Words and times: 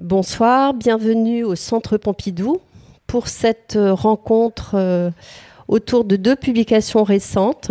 Bonsoir, 0.00 0.72
bienvenue 0.72 1.44
au 1.44 1.54
Centre 1.54 1.98
Pompidou 1.98 2.62
pour 3.06 3.28
cette 3.28 3.76
rencontre 3.78 4.70
euh, 4.72 5.10
autour 5.68 6.04
de 6.04 6.16
deux 6.16 6.36
publications 6.36 7.04
récentes. 7.04 7.70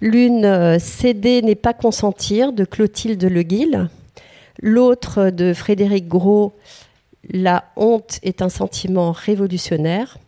L'une, 0.00 0.44
euh, 0.44 0.78
Céder 0.78 1.42
n'est 1.42 1.56
pas 1.56 1.74
consentir 1.74 2.52
de 2.52 2.64
Clotilde 2.64 3.24
Leguil. 3.24 3.88
L'autre 4.62 5.30
de 5.30 5.52
Frédéric 5.52 6.06
Gros, 6.06 6.52
La 7.28 7.64
honte 7.74 8.20
est 8.22 8.42
un 8.42 8.48
sentiment 8.48 9.10
révolutionnaire. 9.10 10.18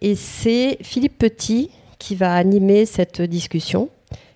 Et 0.00 0.14
c'est 0.14 0.78
Philippe 0.82 1.18
Petit 1.18 1.72
qui 1.98 2.14
va 2.14 2.32
animer 2.32 2.86
cette 2.86 3.20
discussion. 3.22 3.88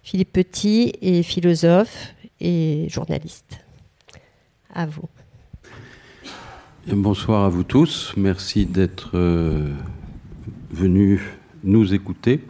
Philippe 0.02 0.32
Petit 0.32 0.94
est 1.00 1.22
philosophe 1.22 2.12
et 2.40 2.88
journaliste. 2.88 3.60
À 4.74 4.86
vous. 4.86 5.08
Bonsoir 6.92 7.44
à 7.44 7.48
vous 7.48 7.62
tous. 7.62 8.12
Merci 8.18 8.66
d'être 8.66 9.12
euh, 9.14 9.70
venus 10.70 11.18
nous 11.62 11.94
écouter, 11.94 12.40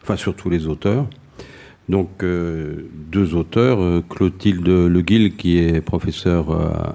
enfin 0.00 0.14
surtout 0.14 0.48
les 0.48 0.68
auteurs. 0.68 1.08
Donc 1.88 2.22
euh, 2.22 2.88
deux 3.10 3.34
auteurs, 3.34 3.82
euh, 3.82 4.00
Clotilde 4.08 4.68
Leguil 4.68 5.34
qui 5.36 5.58
est 5.58 5.80
professeur 5.80 6.52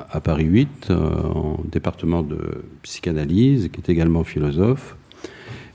à 0.10 0.22
Paris 0.22 0.46
8 0.46 0.92
en 0.92 1.60
département 1.70 2.24
de 2.24 2.64
psychanalyse, 2.84 3.70
qui 3.74 3.82
est 3.82 3.90
également 3.90 4.24
philosophe, 4.24 4.96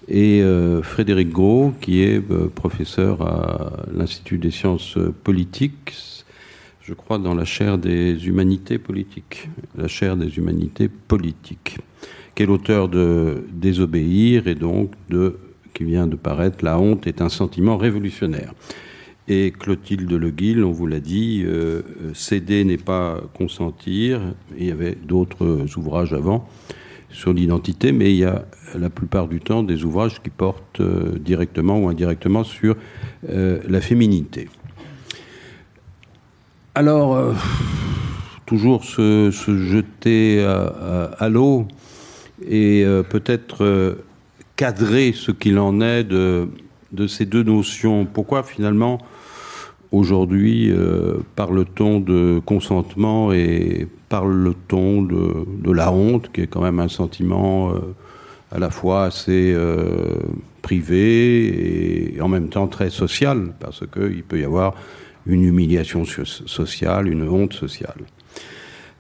et 0.08 0.42
Frédéric 0.82 1.28
Gros 1.28 1.74
qui 1.82 2.02
est 2.02 2.20
professeur 2.54 3.20
à 3.20 3.84
l'Institut 3.94 4.38
des 4.38 4.50
sciences 4.50 4.96
politiques 5.22 6.19
je 6.82 6.94
crois, 6.94 7.18
dans 7.18 7.34
la 7.34 7.44
chaire 7.44 7.78
des 7.78 8.26
humanités 8.26 8.78
politiques, 8.78 9.48
la 9.76 9.88
chaire 9.88 10.16
des 10.16 10.38
humanités 10.38 10.88
politiques, 10.88 11.78
qui 12.34 12.42
est 12.42 12.46
l'auteur 12.46 12.88
de 12.88 13.44
Désobéir 13.52 14.46
et 14.48 14.54
donc 14.54 14.92
de, 15.08 15.36
qui 15.74 15.84
vient 15.84 16.06
de 16.06 16.16
paraître 16.16 16.64
La 16.64 16.78
honte 16.78 17.06
est 17.06 17.20
un 17.20 17.28
sentiment 17.28 17.76
révolutionnaire. 17.76 18.54
Et 19.28 19.52
Clotilde 19.52 20.10
Le 20.10 20.30
Guil, 20.30 20.64
on 20.64 20.72
vous 20.72 20.86
l'a 20.86 20.98
dit, 20.98 21.42
euh, 21.44 21.82
céder 22.14 22.64
n'est 22.64 22.78
pas 22.78 23.20
consentir. 23.34 24.20
Il 24.58 24.66
y 24.66 24.72
avait 24.72 24.96
d'autres 24.96 25.66
ouvrages 25.76 26.12
avant 26.12 26.48
sur 27.10 27.32
l'identité, 27.32 27.92
mais 27.92 28.10
il 28.12 28.18
y 28.18 28.24
a 28.24 28.44
la 28.74 28.90
plupart 28.90 29.28
du 29.28 29.40
temps 29.40 29.62
des 29.62 29.84
ouvrages 29.84 30.22
qui 30.22 30.30
portent 30.30 30.80
euh, 30.80 31.18
directement 31.18 31.78
ou 31.78 31.88
indirectement 31.88 32.44
sur 32.44 32.76
euh, 33.28 33.60
la 33.68 33.80
féminité. 33.80 34.48
Alors, 36.76 37.16
euh, 37.16 37.32
toujours 38.46 38.84
se, 38.84 39.32
jeter 39.32 40.44
à, 40.44 41.28
l'eau 41.28 41.66
et 42.46 42.84
euh, 42.84 43.02
peut-être 43.02 43.64
euh, 43.64 44.04
cadrer 44.54 45.12
ce 45.12 45.32
qu'il 45.32 45.58
en 45.58 45.80
est 45.80 46.04
de, 46.04 46.48
ces 47.08 47.26
deux 47.26 47.42
notions. 47.42 48.06
Pourquoi 48.06 48.44
finalement 48.44 48.98
aujourd'hui 49.90 50.72
parle-t-on 51.34 51.98
de 51.98 52.40
consentement 52.44 53.32
et 53.32 53.88
parle-t-on 54.08 55.02
de, 55.02 55.72
la 55.72 55.90
honte, 55.90 56.30
qui 56.32 56.42
est 56.42 56.46
quand 56.46 56.62
même 56.62 56.78
un 56.78 56.88
sentiment 56.88 57.72
à 58.52 58.60
la 58.60 58.70
fois 58.70 59.04
assez 59.04 59.56
privé 60.62 62.14
et 62.14 62.20
en 62.20 62.28
même 62.28 62.48
temps 62.48 62.68
très 62.68 62.90
social, 62.90 63.54
parce 63.58 63.82
qu'il 63.92 64.22
peut 64.22 64.38
y 64.38 64.44
avoir 64.44 64.74
une 65.26 65.44
humiliation 65.44 66.04
sociale, 66.04 67.08
une 67.08 67.28
honte 67.28 67.52
sociale. 67.52 68.04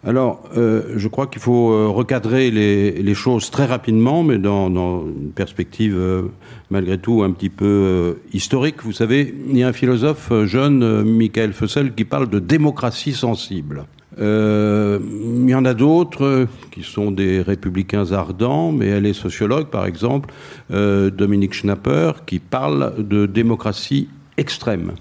Alors, 0.02 0.48
euh, 0.56 0.94
je 0.96 1.08
crois 1.08 1.26
qu'il 1.26 1.42
faut 1.42 1.72
euh, 1.72 1.88
recadrer 1.88 2.50
les, 2.50 3.14
choses 3.14 3.50
très 3.50 3.66
rapidement, 3.66 4.22
mais 4.22 4.38
dans, 4.38 4.68
une 5.04 5.32
perspective 5.32 5.94
euh, 5.94 6.22
malgré 6.70 6.96
tout 6.96 7.22
un 7.22 7.32
petit 7.32 7.50
peu 7.50 8.16
historique. 8.32 8.82
Vous 8.82 8.92
savez, 8.92 9.34
il 9.50 9.58
y 9.58 9.62
a 9.62 9.68
un 9.68 9.74
philosophe 9.74 10.32
jeune, 10.46 11.02
Michael 11.02 11.52
Fussell, 11.52 11.94
qui 11.94 12.04
parle 12.04 12.30
de 12.30 12.38
démocratie 12.38 13.12
sensible. 13.12 13.84
il 14.16 15.48
y 15.48 15.54
en 15.54 15.64
a 15.66 15.74
d'autres 15.74 16.46
qui 16.70 16.82
sont 16.82 17.10
des 17.10 17.42
républicains 17.42 18.12
ardents, 18.12 18.72
mais 18.72 18.86
elle 18.86 19.04
est 19.04 19.12
sociologue, 19.12 19.66
par 19.66 19.84
exemple, 19.84 20.32
Dominique 20.70 21.52
Schnapper, 21.52 22.12
qui 22.24 22.38
parle 22.38 23.06
de 23.06 23.26
démocratie 23.26 24.08
extrême. 24.38 24.92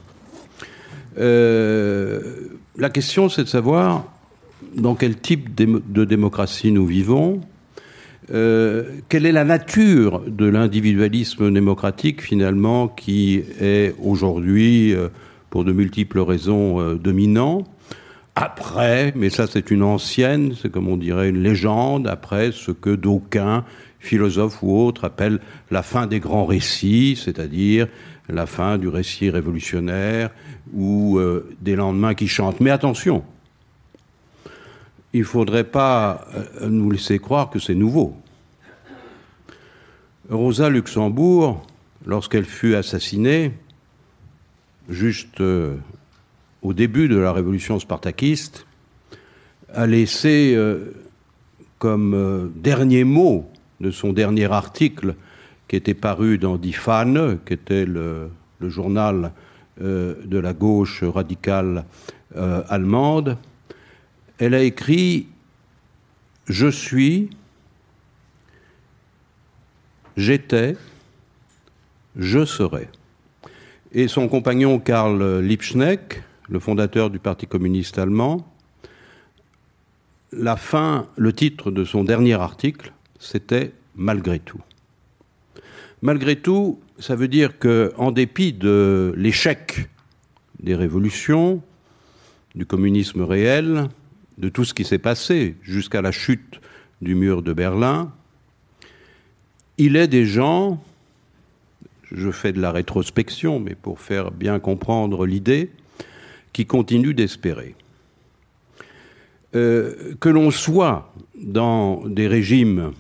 Euh, 1.19 2.21
la 2.77 2.89
question, 2.89 3.29
c'est 3.29 3.43
de 3.43 3.49
savoir 3.49 4.05
dans 4.75 4.95
quel 4.95 5.17
type 5.17 5.55
de 5.55 6.05
démocratie 6.05 6.71
nous 6.71 6.85
vivons, 6.85 7.41
euh, 8.31 8.83
quelle 9.09 9.25
est 9.25 9.31
la 9.31 9.43
nature 9.43 10.21
de 10.27 10.45
l'individualisme 10.45 11.51
démocratique 11.51 12.21
finalement 12.21 12.87
qui 12.87 13.41
est 13.59 13.95
aujourd'hui, 14.01 14.93
euh, 14.93 15.09
pour 15.49 15.63
de 15.63 15.71
multiples 15.71 16.19
raisons, 16.19 16.93
dominant? 16.95 17.63
Après, 18.35 19.11
mais 19.15 19.29
ça 19.29 19.47
c'est 19.47 19.71
une 19.71 19.81
ancienne, 19.83 20.53
c'est 20.61 20.71
comme 20.71 20.87
on 20.87 20.95
dirait 20.95 21.29
une 21.29 21.41
légende, 21.41 22.07
après 22.07 22.51
ce 22.53 22.71
que 22.71 22.91
d'aucuns 22.91 23.65
philosophes 23.99 24.61
ou 24.61 24.77
autres 24.77 25.05
appellent 25.05 25.39
la 25.71 25.81
fin 25.81 26.07
des 26.07 26.19
grands 26.19 26.45
récits, 26.45 27.19
c'est-à-dire 27.21 27.87
la 28.29 28.45
fin 28.45 28.77
du 28.77 28.87
récit 28.87 29.29
révolutionnaire 29.29 30.29
ou 30.73 31.17
euh, 31.17 31.49
des 31.61 31.75
lendemains 31.75 32.13
qui 32.13 32.27
chantent. 32.27 32.59
Mais 32.59 32.71
attention, 32.71 33.23
il 35.13 35.21
ne 35.21 35.25
faudrait 35.25 35.63
pas 35.63 36.27
euh, 36.35 36.69
nous 36.69 36.91
laisser 36.91 37.19
croire 37.19 37.49
que 37.49 37.59
c'est 37.59 37.75
nouveau. 37.75 38.15
Rosa 40.29 40.69
Luxembourg, 40.69 41.65
lorsqu'elle 42.05 42.45
fut 42.45 42.75
assassinée, 42.75 43.53
juste 44.89 45.41
euh, 45.41 45.75
au 46.61 46.73
début 46.73 47.07
de 47.07 47.17
la 47.17 47.31
révolution 47.33 47.79
spartakiste, 47.79 48.65
a 49.73 49.85
laissé 49.85 50.57
comme 51.77 52.51
dernier 52.55 53.03
mot 53.03 53.47
de 53.79 53.91
son 53.91 54.13
dernier 54.13 54.51
article 54.51 55.13
qui 55.67 55.75
était 55.75 55.93
paru 55.93 56.39
dans 56.39 56.57
Die 56.57 56.75
qui 57.45 57.53
était 57.53 57.85
le, 57.85 58.31
journal 58.61 59.31
de 59.79 60.37
la 60.37 60.53
gauche 60.53 61.03
radicale 61.03 61.85
euh, 62.35 62.61
allemande, 62.69 63.37
elle 64.37 64.53
a 64.53 64.61
écrit 64.61 65.27
Je 66.45 66.67
suis, 66.67 67.29
j'étais, 70.15 70.77
je 72.15 72.45
serai. 72.45 72.87
Et 73.91 74.07
son 74.07 74.27
compagnon 74.27 74.79
Karl 74.79 75.39
Liebschneck, 75.39 76.21
le 76.47 76.59
fondateur 76.59 77.09
du 77.09 77.17
Parti 77.17 77.47
communiste 77.47 77.97
allemand, 77.97 78.47
la 80.31 80.55
fin, 80.55 81.07
le 81.17 81.33
titre 81.33 81.71
de 81.71 81.83
son 81.83 82.03
dernier 82.03 82.35
article, 82.35 82.93
c'était 83.19 83.73
Malgré 83.95 84.39
tout. 84.39 84.61
Malgré 86.01 86.37
tout, 86.37 86.79
ça 86.99 87.15
veut 87.15 87.27
dire 87.27 87.59
que, 87.59 87.93
en 87.97 88.11
dépit 88.11 88.53
de 88.53 89.13
l'échec 89.17 89.87
des 90.61 90.75
révolutions, 90.75 91.61
du 92.55 92.65
communisme 92.65 93.21
réel, 93.21 93.87
de 94.37 94.49
tout 94.49 94.65
ce 94.65 94.73
qui 94.73 94.83
s'est 94.83 94.99
passé 94.99 95.55
jusqu'à 95.61 96.01
la 96.01 96.11
chute 96.11 96.59
du 97.01 97.15
mur 97.15 97.41
de 97.41 97.53
Berlin, 97.53 98.11
il 99.77 99.95
est 99.95 100.07
des 100.07 100.25
gens, 100.25 100.83
je 102.11 102.31
fais 102.31 102.51
de 102.51 102.59
la 102.59 102.71
rétrospection, 102.71 103.59
mais 103.59 103.75
pour 103.75 104.01
faire 104.01 104.31
bien 104.31 104.59
comprendre 104.59 105.25
l'idée, 105.25 105.71
qui 106.51 106.65
continuent 106.65 107.15
d'espérer. 107.15 107.75
Euh, 109.55 110.15
que 110.19 110.29
l'on 110.29 110.51
soit 110.51 111.13
dans 111.35 112.05
des 112.05 112.27
régimes 112.27 112.91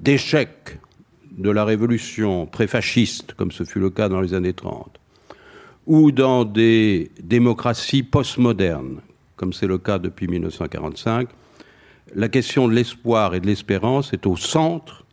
d'échec 0.00 0.78
de 1.36 1.50
la 1.50 1.64
révolution 1.64 2.46
préfasciste, 2.46 3.34
comme 3.34 3.52
ce 3.52 3.64
fut 3.64 3.80
le 3.80 3.90
cas 3.90 4.08
dans 4.08 4.20
les 4.20 4.34
années 4.34 4.52
30, 4.52 4.98
ou 5.86 6.12
dans 6.12 6.44
des 6.44 7.10
démocraties 7.22 8.02
postmodernes, 8.02 9.00
comme 9.36 9.52
c'est 9.52 9.66
le 9.66 9.78
cas 9.78 9.98
depuis 9.98 10.28
1945, 10.28 11.28
la 12.14 12.28
question 12.28 12.68
de 12.68 12.74
l'espoir 12.74 13.34
et 13.34 13.40
de 13.40 13.46
l'espérance 13.46 14.12
est 14.12 14.26
au 14.26 14.36
centre 14.36 15.04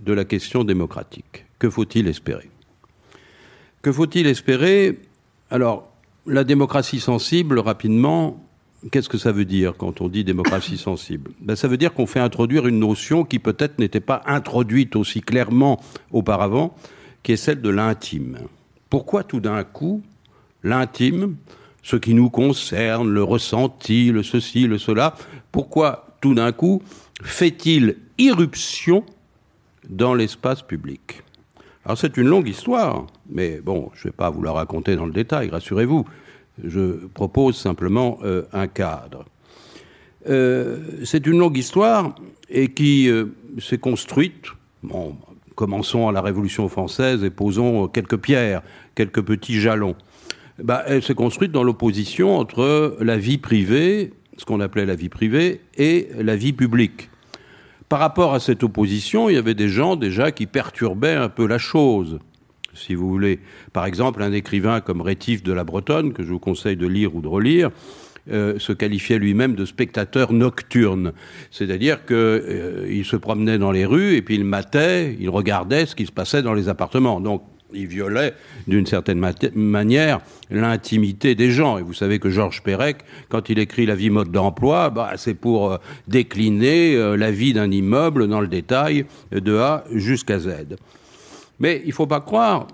de 0.00 0.12
la 0.12 0.24
question 0.24 0.64
démocratique. 0.64 1.44
Que 1.58 1.70
faut-il 1.70 2.08
espérer? 2.08 2.50
Que 3.82 3.92
faut-il 3.92 4.26
espérer? 4.26 4.98
Alors, 5.50 5.88
la 6.26 6.44
démocratie 6.44 7.00
sensible, 7.00 7.58
rapidement, 7.60 8.45
Qu'est-ce 8.90 9.08
que 9.08 9.18
ça 9.18 9.32
veut 9.32 9.44
dire 9.44 9.74
quand 9.76 10.00
on 10.00 10.08
dit 10.08 10.22
démocratie 10.22 10.78
sensible? 10.78 11.32
Ben, 11.40 11.56
Ça 11.56 11.68
veut 11.68 11.76
dire 11.76 11.92
qu'on 11.92 12.06
fait 12.06 12.20
introduire 12.20 12.66
une 12.66 12.78
notion 12.78 13.24
qui 13.24 13.38
peut-être 13.38 13.78
n'était 13.78 14.00
pas 14.00 14.22
introduite 14.26 14.96
aussi 14.96 15.20
clairement 15.20 15.80
auparavant, 16.12 16.76
qui 17.22 17.32
est 17.32 17.36
celle 17.36 17.60
de 17.60 17.70
l'intime. 17.70 18.38
Pourquoi 18.88 19.24
tout 19.24 19.40
d'un 19.40 19.64
coup 19.64 20.02
l'intime, 20.62 21.36
ce 21.82 21.96
qui 21.96 22.14
nous 22.14 22.30
concerne, 22.30 23.10
le 23.10 23.22
ressenti, 23.22 24.12
le 24.12 24.22
ceci, 24.22 24.66
le 24.66 24.78
cela, 24.78 25.14
pourquoi 25.50 26.16
tout 26.20 26.34
d'un 26.34 26.52
coup, 26.52 26.82
fait-il 27.22 27.96
irruption 28.18 29.04
dans 29.88 30.14
l'espace 30.14 30.62
public? 30.62 31.22
Alors 31.84 31.98
c'est 31.98 32.16
une 32.16 32.26
longue 32.26 32.48
histoire, 32.48 33.06
mais 33.30 33.60
bon, 33.60 33.90
je 33.94 34.00
ne 34.00 34.04
vais 34.10 34.16
pas 34.16 34.30
vous 34.30 34.42
la 34.42 34.52
raconter 34.52 34.96
dans 34.96 35.06
le 35.06 35.12
détail, 35.12 35.50
rassurez-vous. 35.50 36.04
Je 36.62 37.06
propose 37.08 37.56
simplement 37.56 38.18
euh, 38.24 38.42
un 38.52 38.66
cadre. 38.66 39.24
Euh, 40.28 40.78
c'est 41.04 41.26
une 41.26 41.38
longue 41.38 41.56
histoire 41.56 42.14
et 42.48 42.72
qui 42.72 43.08
euh, 43.08 43.26
s'est 43.58 43.78
construite. 43.78 44.46
Bon, 44.82 45.16
commençons 45.54 46.08
à 46.08 46.12
la 46.12 46.20
Révolution 46.20 46.68
française 46.68 47.22
et 47.24 47.30
posons 47.30 47.88
quelques 47.88 48.16
pierres, 48.16 48.62
quelques 48.94 49.22
petits 49.22 49.60
jalons. 49.60 49.96
Bah, 50.62 50.82
elle 50.86 51.02
s'est 51.02 51.14
construite 51.14 51.52
dans 51.52 51.62
l'opposition 51.62 52.38
entre 52.38 52.96
la 53.00 53.18
vie 53.18 53.38
privée, 53.38 54.14
ce 54.38 54.44
qu'on 54.44 54.60
appelait 54.60 54.86
la 54.86 54.94
vie 54.94 55.10
privée, 55.10 55.60
et 55.76 56.08
la 56.18 56.36
vie 56.36 56.54
publique. 56.54 57.10
Par 57.88 58.00
rapport 58.00 58.34
à 58.34 58.40
cette 58.40 58.64
opposition, 58.64 59.28
il 59.28 59.34
y 59.34 59.38
avait 59.38 59.54
des 59.54 59.68
gens 59.68 59.96
déjà 59.96 60.32
qui 60.32 60.46
perturbaient 60.46 61.14
un 61.14 61.28
peu 61.28 61.46
la 61.46 61.58
chose, 61.58 62.18
si 62.76 62.94
vous 62.94 63.08
voulez. 63.08 63.40
Par 63.72 63.86
exemple, 63.86 64.22
un 64.22 64.32
écrivain 64.32 64.80
comme 64.80 65.00
Rétif 65.00 65.42
de 65.42 65.52
la 65.52 65.64
Bretonne, 65.64 66.12
que 66.12 66.22
je 66.22 66.28
vous 66.28 66.38
conseille 66.38 66.76
de 66.76 66.86
lire 66.86 67.16
ou 67.16 67.20
de 67.20 67.28
relire, 67.28 67.70
euh, 68.28 68.58
se 68.58 68.72
qualifiait 68.72 69.20
lui-même 69.20 69.54
de 69.54 69.64
spectateur 69.64 70.32
nocturne. 70.32 71.12
C'est-à-dire 71.52 72.04
qu'il 72.04 72.16
euh, 72.16 73.04
se 73.04 73.14
promenait 73.14 73.56
dans 73.56 73.70
les 73.70 73.84
rues 73.84 74.16
et 74.16 74.22
puis 74.22 74.34
il 74.34 74.44
matait, 74.44 75.16
il 75.20 75.30
regardait 75.30 75.86
ce 75.86 75.94
qui 75.94 76.06
se 76.06 76.12
passait 76.12 76.42
dans 76.42 76.52
les 76.52 76.68
appartements. 76.68 77.20
Donc 77.20 77.44
il 77.72 77.86
violait 77.86 78.34
d'une 78.66 78.84
certaine 78.84 79.24
manière 79.54 80.18
l'intimité 80.50 81.36
des 81.36 81.52
gens. 81.52 81.78
Et 81.78 81.82
vous 81.82 81.94
savez 81.94 82.18
que 82.18 82.28
Georges 82.28 82.64
Perec, 82.64 83.04
quand 83.28 83.48
il 83.48 83.60
écrit 83.60 83.86
La 83.86 83.94
vie 83.94 84.10
mode 84.10 84.32
d'emploi, 84.32 84.90
bah, 84.90 85.12
c'est 85.16 85.34
pour 85.34 85.70
euh, 85.70 85.78
décliner 86.08 86.96
la 87.16 87.30
vie 87.30 87.52
d'un 87.52 87.70
immeuble 87.70 88.26
dans 88.26 88.40
le 88.40 88.48
détail 88.48 89.06
de 89.30 89.56
A 89.56 89.84
jusqu'à 89.92 90.40
Z. 90.40 90.48
Mais 91.58 91.80
il 91.84 91.88
ne 91.88 91.94
faut 91.94 92.06
pas 92.06 92.20
croire 92.20 92.66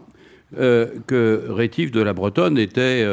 que 0.54 1.44
Rétif 1.48 1.90
de 1.92 2.02
la 2.02 2.12
Bretonne 2.12 2.58
était 2.58 3.06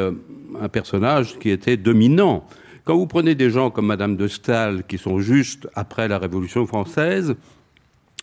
un 0.60 0.68
personnage 0.68 1.38
qui 1.38 1.48
était 1.50 1.76
dominant. 1.78 2.44
Quand 2.84 2.96
vous 2.96 3.06
prenez 3.06 3.34
des 3.34 3.50
gens 3.50 3.70
comme 3.70 3.86
Madame 3.86 4.16
de 4.16 4.28
Staël, 4.28 4.82
qui 4.86 4.98
sont 4.98 5.20
juste 5.20 5.68
après 5.74 6.08
la 6.08 6.18
Révolution 6.18 6.66
française, 6.66 7.36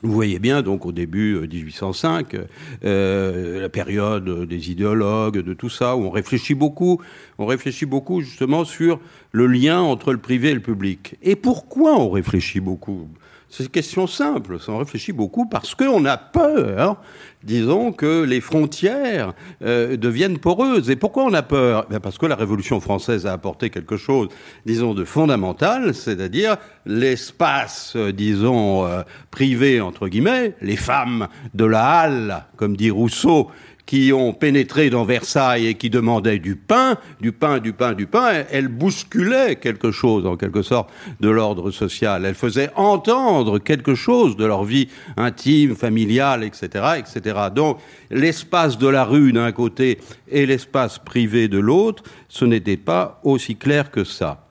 vous 0.04 0.14
voyez 0.14 0.38
bien, 0.38 0.62
donc 0.62 0.86
au 0.86 0.92
début 0.92 1.40
1805, 1.48 2.36
euh, 2.36 2.46
euh, 2.86 3.62
la 3.62 3.70
période 3.70 4.46
des 4.46 4.70
idéologues, 4.70 5.40
de 5.40 5.54
tout 5.54 5.70
ça, 5.70 5.96
où 5.96 6.04
on 6.04 6.12
réfléchit 6.12 6.54
beaucoup, 6.54 7.02
on 7.40 7.48
réfléchit 7.48 7.88
beaucoup 7.88 8.22
justement 8.22 8.64
sur 8.64 9.00
le 9.32 9.48
lien 9.48 9.80
entre 9.80 10.12
le 10.12 10.20
privé 10.20 10.50
et 10.50 10.54
le 10.54 10.60
public. 10.60 11.16
Et 11.24 11.36
pourquoi 11.36 11.98
on 11.98 12.12
réfléchit 12.12 12.60
beaucoup? 12.60 13.08
C'est 13.50 13.64
une 13.64 13.70
question 13.70 14.06
simple, 14.06 14.58
en 14.68 14.78
réfléchit 14.78 15.14
beaucoup 15.14 15.48
parce 15.48 15.74
qu'on 15.74 16.06
a 16.06 16.18
peur, 16.18 17.02
disons, 17.44 17.92
que 17.92 18.24
les 18.24 18.42
frontières 18.42 19.34
euh, 19.62 19.98
deviennent 19.98 20.40
poreuses. 20.40 20.90
Et 20.90 20.96
pourquoi 20.96 21.24
on 21.24 21.34
a 21.34 21.44
peur? 21.44 21.88
Eh 21.94 22.00
Parce 22.00 22.18
que 22.18 22.26
la 22.26 22.36
Révolution 22.36 22.80
française 22.80 23.26
a 23.26 23.34
apporté 23.34 23.70
quelque 23.70 23.98
chose, 23.98 24.30
disons, 24.66 24.94
de 24.94 25.04
fondamental, 25.04 25.94
c'est-à-dire 25.94 26.58
l'espace, 26.86 27.94
euh, 27.96 28.12
disons, 28.12 28.86
euh, 28.86 29.02
privé, 29.32 29.82
entre 29.82 30.08
guillemets, 30.08 30.56
les 30.62 30.76
femmes 30.78 31.28
de 31.54 31.66
la 31.66 31.86
halle, 31.86 32.46
comme 32.56 32.76
dit 32.76 32.90
Rousseau, 32.90 33.50
qui 33.88 34.12
ont 34.14 34.34
pénétré 34.34 34.92
dans 34.92 35.06
Versailles 35.06 35.66
et 35.66 35.74
qui 35.74 35.90
demandaient 35.90 36.38
du 36.38 36.56
pain, 36.56 36.98
du 37.22 37.32
pain, 37.32 37.58
du 37.58 37.74
pain, 37.74 37.94
du 37.94 38.06
pain, 38.06 38.44
elles 38.52 38.68
bousculaient 38.68 39.56
quelque 39.56 39.92
chose, 39.92 40.28
en 40.28 40.36
quelque 40.36 40.62
sorte, 40.62 40.90
de 41.22 41.30
l'ordre 41.30 41.72
social. 41.72 42.26
Elles 42.26 42.36
faisaient 42.36 42.70
entendre 42.76 43.58
quelque 43.60 43.96
chose 43.96 44.36
de 44.36 44.46
leur 44.46 44.66
vie 44.66 44.90
intime, 45.16 45.74
familiale, 45.76 46.44
etc., 46.44 47.00
etc. 47.00 47.27
Donc, 47.54 47.80
l'espace 48.10 48.78
de 48.78 48.88
la 48.88 49.04
rue 49.04 49.34
d'un 49.34 49.52
côté 49.52 50.00
et 50.30 50.46
l'espace 50.46 51.00
privé 51.00 51.48
de 51.48 51.60
l'autre, 51.60 52.04
ce 52.30 52.46
n'était 52.46 52.78
pas 52.78 53.20
aussi 53.24 53.56
clair 53.56 53.92
que 53.92 54.04
ça. 54.04 54.48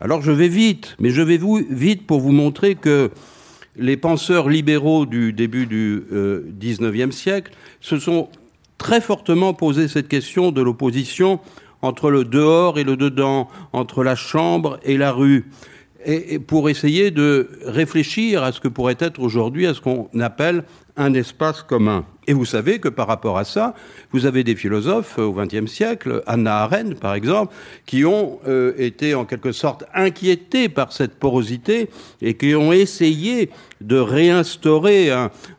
Alors, 0.00 0.22
je 0.22 0.32
vais 0.32 0.48
vite, 0.48 0.96
mais 0.98 1.10
je 1.10 1.22
vais 1.22 1.40
vite 1.70 2.06
pour 2.06 2.20
vous 2.20 2.32
montrer 2.32 2.76
que 2.76 3.10
les 3.76 3.96
penseurs 3.96 4.48
libéraux 4.48 5.06
du 5.06 5.32
début 5.32 5.66
du 5.66 6.02
XIXe 6.58 6.80
euh, 6.82 7.10
siècle 7.10 7.52
se 7.80 7.98
sont 7.98 8.28
très 8.76 9.00
fortement 9.00 9.54
posé 9.54 9.88
cette 9.88 10.08
question 10.08 10.52
de 10.52 10.62
l'opposition 10.62 11.40
entre 11.82 12.10
le 12.10 12.24
dehors 12.24 12.78
et 12.78 12.84
le 12.84 12.96
dedans, 12.96 13.48
entre 13.72 14.02
la 14.02 14.16
chambre 14.16 14.80
et 14.82 14.96
la 14.96 15.12
rue, 15.12 15.50
et, 16.04 16.38
pour 16.38 16.68
essayer 16.68 17.10
de 17.10 17.50
réfléchir 17.64 18.42
à 18.42 18.52
ce 18.52 18.60
que 18.60 18.68
pourrait 18.68 18.96
être 18.98 19.20
aujourd'hui, 19.20 19.66
à 19.66 19.74
ce 19.74 19.80
qu'on 19.80 20.08
appelle 20.20 20.64
un 20.98 21.14
espace 21.14 21.62
commun. 21.62 22.04
Et 22.28 22.34
vous 22.34 22.44
savez 22.44 22.78
que 22.78 22.90
par 22.90 23.06
rapport 23.06 23.38
à 23.38 23.44
ça, 23.44 23.74
vous 24.12 24.26
avez 24.26 24.44
des 24.44 24.54
philosophes 24.54 25.18
euh, 25.18 25.22
au 25.22 25.32
XXe 25.32 25.64
siècle, 25.64 26.22
Anna 26.26 26.58
Arendt 26.58 26.96
par 26.96 27.14
exemple, 27.14 27.54
qui 27.86 28.04
ont 28.04 28.38
euh, 28.46 28.74
été 28.76 29.14
en 29.14 29.24
quelque 29.24 29.50
sorte 29.50 29.84
inquiétés 29.94 30.68
par 30.68 30.92
cette 30.92 31.14
porosité 31.14 31.88
et 32.20 32.34
qui 32.34 32.54
ont 32.54 32.70
essayé 32.70 33.48
de 33.80 33.96
réinstaurer 33.96 35.10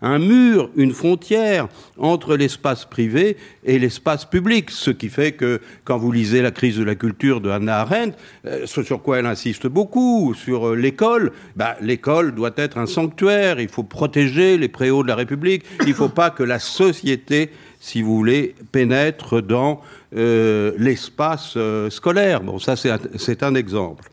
un, 0.02 0.20
mur, 0.20 0.70
une 0.76 0.92
frontière 0.92 1.70
entre 1.98 2.36
l'espace 2.36 2.86
privé 2.86 3.38
et 3.64 3.80
l'espace 3.80 4.26
public. 4.26 4.70
Ce 4.70 4.92
qui 4.92 5.10
fait 5.10 5.32
que 5.32 5.62
quand 5.86 5.98
vous 5.98 6.12
lisez 6.12 6.44
La 6.44 6.52
crise 6.52 6.78
de 6.78 6.84
la 6.84 6.96
culture 6.96 7.42
de 7.42 7.50
Hannah 7.50 7.80
Arendt, 7.80 8.16
euh, 8.46 8.68
ce 8.68 8.84
sur 8.84 9.02
quoi 9.02 9.18
elle 9.18 9.26
insiste 9.26 9.66
beaucoup, 9.66 10.36
sur 10.36 10.76
l'école, 10.76 11.32
bah, 11.56 11.78
l'école 11.82 12.36
doit 12.36 12.52
être 12.58 12.78
un 12.78 12.86
sanctuaire, 12.86 13.60
il 13.60 13.70
faut 13.70 13.84
protéger 13.84 14.60
les 14.60 14.68
préaux 14.68 15.02
de 15.02 15.08
la 15.08 15.16
République, 15.16 15.64
il 15.82 15.90
ne 15.90 15.94
faut 15.94 16.10
pas 16.10 16.30
que 16.30 16.44
la 16.44 16.59
société, 16.60 17.52
si 17.80 18.02
vous 18.02 18.16
voulez, 18.16 18.56
pénètre 18.72 19.42
dans 19.42 19.82
euh, 20.16 20.74
l'espace 20.78 21.54
euh, 21.56 21.90
scolaire. 21.90 22.42
Bon, 22.42 22.60
ça, 22.60 22.76
c'est 22.76 23.44
un, 23.44 23.56
exemple. 23.56 24.10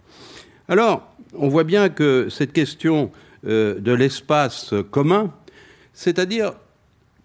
Alors, 0.68 1.12
on 1.34 1.48
voit 1.48 1.64
bien 1.64 1.88
que 1.88 2.28
cette 2.30 2.52
question 2.52 3.10
euh, 3.46 3.78
de 3.80 3.92
l'espace 3.92 4.74
commun, 4.90 5.32
c'est-à-dire, 5.92 6.52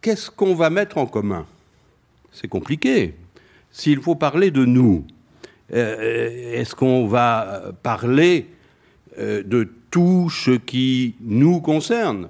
qu'est-ce 0.01 0.31
qu'on 0.31 0.55
va 0.55 0.69
mettre 0.69 0.97
en 0.97 1.05
commun? 1.05 1.45
C'est 2.31 2.47
compliqué. 2.47 3.15
S'il 3.71 4.01
faut 4.01 4.15
parler 4.15 4.51
de 4.51 4.65
nous, 4.65 5.05
est-ce 5.69 6.75
qu'on 6.75 7.07
va 7.07 7.71
parler 7.81 8.47
de 9.17 9.69
tout 9.89 10.29
ce 10.29 10.51
qui 10.51 11.15
nous 11.21 11.61
concerne? 11.61 12.27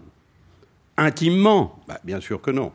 Intimement? 0.98 1.80
Bah, 1.88 2.00
Bien 2.04 2.20
sûr 2.20 2.40
que 2.42 2.52
non 2.52 2.72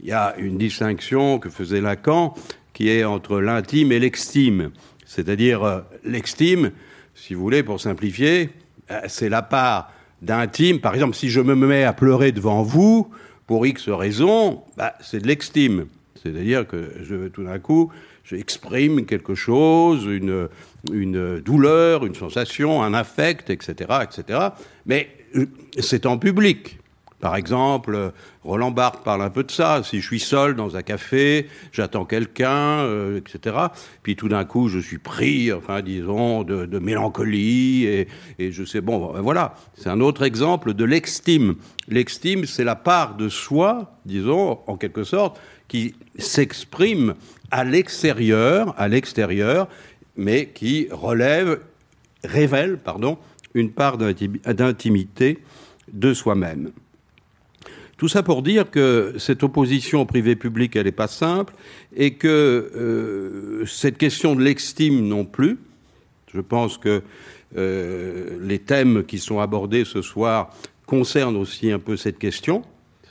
il 0.00 0.08
y 0.08 0.12
a 0.12 0.34
une 0.38 0.58
distinction 0.58 1.38
que 1.38 1.48
faisait 1.48 1.80
Lacan 1.80 2.34
qui 2.72 2.90
est 2.90 3.04
entre 3.04 3.40
l'intime 3.40 3.92
et 3.92 3.98
l'extime. 3.98 4.70
C'est-à-dire, 5.06 5.62
euh, 5.64 5.80
l'extime, 6.04 6.72
si 7.14 7.34
vous 7.34 7.40
voulez, 7.40 7.62
pour 7.62 7.80
simplifier, 7.80 8.50
euh, 8.90 9.00
c'est 9.08 9.30
la 9.30 9.42
part 9.42 9.92
d'intime. 10.20 10.80
Par 10.80 10.94
exemple, 10.94 11.16
si 11.16 11.30
je 11.30 11.40
me 11.40 11.54
mets 11.54 11.84
à 11.84 11.92
pleurer 11.92 12.32
devant 12.32 12.62
vous, 12.62 13.08
pour 13.46 13.66
X 13.66 13.88
raisons, 13.88 14.62
bah, 14.76 14.94
c'est 15.00 15.20
de 15.20 15.26
l'extime. 15.26 15.86
C'est-à-dire 16.22 16.66
que 16.66 17.28
tout 17.28 17.44
d'un 17.44 17.58
coup, 17.58 17.90
j'exprime 18.24 19.06
quelque 19.06 19.34
chose, 19.34 20.04
une, 20.04 20.48
une 20.92 21.40
douleur, 21.40 22.04
une 22.04 22.14
sensation, 22.14 22.82
un 22.82 22.94
affect, 22.94 23.50
etc., 23.50 24.00
etc. 24.02 24.48
Mais 24.84 25.08
euh, 25.36 25.46
c'est 25.78 26.06
en 26.06 26.18
public. 26.18 26.78
Par 27.26 27.34
exemple, 27.34 28.12
Roland 28.44 28.70
Barthes 28.70 29.02
parle 29.02 29.20
un 29.20 29.30
peu 29.30 29.42
de 29.42 29.50
ça. 29.50 29.82
Si 29.82 30.00
je 30.00 30.06
suis 30.06 30.20
seul 30.20 30.54
dans 30.54 30.76
un 30.76 30.82
café, 30.82 31.48
j'attends 31.72 32.04
quelqu'un, 32.04 32.84
euh, 32.84 33.18
etc. 33.18 33.56
Puis 34.04 34.14
tout 34.14 34.28
d'un 34.28 34.44
coup, 34.44 34.68
je 34.68 34.78
suis 34.78 34.98
pris, 34.98 35.52
enfin, 35.52 35.82
disons, 35.82 36.44
de, 36.44 36.78
mélancolie 36.78 37.84
et, 37.84 38.06
je 38.38 38.62
sais, 38.62 38.80
bon, 38.80 39.12
ben 39.12 39.22
voilà. 39.22 39.56
C'est 39.74 39.88
un 39.88 40.00
autre 40.00 40.22
exemple 40.22 40.72
de 40.72 40.84
l'extime. 40.84 41.56
L'extime, 41.88 42.46
c'est 42.46 42.62
la 42.62 42.76
part 42.76 43.16
de 43.16 43.28
soi, 43.28 43.98
disons, 44.04 44.60
en 44.68 44.76
quelque 44.76 45.02
sorte, 45.02 45.40
qui 45.66 45.96
s'exprime 46.20 47.14
à 47.50 47.64
l'extérieur, 47.64 48.72
à 48.78 48.86
l'extérieur, 48.86 49.66
mais 50.16 50.46
qui 50.46 50.86
relève, 50.92 51.58
révèle, 52.22 52.78
pardon, 52.78 53.18
une 53.54 53.72
part 53.72 53.98
d'intimité 53.98 55.40
de 55.92 56.14
soi-même. 56.14 56.70
Tout 57.96 58.08
ça 58.08 58.22
pour 58.22 58.42
dire 58.42 58.70
que 58.70 59.14
cette 59.16 59.42
opposition 59.42 60.04
privé-public, 60.04 60.76
elle 60.76 60.84
n'est 60.84 60.92
pas 60.92 61.08
simple, 61.08 61.54
et 61.96 62.14
que 62.14 62.70
euh, 62.76 63.64
cette 63.66 63.96
question 63.96 64.34
de 64.34 64.42
l'estime 64.42 65.06
non 65.06 65.24
plus. 65.24 65.58
Je 66.34 66.40
pense 66.42 66.76
que 66.76 67.02
euh, 67.56 68.38
les 68.42 68.58
thèmes 68.58 69.04
qui 69.04 69.18
sont 69.18 69.40
abordés 69.40 69.86
ce 69.86 70.02
soir 70.02 70.50
concernent 70.84 71.36
aussi 71.36 71.72
un 71.72 71.78
peu 71.78 71.96
cette 71.96 72.18
question. 72.18 72.62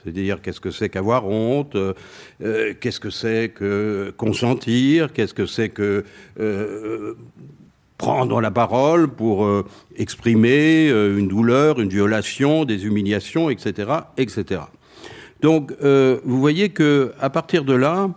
C'est-à-dire 0.04 0.40
qu'est-ce 0.40 0.62
que 0.62 0.70
c'est 0.70 0.90
qu'avoir 0.90 1.28
honte, 1.28 1.76
euh, 1.76 2.74
qu'est-ce 2.80 3.00
que 3.00 3.10
c'est 3.10 3.50
que 3.50 4.14
consentir, 4.18 5.14
qu'est-ce 5.14 5.34
que 5.34 5.48
c'est 5.48 5.70
que 5.70 6.06
prendre 7.98 8.40
la 8.40 8.52
parole 8.52 9.08
pour 9.08 9.50
exprimer 9.96 10.90
une 10.90 11.28
douleur, 11.28 11.80
une 11.80 11.90
violation, 11.90 12.66
des 12.66 12.86
humiliations, 12.86 13.50
etc., 13.50 13.92
etc. 14.18 14.62
Donc, 15.46 15.74
euh, 15.84 16.20
vous 16.26 16.40
voyez 16.40 16.70
que 16.70 17.14
à 17.20 17.30
partir 17.30 17.66
de 17.66 17.76
là, 17.76 18.10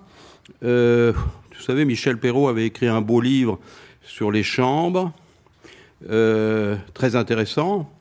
vous 0.62 1.62
savez, 1.62 1.84
Michel 1.84 2.16
Perrault 2.16 2.48
avait 2.48 2.64
écrit 2.64 2.86
un 2.86 3.02
beau 3.02 3.20
livre 3.20 3.58
sur 4.02 4.30
les 4.30 4.42
chambres, 4.42 5.12
très 6.00 7.16
intéressant, 7.16 7.92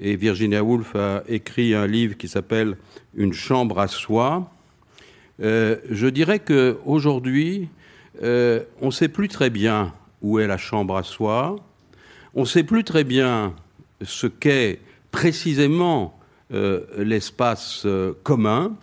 et 0.00 0.16
Virginia 0.16 0.64
Woolf 0.64 0.96
a 0.96 1.22
écrit 1.28 1.76
un 1.76 1.86
livre 1.86 2.16
qui 2.16 2.26
s'appelle 2.26 2.76
Une 3.14 3.32
chambre 3.32 3.78
à 3.78 3.86
soi. 3.86 4.50
je 5.38 6.08
dirais 6.08 6.40
que 6.40 6.76
aujourd'hui, 6.84 7.68
on 8.20 8.86
ne 8.86 8.90
sait 8.90 9.06
plus 9.06 9.28
très 9.28 9.50
bien 9.50 9.94
où 10.22 10.40
est 10.40 10.48
la 10.48 10.58
chambre 10.58 10.96
à 10.96 11.04
soi. 11.04 11.54
On 12.34 12.40
ne 12.40 12.46
sait 12.46 12.64
plus 12.64 12.82
très 12.82 13.04
bien 13.04 13.54
ce 14.02 14.26
qu'est 14.26 14.80
précisément 15.12 16.18
euh, 16.18 16.21
l'espace 16.96 17.82
euh, 17.86 18.12
commun. 18.22 18.76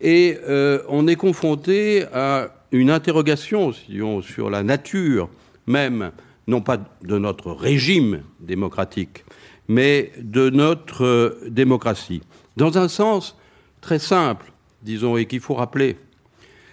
Et 0.00 0.38
euh, 0.48 0.82
on 0.88 1.06
est 1.06 1.16
confronté 1.16 2.04
à 2.12 2.50
une 2.72 2.90
interrogation 2.90 3.72
sur 3.72 4.50
la 4.50 4.62
nature 4.62 5.28
même, 5.66 6.10
non 6.46 6.60
pas 6.60 6.78
de 7.02 7.18
notre 7.18 7.52
régime 7.52 8.22
démocratique, 8.40 9.24
mais 9.68 10.12
de 10.18 10.50
notre 10.50 11.38
démocratie. 11.46 12.22
Dans 12.56 12.76
un 12.78 12.88
sens 12.88 13.36
très 13.80 13.98
simple, 13.98 14.52
disons, 14.82 15.16
et 15.16 15.26
qu'il 15.26 15.40
faut 15.40 15.54
rappeler. 15.54 15.96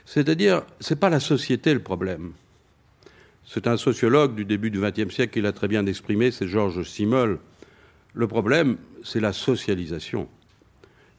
C'est-à-dire, 0.06 0.64
ce 0.80 0.94
n'est 0.94 1.00
pas 1.00 1.10
la 1.10 1.20
société 1.20 1.74
le 1.74 1.82
problème. 1.82 2.32
C'est 3.46 3.68
un 3.68 3.78
sociologue 3.78 4.36
du 4.36 4.46
début 4.46 4.72
du 4.72 4.80
XXe 4.80 5.14
siècle 5.14 5.34
qui 5.34 5.42
l'a 5.42 5.52
très 5.52 5.68
bien 5.68 5.86
exprimé, 5.86 6.32
c'est 6.32 6.48
Georges 6.48 6.84
Simmel. 6.84 7.38
Le 8.14 8.28
problème, 8.28 8.78
c'est 9.04 9.20
la 9.20 9.34
socialisation. 9.34 10.28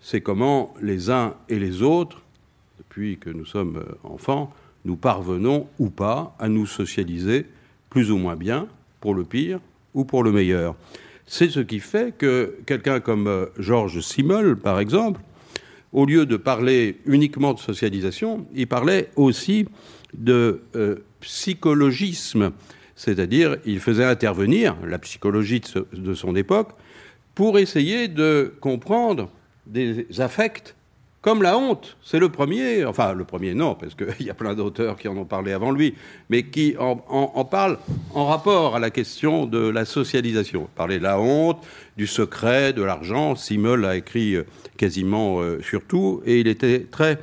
C'est 0.01 0.21
comment 0.21 0.75
les 0.81 1.11
uns 1.11 1.35
et 1.49 1.59
les 1.59 1.83
autres, 1.83 2.21
depuis 2.79 3.19
que 3.19 3.31
nous 3.31 3.47
sommes 3.47 3.79
euh, 3.79 3.95
enfants, 4.03 4.53
nous 4.85 4.97
parvenons 4.97 5.69
ou 5.79 5.91
pas 5.91 6.37
à 6.39 6.49
nous 6.49 6.67
socialiser 6.67 7.47
plus 7.89 8.11
ou 8.11 8.17
moins 8.17 8.37
bien, 8.37 8.69
pour 9.01 9.15
le 9.15 9.25
pire 9.25 9.61
ou 9.95 10.05
pour 10.05 10.23
le 10.23 10.33
meilleur. 10.33 10.75
C'est 11.27 11.51
ce 11.51 11.61
qui 11.61 11.79
fait 11.79 12.17
que 12.17 12.57
quelqu'un 12.67 13.01
comme 13.01 13.27
euh, 13.27 13.47
Georges 13.59 14.01
Simmel, 14.01 14.57
par 14.57 14.81
exemple, 14.81 15.21
au 15.93 16.07
lieu 16.07 16.27
de 16.27 16.37
parler 16.37 16.99
uniquement 17.07 17.53
de 17.55 17.59
socialisation, 17.59 18.47
il 18.55 18.67
parlait 18.67 19.11
aussi 19.17 19.67
de 20.15 20.63
euh, 20.75 20.97
psychologisme, 21.21 22.53
c'est-à-dire 23.02 23.56
il 23.66 23.80
faisait 23.80 24.04
intervenir 24.04 24.76
la 24.87 24.97
psychologie 24.99 25.61
de, 25.92 26.14
son 26.14 26.37
époque 26.37 26.68
pour 27.35 27.59
essayer 27.59 28.06
de 28.06 28.54
comprendre 28.61 29.28
des 29.66 30.06
affects 30.21 30.76
comme 31.21 31.42
la 31.42 31.56
honte, 31.56 31.97
c'est 32.02 32.18
le 32.18 32.28
premier, 32.30 32.85
enfin 32.85 33.14
le 33.14 33.25
premier 33.25 33.54
non, 33.54 33.76
parce 33.76 33.94
qu'il 33.94 34.26
y 34.26 34.30
a 34.30 34.35
plein 34.35 34.54
d'auteurs 34.54 34.97
qui 34.97 35.06
en 35.06 35.16
ont 35.16 35.25
parlé 35.25 35.52
avant 35.52 35.71
lui, 35.71 35.94
mais 36.30 36.44
qui 36.44 36.75
en, 36.78 37.00
en, 37.09 37.44
parlent 37.44 37.78
en 38.12 38.26
rapport 38.26 38.75
à 38.75 38.80
la 38.80 38.90
question 38.90 39.47
de 39.47 39.68
la 39.68 39.85
socialisation. 39.85 40.68
Parler 40.75 40.99
de 40.99 41.04
la 41.04 41.21
honte, 41.21 41.64
du 41.97 42.09
secret, 42.09 42.73
de 42.73 42.82
l'argent, 42.82 43.37
Simmel 43.37 43.85
a 43.85 43.97
écrit 43.97 44.35
euh, 44.35 44.44
quasiment 44.76 45.40
euh, 45.40 45.61
sur 45.62 45.85
tout, 45.85 46.23
et 46.26 46.40
il 46.40 46.49
était 46.49 46.87
très, 46.90 47.18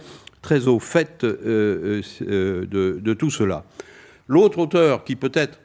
au 0.67 0.79
fait 0.79 1.25
euh, 1.25 2.01
de, 2.21 3.13
tout 3.13 3.29
cela. 3.29 3.65
L'autre 4.29 4.59
auteur 4.59 5.03
qui 5.03 5.17
peut-être 5.17 5.59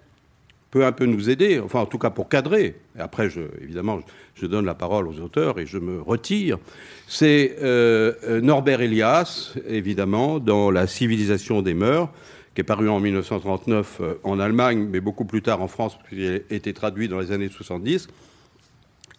peut 0.75 0.85
un 0.85 0.91
peu 0.91 1.07
nous 1.07 1.31
aider, 1.31 1.61
enfin 1.61 1.79
en 1.79 1.87
tout 1.87 1.99
cas 1.99 2.11
pour 2.11 2.29
cadrer, 2.29 2.75
et 2.99 3.01
après 3.01 3.29
évidemment 3.63 4.01
je 4.35 4.45
donne 4.47 4.65
la 4.65 4.75
parole 4.75 5.07
aux 5.07 5.21
auteurs 5.21 5.61
et 5.61 5.67
je 5.67 5.79
me 5.79 6.03
retire, 6.03 6.59
c'est 7.07 7.59
euh, 7.63 8.41
Norbert 8.41 8.81
Elias, 8.81 9.55
évidemment, 9.69 10.41
dans 10.41 10.73
La 10.73 10.89
civilisation 10.89 11.63
des 11.63 11.75
mœurs, 11.75 12.09
qui 12.57 12.63
est 12.63 12.65
paru 12.65 12.89
en 12.89 12.99
1939 12.99 13.99
euh, 14.01 14.15
en 14.25 14.41
Allemagne, 14.41 14.89
mais 14.91 14.99
beaucoup 14.99 15.25
plus 15.25 15.43
tard 15.43 15.63
en 15.63 15.69
France, 15.69 15.97
puisqu'il 15.97 16.43
a 16.51 16.55
été 16.55 16.73
traduit 16.73 17.07
dans 17.07 17.21
les 17.21 17.31
années 17.31 17.49
70. 17.49 18.09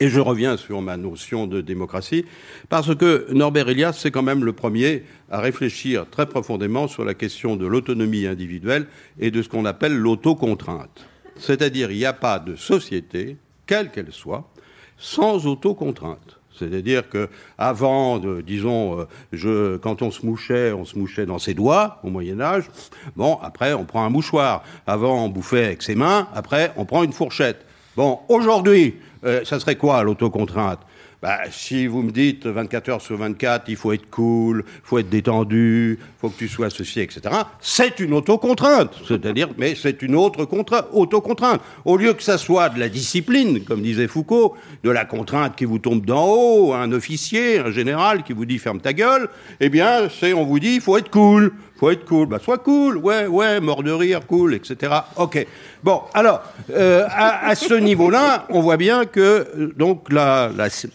Et 0.02 0.10
je 0.10 0.20
reviens 0.20 0.58
sur 0.58 0.82
ma 0.82 0.98
notion 0.98 1.48
de 1.48 1.62
démocratie, 1.62 2.26
parce 2.68 2.94
que 2.96 3.28
Norbert 3.32 3.70
Elias, 3.70 3.94
c'est 3.94 4.12
quand 4.12 4.24
même 4.24 4.44
le 4.44 4.52
premier 4.52 5.04
à 5.32 5.40
réfléchir 5.40 6.06
très 6.12 6.26
profondément 6.26 6.90
sur 6.90 7.06
la 7.06 7.14
question 7.14 7.56
de 7.56 7.66
l'autonomie 7.66 8.28
individuelle 8.28 8.88
et 9.22 9.32
de 9.32 9.42
ce 9.42 9.48
qu'on 9.48 9.64
appelle 9.64 9.96
l'autocontrainte. 9.96 11.08
C'est-à-dire, 11.38 11.92
il 11.92 11.98
n'y 11.98 12.06
a 12.06 12.14
pas 12.14 12.40
de 12.40 12.56
société, 12.56 13.38
quelle 13.66 13.92
qu'elle 13.92 14.12
soit, 14.12 14.50
sans 14.98 15.46
autocontrainte. 15.48 16.40
C'est-à-dire 16.58 17.10
que 17.10 17.30
avant, 17.58 18.20
disons, 18.42 19.06
euh, 19.34 19.78
quand 19.78 20.02
on 20.02 20.12
se 20.12 20.26
mouchait, 20.26 20.72
on 20.72 20.86
se 20.86 20.98
mouchait 20.98 21.26
dans 21.26 21.40
ses 21.40 21.54
doigts 21.54 22.00
au 22.04 22.10
Moyen 22.10 22.40
Âge. 22.40 22.70
Bon, 23.16 23.38
après, 23.42 23.74
on 23.74 23.84
prend 23.84 24.06
un 24.06 24.10
mouchoir. 24.10 24.64
Avant, 24.88 25.26
on 25.26 25.30
bouffait 25.30 25.66
avec 25.66 25.84
ses 25.84 25.96
mains. 25.96 26.30
Après, 26.34 26.72
on 26.78 26.86
prend 26.86 27.04
une 27.04 27.12
fourchette. 27.12 27.66
Bon, 27.98 28.20
aujourd'hui, 28.30 28.96
euh, 29.26 29.44
ça 29.44 29.60
serait 29.60 29.76
quoi 29.76 30.04
l'autocontrainte? 30.04 30.80
Bah, 31.22 31.40
si 31.52 31.88
vous 31.88 32.02
me 32.02 32.12
dites 32.12 32.46
24 32.46 32.90
heures 32.90 33.02
sur 33.02 33.18
24, 33.18 33.66
il 33.68 33.76
faut 33.76 33.94
être 33.94 34.10
cool, 34.10 34.64
il 34.68 34.82
faut 34.84 35.00
être 35.00 35.10
détendu, 35.10 35.98
il 36.00 36.20
faut 36.20 36.30
que 36.30 36.38
tu 36.38 36.48
sois 36.48 36.68
associé, 36.68 37.04
etc., 37.04 37.22
c'est 37.60 38.00
une 38.00 38.14
autocontrainte. 38.14 38.92
C'est-à-dire, 39.08 39.50
mais 39.58 39.76
c'est 39.76 40.02
une 40.02 40.16
autre 40.16 40.48
autocontrainte. 40.92 41.62
Au 41.86 41.98
lieu 41.98 42.14
que 42.14 42.24
ça 42.24 42.38
soit 42.38 42.70
de 42.70 42.80
la 42.80 42.90
discipline, 42.90 43.64
comme 43.64 43.82
disait 43.82 44.08
Foucault, 44.08 44.56
de 44.84 44.90
la 44.90 45.06
contrainte 45.06 45.56
qui 45.56 45.66
vous 45.66 45.80
tombe 45.80 46.06
d'en 46.06 46.26
haut, 46.28 46.74
un 46.74 46.92
officier, 46.92 47.60
un 47.60 47.72
général 47.72 48.24
qui 48.24 48.34
vous 48.34 48.46
dit 48.46 48.60
ferme 48.60 48.80
ta 48.80 48.94
gueule, 48.94 49.30
eh 49.60 49.70
bien, 49.70 50.10
c'est, 50.10 50.34
on 50.34 50.46
vous 50.46 50.60
dit, 50.60 50.76
il 50.76 50.82
faut 50.82 50.98
être 50.98 51.10
cool 51.10 51.54
faut 51.78 51.90
être 51.90 52.06
cool. 52.06 52.28
Bah, 52.28 52.40
sois 52.40 52.58
cool, 52.58 52.98
ouais, 52.98 53.28
ouais, 53.28 53.60
mort 53.60 53.84
de 53.84 53.92
rire, 53.92 54.26
cool, 54.26 54.54
etc. 54.54 54.94
Ok. 55.18 55.46
Bon, 55.84 56.02
alors, 56.14 56.42
euh, 56.72 57.06
à, 57.10 57.56
ce 57.56 57.74
niveau-là, 57.74 58.48
on 58.50 58.62
voit 58.62 58.78
bien 58.78 59.06
que 59.06 59.20
euh, 59.20 59.74
donc 59.76 60.08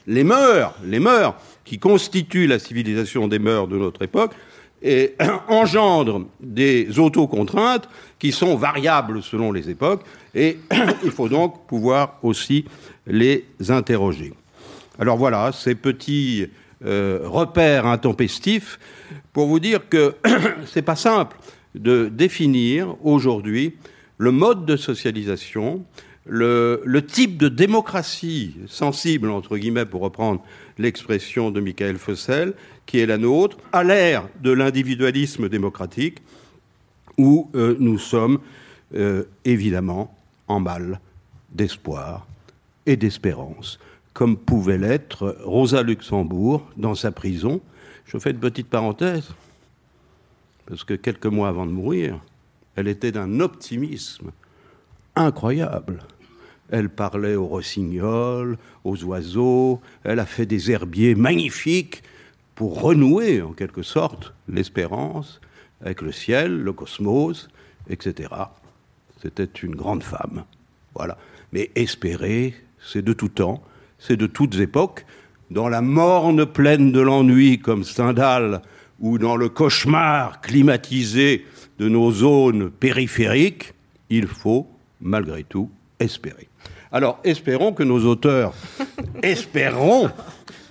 les 0.07 0.25
mœurs, 0.25 0.75
les 0.85 1.01
mœurs 1.01 1.35
qui 1.65 1.79
constituent 1.79 2.47
la 2.47 2.59
civilisation 2.59 3.29
des 3.29 3.39
mœurs 3.39 3.69
de 3.69 3.77
notre 3.77 4.03
époque, 4.03 4.33
et 4.83 5.15
engendrent 5.49 6.23
des 6.41 6.99
autocontraintes 6.99 7.89
qui 8.19 8.33
sont 8.33 8.57
variables 8.57 9.23
selon 9.23 9.53
les 9.53 9.69
époques, 9.71 10.03
et 10.35 10.59
il 11.05 11.11
faut 11.11 11.29
donc 11.29 11.67
pouvoir 11.67 12.19
aussi 12.23 12.65
les 13.07 13.45
interroger. 13.69 14.33
Alors 14.99 15.17
voilà, 15.17 15.53
ces 15.53 15.75
petits 15.75 16.47
euh, 16.85 17.21
repères 17.25 17.87
intempestifs 17.87 18.79
pour 19.33 19.47
vous 19.47 19.61
dire 19.61 19.89
que 19.89 20.15
c'est 20.67 20.83
pas 20.83 20.97
simple 20.97 21.37
de 21.75 22.09
définir 22.09 22.97
aujourd'hui 23.05 23.75
le 24.19 24.33
mode 24.33 24.67
de 24.67 24.77
socialisation, 24.77 25.85
le, 26.27 27.01
type 27.01 27.39
de 27.39 27.49
démocratie 27.49 28.55
sensible, 28.67 29.31
entre 29.31 29.57
guillemets, 29.57 29.87
pour 29.87 30.03
reprendre 30.03 30.43
l'expression 30.79 31.51
de 31.51 31.61
Michael 31.61 31.97
Fossel, 31.97 32.53
qui 32.87 32.99
est 32.99 33.07
la 33.07 33.19
nôtre, 33.19 33.57
à 33.73 33.83
l'ère 33.83 34.29
de 34.43 34.51
l'individualisme 34.51 35.49
démocratique, 35.49 36.19
où 37.17 37.49
euh, 37.55 37.77
nous 37.79 37.99
sommes 37.99 38.41
euh, 38.95 39.25
évidemment 39.45 40.15
en 40.49 40.61
mal 40.61 41.01
d'espoir 41.53 42.27
et 42.87 42.97
d'espérance, 42.97 43.79
comme 44.13 44.37
pouvait 44.37 44.79
l'être 44.79 45.37
Rosa 45.45 45.83
Luxembourg 45.83 46.67
dans 46.77 46.95
sa 46.95 47.11
prison, 47.11 47.61
je 48.11 48.19
fais 48.19 48.33
une 48.33 48.41
petite 48.41 48.67
parenthèse, 48.67 49.29
parce 50.67 50.83
que 50.83 50.95
quelques 50.95 51.27
mois 51.27 51.49
avant 51.49 51.65
de 51.65 51.71
mourir, 51.71 52.19
elle 52.75 52.89
était 52.89 53.13
d'un 53.13 53.39
optimisme 53.39 54.33
incroyable. 55.15 56.03
Elle 56.71 56.89
parlait 56.89 57.37
aux 57.37 57.47
rossignols, 57.47 58.59
aux 58.83 59.05
oiseaux, 59.05 59.81
elle 60.03 60.19
a 60.19 60.27
fait 60.27 60.47
des 60.47 60.73
herbiers 60.73 61.15
magnifiques 61.15 62.03
pour 62.57 62.83
renouer 62.83 63.43
en 63.43 63.53
quelque 63.53 63.83
sorte 63.83 64.35
l'espérance 64.49 65.41
avec 65.81 66.03
le 66.03 66.11
ciel, 66.11 66.61
le 66.61 66.73
cosmos, 66.73 67.49
etc. 67.89 68.29
C'était 69.23 69.45
une 69.45 69.77
grande 69.77 70.03
femme. 70.03 70.45
Voilà. 70.95 71.17
Mais 71.53 71.71
espérer, 71.77 72.55
c'est 72.81 73.03
de 73.03 73.13
tout 73.13 73.29
temps, 73.29 73.63
c'est 74.01 74.17
de 74.17 74.27
toutes 74.27 74.57
époques 74.57 75.07
dans 75.51 75.69
la 75.69 75.81
morne 75.81 76.47
plaine 76.47 76.93
de 76.93 77.01
l'ennui 77.01 77.59
comme 77.59 77.85
Stendhal, 77.85 78.63
ou 79.01 79.19
dans 79.19 79.37
le 79.37 79.49
cauchemar 79.49 80.41
climatisé 80.41 81.47
de 81.79 81.89
nos 81.89 82.13
zones 82.13 82.71
périphériques, 82.71 83.73
il 84.11 84.27
faut, 84.27 84.67
malgré 85.01 85.45
tout, 85.45 85.71
espérer. 85.99 86.49
Alors, 86.93 87.21
espérons 87.25 87.73
que 87.73 87.83
nos 87.83 88.05
auteurs 88.05 88.53
espéreront, 89.23 90.11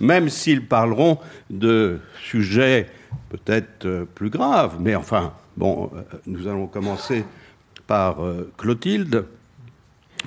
même 0.00 0.28
s'ils 0.28 0.66
parleront 0.66 1.18
de 1.48 1.98
sujets 2.22 2.88
peut-être 3.30 3.86
euh, 3.86 4.04
plus 4.04 4.30
graves, 4.30 4.76
mais 4.80 4.94
enfin, 4.94 5.32
bon, 5.56 5.90
euh, 5.94 6.02
nous 6.26 6.46
allons 6.46 6.66
commencer 6.66 7.24
par 7.86 8.24
euh, 8.24 8.52
Clotilde. 8.58 9.26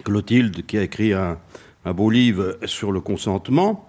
Clotilde 0.03 0.65
qui 0.65 0.77
a 0.77 0.83
écrit 0.83 1.13
un, 1.13 1.38
beau 1.86 2.10
livre 2.10 2.57
sur 2.65 2.91
le 2.91 3.01
consentement, 3.01 3.88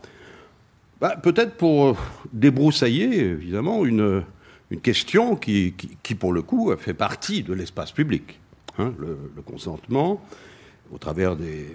bah, 1.05 1.17
peut-être 1.17 1.59
pour 1.59 1.99
débroussailler 2.33 3.27
évidemment 3.27 3.85
une, 3.85 4.25
une 4.71 4.81
question 4.81 5.37
qui, 5.37 5.75
qui, 6.03 6.15
pour 6.15 6.33
le 6.33 6.41
coup, 6.41 6.75
fait 6.79 6.95
partie 6.95 7.43
de 7.43 7.53
l'espace 7.53 7.93
public. 7.93 8.41
Hein, 8.79 8.95
le, 8.99 9.19
consentement, 9.45 10.25
au 10.91 10.97
travers 10.97 11.37
des 11.37 11.67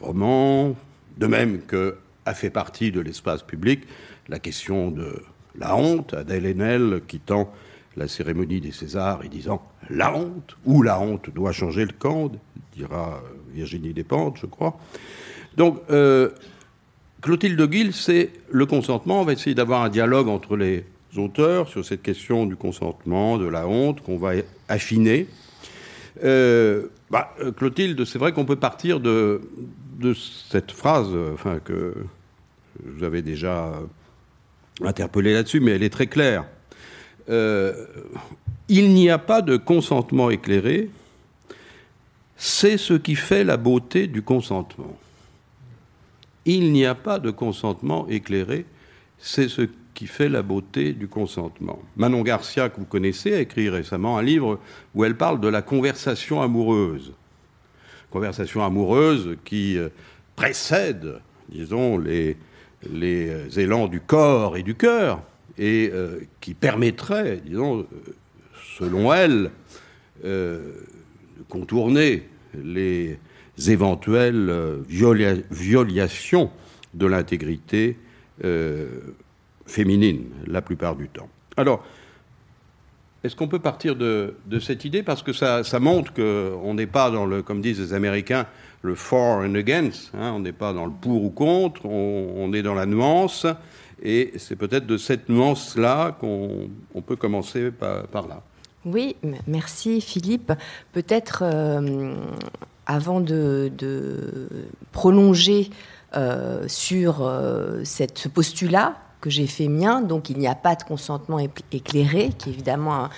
romans, 0.00 0.74
de 1.18 1.26
même 1.28 1.60
que 1.60 1.98
a 2.26 2.34
fait 2.34 2.50
partie 2.50 2.90
de 2.90 2.98
l'espace 2.98 3.44
public 3.44 3.84
la 4.26 4.40
question 4.40 4.90
de 4.90 5.22
la 5.56 5.76
honte, 5.76 6.12
Adèle 6.12 6.44
Haenel 6.44 7.02
quittant 7.06 7.52
la 7.96 8.08
cérémonie 8.08 8.60
des 8.60 8.72
Césars 8.72 9.24
et 9.24 9.28
disant 9.28 9.62
la 9.88 10.16
honte, 10.16 10.56
ou 10.64 10.82
la 10.82 10.98
honte 10.98 11.30
doit 11.30 11.52
changer 11.52 11.84
le 11.84 11.92
camp, 11.96 12.32
dira 12.72 13.22
Virginie 13.52 13.92
Despentes, 13.92 14.38
je 14.38 14.46
crois. 14.46 14.76
Donc, 15.56 15.80
euh, 15.90 16.30
Clotilde 17.24 17.56
de 17.56 17.64
Guil, 17.64 17.94
c'est 17.94 18.32
le 18.50 18.66
consentement. 18.66 19.22
On 19.22 19.24
va 19.24 19.32
essayer 19.32 19.54
d'avoir 19.54 19.82
un 19.82 19.88
dialogue 19.88 20.28
entre 20.28 20.58
les 20.58 20.84
auteurs 21.16 21.70
sur 21.70 21.82
cette 21.82 22.02
question 22.02 22.44
du 22.44 22.54
consentement, 22.54 23.38
de 23.38 23.46
la 23.46 23.66
honte, 23.66 24.02
qu'on 24.02 24.18
va 24.18 24.32
affiner. 24.68 25.26
Euh, 26.22 26.88
bah, 27.10 27.34
Clotilde, 27.56 28.04
c'est 28.04 28.18
vrai 28.18 28.32
qu'on 28.32 28.44
peut 28.44 28.56
partir 28.56 29.00
de, 29.00 29.40
cette 30.50 30.70
phrase 30.70 31.08
enfin, 31.32 31.60
que 31.64 31.94
vous 32.84 33.04
avez 33.04 33.22
déjà 33.22 33.72
interpellé 34.82 35.32
là-dessus, 35.32 35.60
mais 35.60 35.70
elle 35.70 35.82
est 35.82 35.88
très 35.88 36.08
claire. 36.08 36.44
Euh, 37.30 37.86
il 38.68 38.90
n'y 38.90 39.08
a 39.08 39.16
pas 39.16 39.40
de 39.40 39.56
consentement 39.56 40.28
éclairé, 40.28 40.90
c'est 42.36 42.76
ce 42.76 42.92
qui 42.92 43.14
fait 43.14 43.44
la 43.44 43.56
beauté 43.56 44.08
du 44.08 44.20
consentement. 44.20 44.98
Il 46.46 46.72
n'y 46.72 46.84
a 46.84 46.94
pas 46.94 47.18
de 47.18 47.30
consentement 47.30 48.06
éclairé, 48.08 48.66
c'est 49.18 49.48
ce 49.48 49.62
qui 49.94 50.06
fait 50.06 50.28
la 50.28 50.42
beauté 50.42 50.92
du 50.92 51.08
consentement. 51.08 51.80
Manon 51.96 52.22
Garcia, 52.22 52.68
que 52.68 52.78
vous 52.78 52.86
connaissez, 52.86 53.34
a 53.34 53.40
écrit 53.40 53.68
récemment 53.68 54.18
un 54.18 54.22
livre 54.22 54.58
où 54.94 55.04
elle 55.04 55.16
parle 55.16 55.40
de 55.40 55.48
la 55.48 55.62
conversation 55.62 56.42
amoureuse. 56.42 57.12
Conversation 58.10 58.64
amoureuse 58.64 59.36
qui 59.44 59.78
euh, 59.78 59.88
précède, 60.36 61.20
disons, 61.48 61.98
les, 61.98 62.36
les 62.92 63.58
élans 63.58 63.86
du 63.86 64.00
corps 64.00 64.56
et 64.56 64.62
du 64.62 64.74
cœur, 64.74 65.22
et 65.58 65.90
euh, 65.92 66.20
qui 66.40 66.54
permettrait, 66.54 67.40
disons, 67.44 67.86
selon 68.76 69.12
elle, 69.12 69.50
euh, 70.24 70.58
de 71.38 71.42
contourner 71.48 72.28
les 72.54 73.18
éventuelles 73.68 74.82
violations 74.88 76.50
de 76.94 77.06
l'intégrité 77.06 77.96
féminine 79.66 80.24
la 80.46 80.62
plupart 80.62 80.96
du 80.96 81.08
temps. 81.08 81.28
Alors, 81.56 81.84
est-ce 83.24 83.34
qu'on 83.34 83.48
peut 83.48 83.58
partir 83.58 83.96
de, 83.96 84.34
cette 84.60 84.84
idée? 84.84 85.02
Parce 85.02 85.22
que 85.22 85.32
ça, 85.32 85.62
montre 85.80 86.12
qu'on 86.12 86.74
n'est 86.74 86.86
pas 86.86 87.10
dans 87.10 87.24
le, 87.24 87.42
comme 87.42 87.62
disent 87.62 87.80
les 87.80 87.94
Américains, 87.94 88.46
le 88.82 88.94
for 88.94 89.38
and 89.38 89.54
against. 89.54 90.12
Hein, 90.14 90.32
on 90.32 90.40
n'est 90.40 90.52
pas 90.52 90.74
dans 90.74 90.84
le 90.84 90.92
pour 90.92 91.24
ou 91.24 91.30
contre, 91.30 91.86
on, 91.86 92.52
est 92.52 92.62
dans 92.62 92.74
la 92.74 92.84
nuance. 92.84 93.46
Et 94.02 94.34
c'est 94.36 94.56
peut-être 94.56 94.86
de 94.86 94.98
cette 94.98 95.30
nuance-là 95.30 96.18
qu'on 96.20 96.68
peut 97.06 97.16
commencer 97.16 97.70
par, 97.70 98.28
là. 98.28 98.42
Oui, 98.84 99.16
merci 99.46 100.02
Philippe. 100.02 100.52
Peut-être 100.92 101.42
euh, 101.42 102.14
avant 102.86 103.20
de, 103.20 103.70
prolonger 104.92 105.70
euh, 106.16 106.64
sur 106.68 107.22
euh, 107.22 107.80
cette, 107.84 108.18
ce 108.18 108.28
postulat 108.28 108.96
que 109.20 109.30
j'ai 109.30 109.46
fait 109.46 109.68
mien. 109.68 110.00
Donc 110.00 110.30
il 110.30 110.38
n'y 110.38 110.46
a 110.46 110.54
pas 110.54 110.74
de 110.74 110.84
consentement 110.84 111.38
éclairé, 111.72 112.30
qui 112.38 112.50
est 112.50 112.52
évidemment 112.52 113.08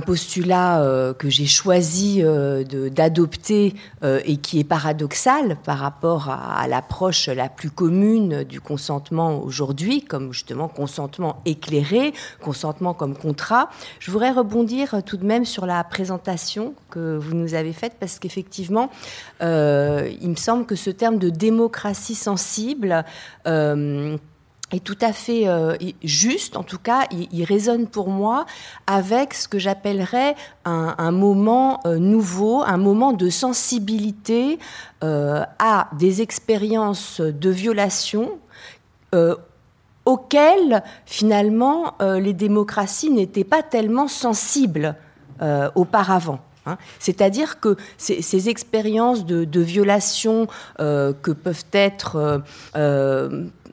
postulat 0.00 0.82
euh, 0.82 1.14
que 1.14 1.28
j'ai 1.28 1.46
choisi 1.46 2.20
euh, 2.22 2.64
d'adopter 2.64 3.74
euh, 4.02 4.20
et 4.24 4.36
qui 4.36 4.58
est 4.58 4.64
paradoxal 4.64 5.56
par 5.64 5.78
rapport 5.78 6.30
à, 6.30 6.66
l'approche 6.68 7.28
la 7.28 7.48
plus 7.48 7.70
commune 7.70 8.44
du 8.44 8.60
consentement 8.60 9.42
aujourd'hui, 9.42 10.02
comme 10.02 10.32
justement 10.32 10.68
consentement 10.68 11.40
éclairé, 11.44 12.12
consentement 12.42 12.94
comme 12.94 13.16
contrat. 13.16 13.70
Je 14.00 14.10
voudrais 14.10 14.32
rebondir 14.32 15.02
tout 15.04 15.16
de 15.16 15.24
même 15.24 15.44
sur 15.44 15.66
la 15.66 15.82
présentation 15.84 16.74
que 16.90 17.16
vous 17.16 17.34
nous 17.34 17.54
avez 17.54 17.72
faite 17.72 17.94
parce 18.00 18.18
qu'effectivement, 18.18 18.90
il 19.40 20.28
me 20.28 20.36
semble 20.36 20.66
que 20.66 20.74
ce 20.74 20.90
terme 20.90 21.18
de 21.18 21.30
démocratie 21.30 22.14
sensible 22.14 23.04
est 24.72 24.82
tout 24.82 24.98
à 25.00 25.12
fait 25.12 25.46
euh, 25.46 25.76
juste, 26.02 26.56
en 26.56 26.62
tout 26.64 26.78
cas, 26.78 27.06
il, 27.10 27.44
résonne 27.44 27.86
pour 27.86 28.08
moi 28.08 28.46
avec 28.86 29.34
ce 29.34 29.46
que 29.46 29.58
j'appellerais 29.58 30.34
un, 30.64 31.10
moment 31.12 31.80
euh, 31.86 31.98
nouveau, 31.98 32.62
un 32.62 32.76
moment 32.76 33.12
de 33.12 33.30
sensibilité 33.30 34.58
euh, 35.04 35.44
à 35.60 35.88
des 35.96 36.22
expériences 36.22 37.20
de 37.20 37.50
violation 37.50 38.38
auxquelles, 40.04 40.82
finalement, 41.06 41.94
les 42.00 42.34
démocraties 42.34 43.10
n'étaient 43.10 43.44
pas 43.44 43.62
tellement 43.62 44.08
sensibles 44.08 44.94
auparavant. 45.74 46.40
Hein. 46.66 46.76
C'est-à-dire 46.98 47.60
que 47.60 47.76
ces, 47.96 48.50
expériences 48.50 49.24
de, 49.24 49.44
de 49.44 49.60
violation 49.60 50.48
que 50.78 51.30
peuvent 51.32 51.64
être 51.72 52.42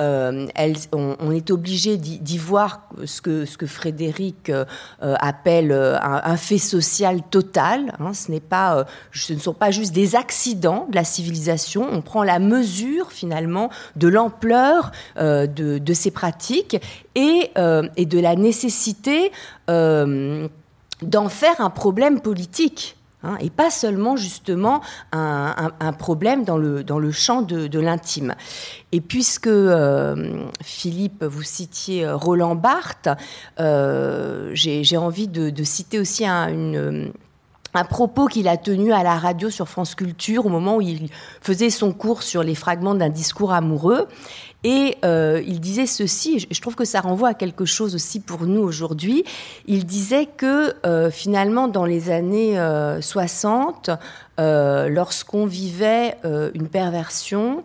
euh, 0.00 0.46
on, 0.92 1.30
est 1.30 1.50
obligé 1.50 1.96
d'y 1.96 2.38
voir 2.38 2.88
ce 3.04 3.20
que, 3.20 3.66
Frédéric 3.66 4.50
euh, 4.50 4.64
appelle 5.00 5.72
euh, 5.72 5.98
un, 6.00 6.37
fait 6.37 6.58
social 6.58 7.20
total. 7.30 7.94
Hein. 8.00 8.12
ce, 8.12 9.32
ne 9.32 9.38
sont 9.38 9.54
pas 9.54 9.70
juste 9.70 9.92
des 9.92 10.16
accidents 10.16 10.87
de 10.90 10.94
la 10.94 11.04
civilisation. 11.04 11.87
On 11.90 12.02
prend 12.02 12.22
la 12.22 12.38
mesure 12.38 13.12
finalement 13.12 13.70
de 13.96 14.08
l'ampleur 14.08 14.92
de, 15.16 15.94
ces 15.94 16.10
pratiques 16.10 16.76
et, 17.14 17.50
de 17.56 18.18
la 18.18 18.37
nécessité 18.37 19.32
d'en 19.68 21.28
faire 21.28 21.60
un 21.60 21.70
problème 21.70 22.20
politique. 22.20 22.96
Hein, 23.24 23.37
et 23.40 23.48
pas 23.48 23.70
seulement 23.70 24.16
justement 24.16 24.82
un, 25.12 25.92
problème 25.98 26.44
dans 26.44 26.58
le, 26.58 26.84
dans 26.84 26.98
le 26.98 27.10
champ 27.10 27.40
de, 27.40 27.78
l'intime. 27.78 28.34
Et 28.92 29.00
puisque 29.00 29.46
euh, 29.46 30.44
Philippe, 30.62 31.24
vous 31.24 31.42
citiez 31.42 32.04
euh, 32.04 32.16
Roland 32.16 32.54
Barthes, 32.54 33.08
euh, 33.60 34.50
j'ai 34.52 34.96
envie 34.96 35.28
de, 35.28 35.64
citer 35.64 35.98
aussi 35.98 36.26
un, 36.26 37.08
un 37.72 37.84
propos 37.84 38.26
qu'il 38.26 38.46
a 38.46 38.56
tenu 38.56 38.92
à 38.92 39.02
la 39.02 39.16
radio 39.16 39.48
sur 39.48 39.68
France 39.68 39.94
Culture 39.94 40.44
au 40.44 40.50
moment 40.50 40.76
où 40.76 40.80
il 40.82 41.08
faisait 41.40 41.70
son 41.70 41.92
cours 41.92 42.22
sur 42.22 42.42
les 42.42 42.54
fragments 42.54 42.94
d'un 42.94 43.08
discours 43.08 43.52
amoureux. 43.52 44.06
Et 44.64 44.96
euh, 45.05 45.42
il 45.46 45.61
disait 45.61 45.87
ceci, 45.87 46.46
je 46.50 46.61
trouve 46.61 46.74
que 46.74 46.87
ça 46.87 47.03
renvoie 47.03 47.29
à 47.29 47.35
quelque 47.35 47.66
chose 47.66 47.94
aussi 47.94 48.18
pour 48.18 48.46
nous 48.46 48.62
aujourd'hui. 48.62 49.22
Il 49.66 49.85
disait 49.85 50.24
que 50.24 50.74
euh, 50.87 51.11
finalement, 51.11 51.68
dans 51.68 51.85
les 51.85 52.11
années 52.11 52.59
60, 53.00 53.90
euh, 54.40 54.88
lorsqu'on 54.88 55.44
vivait 55.44 56.16
une 56.24 56.68
perversion, 56.68 57.62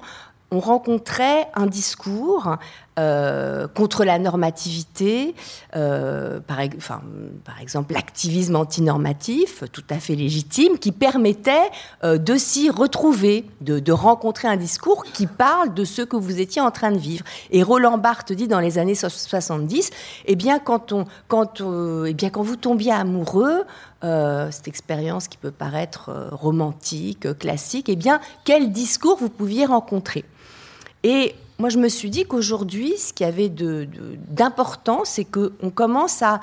on 0.51 0.59
rencontrait 0.59 1.47
un 1.55 1.67
discours 1.67 2.57
euh, 2.99 3.67
contre 3.69 4.03
la 4.03 4.19
normativité, 4.19 5.33
euh, 5.77 6.41
par, 6.41 6.59
exemple 6.59 7.93
l'activisme 7.93 8.57
antinormatif, 8.57 9.63
tout 9.71 9.85
à 9.89 9.99
fait 9.99 10.15
légitime, 10.15 10.77
qui 10.77 10.91
permettait 10.91 11.69
euh, 12.03 12.17
de 12.17 12.35
s'y 12.35 12.69
retrouver, 12.69 13.45
de, 13.61 13.91
rencontrer 13.93 14.49
un 14.49 14.57
discours 14.57 15.05
qui 15.05 15.27
parle 15.27 15.73
de 15.73 15.85
ce 15.85 16.01
que 16.01 16.17
vous 16.17 16.41
étiez 16.41 16.61
en 16.61 16.71
train 16.71 16.91
de 16.91 16.97
vivre. 16.97 17.23
Et 17.51 17.63
Roland 17.63 17.97
Barthes 17.97 18.33
dit 18.33 18.49
dans 18.49 18.59
les 18.59 18.77
années 18.77 18.95
70, 18.95 19.91
eh 20.25 20.35
bien, 20.35 20.59
quand, 20.59 20.91
on, 20.91 21.05
quand, 21.29 21.61
eh 22.05 22.13
bien, 22.13 22.29
quand 22.29 22.43
vous 22.43 22.57
tombiez 22.57 22.91
amoureux, 22.91 23.63
cette 24.01 24.67
expérience 24.67 25.27
qui 25.27 25.37
peut 25.37 25.51
paraître 25.51 26.09
romantique, 26.31 27.37
classique, 27.37 27.87
eh 27.89 27.95
bien, 27.95 28.19
quel 28.43 28.71
discours 28.71 29.17
vous 29.17 29.29
pouviez 29.29 29.65
rencontrer? 29.65 30.25
Et 31.03 31.35
moi, 31.59 31.69
je 31.69 31.77
me 31.77 31.89
suis 31.89 32.09
dit 32.09 32.25
qu'aujourd'hui, 32.25 32.97
ce 32.97 33.13
qui 33.13 33.23
avait 33.23 33.49
d'important, 33.49 35.01
c'est 35.03 35.25
qu'on 35.25 35.69
commence 35.69 36.21
à, 36.21 36.39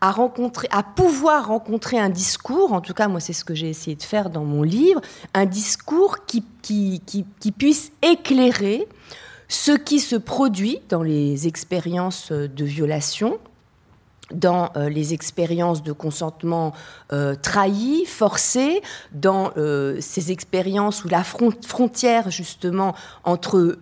rencontrer, 0.00 0.68
à 0.70 0.82
pouvoir 0.82 1.48
rencontrer 1.48 1.98
un 1.98 2.08
discours, 2.08 2.72
en 2.72 2.80
tout 2.80 2.94
cas, 2.94 3.08
moi, 3.08 3.20
c'est 3.20 3.32
ce 3.32 3.44
que 3.44 3.54
j'ai 3.54 3.68
essayé 3.68 3.96
de 3.96 4.02
faire 4.02 4.30
dans 4.30 4.44
mon 4.44 4.62
livre, 4.62 5.00
un 5.34 5.44
discours 5.44 6.24
qui, 6.24 6.44
qui 6.62 7.52
puisse 7.52 7.92
éclairer 8.02 8.86
ce 9.48 9.72
qui 9.72 9.98
se 9.98 10.14
produit 10.14 10.78
dans 10.88 11.02
les 11.02 11.48
expériences 11.48 12.30
de 12.30 12.64
violation, 12.64 13.40
dans 14.32 14.70
euh, 14.76 14.88
les 14.88 15.12
expériences 15.12 15.82
de 15.82 15.92
consentement 15.92 16.72
euh, 17.12 17.34
trahi, 17.34 18.04
forcé, 18.06 18.82
dans 19.12 19.50
euh, 19.56 19.98
ces 20.00 20.30
expériences 20.30 21.04
où 21.04 21.08
la 21.08 21.24
frontière 21.24 22.30
justement 22.30 22.94
entre 23.24 23.78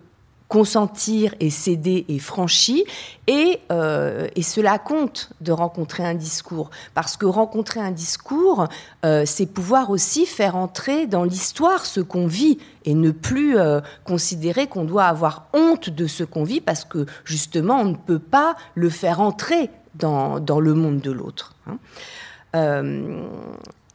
consentir 0.49 1.35
et 1.39 1.51
céder 1.51 2.05
est 2.09 2.19
franchi 2.19 2.83
et, 3.27 3.59
euh, 3.71 4.27
et, 4.35 4.41
cela 4.41 4.79
compte 4.79 5.29
de 5.41 5.51
rencontrer 5.51 6.03
un 6.03 6.15
discours 6.15 6.71
parce 6.95 7.17
que 7.17 7.27
rencontrer 7.27 7.79
un 7.79 7.91
discours 7.91 8.67
euh, 9.05 9.23
c'est 9.27 9.45
pouvoir 9.45 9.91
aussi 9.91 10.25
faire 10.25 10.55
entrer 10.55 11.05
dans 11.05 11.23
l'histoire 11.23 11.85
ce 11.85 12.01
qu'on 12.01 12.25
vit 12.25 12.57
et 12.83 12.95
ne 12.95 13.11
plus 13.11 13.59
euh, 13.59 13.79
considérer 14.05 14.65
qu'on 14.65 14.85
doit 14.85 15.05
avoir 15.05 15.49
honte 15.53 15.91
de 15.91 16.07
ce 16.07 16.23
qu'on 16.23 16.43
vit 16.43 16.61
parce 16.61 16.83
que 16.83 17.05
justement 17.25 17.81
on 17.81 17.85
ne 17.85 17.95
peut 17.95 18.19
pas 18.19 18.57
le 18.73 18.89
faire 18.89 19.21
entrer 19.21 19.69
dans, 19.93 20.39
dans 20.39 20.59
le 20.59 20.73
monde 20.73 20.99
de 20.99 21.11
l'autre 21.11 21.53
hein. 21.67 21.77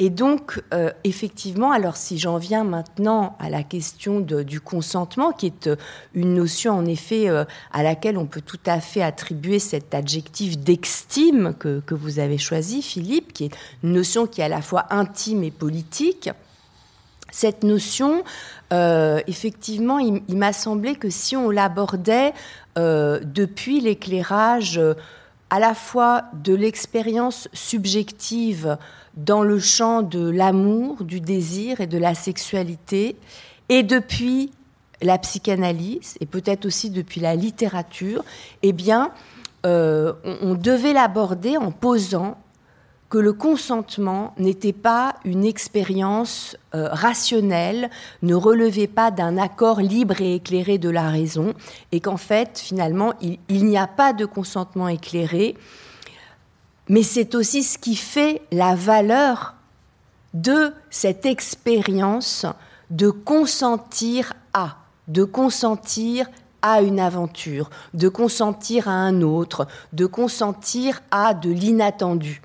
Et 0.01 0.11
donc, 0.11 0.61
euh, 0.73 0.91
effectivement, 1.05 1.71
alors 1.71 1.97
si 1.97 2.19
j'en 2.19 2.37
viens 2.37 2.65
maintenant 2.65 3.37
à 3.39 3.49
la 3.49 3.63
question 3.63 4.21
du 4.21 4.61
consentement, 4.61 5.31
qui 5.31 5.47
est 5.47 5.69
euh, 5.69 5.77
une 6.15 6.35
notion 6.35 6.73
en 6.77 6.85
effet 6.85 7.29
euh, 7.29 7.45
à 7.73 7.85
laquelle 7.85 8.19
on 8.19 8.27
peut 8.27 8.41
tout 8.41 8.59
à 8.67 8.81
fait 8.81 9.03
attribuer 9.03 9.61
cet 9.61 9.95
adjectif 9.95 10.59
d'extime 10.59 11.55
que, 11.61 11.79
que, 11.79 11.95
vous 11.95 12.19
avez 12.19 12.39
choisi, 12.39 12.83
Philippe, 12.83 13.33
qui 13.33 13.45
est 13.45 13.51
une 13.85 13.93
notion 13.93 14.27
qui 14.27 14.41
est 14.41 14.45
à 14.45 14.49
la 14.49 14.63
fois 14.63 14.87
intime 14.91 15.45
et 15.45 15.53
politique. 15.53 16.29
Cette 17.31 17.65
notion, 17.65 18.23
effectivement, 18.71 19.99
il, 19.99 20.23
il 20.29 20.37
m'a 20.37 20.53
semblé 20.53 20.95
que 20.95 21.11
si 21.11 21.37
on 21.37 21.51
l'abordait 21.51 22.33
depuis 22.77 23.81
l'éclairage 23.81 24.81
à 25.51 25.59
la 25.59 25.75
fois 25.75 26.25
de 26.33 26.55
l'expérience 26.55 27.49
subjective, 27.53 28.79
dans 29.17 29.43
le 29.43 29.59
champ 29.59 30.03
de 30.03 30.29
l'amour, 30.29 31.05
du 31.05 31.21
désir 31.21 31.81
et 31.81 31.87
de 31.87 31.99
la 31.99 32.15
sexualité, 32.15 33.17
et 33.69 33.83
depuis 33.83 34.51
la 35.03 35.19
psychanalyse, 35.19 36.17
et 36.21 36.27
peut-être 36.27 36.67
aussi 36.67 36.91
depuis 36.91 37.21
la 37.21 37.37
littérature, 37.37 38.25
eh 38.63 38.73
bien, 38.73 39.11
euh, 39.67 40.13
on, 40.43 40.55
devait 40.55 40.93
l'aborder 40.93 41.57
en 41.57 41.71
posant 41.71 42.37
que 43.09 43.19
le 43.19 43.33
consentement 43.33 44.35
n'était 44.39 44.73
pas 44.73 45.15
une 45.25 45.45
expérience 45.45 46.57
euh, 46.75 46.89
rationnelle, 46.91 47.91
ne 48.23 48.35
relevait 48.35 48.89
pas 48.89 49.11
d'un 49.11 49.39
accord 49.39 49.81
libre 49.81 50.21
et 50.21 50.35
éclairé 50.35 50.79
de 50.79 50.91
la 50.91 51.09
raison, 51.09 51.55
et 51.93 52.01
qu'en 52.01 52.17
fait, 52.17 52.59
finalement, 52.59 53.15
il 53.21 53.65
n'y 53.65 53.79
a 53.79 53.87
pas 53.87 54.13
de 54.13 54.25
consentement 54.25 54.89
éclairé, 54.89 55.55
mais 56.89 57.03
c'est 57.03 57.35
aussi 57.35 57.63
ce 57.63 57.79
qui 57.79 57.97
fait 57.97 58.43
la 58.53 58.75
valeur 58.75 59.55
de 60.35 60.73
cette 60.91 61.27
expérience 61.27 62.47
de 62.91 63.11
consentir 63.11 64.35
à, 64.53 64.77
de 65.09 65.25
consentir 65.25 66.27
à 66.63 66.83
une 66.83 66.99
aventure, 66.99 67.71
de 67.93 68.09
consentir 68.09 68.89
à 68.89 68.93
un 68.93 69.23
autre, 69.23 69.67
de 69.93 70.07
consentir 70.07 71.03
à 71.11 71.35
de 71.35 71.51
l'inattendu. 71.51 72.43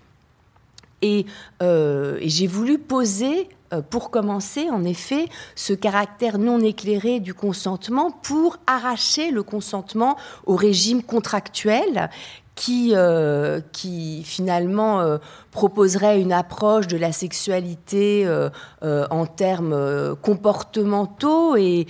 Et, 1.02 1.25
euh, 1.62 2.17
j'ai 2.21 2.47
voulu 2.47 2.78
poser, 2.78 3.47
euh, 3.71 3.82
pour 3.82 4.10
commencer, 4.12 4.69
en 4.69 4.84
effet, 4.84 5.30
ce 5.56 5.73
caractère 5.73 6.38
non 6.38 6.60
éclairé 6.60 7.21
du 7.21 7.34
consentement 7.34 8.12
pour 8.12 8.58
arracher 8.67 9.32
le 9.32 9.43
consentement 9.43 10.17
au 10.45 10.56
régime 10.56 11.02
contractuel 11.02 12.10
qui, 12.59 12.91
euh, 12.93 13.61
qui 13.71 14.21
finalement 14.25 14.99
euh, 14.99 15.17
proposerait 15.51 16.19
une 16.19 16.33
approche 16.33 16.87
de 16.87 16.97
la 16.97 17.13
sexualité 17.13 18.23
euh, 18.25 18.49
en 18.81 19.25
termes 19.25 20.13
comportementaux 20.21 21.55
et, 21.55 21.87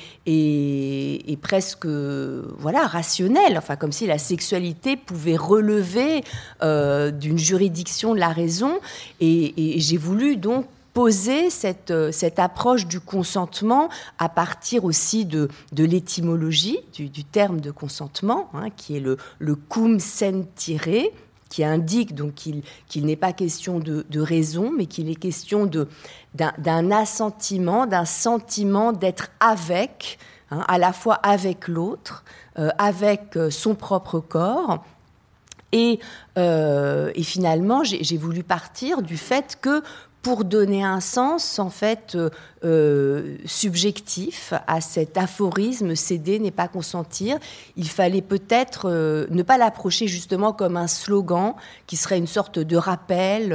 presque 1.42 1.88
voilà 1.88 2.86
rationnels, 2.86 3.58
enfin 3.58 3.78
comme 3.78 3.92
si 3.92 4.06
la 4.06 4.20
sexualité 4.20 4.96
pouvait 4.96 5.38
relever 5.38 6.24
d'une 6.62 7.40
juridiction 7.40 8.14
de 8.14 8.20
la 8.20 8.30
raison. 8.30 8.78
Et 9.20 9.80
j'ai 9.80 9.98
voulu 9.98 10.38
donc 10.38 10.68
poser 10.94 11.50
cette, 11.50 11.92
euh, 11.92 12.12
cette 12.12 12.40
approche 12.40 12.88
du 12.88 13.00
consentement 13.00 13.90
à 14.18 14.30
partir 14.30 14.86
aussi 14.86 15.26
de, 15.26 15.48
de 15.72 15.84
l'étymologie 15.84 16.80
du, 16.94 17.24
terme 17.24 17.62
de 17.62 17.72
consentement, 17.72 18.50
hein, 18.54 18.70
qui 18.76 18.98
est 18.98 19.00
le, 19.00 19.18
le 19.40 19.56
cum 19.56 20.00
sentire, 20.00 21.10
qui 21.50 21.64
indique 21.64 22.14
donc 22.14 22.34
qu'il 22.36 23.06
n'est 23.06 23.16
pas 23.16 23.34
question 23.34 23.80
de, 23.80 24.20
raison, 24.20 24.72
mais 24.76 24.86
qu'il 24.86 25.10
est 25.10 25.16
question 25.16 25.70
d'un 26.36 26.92
assentiment, 26.92 27.88
d'un 27.88 28.06
sentiment 28.06 28.92
d'être 28.92 29.30
avec, 29.40 30.20
hein, 30.52 30.64
à 30.68 30.78
la 30.78 30.94
fois 30.94 31.16
avec 31.16 31.68
l'autre, 31.68 32.24
euh, 32.60 32.70
avec 32.78 33.36
euh, 33.36 33.50
son 33.50 33.74
propre 33.74 34.20
corps. 34.20 34.84
Et, 35.72 36.00
et 36.36 37.24
finalement, 37.24 37.84
j'ai 37.84 38.18
voulu 38.18 38.42
partir 38.42 39.04
du 39.04 39.18
fait 39.18 39.60
que 39.62 39.84
pour 40.22 40.44
donner 40.44 40.84
un 40.84 41.00
sens 41.00 41.60
en 41.60 41.70
fait 41.70 42.16
euh, 42.16 42.30
euh, 42.66 43.38
subjectif 43.46 44.54
à 44.68 44.82
cet 44.82 45.18
aphorisme 45.18 45.96
céder 45.96 46.40
n'est 46.40 46.52
pas 46.52 46.68
consentir. 46.68 47.38
Il 47.78 47.88
fallait 47.88 48.22
peut-être 48.22 48.90
euh, 48.90 49.28
ne 49.30 49.44
pas 49.44 49.58
l'approcher 49.58 50.08
justement 50.08 50.52
comme 50.52 50.76
un 50.76 50.88
slogan 50.88 51.54
qui 51.88 51.96
serait 51.96 52.18
une 52.18 52.28
sorte 52.28 52.60
de 52.60 52.76
rappel 52.76 53.54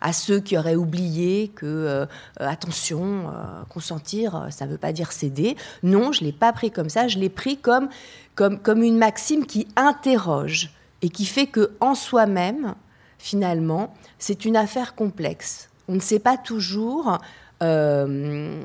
à 0.00 0.12
ceux 0.12 0.40
qui 0.40 0.58
auraient 0.58 0.74
oublié 0.74 1.48
que 1.48 2.06
attention 2.38 3.32
consentir 3.68 4.48
ça 4.50 4.66
ne 4.66 4.72
veut 4.72 4.78
pas 4.78 4.92
dire 4.92 5.12
céder. 5.12 5.56
Non, 5.82 6.12
je 6.12 6.24
l'ai 6.24 6.32
pas 6.32 6.52
pris 6.52 6.70
comme 6.70 6.88
ça. 6.88 7.08
Je 7.08 7.18
l'ai 7.18 7.28
pris 7.28 7.56
comme 7.56 7.88
comme 8.34 8.58
comme 8.58 8.82
une 8.82 8.98
maxime 8.98 9.46
qui 9.46 9.68
interroge 9.76 10.70
et 11.02 11.08
qui 11.08 11.24
fait 11.24 11.46
que 11.46 11.72
en 11.80 11.94
soi-même 11.94 12.74
finalement 13.18 13.94
c'est 14.18 14.44
une 14.44 14.56
affaire 14.56 14.94
complexe 14.94 15.69
on 15.90 15.94
ne 15.94 16.00
sait 16.00 16.20
pas 16.20 16.36
toujours 16.36 17.18
euh, 17.62 18.64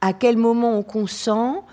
à 0.00 0.12
quel 0.12 0.36
moment 0.36 0.78
on 0.78 0.82
consent 0.82 1.64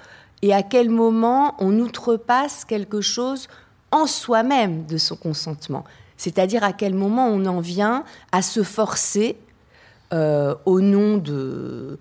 et 0.41 0.54
à 0.54 0.63
quel 0.63 0.89
moment 0.89 1.56
on 1.60 1.78
outrepasse 1.80 2.65
quelque 2.65 3.02
chose 3.02 3.48
en 3.91 4.08
soi-même 4.08 4.86
de 4.86 4.98
son 4.98 5.15
consentement. 5.15 5.84
C'est-à-dire 6.18 6.63
à 6.63 6.72
quel 6.74 6.94
moment 6.94 7.28
on 7.28 7.46
en 7.46 7.60
vient 7.60 8.06
à 8.32 8.41
se 8.41 8.63
forcer 8.63 9.38
au 10.12 10.80
nom 10.80 11.18
de 11.18 12.00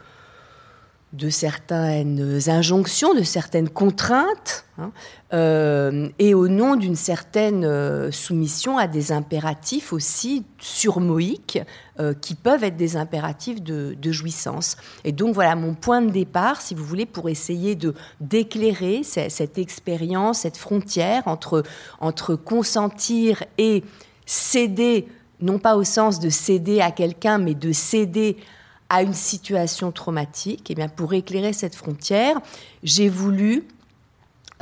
de 1.15 1.29
certaines 1.29 2.41
injonctions, 2.49 3.15
de 3.15 3.23
certaines 3.23 3.69
contraintes, 3.69 4.65
hein, 4.79 4.91
euh, 5.33 6.09
et 6.19 6.35
au 6.35 6.49
nom 6.49 6.75
d'une 6.75 6.97
certaine 6.97 7.65
euh, 7.65 8.11
soumission 8.11 8.79
à 8.79 8.89
des 8.89 9.13
impératifs 9.13 9.93
aussi 9.93 10.45
surmoïques, 10.59 11.61
euh, 12.01 12.15
qui 12.15 12.35
peuvent 12.35 12.65
être 12.65 12.77
des 12.77 12.97
impératifs 12.97 13.63
de, 13.63 13.97
jouissance. 14.11 14.77
Et 15.05 15.13
donc 15.13 15.35
voilà 15.35 15.55
mon 15.55 15.75
point 15.75 16.03
de 16.03 16.11
départ, 16.11 16.61
si 16.61 16.75
vous 16.75 16.85
voulez, 16.85 17.07
pour 17.07 17.29
essayer 17.29 17.77
de 17.77 17.95
d'éclairer 18.21 19.03
cette, 19.05 19.59
expérience, 19.59 20.41
cette 20.41 20.57
frontière 20.57 21.23
entre, 21.27 21.63
entre 22.01 22.35
consentir 22.35 23.45
et 23.57 23.85
céder, 24.27 25.07
non 25.41 25.61
pas 25.61 25.77
au 25.77 25.85
sens 25.85 26.19
de 26.19 26.29
céder 26.29 26.81
à 26.81 26.91
quelqu'un, 26.91 27.39
mais 27.39 27.55
de 27.55 27.71
céder 27.71 28.37
à 28.39 28.64
une 28.91 29.15
situation 29.15 29.93
traumatique, 29.93 30.71
et 30.71 30.73
eh 30.73 30.75
bien 30.75 30.89
pour 30.89 31.15
éclairer 31.15 31.53
cette 31.53 31.75
frontière, 31.75 32.41
j'ai 32.83 33.09
voulu 33.09 33.65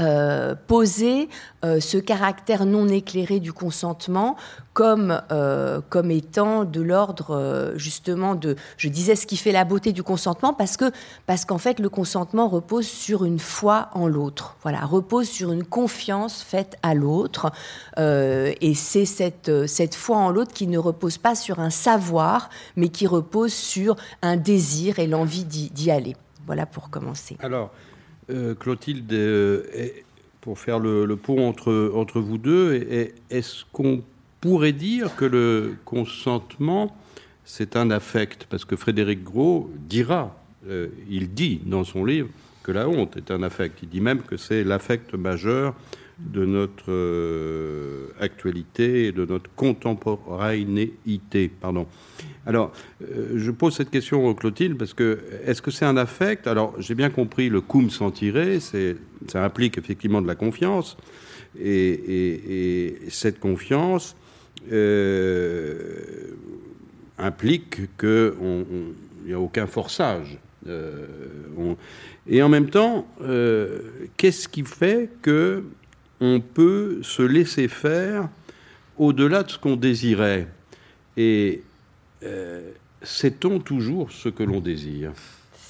euh, 0.01 0.55
poser 0.69 1.29
euh, 1.67 1.79
ce 1.79 1.99
caractère 1.99 2.65
non 2.65 2.89
éclairé 2.89 3.41
du 3.41 3.53
consentement 3.53 4.37
comme, 4.73 5.21
euh, 5.31 5.83
comme 5.91 6.11
étant 6.11 6.65
de 6.65 6.81
l'ordre 6.81 7.75
justement 7.77 8.35
de, 8.35 8.57
je 8.79 8.89
disais 8.89 9.17
ce 9.17 9.27
qui 9.27 9.37
fait 9.37 9.53
la 9.53 9.65
beauté 9.65 9.93
du 9.93 10.03
consentement 10.03 10.55
parce 10.55 10.79
parce 11.27 11.45
qu'en 11.45 11.59
fait 11.59 11.79
le 11.79 11.91
consentement 11.91 12.49
repose 12.49 12.87
sur 12.87 13.27
une 13.27 13.39
foi 13.39 13.91
en 13.93 14.09
l'autre, 14.09 14.57
voilà, 14.63 14.81
repose 14.87 15.29
sur 15.29 15.53
une 15.53 15.65
confiance 15.65 16.43
faite 16.43 16.79
à 16.83 16.95
l'autre 16.95 17.53
et 17.99 18.75
c'est 18.75 19.05
cette, 19.05 19.67
cette 19.67 19.95
foi 19.95 20.17
en 20.17 20.31
l'autre 20.31 20.55
qui 20.55 20.69
ne 20.69 20.79
repose 20.79 21.19
pas 21.19 21.35
sur 21.35 21.61
un 21.61 21.71
savoir 21.71 22.49
mais 22.77 22.89
qui 22.89 23.07
repose 23.07 23.53
sur 23.53 23.97
un 24.23 24.39
désir 24.39 24.99
et 24.99 25.07
l'envie 25.07 25.45
d'y 25.45 25.91
aller. 25.91 26.17
Voilà 26.47 26.65
pour 26.65 26.89
commencer. 26.89 27.37
Alors, 27.41 27.71
euh, 28.33 28.55
Clotilde, 28.55 29.13
euh, 29.13 29.63
pour 30.41 30.59
faire 30.59 30.79
le, 30.79 31.17
pont 31.17 31.49
entre, 31.49 32.21
vous 32.21 32.39
deux, 32.39 33.11
est-ce 33.31 33.65
qu'on 33.73 34.03
pourrait 34.41 34.73
dire 34.73 35.15
que 35.17 35.25
le 35.25 35.75
consentement, 35.85 36.97
c'est 37.45 37.77
un 37.77 37.91
affect? 37.91 38.47
Parce 38.51 38.65
que 38.65 38.75
Frédéric 38.75 39.23
Gros 39.23 39.71
dira, 39.89 40.37
euh, 40.69 40.89
il 41.09 41.33
dit 41.35 41.61
dans 41.65 41.85
son 41.85 42.05
livre, 42.05 42.29
que 42.63 42.73
la 42.73 42.89
honte 42.89 43.17
est 43.17 43.31
un 43.31 43.43
affect. 43.43 43.81
Il 43.83 43.89
dit 43.89 44.01
même 44.01 44.23
que 44.23 44.37
c'est 44.37 44.65
l'affect 44.65 45.15
majeur 45.15 45.75
de 46.19 46.45
notre 46.45 46.93
actualité 48.21 49.07
et 49.07 49.13
de 49.13 49.25
notre 49.25 49.51
contemporanéité. 49.55 51.49
Pardon. 51.49 51.87
Alors, 52.45 52.73
euh, 53.03 53.35
je 53.37 53.51
pose 53.51 53.77
cette 53.77 53.91
question 53.91 54.27
au 54.27 54.35
Clotilde 54.35 54.77
parce 54.77 54.95
que 54.95 55.21
est-ce 55.47 55.63
que 55.63 55.71
c'est 55.71 55.85
un 55.85 55.97
affect? 55.97 56.47
Alors, 56.47 56.75
j'ai 56.79 56.95
bien 56.95 57.11
compris 57.11 57.49
le 57.49 57.61
cum 57.61 57.89
s'en 57.91 58.11
tirer, 58.11 58.59
ça 58.61 59.45
implique 59.45 59.79
effectivement 59.79 60.21
de 60.21 60.27
la 60.27 60.35
confiance, 60.35 60.97
et, 61.61 62.99
cette 63.11 63.39
confiance 63.39 64.17
euh, 64.73 66.35
implique 67.19 67.97
qu'il 67.99 68.33
n'y 69.27 69.33
a 69.33 69.39
aucun 69.39 69.67
forçage. 69.67 70.39
Euh, 70.67 71.07
et 72.29 72.43
en 72.43 72.49
même 72.49 72.71
temps, 72.71 73.07
qu'est-ce 74.17 74.49
qui 74.49 74.65
fait 74.65 75.11
que 75.23 75.63
on 76.21 76.41
peut 76.41 77.01
se 77.03 77.23
laisser 77.23 77.69
faire 77.69 78.29
au-delà 78.97 79.45
de 79.45 79.51
ce 79.51 79.59
qu'on 79.59 79.77
désirait? 79.77 80.49
Euh, 82.25 82.73
sait-on 83.03 83.59
toujours 83.59 84.13
ce 84.13 84.29
que 84.29 84.43
l'on 84.43 84.61
désire? 84.61 85.13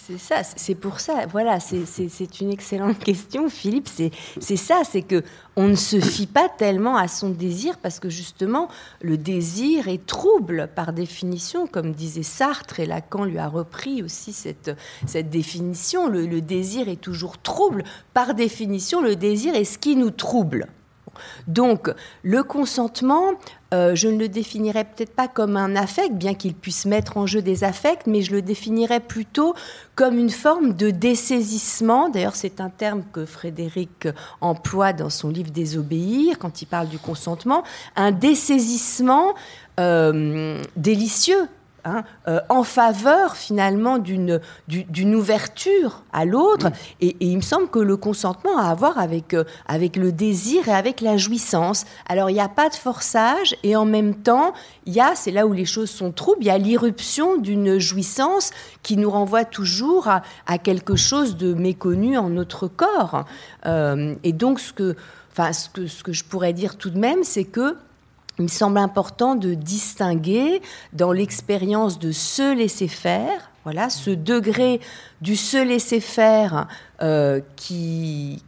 C'est 0.05 0.19
ça, 0.19 0.43
c'est 0.43 0.75
pour 0.75 0.99
ça. 0.99 1.27
Voilà, 1.31 1.61
c'est 1.61 2.41
une 2.41 2.51
excellente 2.51 2.99
question, 3.05 3.49
Philippe. 3.49 3.89
C'est 3.89 4.57
ça, 4.57 4.83
c'est 4.85 5.03
que 5.03 5.23
on 5.55 5.69
ne 5.69 5.77
se 5.77 6.01
fie 6.01 6.27
pas 6.27 6.49
tellement 6.49 6.97
à 6.97 7.07
son 7.07 7.31
désir 7.31 7.79
parce 7.79 8.01
que 8.01 8.11
justement, 8.11 8.69
le 9.01 9.17
désir 9.17 9.87
est 9.87 10.05
trouble 10.05 10.69
par 10.75 10.93
définition, 10.93 11.69
comme 11.69 11.93
disait 11.93 12.25
Sartre 12.25 12.81
et 12.81 12.87
Lacan 12.87 13.25
lui 13.25 13.39
a 13.39 13.47
repris 13.47 14.03
aussi 14.03 14.33
cette, 14.33 14.73
cette 15.07 15.31
définition. 15.31 16.09
le 16.09 16.41
désir 16.41 16.89
est 16.89 17.01
toujours 17.01 17.39
trouble. 17.39 17.85
Par 18.13 18.35
définition, 18.35 19.03
le 19.03 19.15
désir 19.15 19.55
est 19.55 19.65
ce 19.65 19.79
qui 19.79 19.95
nous 19.95 20.11
trouble. 20.11 20.67
Donc, 21.47 21.91
le 22.23 22.43
consentement, 22.43 23.33
euh, 23.73 23.95
je 23.95 24.09
ne 24.09 24.19
le 24.19 24.29
définirais 24.29 24.85
peut-être 24.85 25.15
pas 25.15 25.29
comme 25.29 25.57
un 25.57 25.77
affect, 25.77 26.15
bien 26.15 26.35
qu'il 26.35 26.55
puisse 26.55 26.85
mettre 26.85 27.17
en 27.17 27.27
jeu 27.27 27.43
des 27.43 27.65
affects, 27.65 28.07
mais 28.07 28.23
je 28.23 28.33
le 28.33 28.43
définirais 28.43 29.01
plutôt 29.01 29.55
comme 29.95 30.19
une 30.19 30.31
forme 30.31 30.75
de 30.75 30.91
dessaisissement. 30.91 32.09
D'ailleurs, 32.09 32.37
c'est 32.37 32.61
un 32.61 32.71
terme 32.71 33.03
que 33.13 33.25
Frédéric 33.25 34.09
emploie 34.41 34.93
dans 34.93 35.11
son 35.11 35.31
livre 35.31 35.51
Désobéir, 35.51 36.39
quand 36.39 36.63
il 36.63 36.67
parle 36.67 36.89
du 36.89 36.99
consentement, 36.99 37.63
un 37.97 38.13
dessaisissement 38.13 39.35
euh, 39.81 40.63
délicieux 40.77 41.49
Hein, 41.85 42.05
euh, 42.29 42.39
en 42.49 42.63
faveur 42.63 43.35
finalement 43.35 43.99
d'une 43.99 44.41
ouverture 45.17 46.05
à 46.13 46.25
l'autre. 46.25 46.69
Mm. 46.69 46.73
Et, 47.01 47.17
il 47.19 47.37
me 47.37 47.43
semble 47.43 47.69
que 47.69 47.81
le 47.81 47.97
consentement 47.97 48.57
a 48.57 48.71
à 48.71 48.75
voir 48.75 48.99
avec, 48.99 49.35
euh, 49.35 49.43
avec 49.67 49.97
le 49.97 50.13
désir 50.13 50.69
et 50.69 50.73
avec 50.73 51.01
la 51.01 51.17
jouissance. 51.17 51.85
Alors 52.09 52.31
il 52.31 52.35
n'y 52.35 52.41
a 52.41 52.49
pas 52.49 52.69
de 52.69 52.77
forçage 52.77 53.57
et 53.65 53.75
en 53.75 53.85
même 53.85 54.15
temps, 54.15 54.53
il 54.87 54.93
y 54.93 55.01
a, 55.01 55.17
c'est 55.17 55.33
là 55.33 55.45
où 55.45 55.53
les 55.53 55.65
choses 55.65 55.91
sont 55.91 56.13
troubles, 56.13 56.43
il 56.43 56.47
y 56.47 56.51
a 56.51 56.59
l'irruption 56.59 57.37
d'une 57.37 57.81
jouissance 57.81 58.53
qui 58.85 58.97
nous 58.97 59.11
renvoie 59.11 59.45
toujours 59.45 60.07
à, 60.07 60.59
quelque 60.59 60.95
chose 60.95 61.37
de 61.37 61.53
méconnu 61.53 62.17
en 62.17 62.29
notre 62.29 62.69
corps. 62.69 63.25
Euh, 63.67 64.15
et 64.23 64.33
donc 64.33 64.61
ce 64.61 64.73
que, 64.73 64.95
enfin, 65.33 65.53
ce 65.53 65.69
que, 65.69 65.89
ce 65.89 66.05
que 66.05 66.13
je 66.13 66.23
pourrais 66.23 66.53
dire 66.53 66.77
tout 66.77 66.91
de 66.91 66.99
même, 66.99 67.25
c'est 67.25 67.45
que 67.45 67.77
il 68.43 68.47
me 68.47 68.49
semble 68.49 68.79
important 68.79 69.37
de 69.37 69.55
distinguer 69.55 70.63
dans 70.93 71.13
l'expérience 71.13 72.01
de 72.01 72.11
se 72.11 72.57
laisser 72.57 72.89
faire, 72.89 73.53
voilà, 73.63 73.89
ce 73.89 74.11
degré 74.11 74.81
du 75.21 75.37
se 75.37 75.63
laisser 75.63 76.01
faire 76.01 76.67
euh, 77.03 77.41
qui, 77.55 78.43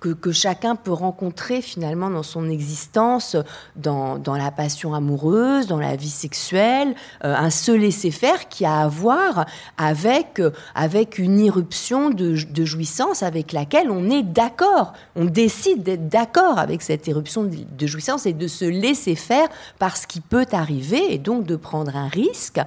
que, 0.00 0.32
chacun 0.32 0.76
peut 0.76 0.92
rencontrer 0.92 1.60
finalement 1.60 2.08
dans 2.08 2.22
son 2.22 2.48
existence, 2.48 3.36
dans, 3.76 4.20
la 4.26 4.50
passion 4.50 4.94
amoureuse, 4.94 5.66
dans 5.66 5.78
la 5.78 5.96
vie 5.96 6.08
sexuelle, 6.08 6.94
euh, 7.24 7.34
un 7.34 7.50
se 7.50 7.72
laisser 7.72 8.10
faire 8.10 8.48
qui 8.48 8.64
a 8.64 8.80
à 8.80 8.88
voir 8.88 9.46
avec, 9.76 10.40
euh, 10.40 10.50
avec 10.74 11.18
une 11.18 11.38
irruption 11.38 12.10
de, 12.10 12.34
jouissance 12.64 13.22
avec 13.22 13.52
laquelle 13.52 13.90
on 13.90 14.08
est 14.08 14.22
d'accord. 14.22 14.94
On 15.16 15.26
décide 15.26 15.82
d'être 15.82 16.08
d'accord 16.08 16.58
avec 16.58 16.82
cette 16.82 17.06
irruption 17.06 17.44
de, 17.44 17.86
jouissance 17.86 18.26
et 18.26 18.32
de 18.32 18.46
se 18.46 18.64
laisser 18.64 19.14
faire 19.14 19.48
parce 19.78 20.06
qu'il 20.06 20.22
peut 20.22 20.46
arriver 20.52 21.12
et 21.12 21.18
donc 21.18 21.44
de 21.44 21.56
prendre 21.56 21.96
un 21.96 22.08
risque. 22.08 22.60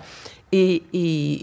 Et, 0.52 0.84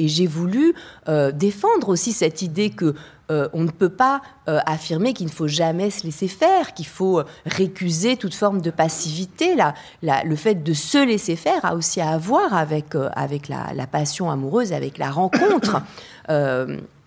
j'ai 0.07 0.29
voulu 0.29 0.72
euh, 1.09 1.33
défendre 1.33 1.88
aussi 1.88 2.12
cette 2.12 2.42
idée 2.42 2.70
que 2.70 2.94
euh, 3.30 3.48
on 3.52 3.62
ne 3.62 3.70
peut 3.70 3.88
pas 3.90 4.20
euh, 4.48 4.58
affirmer 4.66 5.12
qu'il 5.12 5.26
ne 5.26 5.30
faut 5.30 5.46
jamais 5.46 5.90
se 5.90 6.04
laisser 6.04 6.28
faire, 6.28 6.74
qu'il 6.74 6.86
faut 6.86 7.22
récuser 7.46 8.16
toute 8.16 8.34
forme 8.34 8.60
de 8.60 8.70
passivité. 8.70 9.56
le 10.02 10.36
fait 10.36 10.56
de 10.56 10.72
se 10.72 10.98
laisser 10.98 11.36
faire 11.36 11.64
a 11.64 11.74
aussi 11.74 12.00
à 12.00 12.18
voir 12.18 12.52
euh, 12.52 13.08
avec 13.14 13.48
la, 13.48 13.86
passion 13.86 14.30
amoureuse, 14.30 14.72
avec 14.72 14.98
la 14.98 15.10
rencontre. 15.10 15.82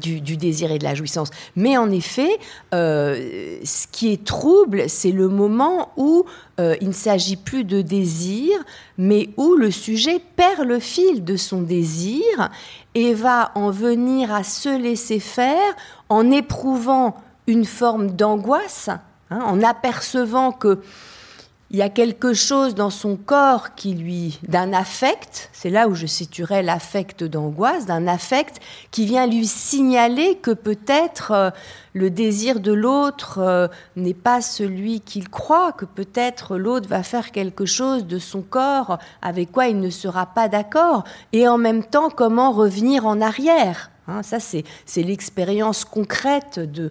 du, 0.00 0.36
désir 0.36 0.72
et 0.72 0.78
de 0.78 0.84
la 0.84 0.94
jouissance. 0.94 1.30
Mais 1.56 1.76
en 1.76 1.90
effet, 1.90 2.38
ce 2.72 3.86
qui 3.92 4.12
est 4.12 4.24
trouble, 4.24 4.84
c'est 4.88 5.12
le 5.12 5.28
moment 5.28 5.90
où 5.96 6.24
il 6.58 6.88
ne 6.88 6.92
s'agit 6.92 7.36
plus 7.36 7.64
de 7.64 7.82
désir, 7.82 8.58
mais 8.96 9.30
où 9.36 9.54
le 9.54 9.70
sujet 9.70 10.20
perd 10.36 10.66
le 10.66 10.78
fil 10.78 11.24
de 11.24 11.36
son 11.36 11.62
désir 11.62 12.50
et 12.94 13.14
va 13.14 13.52
en 13.54 13.70
venir 13.70 14.34
à 14.34 14.42
se 14.42 14.76
laisser 14.76 15.20
faire 15.20 15.76
en 16.08 16.30
éprouvant 16.30 17.16
une 17.46 17.64
forme 17.64 18.10
d'angoisse, 18.10 18.88
hein, 19.30 19.40
en 19.44 19.62
apercevant 19.62 20.52
que 20.52 20.80
il 21.70 21.76
y 21.76 21.82
a 21.82 21.90
quelque 21.90 22.32
chose 22.32 22.74
dans 22.74 22.88
son 22.88 23.16
corps 23.16 23.74
qui 23.74 23.92
lui, 23.92 24.38
d'un 24.48 24.72
affect, 24.72 25.50
c'est 25.52 25.68
là 25.68 25.86
où 25.88 25.94
je 25.94 26.06
situerais 26.06 26.62
l'affect 26.62 27.24
d'angoisse, 27.24 27.84
d'un 27.84 28.06
affect 28.06 28.58
qui 28.90 29.04
vient 29.04 29.26
lui 29.26 29.46
signaler 29.46 30.36
que 30.36 30.50
peut-être 30.50 31.32
euh, 31.32 31.50
le 31.92 32.08
désir 32.08 32.60
de 32.60 32.72
l'autre 32.72 33.38
euh, 33.38 33.68
n'est 33.96 34.14
pas 34.14 34.40
celui 34.40 35.02
qu'il 35.02 35.28
croit, 35.28 35.72
que 35.72 35.84
peut-être 35.84 36.56
l'autre 36.56 36.88
va 36.88 37.02
faire 37.02 37.32
quelque 37.32 37.66
chose 37.66 38.06
de 38.06 38.18
son 38.18 38.40
corps 38.40 38.98
avec 39.20 39.52
quoi 39.52 39.66
il 39.66 39.78
ne 39.78 39.90
sera 39.90 40.24
pas 40.24 40.48
d'accord, 40.48 41.04
et 41.34 41.46
en 41.48 41.58
même 41.58 41.84
temps 41.84 42.08
comment 42.08 42.52
revenir 42.52 43.04
en 43.04 43.20
arrière 43.20 43.90
Hein. 44.08 44.22
ça, 44.22 44.38
c'est 44.40 44.64
l'expérience 44.96 45.84
concrète 45.84 46.58
de, 46.58 46.90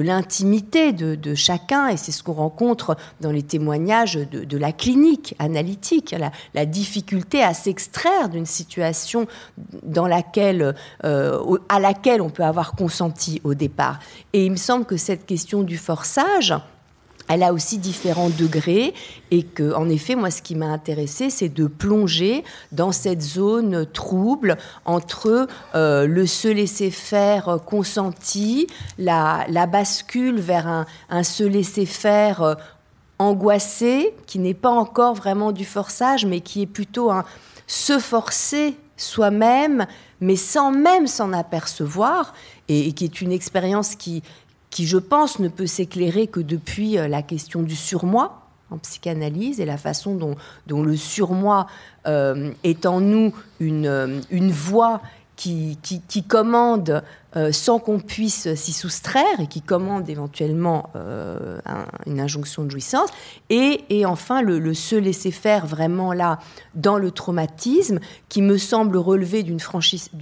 l'intimité 0.00 0.92
de, 0.92 1.34
chacun, 1.34 1.88
et 1.88 1.96
c'est 1.96 2.12
ce 2.12 2.22
qu'on 2.22 2.34
rencontre 2.34 2.96
dans 3.20 3.30
les 3.30 3.42
témoignages 3.42 4.14
de, 4.14 4.58
la 4.58 4.72
clinique 4.72 5.34
analytique, 5.38 6.14
la, 6.18 6.30
la 6.54 6.66
difficulté 6.66 7.42
à 7.42 7.54
s'extraire 7.54 8.28
d'une 8.28 8.46
situation 8.46 9.26
dans 9.82 10.06
laquelle, 10.06 10.74
euh, 11.04 11.58
à 11.68 11.80
laquelle 11.80 12.20
on 12.20 12.30
peut 12.30 12.44
avoir 12.44 12.72
consenti 12.72 13.40
au 13.44 13.54
départ. 13.54 13.98
Et 14.32 14.44
il 14.44 14.52
me 14.52 14.56
semble 14.56 14.84
que 14.84 14.96
cette 14.96 15.26
question 15.26 15.62
du 15.62 15.76
forçage, 15.76 16.54
elle 17.28 17.42
a 17.42 17.52
aussi 17.52 17.78
différents 17.78 18.30
degrés 18.30 18.94
et 19.30 19.42
que, 19.42 19.74
en 19.74 19.88
effet, 19.88 20.14
moi, 20.14 20.30
ce 20.30 20.42
qui 20.42 20.54
m'a 20.54 20.66
intéressé, 20.66 21.30
c'est 21.30 21.48
de 21.48 21.66
plonger 21.66 22.44
dans 22.72 22.92
cette 22.92 23.22
zone 23.22 23.86
trouble 23.86 24.56
entre 24.84 25.46
euh, 25.74 26.06
le 26.06 26.26
se 26.26 26.48
laisser 26.48 26.90
faire 26.90 27.58
consenti, 27.66 28.66
la, 28.98 29.46
bascule 29.66 30.40
vers 30.40 30.66
un, 30.66 30.86
un 31.10 31.22
se 31.22 31.44
laisser 31.44 31.86
faire 31.86 32.42
euh, 32.42 32.54
angoissé, 33.18 34.14
qui 34.26 34.38
n'est 34.38 34.54
pas 34.54 34.70
encore 34.70 35.14
vraiment 35.14 35.52
du 35.52 35.64
forçage, 35.64 36.24
mais 36.24 36.40
qui 36.40 36.62
est 36.62 36.66
plutôt 36.66 37.10
un 37.10 37.24
se 37.66 37.98
forcer 37.98 38.76
soi-même, 38.96 39.86
mais 40.20 40.36
sans 40.36 40.72
même 40.72 41.06
s'en 41.06 41.32
apercevoir, 41.32 42.34
et, 42.68 42.92
qui 42.92 43.04
est 43.04 43.20
une 43.20 43.32
expérience 43.32 43.94
qui, 43.94 44.22
qui, 44.70 44.86
je 44.86 44.98
pense, 44.98 45.38
ne 45.38 45.48
peut 45.48 45.66
s'éclairer 45.66 46.26
que 46.26 46.40
depuis 46.40 46.98
euh, 46.98 47.08
la 47.08 47.22
question 47.22 47.62
du 47.62 47.76
surmoi 47.76 48.42
en 48.70 48.78
psychanalyse 48.78 49.60
et 49.60 49.64
la 49.64 49.78
façon 49.78 50.14
dont, 50.14 50.82
le 50.82 50.96
surmoi 50.96 51.66
euh, 52.06 52.52
est 52.64 52.84
en 52.84 53.00
nous 53.00 53.32
une, 53.60 53.86
euh, 53.86 54.20
une 54.30 54.50
voix 54.50 55.00
qui, 55.36 55.78
commande 56.26 57.04
sans 57.52 57.78
qu'on 57.78 58.00
puisse 58.00 58.52
s'y 58.56 58.72
soustraire 58.72 59.38
et 59.38 59.46
qui 59.46 59.62
commande 59.62 60.10
éventuellement 60.10 60.90
une 62.06 62.18
injonction 62.18 62.64
de 62.64 62.70
jouissance. 62.72 63.08
Et, 63.48 64.04
enfin, 64.04 64.42
le, 64.42 64.58
le, 64.58 64.74
se 64.74 64.96
laisser 64.96 65.30
faire 65.30 65.64
vraiment 65.64 66.12
là 66.12 66.40
dans 66.74 66.98
le 66.98 67.12
traumatisme 67.12 68.00
qui 68.28 68.42
me 68.42 68.58
semble 68.58 68.96
relever 68.96 69.44
du 69.44 69.56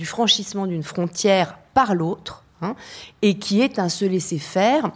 franchissement 0.04 0.66
d'une 0.66 0.82
frontière 0.82 1.56
par 1.72 1.94
l'autre 1.94 2.44
Hein, 2.62 2.74
et 3.20 3.38
qui 3.38 3.60
est 3.60 3.78
un 3.78 3.90
se 3.90 4.06
laisser 4.06 4.38
faire 4.38 4.90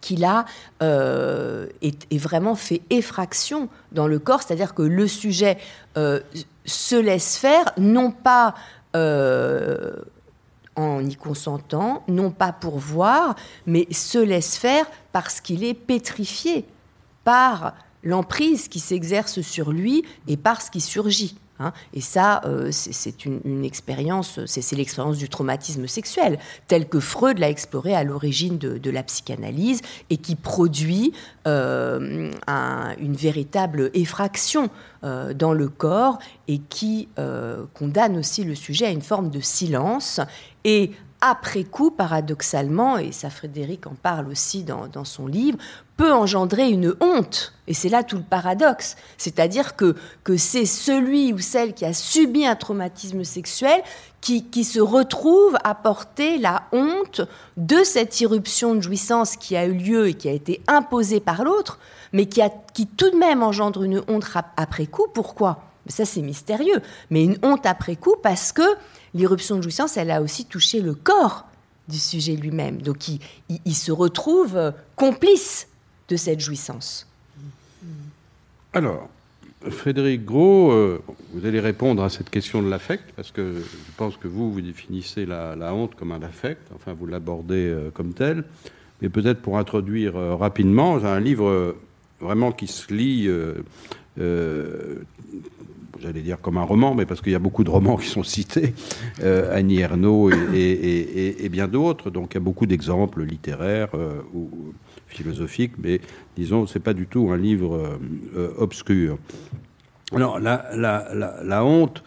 qui 0.00 0.16
là 0.16 0.44
euh, 0.82 1.66
est, 1.82 2.18
vraiment 2.18 2.54
fait 2.54 2.82
effraction 2.90 3.68
dans 3.92 4.06
le 4.06 4.18
corps, 4.18 4.42
c'est-à-dire 4.42 4.74
que 4.74 4.82
le 4.82 5.06
sujet 5.06 5.58
euh, 5.96 6.20
se 6.64 6.96
laisse 6.96 7.36
faire, 7.36 7.72
non 7.76 8.10
pas 8.10 8.54
euh, 8.96 9.92
en 10.76 11.04
y 11.04 11.16
consentant, 11.16 12.04
non 12.08 12.30
pas 12.30 12.52
pour 12.52 12.78
voir, 12.78 13.34
mais 13.66 13.86
se 13.90 14.18
laisse 14.18 14.56
faire 14.56 14.86
parce 15.12 15.40
qu'il 15.40 15.64
est 15.64 15.74
pétrifié 15.74 16.64
par 17.24 17.74
l'emprise 18.02 18.68
qui 18.68 18.78
s'exerce 18.78 19.40
sur 19.40 19.72
lui 19.72 20.04
et 20.28 20.36
par 20.36 20.62
ce 20.62 20.70
qui 20.70 20.80
surgit. 20.80 21.36
Hein. 21.60 21.72
et 21.92 22.00
ça, 22.00 22.40
euh, 22.44 22.68
c'est 22.70 23.24
une, 23.24 23.64
expérience, 23.64 24.40
c'est 24.46 24.76
l'expérience 24.76 25.18
du 25.18 25.28
traumatisme 25.28 25.86
sexuel, 25.86 26.38
tel 26.66 26.88
que 26.88 27.00
Freud 27.00 27.38
l'a 27.38 27.50
exploré 27.50 27.94
à 27.94 28.04
l'origine 28.04 28.58
de, 28.58 28.90
la 28.90 29.02
psychanalyse 29.02 29.82
et 30.08 30.16
qui 30.16 30.34
produit 30.34 31.12
euh, 31.46 32.30
une 32.98 33.14
véritable 33.14 33.90
effraction 33.92 34.70
euh, 35.04 35.34
dans 35.34 35.52
le 35.52 35.68
corps 35.68 36.18
et 36.46 36.58
qui 36.58 37.08
condamne 37.74 38.16
aussi 38.16 38.44
le 38.44 38.54
sujet 38.54 38.86
à 38.86 38.90
une 38.90 39.02
forme 39.02 39.30
de 39.30 39.40
silence 39.40 40.20
et 40.64 40.92
après 41.20 41.64
coup, 41.64 41.90
paradoxalement, 41.90 42.98
et 42.98 43.12
ça 43.12 43.30
Frédéric 43.30 43.86
en 43.86 43.94
parle 44.00 44.28
aussi 44.28 44.62
dans, 44.62 45.04
son 45.04 45.26
livre, 45.26 45.58
peut 45.96 46.12
engendrer 46.12 46.70
une 46.70 46.94
honte. 47.00 47.52
Et 47.66 47.74
c'est 47.74 47.88
là 47.88 48.04
tout 48.04 48.16
le 48.16 48.22
paradoxe. 48.22 48.96
C'est-à-dire 49.16 49.74
que, 49.74 49.96
que 50.22 50.36
c'est 50.36 50.64
celui 50.64 51.32
ou 51.32 51.38
celle 51.38 51.74
qui 51.74 51.84
a 51.84 51.92
subi 51.92 52.46
un 52.46 52.54
traumatisme 52.54 53.24
sexuel 53.24 53.82
qui, 54.20 54.44
qui, 54.44 54.62
se 54.62 54.80
retrouve 54.80 55.56
à 55.64 55.74
porter 55.74 56.38
la 56.38 56.62
honte 56.72 57.20
de 57.56 57.82
cette 57.82 58.20
irruption 58.20 58.76
de 58.76 58.80
jouissance 58.80 59.36
qui 59.36 59.56
a 59.56 59.66
eu 59.66 59.74
lieu 59.74 60.08
et 60.08 60.14
qui 60.14 60.28
a 60.28 60.32
été 60.32 60.62
imposée 60.68 61.20
par 61.20 61.42
l'autre, 61.42 61.78
mais 62.12 62.26
qui, 62.26 62.40
a, 62.42 62.50
qui 62.74 62.86
tout 62.86 63.10
de 63.10 63.16
même 63.16 63.42
engendre 63.42 63.82
une 63.82 64.02
honte 64.08 64.26
après 64.56 64.86
coup. 64.86 65.06
Pourquoi? 65.12 65.64
Ça, 65.88 66.04
c'est 66.04 66.22
mystérieux. 66.22 66.82
Mais 67.10 67.24
une 67.24 67.38
honte 67.42 67.66
après 67.66 67.96
coup 67.96 68.16
parce 68.22 68.52
que 68.52 68.62
l'irruption 69.14 69.56
de 69.56 69.62
jouissance, 69.62 69.96
elle 69.96 70.10
a 70.10 70.22
aussi 70.22 70.44
touché 70.44 70.80
le 70.80 70.94
corps 70.94 71.46
du 71.88 71.98
sujet 71.98 72.36
lui-même. 72.36 72.82
Donc 72.82 73.08
il, 73.08 73.74
se 73.74 73.90
retrouve 73.92 74.56
euh, 74.56 74.70
complice 74.96 75.68
de 76.08 76.16
cette 76.16 76.40
jouissance. 76.40 77.06
Alors, 78.74 79.08
Frédéric 79.70 80.24
Gros, 80.24 80.70
euh, 80.70 81.02
vous 81.32 81.46
allez 81.46 81.60
répondre 81.60 82.02
à 82.02 82.10
cette 82.10 82.30
question 82.30 82.62
de 82.62 82.68
l'affect, 82.68 83.04
parce 83.16 83.30
que 83.30 83.54
je 83.60 83.92
pense 83.96 84.16
que 84.16 84.28
vous, 84.28 84.52
vous 84.52 84.60
définissez 84.60 85.26
la, 85.26 85.74
honte 85.74 85.94
comme 85.94 86.12
un 86.12 86.22
affect, 86.22 86.60
enfin 86.74 86.92
vous 86.92 87.06
l'abordez 87.06 87.68
euh, 87.68 87.90
comme 87.90 88.12
tel. 88.12 88.44
Mais 89.00 89.08
peut-être 89.08 89.40
pour 89.40 89.58
introduire 89.58 90.14
rapidement, 90.14 90.98
j'ai 90.98 91.06
un 91.06 91.20
livre 91.20 91.76
vraiment 92.20 92.50
qui 92.50 92.66
se 92.66 92.92
lit, 92.92 93.28
j'allais 96.00 96.22
dire 96.22 96.40
comme 96.40 96.56
un 96.56 96.62
roman, 96.62 96.94
mais 96.94 97.06
parce 97.06 97.20
qu'il 97.20 97.32
y 97.32 97.36
a 97.36 97.40
beaucoup 97.40 97.64
de 97.64 97.70
romans 97.70 97.96
qui 97.96 98.06
sont 98.06 98.22
cités, 98.22 98.74
Annie 99.22 99.80
Ernaux 99.80 100.30
et, 100.30 101.48
bien 101.50 101.68
d'autres, 101.68 102.10
donc 102.10 102.32
il 102.32 102.34
y 102.34 102.38
a 102.38 102.40
beaucoup 102.40 102.66
d'exemples 102.66 103.22
littéraires 103.22 103.90
ou 104.34 104.48
philosophique, 105.08 105.72
mais 105.78 106.00
disons, 106.36 106.66
c'est 106.66 106.80
pas 106.80 106.94
du 106.94 107.06
tout 107.06 107.30
un 107.32 107.36
livre 107.36 107.76
euh, 107.76 107.98
euh, 108.36 108.54
obscur. 108.58 109.18
Alors, 110.12 110.38
la, 110.38 111.64
honte, 111.64 112.02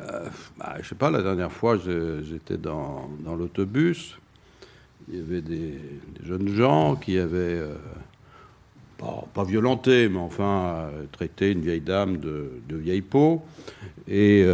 euh, 0.00 0.28
bah, 0.58 0.76
je 0.82 0.88
sais 0.88 0.94
pas, 0.94 1.10
la 1.10 1.22
dernière 1.22 1.52
fois, 1.52 1.78
j'étais 1.78 2.56
dans 2.56 3.08
l'autobus, 3.38 4.18
il 5.08 5.18
y 5.18 5.20
avait 5.20 5.40
des, 5.40 5.78
jeunes 6.22 6.48
gens 6.48 6.96
qui 6.96 7.18
avaient, 7.18 7.62
pas, 9.00 9.44
violenté, 9.44 10.08
mais 10.08 10.18
enfin, 10.18 10.90
traité 11.12 11.52
une 11.52 11.60
vieille 11.60 11.80
dame 11.80 12.18
de, 12.18 12.50
vieille 12.70 13.02
peau, 13.02 13.42
et 14.08 14.44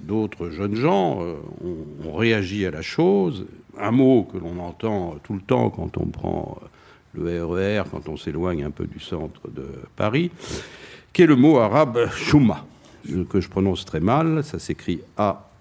d'autres 0.00 0.50
jeunes 0.50 0.76
gens 0.76 1.20
ont, 1.20 2.06
ont, 2.06 2.14
réagi 2.14 2.64
à 2.66 2.70
la 2.70 2.82
chose. 2.82 3.46
Un 3.78 3.90
mot 3.90 4.28
que 4.30 4.38
l'on 4.38 4.58
entend 4.60 5.16
tout 5.22 5.34
le 5.34 5.40
temps 5.40 5.70
quand 5.70 5.96
on 5.98 6.06
prend 6.06 6.58
le 7.14 7.44
RER 7.44 7.80
e 7.80 7.84
quand 7.90 8.08
on 8.08 8.16
s'éloigne 8.16 8.64
un 8.64 8.70
peu 8.70 8.86
du 8.86 9.00
centre 9.00 9.50
de 9.50 9.66
Paris, 9.96 10.30
qui 11.12 11.22
est 11.22 11.26
le 11.26 11.36
mot 11.36 11.58
arabe 11.58 12.08
chouma, 12.10 12.64
que 13.28 13.40
je 13.40 13.48
prononce 13.48 13.84
très 13.84 14.00
mal. 14.00 14.42
Ça 14.44 14.58
s'écrit 14.58 15.02
A-H-C-H-O-U-M-A. 15.16 15.54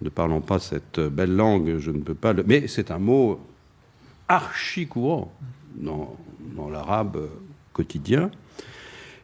Ne 0.00 0.08
parlons 0.10 0.40
pas 0.40 0.60
cette 0.60 1.00
belle 1.00 1.34
langue, 1.34 1.78
je 1.78 1.90
ne 1.90 1.98
peux 1.98 2.14
pas 2.14 2.32
le. 2.32 2.44
Mais 2.46 2.68
c'est 2.68 2.92
un 2.92 2.98
mot 2.98 3.40
archi 4.28 4.86
courant 4.86 5.32
dans, 5.74 6.16
l'arabe 6.70 7.28
quotidien. 7.72 8.30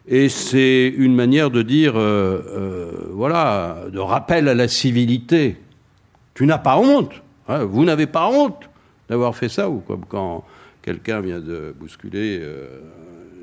Et 0.06 0.28
c'est 0.28 0.88
une 0.88 1.14
manière 1.14 1.50
de 1.50 1.62
dire, 1.62 1.96
euh, 1.96 2.42
euh, 2.46 2.92
voilà, 3.10 3.84
de 3.90 3.98
rappel 3.98 4.48
à 4.48 4.54
la 4.54 4.68
civilité. 4.68 5.56
Tu 6.34 6.46
n'as 6.46 6.58
pas 6.58 6.78
honte, 6.78 7.22
hein, 7.48 7.64
vous 7.64 7.84
n'avez 7.84 8.06
pas 8.06 8.28
honte 8.28 8.68
d'avoir 9.08 9.34
fait 9.34 9.48
ça, 9.48 9.70
ou 9.70 9.78
comme 9.80 10.04
quand 10.06 10.44
quelqu'un 10.82 11.20
vient 11.20 11.40
de 11.40 11.74
bousculer 11.78 12.38
euh, 12.42 12.80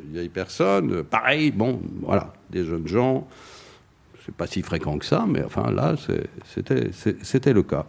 une 0.05 0.13
vieille 0.13 0.29
personne, 0.29 1.03
pareil, 1.03 1.51
bon, 1.51 1.81
voilà, 2.01 2.33
des 2.49 2.63
jeunes 2.63 2.87
gens, 2.87 3.27
c'est 4.25 4.35
pas 4.35 4.45
si 4.45 4.61
fréquent 4.61 4.97
que 4.99 5.05
ça, 5.05 5.25
mais 5.27 5.43
enfin 5.43 5.71
là, 5.71 5.95
c'était 7.23 7.53
le 7.53 7.63
cas. 7.63 7.85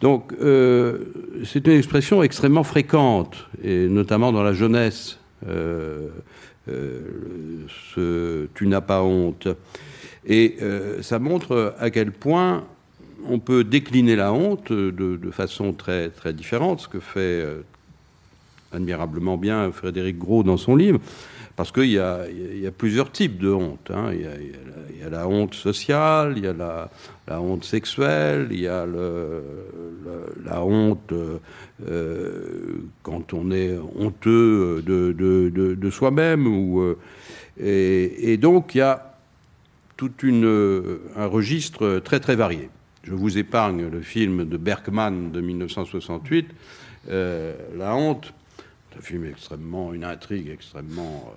Donc, 0.00 0.32
euh, 0.40 0.98
c'est 1.44 1.66
une 1.66 1.72
expression 1.72 2.22
extrêmement 2.22 2.64
fréquente, 2.64 3.46
et 3.62 3.88
notamment 3.88 4.32
dans 4.32 4.42
la 4.42 4.52
jeunesse. 4.52 5.18
Euh, 5.48 6.08
ce, 6.66 8.46
tu 8.54 8.66
n'as 8.66 8.80
pas 8.80 9.02
honte. 9.02 9.48
Et 10.26 10.56
ça 11.02 11.18
montre 11.18 11.74
à 11.78 11.90
quel 11.90 12.10
point 12.10 12.64
on 13.28 13.38
peut 13.38 13.64
décliner 13.64 14.16
la 14.16 14.32
honte 14.32 14.72
de, 14.72 15.30
façon 15.30 15.72
très, 15.72 16.10
très 16.10 16.32
différente, 16.32 16.80
ce 16.80 16.88
que 16.88 17.00
fait 17.00 17.20
euh, 17.20 17.62
admirablement 18.72 19.36
bien 19.36 19.70
Frédéric 19.72 20.18
Gros 20.18 20.42
dans 20.42 20.56
son 20.56 20.76
livre, 20.76 21.00
parce 21.56 21.70
qu'il 21.70 21.90
y, 21.90 21.98
a, 21.98 22.26
plusieurs 22.76 23.12
types 23.12 23.38
de 23.38 23.50
honte. 23.50 23.90
Hein. 23.94 24.12
Il, 24.12 25.00
y 25.00 25.02
a, 25.02 25.08
la 25.08 25.28
honte 25.28 25.54
sociale, 25.54 26.34
il 26.36 26.44
y 26.44 26.48
a 26.48 26.52
la, 26.52 27.40
honte 27.40 27.64
sexuelle, 27.64 28.48
il 28.50 28.60
y 28.60 28.68
a 28.68 28.86
la 30.44 30.64
honte 30.64 31.12
euh, 31.12 32.82
quand 33.02 33.32
on 33.34 33.50
est 33.52 33.78
honteux 33.96 34.82
de, 34.82 35.90
soi-même. 35.90 36.46
Euh, 36.48 36.96
et, 37.60 38.36
donc 38.36 38.74
il 38.74 38.78
y 38.78 38.80
a 38.80 39.14
tout 39.96 40.10
un 40.24 41.26
registre 41.26 42.00
très 42.00 42.18
très 42.18 42.34
varié. 42.34 42.68
Je 43.04 43.12
vous 43.12 43.38
épargne 43.38 43.88
le 43.88 44.00
film 44.00 44.44
de 44.44 44.56
Bergman 44.56 45.30
de 45.30 45.40
1968, 45.40 46.48
La 47.08 47.94
honte. 47.94 48.32
Un 48.96 49.02
film 49.02 49.24
extrêmement, 49.26 49.92
une 49.92 50.04
intrigue 50.04 50.48
extrêmement 50.48 51.34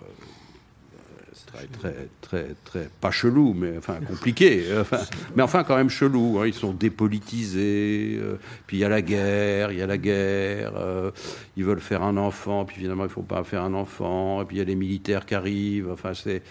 très, 1.45 1.67
très, 1.67 2.09
très, 2.21 2.55
très, 2.63 2.89
pas 2.99 3.11
chelou, 3.11 3.53
mais 3.53 3.77
enfin 3.77 3.99
compliqué. 4.05 4.65
Enfin, 4.79 4.99
mais 5.35 5.43
enfin, 5.43 5.63
quand 5.63 5.75
même 5.75 5.89
chelou. 5.89 6.39
Hein. 6.39 6.47
Ils 6.47 6.53
sont 6.53 6.73
dépolitisés. 6.73 8.17
Euh, 8.19 8.35
puis 8.65 8.77
il 8.77 8.79
y 8.81 8.83
a 8.83 8.89
la 8.89 9.01
guerre, 9.01 9.71
il 9.71 9.79
y 9.79 9.81
a 9.81 9.87
la 9.87 9.97
guerre. 9.97 10.73
Euh, 10.77 11.11
ils 11.55 11.63
veulent 11.63 11.79
faire 11.79 12.03
un 12.03 12.17
enfant, 12.17 12.65
puis 12.65 12.77
finalement, 12.77 13.03
il 13.03 13.09
faut 13.09 13.21
pas 13.21 13.43
faire 13.43 13.63
un 13.63 13.73
enfant. 13.73 14.41
Et 14.41 14.45
puis 14.45 14.57
il 14.57 14.59
y 14.59 14.61
a 14.61 14.65
les 14.65 14.75
militaires 14.75 15.25
qui 15.25 15.35
arrivent. 15.35 15.89
Enfin, 15.91 16.13
c'est. 16.13 16.41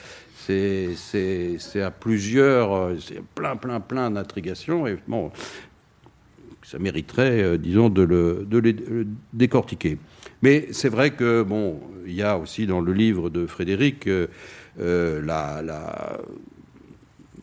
C'est 0.48 1.82
à 1.82 1.90
plusieurs, 1.90 2.72
euh, 2.72 2.96
c'est 3.00 3.20
plein, 3.20 3.56
plein, 3.56 3.80
plein 3.80 4.12
d'intrigations. 4.12 4.86
Et 4.86 4.96
bon, 5.08 5.32
ça 6.62 6.78
mériterait, 6.78 7.58
disons, 7.58 7.88
de, 7.88 8.02
le, 8.02 8.46
de 8.48 8.58
les 8.58 8.76
décortiquer. 9.32 9.98
Mais 10.42 10.68
c'est 10.72 10.88
vrai 10.88 11.12
que, 11.12 11.42
bon, 11.42 11.80
il 12.06 12.14
y 12.14 12.22
a 12.22 12.38
aussi 12.38 12.66
dans 12.66 12.80
le 12.80 12.92
livre 12.92 13.30
de 13.30 13.46
Frédéric 13.46 14.08
euh, 14.78 15.22
la, 15.22 16.18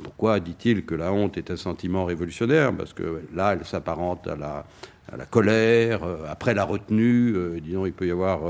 pourquoi 0.03 0.39
dit-il 0.39 0.85
que 0.85 0.95
la 0.95 1.11
honte 1.11 1.37
est 1.37 1.49
un 1.49 1.55
sentiment 1.55 2.05
révolutionnaire? 2.05 2.75
Parce 2.75 2.93
que 2.93 3.23
là, 3.33 3.53
elle 3.53 3.65
s'apparente 3.65 4.27
à 4.27 4.35
la, 4.35 5.25
colère, 5.25 6.03
euh, 6.03 6.25
après 6.29 6.53
la 6.53 6.63
retenue, 6.63 7.33
euh, 7.35 7.59
disons, 7.59 7.85
il 7.85 7.93
peut 7.93 8.07
y 8.07 8.11
avoir 8.11 8.41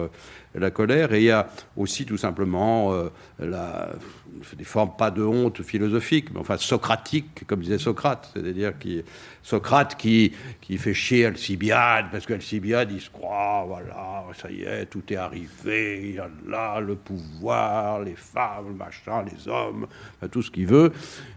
la 0.55 0.71
colère, 0.71 1.13
et 1.13 1.19
il 1.19 1.25
y 1.25 1.31
a 1.31 1.47
aussi 1.77 2.05
tout 2.05 2.17
simplement 2.17 2.93
des 3.39 4.63
formes, 4.63 4.91
pas 4.97 5.11
de 5.11 5.23
honte 5.23 5.61
philosophique, 5.63 6.29
mais 6.33 6.39
enfin 6.39 6.57
socratique, 6.57 7.45
comme 7.47 7.61
disait 7.61 7.79
Socrate, 7.79 8.29
c'est-à-dire 8.33 8.77
qui, 8.77 9.01
Socrate 9.43 9.95
qui, 9.97 10.31
qui 10.61 10.77
fait 10.77 10.93
chier 10.93 11.25
Alcibiade, 11.25 12.05
parce 12.11 12.25
qu'Alcibiade, 12.25 12.91
il 12.93 13.01
se 13.01 13.09
croit, 13.09 13.65
voilà, 13.67 14.23
ça 14.41 14.49
y 14.49 14.61
est, 14.61 14.85
tout 14.85 15.03
est 15.11 15.17
arrivé, 15.17 16.11
il 16.13 16.19
a 16.19 16.29
là 16.47 16.79
le 16.79 16.95
pouvoir, 16.95 18.01
les 18.01 18.15
femmes, 18.15 18.69
le 18.69 18.73
machin, 18.73 19.25
les 19.25 19.47
hommes, 19.49 19.87
tout 20.31 20.41
ce 20.41 20.49
qu'il 20.49 20.67
veut, 20.67 20.93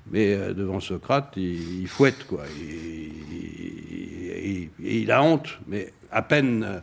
mais 0.09 0.35
euh, 0.35 0.55
devant 0.55 0.79
Socrate, 0.79 1.33
il, 1.37 1.89
fouette, 1.89 2.25
quoi, 2.29 2.45
et, 2.47 3.11
il 4.79 5.11
a 5.11 5.21
honte, 5.23 5.59
mais 5.67 5.93
à 6.13 6.23
peine 6.23 6.83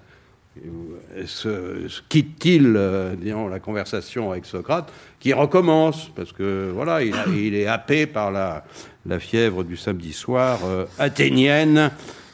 se, 1.26 1.88
quitte-t-il, 2.10 2.74
euh, 2.76 3.16
la 3.50 3.60
conversation 3.60 4.32
avec 4.32 4.46
Socrate, 4.46 4.92
qui 5.20 5.34
recommence, 5.34 6.12
parce 6.16 6.32
que 6.32 6.72
voilà, 6.74 7.02
il, 7.02 7.56
est 7.56 7.68
happé 7.68 8.06
par 8.06 8.32
la, 8.32 8.66
la, 9.06 9.20
fièvre 9.20 9.64
du 9.64 9.78
samedi 9.78 10.14
soir 10.14 10.60
euh, 10.66 10.86
athénienne 11.00 11.92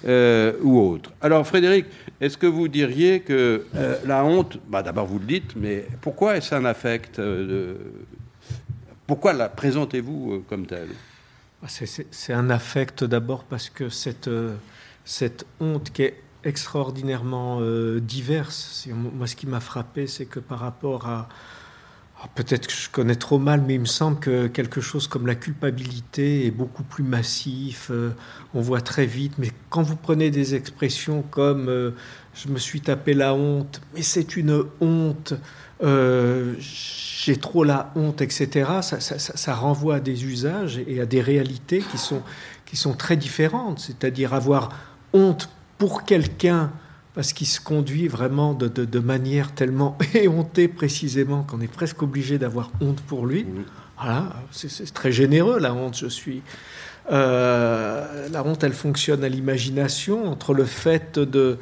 euh, 0.08 0.54
ou 0.62 0.80
autre. 0.80 1.12
Alors 1.22 1.46
Frédéric, 1.46 1.86
est-ce 2.22 2.38
que 2.38 2.48
vous 2.48 2.68
diriez 2.68 3.22
que 3.22 3.66
la 4.06 4.24
honte, 4.24 4.60
bah, 4.68 4.84
d'abord 4.84 5.06
vous 5.06 5.20
le 5.20 5.26
dites, 5.26 5.56
mais 5.56 5.86
pourquoi 6.02 6.38
est-ce 6.38 6.54
un 6.56 6.66
affect. 6.66 7.22
Pourquoi 9.08 9.34
la 9.34 9.50
présentez-vous 9.50 10.44
comme 10.48 10.66
tel 10.66 10.88
ah, 11.64 11.68
C'est 11.68 12.34
un 12.34 12.50
affect 12.50 13.04
d'abord 13.04 13.44
parce 13.44 13.70
que 13.70 13.90
cette, 13.90 14.30
cette 15.06 15.46
honte 15.60 15.92
qui 15.92 16.04
est 16.04 16.22
extraordinairement 16.44 17.60
euh, 17.62 18.00
diverses. 18.00 18.88
Moi, 18.94 19.28
ce 19.28 19.36
qui 19.36 19.48
m'a 19.48 19.60
frappé, 19.60 20.08
c'est 20.08 20.26
que 20.26 20.40
par 20.40 20.60
rapport 20.60 21.08
à, 21.08 21.28
peut-être 22.36 22.68
que 22.68 22.74
je 22.74 22.90
connais 22.90 23.16
trop 23.16 23.40
mal, 23.40 23.62
mais 23.66 23.76
il 23.76 23.82
me 23.82 23.86
semble 23.86 24.20
que 24.20 24.48
quelque 24.48 24.82
chose 24.82 25.08
comme 25.08 25.26
la 25.26 25.36
culpabilité 25.36 26.46
est 26.46 26.52
beaucoup 26.52 26.84
plus 26.84 27.04
massif. 27.04 27.90
Euh, 27.92 28.12
on 28.54 28.62
voit 28.62 28.82
très 28.82 29.06
vite. 29.06 29.34
Mais 29.38 29.52
quand 29.70 29.84
vous 29.84 29.96
prenez 29.96 30.30
des 30.30 30.56
expressions 30.56 31.22
comme 31.22 31.70
euh, 31.70 31.92
je 32.34 32.50
me 32.50 32.58
suis 32.58 32.82
tapé 32.82 33.14
la 33.14 33.34
honte, 33.34 33.82
mais 33.94 34.02
c'est 34.02 34.36
une 34.36 34.64
honte, 34.82 35.34
j'ai 35.82 37.38
trop 37.38 37.64
la 37.64 37.92
honte, 37.96 38.22
etc., 38.22 38.70
ça, 38.82 39.00
ça, 39.00 39.18
ça, 39.18 39.54
renvoie 39.54 39.96
à 39.96 40.00
des 40.00 40.26
usages 40.26 40.82
et 40.88 41.00
à 41.00 41.06
des 41.06 41.22
réalités 41.22 41.80
qui 41.92 41.98
sont, 41.98 42.22
qui 42.66 42.76
sont 42.76 42.94
très 42.94 43.18
différentes. 43.18 43.80
C'est-à-dire 43.80 44.34
avoir 44.34 44.70
honte 45.14 45.50
pour 45.78 46.04
quelqu'un, 46.04 46.72
parce 47.14 47.34
qu'il 47.34 47.48
se 47.48 47.60
conduit 47.60 48.08
vraiment 48.08 48.54
de, 48.54 49.00
manière 49.00 49.54
tellement 49.54 49.98
éhontée 50.14 50.68
précisément 50.68 51.44
qu'on 51.44 51.62
est 51.62 51.72
presque 51.72 52.02
obligé 52.02 52.38
d'avoir 52.38 52.72
honte 52.82 53.02
pour 53.02 53.26
lui. 53.26 53.46
Voilà, 53.98 54.34
c'est 54.52 54.94
très 54.94 55.12
généreux 55.12 55.60
la 55.60 55.74
honte, 55.74 55.98
je 55.98 56.08
suis. 56.08 56.42
Euh, 57.12 58.30
la 58.30 58.44
honte, 58.44 58.64
elle 58.64 58.74
fonctionne 58.74 59.24
à 59.24 59.30
l'imagination 59.30 60.30
entre 60.32 60.54
le 60.54 60.66
fait 60.66 61.20
de 61.20 61.58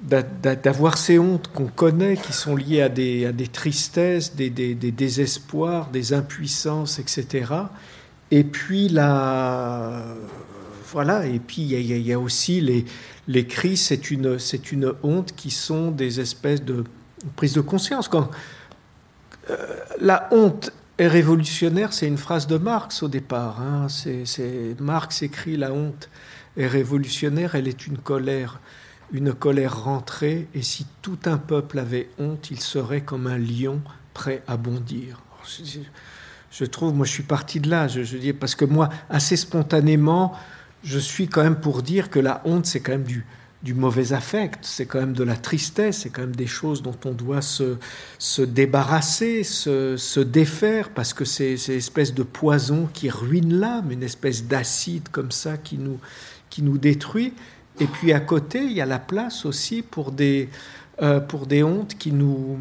d'avoir 0.00 0.98
ces 0.98 1.18
hontes 1.18 1.50
qu'on 1.54 1.68
connaît, 1.68 2.18
qui 2.18 2.34
sont 2.34 2.54
liées 2.54 2.82
à 2.82 2.90
des, 2.90 3.24
à 3.24 3.32
des 3.32 3.48
tristesses, 3.48 4.36
des, 4.36 4.50
des, 4.50 4.74
désespoirs, 4.74 5.88
des 5.88 6.12
impuissances, 6.12 6.98
etc. 6.98 7.52
Et 8.30 8.44
puis 8.44 8.88
la, 8.88 10.04
voilà, 10.92 11.26
et 11.26 11.38
puis 11.38 11.62
il 11.62 12.06
y, 12.06 12.12
a 12.12 12.18
aussi 12.18 12.60
les, 12.60 12.84
les 13.28 13.46
cris, 13.46 13.76
c'est 13.76 14.10
une, 14.10 14.38
c'est 14.38 14.72
une 14.72 14.92
honte 15.02 15.34
qui 15.34 15.50
sont 15.50 15.90
des 15.90 16.20
espèces 16.20 16.62
de 16.62 16.84
prise 17.34 17.54
de 17.54 17.60
conscience. 17.60 18.08
Quand, 18.08 18.30
euh, 19.50 19.56
la 20.00 20.28
honte 20.32 20.72
est 20.98 21.08
révolutionnaire, 21.08 21.92
c'est 21.92 22.06
une 22.06 22.18
phrase 22.18 22.46
de 22.46 22.56
Marx 22.56 23.02
au 23.02 23.08
départ. 23.08 23.60
Hein. 23.60 23.88
C'est, 23.88 24.80
Marx 24.80 25.22
écrit 25.22 25.56
La 25.56 25.72
honte 25.72 26.08
est 26.56 26.66
révolutionnaire, 26.66 27.54
elle 27.54 27.68
est 27.68 27.86
une 27.86 27.98
colère, 27.98 28.60
une 29.12 29.32
colère 29.32 29.84
rentrée, 29.84 30.48
et 30.54 30.62
si 30.62 30.86
tout 31.02 31.18
un 31.26 31.36
peuple 31.36 31.78
avait 31.78 32.08
honte, 32.18 32.50
il 32.50 32.60
serait 32.60 33.02
comme 33.02 33.26
un 33.26 33.38
lion 33.38 33.80
prêt 34.14 34.42
à 34.46 34.56
bondir. 34.56 35.20
Je, 36.50 36.64
trouve, 36.64 36.94
moi 36.94 37.04
je 37.04 37.12
suis 37.12 37.22
parti 37.22 37.60
de 37.60 37.68
là, 37.68 37.88
je, 37.88 38.02
je 38.02 38.16
dis, 38.16 38.32
parce 38.32 38.54
que 38.54 38.64
moi, 38.64 38.88
assez 39.10 39.36
spontanément, 39.36 40.34
je 40.86 41.00
suis 41.00 41.26
quand 41.26 41.42
même 41.42 41.60
pour 41.60 41.82
dire 41.82 42.10
que 42.10 42.20
la 42.20 42.40
honte, 42.44 42.64
c'est 42.64 42.80
quand 42.80 42.92
même 42.92 43.02
du, 43.02 43.24
mauvais 43.74 44.12
affect, 44.12 44.60
c'est 44.62 44.86
quand 44.86 45.00
même 45.00 45.14
de 45.14 45.24
la 45.24 45.36
tristesse, 45.36 46.02
c'est 46.02 46.10
quand 46.10 46.20
même 46.20 46.36
des 46.36 46.46
choses 46.46 46.82
dont 46.82 46.94
on 47.04 47.10
doit 47.10 47.42
se, 47.42 47.76
se 48.20 48.42
débarrasser, 48.42 49.42
se, 49.42 49.96
se, 49.96 50.20
défaire, 50.20 50.90
parce 50.90 51.12
que 51.12 51.24
c'est 51.24 51.54
une 51.54 51.74
espèce 51.74 52.14
de 52.14 52.22
poison 52.22 52.88
qui 52.94 53.10
ruine 53.10 53.58
l'âme, 53.58 53.90
une 53.90 54.04
espèce 54.04 54.44
d'acide 54.44 55.08
comme 55.08 55.32
ça 55.32 55.56
qui 55.56 55.78
nous, 55.78 55.98
qui 56.48 56.62
nous 56.62 56.78
détruit. 56.78 57.32
Et 57.80 57.86
puis 57.86 58.12
à 58.12 58.20
côté, 58.20 58.62
il 58.62 58.72
y 58.72 58.80
a 58.80 58.86
la 58.86 59.00
place 59.00 59.44
aussi 59.44 59.82
pour 59.82 60.12
des, 60.12 60.48
euh, 61.02 61.18
pour 61.18 61.46
des 61.46 61.64
hontes 61.64 61.96
qui 61.98 62.12
nous, 62.12 62.60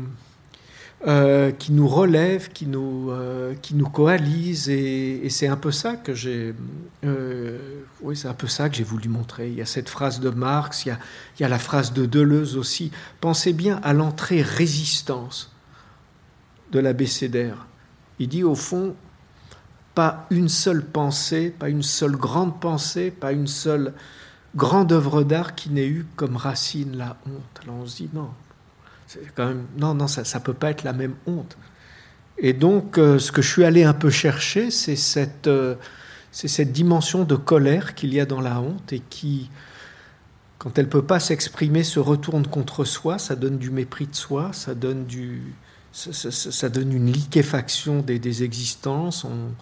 euh, 1.08 1.52
qui 1.52 1.72
nous 1.72 1.88
relève, 1.88 2.50
qui 2.50 2.66
nous, 2.66 3.12
euh, 3.12 3.54
qui 3.62 3.76
nous 3.76 3.88
coalise. 3.88 4.70
Et, 4.70 5.30
c'est 5.30 5.48
un 5.48 5.56
peu 5.56 5.72
ça 5.72 5.96
que 5.96 6.16
j'ai, 6.16 6.56
euh, 7.04 7.60
oui, 8.02 8.18
c'est 8.18 8.28
un 8.28 8.34
peu 8.34 8.48
ça 8.48 8.70
que 8.70 8.76
j'ai 8.76 8.84
voulu 8.84 9.08
montrer. 9.08 9.50
Il 9.50 9.56
y 9.56 9.62
a 9.62 9.68
cette 9.68 9.88
phrase 9.88 10.20
de 10.20 10.32
Marx, 10.32 10.86
il 10.86 10.90
y 10.90 10.92
a, 10.92 11.00
il 11.38 11.44
y 11.44 11.46
a 11.46 11.50
la 11.50 11.60
phrase 11.60 11.94
de 11.94 12.08
Deleuze 12.08 12.58
aussi. 12.58 12.92
Pensez 13.22 13.54
bien 13.54 13.80
à 13.84 13.94
l'entrée 13.94 14.42
résistance 14.42 15.54
de 16.72 16.80
l'abécédaire. 16.80 17.68
Il 18.18 18.30
dit 18.30 18.44
au 18.44 18.56
fond, 18.56 18.96
pas 19.94 20.26
une 20.32 20.50
seule 20.50 20.84
pensée, 20.84 21.52
pas 21.52 21.70
une 21.70 21.84
seule 21.84 22.16
grande 22.16 22.60
pensée, 22.60 23.12
pas 23.12 23.32
une 23.32 23.48
seule 23.48 23.94
grande 24.56 24.92
œuvre 24.92 25.22
d'art 25.22 25.54
qui 25.54 25.70
n'ait 25.70 25.88
eu 25.88 26.08
comme 26.16 26.36
racine 26.36 26.98
la 26.98 27.18
honte. 27.28 27.62
Alors 27.62 27.76
on 27.76 27.86
se 27.86 27.98
dit 27.98 28.10
non, 28.12 28.30
non, 29.78 29.94
non, 29.94 30.08
ça 30.08 30.22
ne 30.22 30.44
peut 30.44 30.54
pas 30.54 30.72
être 30.72 30.84
la 30.84 30.94
même 30.94 31.16
honte. 31.26 31.58
Et 32.38 32.54
donc, 32.54 32.98
euh, 32.98 33.18
ce 33.20 33.32
que 33.32 33.42
je 33.42 33.50
suis 33.50 33.64
allé 33.64 33.84
un 33.84 33.94
peu 33.94 34.10
chercher, 34.10 34.72
c'est 34.72 34.96
cette, 34.96 35.48
euh, 35.48 35.76
c'est 36.32 36.48
cette 36.48 36.72
dimension 36.72 37.24
de 37.24 37.36
colère 37.36 37.96
qu'il 37.96 38.14
y 38.14 38.20
a 38.20 38.26
dans 38.26 38.42
la 38.42 38.60
honte 38.60 38.92
et 38.92 39.02
qui, 39.10 39.50
quand 40.58 40.78
elle 40.78 40.86
ne 40.86 40.90
peut 40.90 41.06
pas 41.06 41.20
s'exprimer, 41.20 41.84
se 41.84 42.00
retourne 42.00 42.46
contre 42.46 42.84
soi, 42.84 43.20
ça 43.20 43.36
donne 43.36 43.58
du 43.58 43.72
mépris 43.72 44.08
de 44.08 44.16
soi, 44.16 44.52
ça 44.52 44.76
donne, 44.76 45.06
une 45.14 47.12
liquéfaction 47.12 48.02
des, 48.02 48.44
existences. 48.44 49.24
On, 49.24 49.54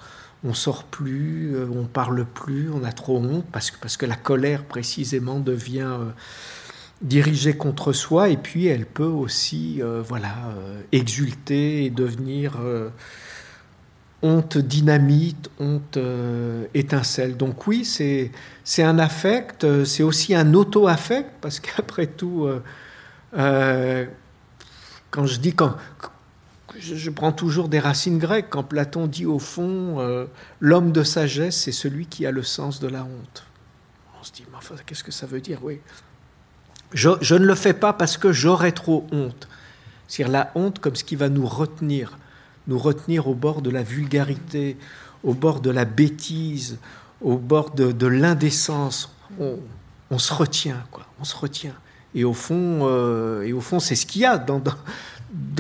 on 0.44 0.54
sort 0.56 0.86
plus, 0.86 1.56
euh, 1.56 1.68
on 1.72 1.86
parle 1.86 2.26
plus, 2.26 2.72
on 2.74 2.84
a 2.84 2.92
trop 2.92 3.18
honte 3.18 3.46
parce 3.52 3.70
que 3.98 4.06
la 4.08 4.16
colère 4.16 4.64
précisément 4.64 5.40
devient 5.40 5.98
dirigée 7.04 7.56
contre 7.56 7.92
soi 7.92 8.30
et 8.30 8.38
puis 8.38 8.68
elle 8.68 8.86
peut 8.86 9.04
aussi 9.04 9.82
euh, 9.82 10.02
voilà 10.02 10.34
euh, 10.58 10.82
exulter 10.92 11.86
et 11.86 11.90
devenir 11.90 12.56
euh, 12.62 12.90
honte 14.22 14.58
dynamite, 14.58 15.50
honte 15.60 16.00
étincelle. 16.74 17.36
Donc 17.36 17.68
oui, 17.68 17.84
c'est 17.84 18.32
c'est 18.64 18.84
un 18.84 18.98
affect, 18.98 19.84
c'est 19.84 20.04
aussi 20.04 20.34
un 20.34 20.54
auto-affect 20.54 21.30
parce 21.42 21.60
qu'après 21.60 22.08
tout 22.08 22.48
quand 23.34 25.26
je 25.26 25.40
dis 25.40 25.54
quand 25.54 25.76
je, 26.80 27.10
prends 27.10 27.34
toujours 27.34 27.68
des 27.68 27.80
racines 27.80 28.18
grecques. 28.18 28.48
Quand 28.50 28.64
Platon 28.64 29.08
dit 29.08 29.26
au 29.26 29.40
fond, 29.40 30.28
l'homme 30.62 30.94
de 30.94 31.04
sagesse, 31.04 31.58
c'est 31.58 31.74
celui 31.74 32.06
qui 32.06 32.26
a 32.26 32.32
le 32.32 32.44
sens 32.44 32.80
de 32.80 32.88
la 32.88 33.04
honte. 33.04 33.46
On 34.20 34.24
se 34.24 34.32
dit, 34.32 34.46
mais 34.50 34.58
qu'est-ce 34.86 35.04
que 35.04 35.12
ça 35.12 35.26
veut 35.26 35.42
dire? 35.42 35.60
Oui. 35.64 35.82
Je, 36.94 37.36
ne 37.36 37.46
le 37.46 37.56
fais 37.56 37.74
pas 37.74 37.94
parce 37.94 38.18
que 38.18 38.32
j'aurais 38.32 38.72
trop 38.72 39.08
honte. 39.12 39.48
C'est-à-dire 40.08 40.32
la 40.32 40.52
honte 40.56 40.80
comme 40.80 40.96
ce 40.96 41.04
qui 41.04 41.16
va 41.16 41.30
nous 41.30 41.48
retenir, 41.48 42.18
nous 42.68 42.78
retenir 42.78 43.28
au 43.28 43.34
bord 43.34 43.62
de 43.62 43.70
la 43.70 43.84
vulgarité, 43.84 44.78
au 45.24 45.34
bord 45.34 45.60
de 45.60 45.72
la 45.72 45.86
bêtise, 45.86 46.78
au 47.22 47.38
bord 47.38 47.72
de, 47.72 48.08
l'indécence. 48.08 49.12
On, 49.40 50.20
se 50.20 50.34
retient, 50.34 50.84
quoi. 50.92 51.06
On 51.20 51.24
se 51.24 51.36
retient. 51.36 51.74
Et 52.14 52.24
au 52.24 52.34
fond, 52.34 52.82
euh, 52.84 53.42
et 53.42 53.54
au 53.54 53.62
fond, 53.62 53.80
c'est 53.80 53.96
ce 53.96 54.06
qu'il 54.06 54.22
y 54.22 54.26
a 54.26 54.38
dans, 54.38 54.62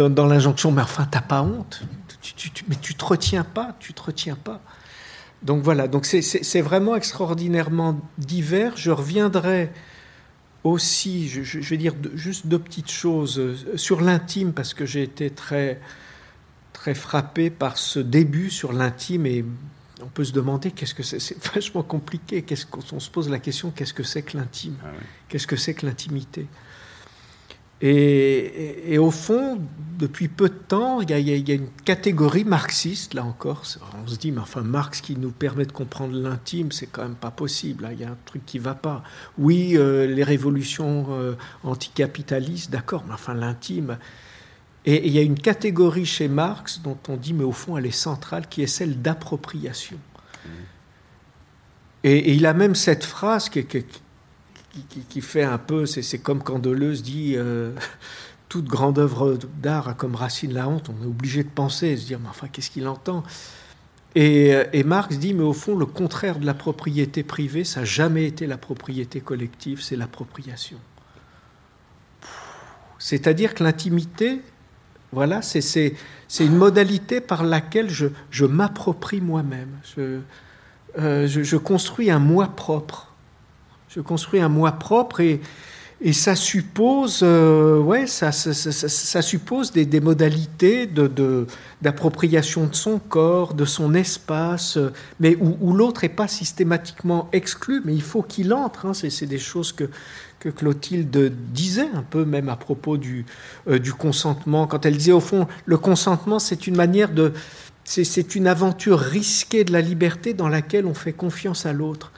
dans, 0.09 0.27
l'injonction. 0.27 0.71
Mais 0.71 0.83
enfin, 0.83 1.07
t'as 1.09 1.21
pas 1.21 1.41
honte. 1.41 1.81
Tu, 2.21 2.51
mais 2.67 2.75
tu 2.79 2.93
te 2.93 3.03
retiens 3.03 3.43
pas. 3.43 3.75
Tu 3.79 3.93
te 3.93 4.03
retiens 4.03 4.35
pas. 4.35 4.61
Donc 5.41 5.63
voilà. 5.63 5.87
Donc 5.87 6.05
c'est 6.05 6.61
vraiment 6.61 6.95
extraordinairement 6.95 7.99
divers. 8.19 8.73
Je 8.77 8.91
reviendrai 8.91 9.71
aussi, 10.63 11.27
je, 11.27 11.43
je 11.43 11.59
vais 11.59 11.77
dire 11.77 11.93
juste 12.15 12.47
deux 12.47 12.59
petites 12.59 12.91
choses 12.91 13.39
euh, 13.39 13.55
sur 13.75 14.01
l'intime 14.01 14.53
parce 14.53 14.73
que 14.73 14.85
j'ai 14.85 15.03
été 15.03 15.29
très 15.29 15.79
très 16.71 16.95
frappé 16.95 17.49
par 17.49 17.77
ce 17.77 17.99
début 17.99 18.49
sur 18.49 18.73
l'intime 18.73 19.25
et 19.25 19.45
on 20.01 20.07
peut 20.07 20.25
se 20.25 20.33
demander 20.33 20.71
qu'est-ce 20.71 20.93
que 20.93 21.03
c'est. 21.03 21.19
C'est 21.19 21.41
vachement 21.53 21.83
compliqué. 21.83 22.41
Qu'est-ce 22.41 22.65
qu'on 22.65 22.99
se 22.99 23.09
pose 23.09 23.29
la 23.29 23.39
question 23.39 23.71
qu'est-ce 23.71 23.93
que 23.93 24.03
c'est 24.03 24.23
que 24.23 24.37
l'intime? 24.37 24.75
Ah 24.83 24.89
Qu'est-ce 25.29 25.47
que 25.47 25.55
c'est 25.55 25.73
que 25.73 25.85
l'intimité? 25.85 26.47
Et, 27.85 28.97
au 28.97 29.11
fond, 29.11 29.59
depuis 29.99 30.29
peu 30.29 30.47
de 30.47 30.53
temps, 30.53 31.01
il 31.01 31.09
y, 31.09 31.51
a, 31.51 31.55
une 31.55 31.67
catégorie 31.83 32.45
marxiste, 32.45 33.13
là 33.13 33.25
encore. 33.25 33.63
On 34.01 34.07
se 34.07 34.15
dit, 34.15 34.31
mais 34.31 34.39
enfin, 34.39 34.61
Marx 34.61 35.01
qui 35.01 35.17
nous 35.17 35.31
permet 35.31 35.65
de 35.65 35.73
comprendre 35.73 36.15
l'intime, 36.15 36.71
c'est 36.71 36.87
quand 36.87 37.03
même 37.03 37.15
pas 37.15 37.31
possible. 37.31 37.89
Il 37.91 37.99
y 37.99 38.05
a 38.05 38.11
un 38.11 38.17
truc 38.25 38.45
qui 38.45 38.57
va 38.57 38.73
pas. 38.73 39.03
Oui, 39.37 39.73
euh, 39.75 40.07
les 40.07 40.23
révolutions 40.23 41.07
euh, 41.09 41.35
anticapitalistes, 41.63 42.71
d'accord, 42.71 43.03
mais 43.05 43.15
enfin, 43.15 43.33
l'intime, 43.33 43.97
et 44.85 45.05
il 45.05 45.13
y 45.13 45.19
a 45.19 45.21
une 45.21 45.39
catégorie 45.39 46.05
chez 46.05 46.29
Marx 46.29 46.81
dont 46.81 46.97
on 47.09 47.17
dit, 47.17 47.33
mais 47.33 47.43
au 47.43 47.51
fond, 47.51 47.77
elle 47.77 47.85
est 47.85 47.91
centrale, 47.91 48.47
qui 48.47 48.61
est 48.63 48.67
celle 48.67 49.01
d'appropriation. 49.01 49.97
Et, 52.05 52.33
il 52.33 52.45
a 52.45 52.53
même 52.53 52.75
cette 52.75 53.05
phrase 53.05 53.49
qui, 53.49 53.65
qui, 53.65 53.85
fait 55.21 55.43
un 55.43 55.57
peu, 55.57 55.85
c'est 55.85 56.17
comme 56.19 56.43
quand 56.43 56.59
Deleuze 56.59 57.03
dit, 57.03 57.33
euh, 57.35 57.71
toute 58.49 58.65
grande 58.65 58.99
œuvre 58.99 59.37
d'art 59.61 59.87
a 59.87 59.93
comme 59.93 60.15
racine 60.15 60.53
la 60.53 60.67
honte. 60.67 60.89
On 60.89 61.03
est 61.03 61.07
obligé 61.07 61.43
de 61.43 61.49
penser 61.49 61.87
et 61.87 61.97
se 61.97 62.05
dire, 62.05 62.19
mais 62.19 62.29
enfin, 62.29 62.47
qu'est-ce 62.51 62.69
qu'il 62.69 62.87
entend? 62.87 63.23
Et, 64.15 64.53
et, 64.73 64.83
Marx 64.83 65.17
dit, 65.17 65.33
mais 65.33 65.43
au 65.43 65.53
fond, 65.53 65.75
le 65.75 65.87
contraire 65.87 66.37
de 66.37 66.45
la 66.45 66.53
propriété 66.53 67.23
privée, 67.23 67.63
ça 67.63 67.79
n'a 67.79 67.85
jamais 67.85 68.25
été 68.25 68.45
la 68.45 68.57
propriété 68.57 69.21
collective, 69.21 69.81
c'est 69.81 69.95
l'appropriation. 69.95 70.77
C'est-à-dire 73.03 73.53
que 73.53 73.65
l'intimité, 73.65 74.39
voilà, 75.11 75.41
c'est 75.41 75.95
une 76.39 76.55
modalité 76.55 77.19
par 77.19 77.43
laquelle 77.43 77.89
je, 77.89 78.45
m'approprie 78.45 79.19
moi-même. 79.19 79.77
Euh, 79.97 81.27
je, 81.27 81.57
construis 81.57 82.09
un 82.09 82.19
moi 82.19 82.47
propre. 82.47 83.12
Je 83.95 84.01
construis 84.01 84.39
un 84.39 84.49
moi 84.49 84.71
propre 84.71 85.21
et, 85.21 85.39
ça 86.13 86.35
suppose, 86.35 87.19
euh, 87.21 88.05
suppose 89.21 89.71
des, 89.71 90.01
modalités 90.01 90.89
d'appropriation 91.81 92.65
de, 92.65 92.75
son 92.75 92.97
corps, 92.97 93.53
de 93.53 93.65
son 93.65 93.93
espace, 93.93 94.79
mais 95.19 95.37
où, 95.39 95.73
l'autre 95.73 96.01
n'est 96.03 96.09
pas 96.09 96.27
systématiquement 96.27 97.29
exclu, 97.33 97.83
mais 97.85 97.93
il 97.93 98.01
faut 98.01 98.23
qu'il 98.23 98.51
entre. 98.53 98.87
Hein. 98.87 98.93
c'est 98.93 99.27
des 99.27 99.37
choses 99.37 99.71
que, 99.71 99.89
que 100.39 100.49
Clotilde 100.49 101.31
disait 101.53 101.89
un 101.93 102.01
peu 102.01 102.25
même 102.25 102.49
à 102.49 102.55
propos 102.55 102.97
du, 102.97 103.27
euh, 103.67 103.77
du 103.77 103.93
consentement, 103.93 104.65
quand 104.65 104.87
elle 104.87 104.97
disait 104.97 105.11
au 105.11 105.19
fond, 105.19 105.47
le 105.65 105.77
consentement 105.77 106.39
c'est 106.39 106.65
une 106.65 106.75
manière 106.75 107.11
de... 107.11 107.31
C'est 107.85 108.35
une 108.35 108.47
aventure 108.47 108.97
risquée 108.97 109.65
de 109.65 109.73
la 109.73 109.81
liberté 109.81 110.33
dans 110.33 110.47
laquelle 110.47 110.85
on 110.85 110.93
fait 110.93 111.11
confiance 111.11 111.65
à 111.65 111.73
l'autre. 111.73 112.13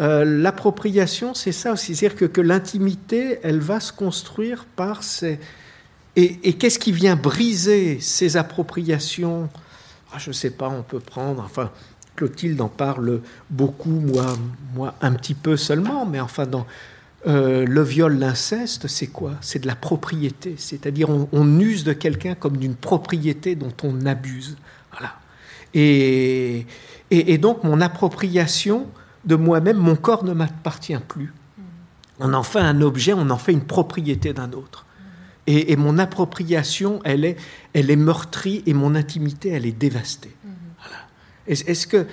Euh, 0.00 0.24
l'appropriation, 0.24 1.34
c'est 1.34 1.52
ça 1.52 1.72
aussi, 1.72 1.96
c'est-à-dire 1.96 2.30
que, 2.30 2.40
l'intimité, 2.40 3.40
elle 3.42 3.60
va 3.60 3.80
se 3.80 3.92
construire 3.92 4.64
par 4.76 5.02
ces... 5.02 5.38
Et, 6.16 6.38
et 6.42 6.52
qu'est-ce 6.54 6.78
qui 6.78 6.92
vient 6.92 7.16
briser 7.16 8.00
ces 8.00 8.36
appropriations? 8.36 9.48
Ah, 10.12 10.18
Je 10.18 10.30
ne 10.30 10.34
sais 10.34 10.50
pas, 10.50 10.68
on 10.68 10.82
peut 10.82 11.00
prendre, 11.00 11.42
enfin, 11.42 11.70
Clotilde 12.16 12.60
en 12.60 12.68
parle 12.68 13.20
beaucoup, 13.50 13.90
moi, 13.90 14.26
moi 14.74 14.94
un 15.00 15.12
petit 15.12 15.34
peu 15.34 15.56
seulement, 15.56 16.06
mais 16.06 16.20
enfin, 16.20 16.46
dans, 16.46 16.66
euh, 17.26 17.66
le 17.66 17.82
viol, 17.82 18.16
l'inceste, 18.18 18.86
c'est 18.86 19.08
quoi? 19.08 19.32
C'est 19.40 19.58
de 19.58 19.66
la 19.66 19.74
propriété. 19.74 20.54
C'est-à-dire 20.56 21.08
on, 21.10 21.60
use 21.60 21.82
de 21.82 21.92
quelqu'un 21.92 22.34
comme 22.34 22.56
d'une 22.56 22.76
propriété 22.76 23.56
dont 23.56 23.72
on 23.82 24.06
abuse. 24.06 24.56
Voilà. 24.92 25.14
Et, 25.74 26.64
et, 27.10 27.38
donc 27.38 27.64
mon 27.64 27.80
appropriation 27.80 28.86
de 29.28 29.36
moi-même, 29.36 29.76
mon 29.76 29.94
corps 29.94 30.24
ne 30.24 30.32
m'appartient 30.32 30.96
plus. 31.06 31.32
On 32.18 32.32
en 32.34 32.42
fait 32.42 32.58
un 32.58 32.80
objet, 32.80 33.12
on 33.12 33.30
en 33.30 33.38
fait 33.38 33.52
une 33.52 33.64
propriété 33.64 34.32
d'un 34.32 34.52
autre. 34.52 34.86
Et, 35.46 35.76
mon 35.76 35.98
appropriation, 35.98 37.00
elle 37.04 37.24
est, 37.24 37.36
elle 37.72 37.90
est 37.90 37.96
meurtrie 37.96 38.62
et 38.66 38.74
mon 38.74 38.94
intimité, 38.94 39.48
elle 39.50 39.64
est 39.64 39.72
dévastée. 39.72 40.34
Est-ce 41.46 41.86
que 41.86 42.06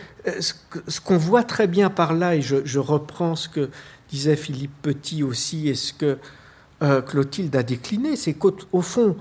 ce 0.88 1.02
qu'on 1.02 1.18
voit 1.18 1.44
très 1.44 1.68
bien 1.68 1.90
par 1.90 2.14
là, 2.14 2.36
et 2.36 2.42
je, 2.42 2.80
reprends 2.80 3.36
ce 3.36 3.50
que 3.50 3.70
disait 4.10 4.38
Philippe 4.38 4.72
Petit 4.82 5.24
aussi, 5.24 5.68
est 5.68 5.76
ce 5.76 5.92
que 5.92 6.18
euh, 6.82 7.02
Clotilde 7.02 7.54
a 7.58 7.64
décliné, 7.64 8.16
c'est 8.16 8.36
qu'au 8.36 8.82
fond, 8.82 9.18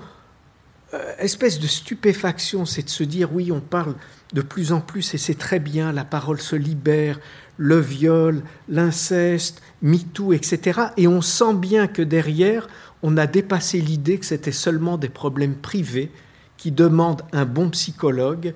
euh, 0.95 1.14
espèce 1.18 1.59
de 1.59 1.66
stupéfaction, 1.66 2.66
c'est 2.66 2.82
de 2.82 2.90
se 2.90 3.03
dire 3.03 3.32
oui, 3.32 3.51
on 3.51 3.61
parle 3.61 3.97
de 4.32 4.42
plus 4.42 4.70
en 4.70 4.80
plus 4.80 5.14
et 5.14 5.18
c'est 5.18 5.38
très 5.38 5.59
bien, 5.59 5.90
la 5.90 6.05
parole 6.05 6.40
se 6.40 6.55
libère, 6.55 7.18
le 7.57 7.78
viol, 7.78 8.42
l'inceste, 8.68 9.62
MeToo, 9.82 10.32
etc. 10.32 10.80
Et 10.96 11.07
on 11.07 11.20
sent 11.20 11.55
bien 11.55 11.86
que 11.86 12.02
derrière, 12.02 12.68
on 13.02 13.16
a 13.16 13.26
dépassé 13.26 13.80
l'idée 13.80 14.18
que 14.18 14.26
c'était 14.26 14.52
seulement 14.52 14.98
des 14.98 15.09
problèmes 15.09 15.55
privés 15.55 16.11
qui 16.57 16.70
demandent 16.70 17.22
un 17.32 17.44
bon 17.44 17.70
psychologue, 17.70 18.55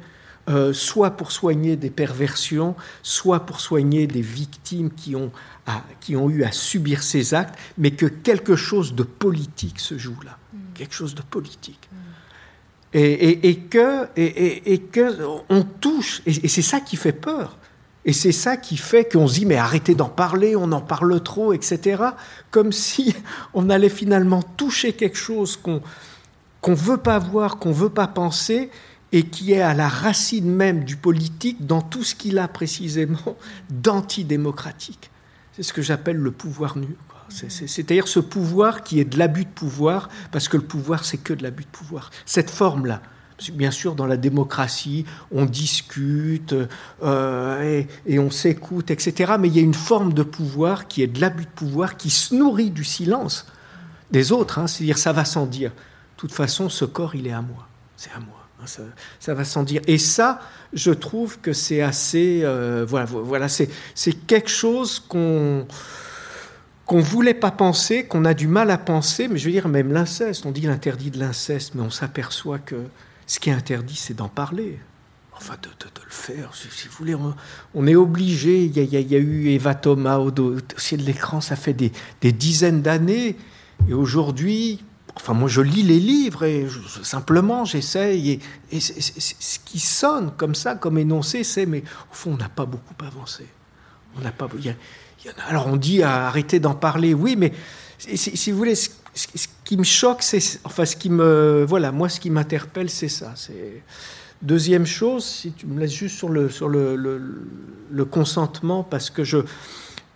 euh, 0.48 0.72
soit 0.72 1.10
pour 1.10 1.30
soigner 1.30 1.76
des 1.76 1.90
perversions, 1.90 2.74
soit 3.02 3.40
pour 3.40 3.60
soigner 3.60 4.06
des 4.06 4.22
victimes 4.22 4.90
qui 4.90 5.14
ont 5.14 5.30
qui 6.00 6.16
ont 6.16 6.30
eu 6.30 6.44
à 6.44 6.52
subir 6.52 7.02
ces 7.02 7.34
actes, 7.34 7.58
mais 7.76 7.90
que 7.90 8.06
quelque 8.06 8.56
chose 8.56 8.94
de 8.94 9.02
politique 9.02 9.80
se 9.80 9.98
joue 9.98 10.16
là, 10.24 10.38
mm. 10.52 10.58
quelque 10.74 10.94
chose 10.94 11.14
de 11.14 11.20
politique. 11.20 11.88
Et, 12.94 13.56
que, 13.68 14.08
et, 14.16 14.78
que 14.78 15.22
on 15.50 15.62
touche, 15.62 16.22
et, 16.24 16.48
c'est 16.48 16.62
ça 16.62 16.80
qui 16.80 16.96
fait 16.96 17.12
peur. 17.12 17.58
Et 18.04 18.12
c'est 18.12 18.32
ça 18.32 18.56
qui 18.56 18.76
fait 18.76 19.10
qu'on 19.10 19.26
se 19.26 19.34
dit, 19.34 19.46
mais 19.46 19.56
arrêtez 19.56 19.94
d'en 19.94 20.08
parler, 20.08 20.56
on 20.56 20.72
en 20.72 20.80
parle 20.80 21.20
trop, 21.22 21.52
etc. 21.52 22.02
Comme 22.50 22.72
si 22.72 23.14
on 23.54 23.68
allait 23.70 23.88
finalement 23.88 24.42
toucher 24.42 24.92
quelque 24.92 25.18
chose 25.18 25.56
qu'on 25.56 25.82
qu'on 26.60 26.74
veut 26.74 26.96
pas 26.96 27.20
voir, 27.20 27.58
qu'on 27.58 27.70
veut 27.70 27.88
pas 27.88 28.08
penser, 28.08 28.70
et 29.12 29.24
qui 29.24 29.52
est 29.52 29.60
à 29.60 29.74
la 29.74 29.88
racine 29.88 30.50
même 30.50 30.84
du 30.84 30.96
politique 30.96 31.66
dans 31.66 31.80
tout 31.80 32.04
ce 32.04 32.14
qu'il 32.14 32.38
a 32.38 32.48
précisément 32.48 33.36
d'antidémocratique. 33.70 35.10
C'est 35.52 35.62
ce 35.62 35.72
que 35.72 35.82
j'appelle 35.82 36.16
le 36.16 36.30
pouvoir 36.30 36.76
nu. 36.76 36.96
C'est-à-dire 37.30 38.08
ce 38.08 38.20
pouvoir 38.20 38.82
qui 38.82 39.00
est 39.00 39.04
de 39.04 39.18
l'abus 39.18 39.44
de 39.44 39.50
pouvoir, 39.50 40.08
parce 40.32 40.48
que 40.48 40.56
le 40.56 40.62
pouvoir, 40.62 41.04
c'est 41.04 41.18
que 41.18 41.34
de 41.34 41.42
l'abus 41.42 41.64
de 41.64 41.68
pouvoir. 41.68 42.10
Cette 42.24 42.50
forme-là, 42.50 43.02
bien 43.52 43.70
sûr, 43.70 43.94
dans 43.94 44.06
la 44.06 44.16
démocratie, 44.16 45.04
on 45.30 45.44
discute 45.44 46.54
euh, 47.02 47.84
et, 48.06 48.18
on 48.18 48.30
s'écoute, 48.30 48.90
etc. 48.90 49.34
Mais 49.38 49.48
il 49.48 49.56
y 49.56 49.58
a 49.58 49.62
une 49.62 49.74
forme 49.74 50.12
de 50.12 50.22
pouvoir 50.22 50.88
qui 50.88 51.02
est 51.02 51.06
de 51.06 51.20
l'abus 51.20 51.44
de 51.44 51.50
pouvoir, 51.50 51.96
qui 51.96 52.10
se 52.10 52.34
nourrit 52.34 52.70
du 52.70 52.84
silence 52.84 53.46
des 54.10 54.32
autres. 54.32 54.58
Hein. 54.58 54.66
C'est-à-dire, 54.66 54.98
ça 54.98 55.12
va 55.12 55.24
sans 55.24 55.46
dire. 55.46 55.70
De 55.70 56.20
toute 56.20 56.32
façon, 56.32 56.68
ce 56.68 56.84
corps, 56.84 57.14
il 57.14 57.26
est 57.26 57.32
à 57.32 57.42
moi. 57.42 57.68
C'est 57.96 58.10
à 58.10 58.18
moi. 58.18 58.34
Hein, 58.60 58.82
ça, 59.20 59.34
va 59.34 59.44
sans 59.44 59.62
dire. 59.62 59.82
Et 59.86 59.98
ça, 59.98 60.40
je 60.72 60.90
trouve 60.90 61.38
que 61.38 61.52
c'est 61.52 61.80
assez. 61.80 62.40
Euh, 62.42 62.84
voilà, 62.88 63.06
voilà 63.06 63.48
c'est 63.48 63.68
quelque 64.26 64.50
chose 64.50 64.98
qu'on 64.98 65.66
qu'on 66.88 67.00
voulait 67.00 67.34
pas 67.34 67.50
penser, 67.50 68.04
qu'on 68.06 68.24
a 68.24 68.32
du 68.32 68.48
mal 68.48 68.70
à 68.70 68.78
penser, 68.78 69.28
mais 69.28 69.36
je 69.36 69.44
veux 69.44 69.50
dire, 69.50 69.68
même 69.68 69.92
l'inceste, 69.92 70.46
on 70.46 70.50
dit 70.50 70.62
l'interdit 70.62 71.10
de 71.10 71.18
l'inceste, 71.18 71.74
mais 71.74 71.82
on 71.82 71.90
s'aperçoit 71.90 72.58
que 72.58 72.76
ce 73.28 73.38
qui 73.38 73.50
est 73.50 73.52
interdit, 73.52 73.94
c'est 73.94 74.14
d'en 74.14 74.28
parler. 74.28 74.80
Enfin, 75.36 75.54
de, 75.62 75.68
le 75.68 76.10
faire, 76.10 76.52
si, 76.54 76.88
vous 76.88 76.94
voulez. 76.98 77.16
On, 77.74 77.86
est 77.86 77.94
obligé. 77.94 78.64
Il 78.64 78.76
y, 78.76 79.14
a, 79.14 79.18
eu 79.18 79.50
Eva 79.50 79.76
Thomas 79.76 80.16
au 80.16 80.32
dossier 80.32 80.96
de 80.96 81.04
l'écran, 81.04 81.40
ça 81.40 81.54
fait 81.54 81.74
des, 81.74 81.92
dizaines 82.32 82.82
d'années. 82.82 83.36
Et 83.88 83.94
aujourd'hui, 83.94 84.82
enfin 85.14 85.34
moi 85.34 85.48
je 85.48 85.60
lis 85.60 85.84
les 85.84 86.00
livres 86.00 86.44
et 86.44 86.66
simplement 87.02 87.64
j'essaye 87.64 88.40
et, 88.72 88.80
ce 88.80 89.58
qui 89.64 89.78
sonne 89.78 90.32
comme 90.36 90.56
ça, 90.56 90.74
comme 90.74 90.98
énoncé, 90.98 91.44
c'est 91.44 91.66
mais 91.66 91.84
au 92.10 92.14
fond 92.14 92.32
on 92.32 92.36
n'a 92.36 92.48
pas 92.48 92.66
beaucoup 92.66 92.94
avancé. 93.04 93.46
On 94.16 94.20
n'a 94.20 94.32
pas. 94.32 94.48
alors 95.46 95.68
on 95.68 95.76
dit 95.76 96.02
arrêter 96.02 96.58
d'en 96.58 96.74
parler, 96.74 97.14
oui, 97.14 97.36
mais 97.36 97.52
si, 97.98 98.52
vous 98.52 98.58
voulez, 98.58 98.74
ce, 98.74 98.90
qui 99.64 99.76
me 99.76 99.84
choque, 99.84 100.22
c'est 100.22 100.60
enfin 100.64 100.84
ce 100.84 100.96
qui 100.96 101.10
me 101.10 101.64
voilà, 101.66 101.92
moi 101.92 102.08
ce 102.08 102.20
qui 102.20 102.30
m'interpelle, 102.30 102.90
c'est 102.90 103.08
ça. 103.08 103.32
C'est 103.36 103.82
deuxième 104.42 104.86
chose, 104.86 105.24
si 105.24 105.52
tu 105.52 105.66
me 105.66 105.80
laisses 105.80 105.92
juste 105.94 106.16
sur 106.16 106.28
le 106.28 106.48
sur 106.48 106.68
le, 106.68 106.96
le 107.90 108.04
consentement, 108.04 108.84
parce 108.84 109.10
que 109.10 109.24
je 109.24 109.44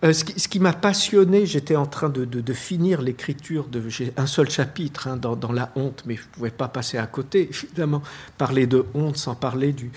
euh, 0.03 0.11
ce 0.11 0.23
qui, 0.49 0.59
m'a 0.59 0.73
passionné, 0.73 1.45
j'étais 1.45 1.77
en 1.77 1.85
train 1.85 2.09
de, 2.09 2.53
finir 2.53 3.01
l'écriture 3.01 3.69
de 3.69 3.87
j'ai 3.87 4.11
un 4.17 4.25
seul 4.25 4.49
chapitre 4.49 5.07
hein, 5.07 5.15
dans, 5.15 5.51
la 5.53 5.71
honte, 5.77 6.03
mais 6.05 6.17
je 6.17 6.23
ne 6.23 6.27
pouvais 6.27 6.51
pas 6.51 6.67
passer 6.67 6.97
à 6.97 7.07
côté, 7.07 7.49
évidemment, 7.63 8.01
parler 8.37 8.67
de 8.67 8.85
honte 8.93 9.15
sans 9.15 9.35
parler 9.35 9.71
du 9.71 9.91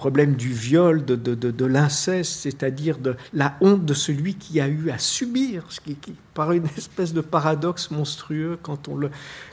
problème 0.00 0.34
du 0.34 0.50
viol, 0.50 1.04
de, 1.04 1.14
de 1.14 1.64
l'inceste, 1.66 2.32
c'est-à-dire 2.40 2.96
de 2.96 3.16
la 3.34 3.58
honte 3.60 3.84
de 3.84 3.92
celui 3.92 4.34
qui 4.34 4.58
a 4.58 4.66
eu 4.66 4.88
à 4.88 4.96
subir, 4.96 5.66
ce 5.68 5.78
qui, 5.78 5.94
par 6.32 6.52
une 6.52 6.64
espèce 6.78 7.12
de 7.12 7.20
paradoxe 7.20 7.90
monstrueux 7.90 8.58
quand 8.62 8.88
on 8.88 8.96
le 8.96 9.10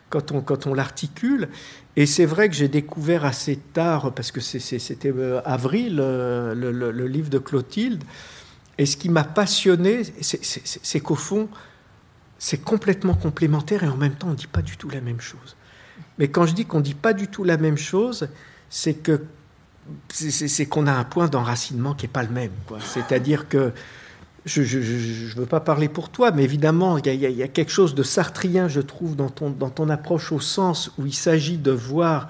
quand 0.09 0.31
on, 0.31 0.39
quand 0.39 0.65
on 0.65 0.73
l'articule. 0.73 1.49
Et 1.97 2.05
c'est 2.05 2.25
vrai 2.25 2.47
que 2.47 2.55
j'ai 2.55 2.69
découvert 2.69 3.25
assez 3.25 3.57
tard, 3.57 4.13
parce 4.13 4.31
que 4.31 4.39
c'était 4.39 5.11
euh, 5.11 5.41
avril, 5.43 5.97
euh, 5.99 6.55
le, 6.55 7.07
livre 7.07 7.29
de 7.29 7.39
Clotilde, 7.39 8.01
et 8.77 8.85
ce 8.85 8.95
qui 8.95 9.09
m'a 9.09 9.25
passionné, 9.25 10.03
c'est 10.21 10.99
qu'au 11.01 11.15
fond, 11.15 11.49
c'est 12.39 12.63
complètement 12.63 13.15
complémentaire 13.15 13.83
et 13.83 13.89
en 13.89 13.97
même 13.97 14.15
temps, 14.15 14.27
on 14.27 14.31
ne 14.31 14.35
dit 14.37 14.47
pas 14.47 14.61
du 14.61 14.77
tout 14.77 14.89
la 14.89 15.01
même 15.01 15.19
chose. 15.19 15.57
Mais 16.19 16.29
quand 16.29 16.45
je 16.45 16.53
dis 16.53 16.63
qu'on 16.63 16.77
ne 16.77 16.83
dit 16.83 16.93
pas 16.93 17.11
du 17.11 17.27
tout 17.27 17.43
la 17.43 17.57
même 17.57 17.77
chose, 17.77 18.29
c'est 18.69 18.93
que 18.93 19.25
c'est 20.09 20.65
qu'on 20.65 20.88
a 20.88 20.93
un 20.93 21.03
point 21.03 21.27
d'enracinement 21.27 21.93
qui 21.93 22.05
n'est 22.05 22.11
pas 22.11 22.23
le 22.23 22.29
même. 22.29 22.51
C'est-à-dire 22.79 23.47
que 23.47 23.71
je 24.45 24.61
ne 24.61 25.39
veux 25.39 25.45
pas 25.45 25.59
parler 25.59 25.89
pour 25.89 26.09
toi, 26.09 26.31
mais 26.31 26.43
évidemment, 26.43 26.97
il 26.97 27.13
y, 27.13 27.43
a 27.43 27.47
quelque 27.47 27.71
chose 27.71 27.95
de 27.95 28.03
sartrien, 28.03 28.67
je 28.67 28.81
trouve, 28.81 29.15
dans 29.15 29.29
ton, 29.29 29.49
dans 29.49 29.69
ton 29.69 29.89
approche 29.89 30.31
au 30.31 30.39
sens 30.39 30.91
où 30.97 31.05
il 31.05 31.13
s'agit 31.13 31.57
de 31.57 31.71
voir 31.71 32.27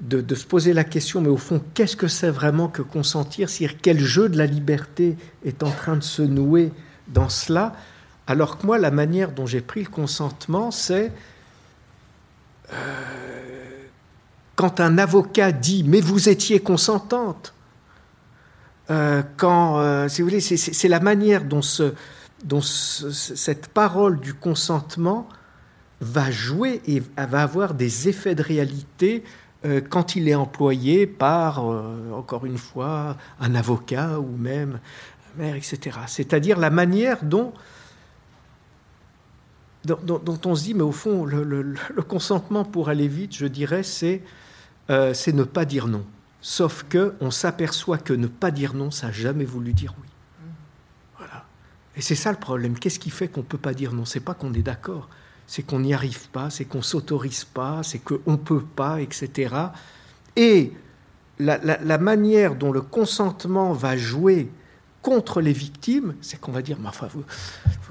de, 0.00 0.34
se 0.34 0.44
poser 0.44 0.72
la 0.72 0.84
question, 0.84 1.20
mais 1.20 1.28
au 1.28 1.36
fond, 1.36 1.62
qu'est-ce 1.74 1.96
que 1.96 2.08
c'est 2.08 2.30
vraiment 2.30 2.68
que 2.68 2.82
consentir 2.82 3.48
C'est-à-dire 3.48 3.78
quel 3.80 3.98
jeu 4.00 4.28
de 4.28 4.38
la 4.38 4.46
liberté 4.46 5.16
est 5.44 5.62
en 5.62 5.70
train 5.70 5.96
de 5.96 6.02
se 6.02 6.22
nouer 6.22 6.72
dans 7.08 7.28
cela 7.28 7.74
Alors 8.26 8.58
que 8.58 8.66
moi, 8.66 8.78
la 8.78 8.90
manière 8.90 9.32
dont 9.32 9.46
j'ai 9.46 9.60
pris 9.60 9.82
le 9.82 9.88
consentement, 9.88 10.70
c'est 10.70 11.12
euh, 12.72 12.76
quand 14.58 14.80
un 14.80 14.98
avocat 14.98 15.52
dit 15.52 15.84
mais 15.84 16.00
vous 16.00 16.28
étiez 16.28 16.58
consentante, 16.58 17.54
euh, 18.90 19.22
quand, 19.36 19.78
euh, 19.78 20.08
si 20.08 20.20
vous 20.20 20.28
voulez, 20.28 20.40
c'est 20.40 20.88
la 20.88 20.98
manière 20.98 21.44
dont, 21.44 21.62
ce, 21.62 21.94
dont 22.42 22.60
cette 22.60 23.68
parole 23.68 24.18
du 24.18 24.34
consentement 24.34 25.28
va 26.00 26.32
jouer 26.32 26.82
et 26.86 27.00
va 27.16 27.42
avoir 27.42 27.72
des 27.72 28.08
effets 28.08 28.34
de 28.34 28.42
réalité 28.42 29.22
euh, 29.64 29.80
quand 29.80 30.16
il 30.16 30.28
est 30.28 30.34
employé 30.34 31.06
par, 31.06 31.62
encore 31.62 32.44
une 32.44 32.58
fois, 32.58 33.16
un 33.38 33.54
avocat 33.54 34.18
ou 34.18 34.36
même 34.36 34.80
un 35.36 35.40
maire, 35.40 35.54
etc. 35.54 35.98
C'est-à-dire 36.08 36.58
la 36.58 36.70
manière 36.70 37.22
dont, 37.22 37.52
dont, 39.84 40.40
on 40.46 40.54
se 40.56 40.64
dit, 40.64 40.74
mais 40.74 40.82
au 40.82 40.90
fond, 40.90 41.24
le, 41.24 41.76
consentement 42.08 42.64
pour 42.64 42.88
aller 42.88 43.06
vite, 43.06 43.36
je 43.36 43.46
dirais, 43.46 43.84
c'est 43.84 44.20
euh, 44.90 45.14
ne 45.32 45.42
pas 45.44 45.64
dire 45.64 45.86
non. 45.86 46.04
Sauf 46.40 46.84
que 46.88 47.14
on 47.20 47.30
s'aperçoit 47.30 47.98
que 47.98 48.12
ne 48.12 48.26
pas 48.26 48.50
dire 48.50 48.74
non, 48.74 48.90
ça 48.90 49.08
n'a 49.08 49.12
jamais 49.12 49.44
voulu 49.44 49.72
dire 49.72 49.94
oui. 50.00 50.08
Voilà. 51.18 51.44
Et 51.96 52.00
c'est 52.00 52.14
ça 52.14 52.30
le 52.30 52.38
problème. 52.38 52.78
Qu'est-ce 52.78 52.98
qui 52.98 53.10
fait 53.10 53.28
qu'on 53.28 53.40
ne 53.40 53.46
peut 53.46 53.58
pas 53.58 53.74
dire 53.74 53.92
non? 53.92 54.04
C'est 54.04 54.20
pas 54.20 54.34
qu'on 54.34 54.52
est 54.54 54.62
d'accord 54.62 55.08
c'est 55.48 55.62
qu'on 55.62 55.80
n'y 55.80 55.94
arrive 55.94 56.28
pas, 56.28 56.50
c'est 56.50 56.66
qu'on 56.66 56.82
s'autorise 56.82 57.44
pas, 57.44 57.82
c'est 57.82 57.98
qu'on 57.98 58.32
ne 58.32 58.36
peut 58.36 58.62
pas, 58.62 59.00
etc. 59.00 59.56
Et 60.36 60.74
la, 61.40 61.98
manière 61.98 62.54
dont 62.54 62.70
le 62.70 62.82
consentement 62.82 63.72
va 63.72 63.96
jouer 63.96 64.52
contre 65.00 65.40
les 65.40 65.54
victimes, 65.54 66.14
c'est 66.20 66.38
qu'on 66.38 66.52
va 66.52 66.60
dire, 66.60 66.76
mais 66.78 66.88
enfin, 66.88 67.08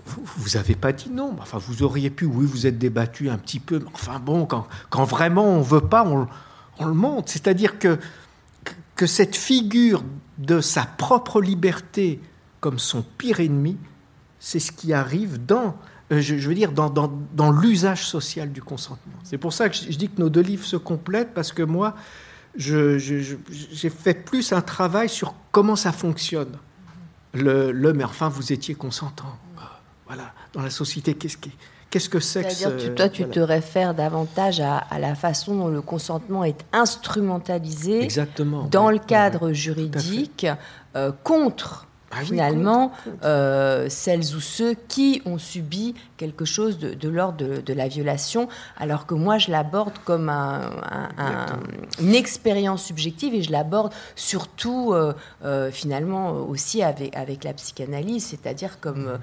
vous 0.05 0.49
n'avez 0.53 0.75
pas 0.75 0.93
dit 0.93 1.09
non, 1.09 1.35
enfin, 1.41 1.57
vous 1.57 1.81
auriez 1.81 2.11
pu, 2.11 2.25
oui, 2.25 2.45
vous 2.45 2.67
êtes 2.67 2.77
débattu 2.77 3.29
un 3.31 3.39
petit 3.39 3.59
peu, 3.59 3.79
mais 3.79 3.89
enfin 3.91 4.19
bon, 4.19 4.45
quand, 4.45 4.67
quand 4.91 5.05
vraiment 5.05 5.45
on 5.45 5.59
ne 5.59 5.63
veut 5.63 5.81
pas, 5.81 6.05
on, 6.05 6.27
on 6.79 6.85
le 6.85 6.93
montre. 6.93 7.31
C'est-à-dire 7.31 7.79
que, 7.79 7.99
que 8.95 9.05
cette 9.05 9.35
figure 9.35 10.03
de 10.37 10.61
sa 10.61 10.83
propre 10.83 11.41
liberté 11.41 12.19
comme 12.59 12.79
son 12.79 13.03
pire 13.17 13.39
ennemi, 13.39 13.77
c'est 14.39 14.59
ce 14.59 14.71
qui 14.71 14.93
arrive 14.93 15.45
dans 15.45 15.75
euh, 16.11 16.21
je, 16.21 16.35
veux 16.35 16.55
dire, 16.55 16.71
dans, 16.71 16.89
dans, 16.89 17.51
l'usage 17.51 18.07
social 18.07 18.51
du 18.51 18.61
consentement. 18.61 19.19
C'est 19.23 19.37
pour 19.37 19.51
ça 19.51 19.67
que 19.67 19.75
je, 19.75 19.97
dis 19.97 20.07
que 20.07 20.21
nos 20.21 20.29
deux 20.29 20.41
livres 20.41 20.63
se 20.63 20.77
complètent, 20.77 21.33
parce 21.33 21.51
que 21.51 21.63
moi, 21.63 21.95
j'ai 22.55 23.89
fait 23.89 24.13
plus 24.13 24.53
un 24.53 24.61
travail 24.61 25.09
sur 25.09 25.35
comment 25.51 25.75
ça 25.75 25.91
fonctionne. 25.91 26.57
Le, 27.33 27.71
le 27.71 27.91
mais 27.91 28.05
enfin, 28.05 28.29
vous 28.29 28.53
étiez 28.53 28.73
consentant. 28.73 29.37
Voilà, 30.05 30.33
dans 30.53 30.61
la 30.61 30.69
société, 30.69 31.13
qu'est-ce 31.13 31.37
qui 31.37 31.51
Qu'est-ce 31.89 32.09
que 32.09 32.19
c'est 32.19 32.43
que 32.43 32.51
ce... 32.51 32.89
Toi, 32.89 33.09
tu 33.09 33.25
te 33.25 33.39
réfères 33.39 33.93
davantage 33.93 34.59
à, 34.59 34.83
la 34.99 35.15
façon 35.15 35.55
dont 35.55 35.67
le 35.69 35.81
consentement 35.81 36.43
est 36.43 36.65
instrumentalisé 36.73 38.03
Exactement, 38.03 38.67
dans 38.69 38.89
le 38.89 38.99
cadre 38.99 39.53
juridique 39.53 40.47
euh, 40.95 41.11
contre 41.23 41.87
ah 42.11 42.23
finalement 42.23 42.91
euh, 43.23 43.87
celles 43.89 44.35
ou 44.35 44.39
ceux 44.39 44.75
qui 44.87 45.21
ont 45.25 45.37
subi 45.37 45.93
quelque 46.15 46.45
chose 46.45 46.79
de, 46.79 47.09
l'ordre 47.09 47.61
de, 47.61 47.73
la 47.73 47.87
violation, 47.87 48.47
alors 48.77 49.05
que 49.05 49.13
moi 49.13 49.37
je 49.37 49.51
l'aborde 49.51 49.93
comme 50.05 50.29
une 51.99 52.15
expérience 52.15 52.85
subjective 52.85 53.33
et 53.33 53.43
je 53.43 53.51
l'aborde 53.51 53.93
surtout 54.15 54.93
euh, 54.93 55.13
euh, 55.43 55.69
finalement 55.69 56.31
aussi 56.31 56.81
avec, 56.81 57.15
avec 57.15 57.43
la 57.43 57.53
psychanalyse, 57.53 58.25
c'est-à-dire 58.25 58.79
comme, 58.79 59.19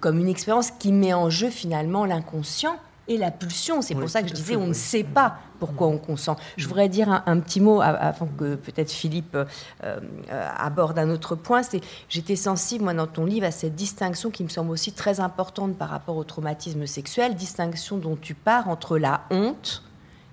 comme 0.00 0.18
une 0.18 0.28
expérience 0.28 0.70
qui 0.72 0.92
met 0.92 1.14
en 1.14 1.30
jeu 1.30 1.48
finalement 1.48 2.04
l'inconscient 2.04 2.76
et 3.08 3.16
la 3.16 3.30
pulsion. 3.30 3.82
C'est 3.82 3.94
pour 3.94 4.08
ça 4.08 4.22
que 4.22 4.28
je 4.28 4.34
disais, 4.34 4.56
on 4.56 4.66
ne 4.66 4.72
sait 4.72 5.04
pas 5.04 5.38
pourquoi 5.58 5.86
on 5.86 5.98
consent. 5.98 6.36
Je 6.56 6.66
voudrais 6.66 6.88
dire 6.88 7.22
un, 7.26 7.40
petit 7.40 7.60
mot 7.60 7.80
avant 7.80 8.26
que 8.26 8.56
peut-être 8.56 8.90
Philippe 8.90 9.34
euh, 9.34 9.44
euh, 9.82 10.48
aborde 10.56 10.98
un 10.98 11.10
autre 11.10 11.34
point. 11.34 11.62
C'est 11.62 11.80
j'étais 12.08 12.36
sensible, 12.36 12.84
moi, 12.84 12.94
dans 12.94 13.06
ton 13.06 13.24
livre, 13.24 13.46
à 13.46 13.50
cette 13.50 13.74
distinction 13.74 14.30
qui 14.30 14.44
me 14.44 14.48
semble 14.48 14.70
aussi 14.70 14.92
très 14.92 15.20
importante 15.20 15.76
par 15.76 15.88
rapport 15.88 16.16
au 16.16 16.24
traumatisme 16.24 16.86
sexuel, 16.86 17.34
distinction 17.34 17.98
dont 17.98 18.16
tu 18.16 18.34
pars 18.34 18.68
entre 18.68 18.98
la 18.98 19.22
honte 19.30 19.82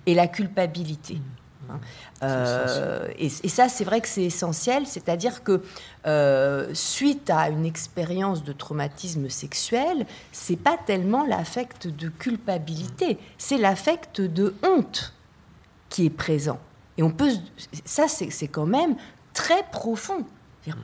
et 0.06 0.14
la 0.14 0.26
culpabilité. 0.26 1.16
Hein. 1.16 1.43
Euh, 2.22 3.08
et, 3.18 3.28
ça, 3.28 3.68
c'est 3.68 3.84
vrai 3.84 4.00
que 4.00 4.08
c'est 4.08 4.24
essentiel, 4.24 4.86
c'est-à-dire 4.86 5.42
que 5.42 5.62
euh, 6.06 6.70
suite 6.74 7.30
à 7.30 7.48
une 7.48 7.64
expérience 7.64 8.44
de 8.44 8.52
traumatisme 8.52 9.28
sexuel, 9.28 10.06
c'est 10.32 10.56
pas 10.56 10.76
tellement 10.86 11.26
l'affect 11.26 11.86
de 11.86 12.08
culpabilité, 12.08 13.18
c'est 13.38 13.58
l'affect 13.58 14.20
de 14.20 14.54
honte 14.62 15.12
qui 15.88 16.06
est 16.06 16.10
présent. 16.10 16.58
Et 16.96 17.02
on 17.02 17.10
peut, 17.10 17.30
ça, 17.84 18.06
c'est 18.08 18.48
quand 18.48 18.66
même 18.66 18.96
très 19.32 19.62
profond. 19.70 20.24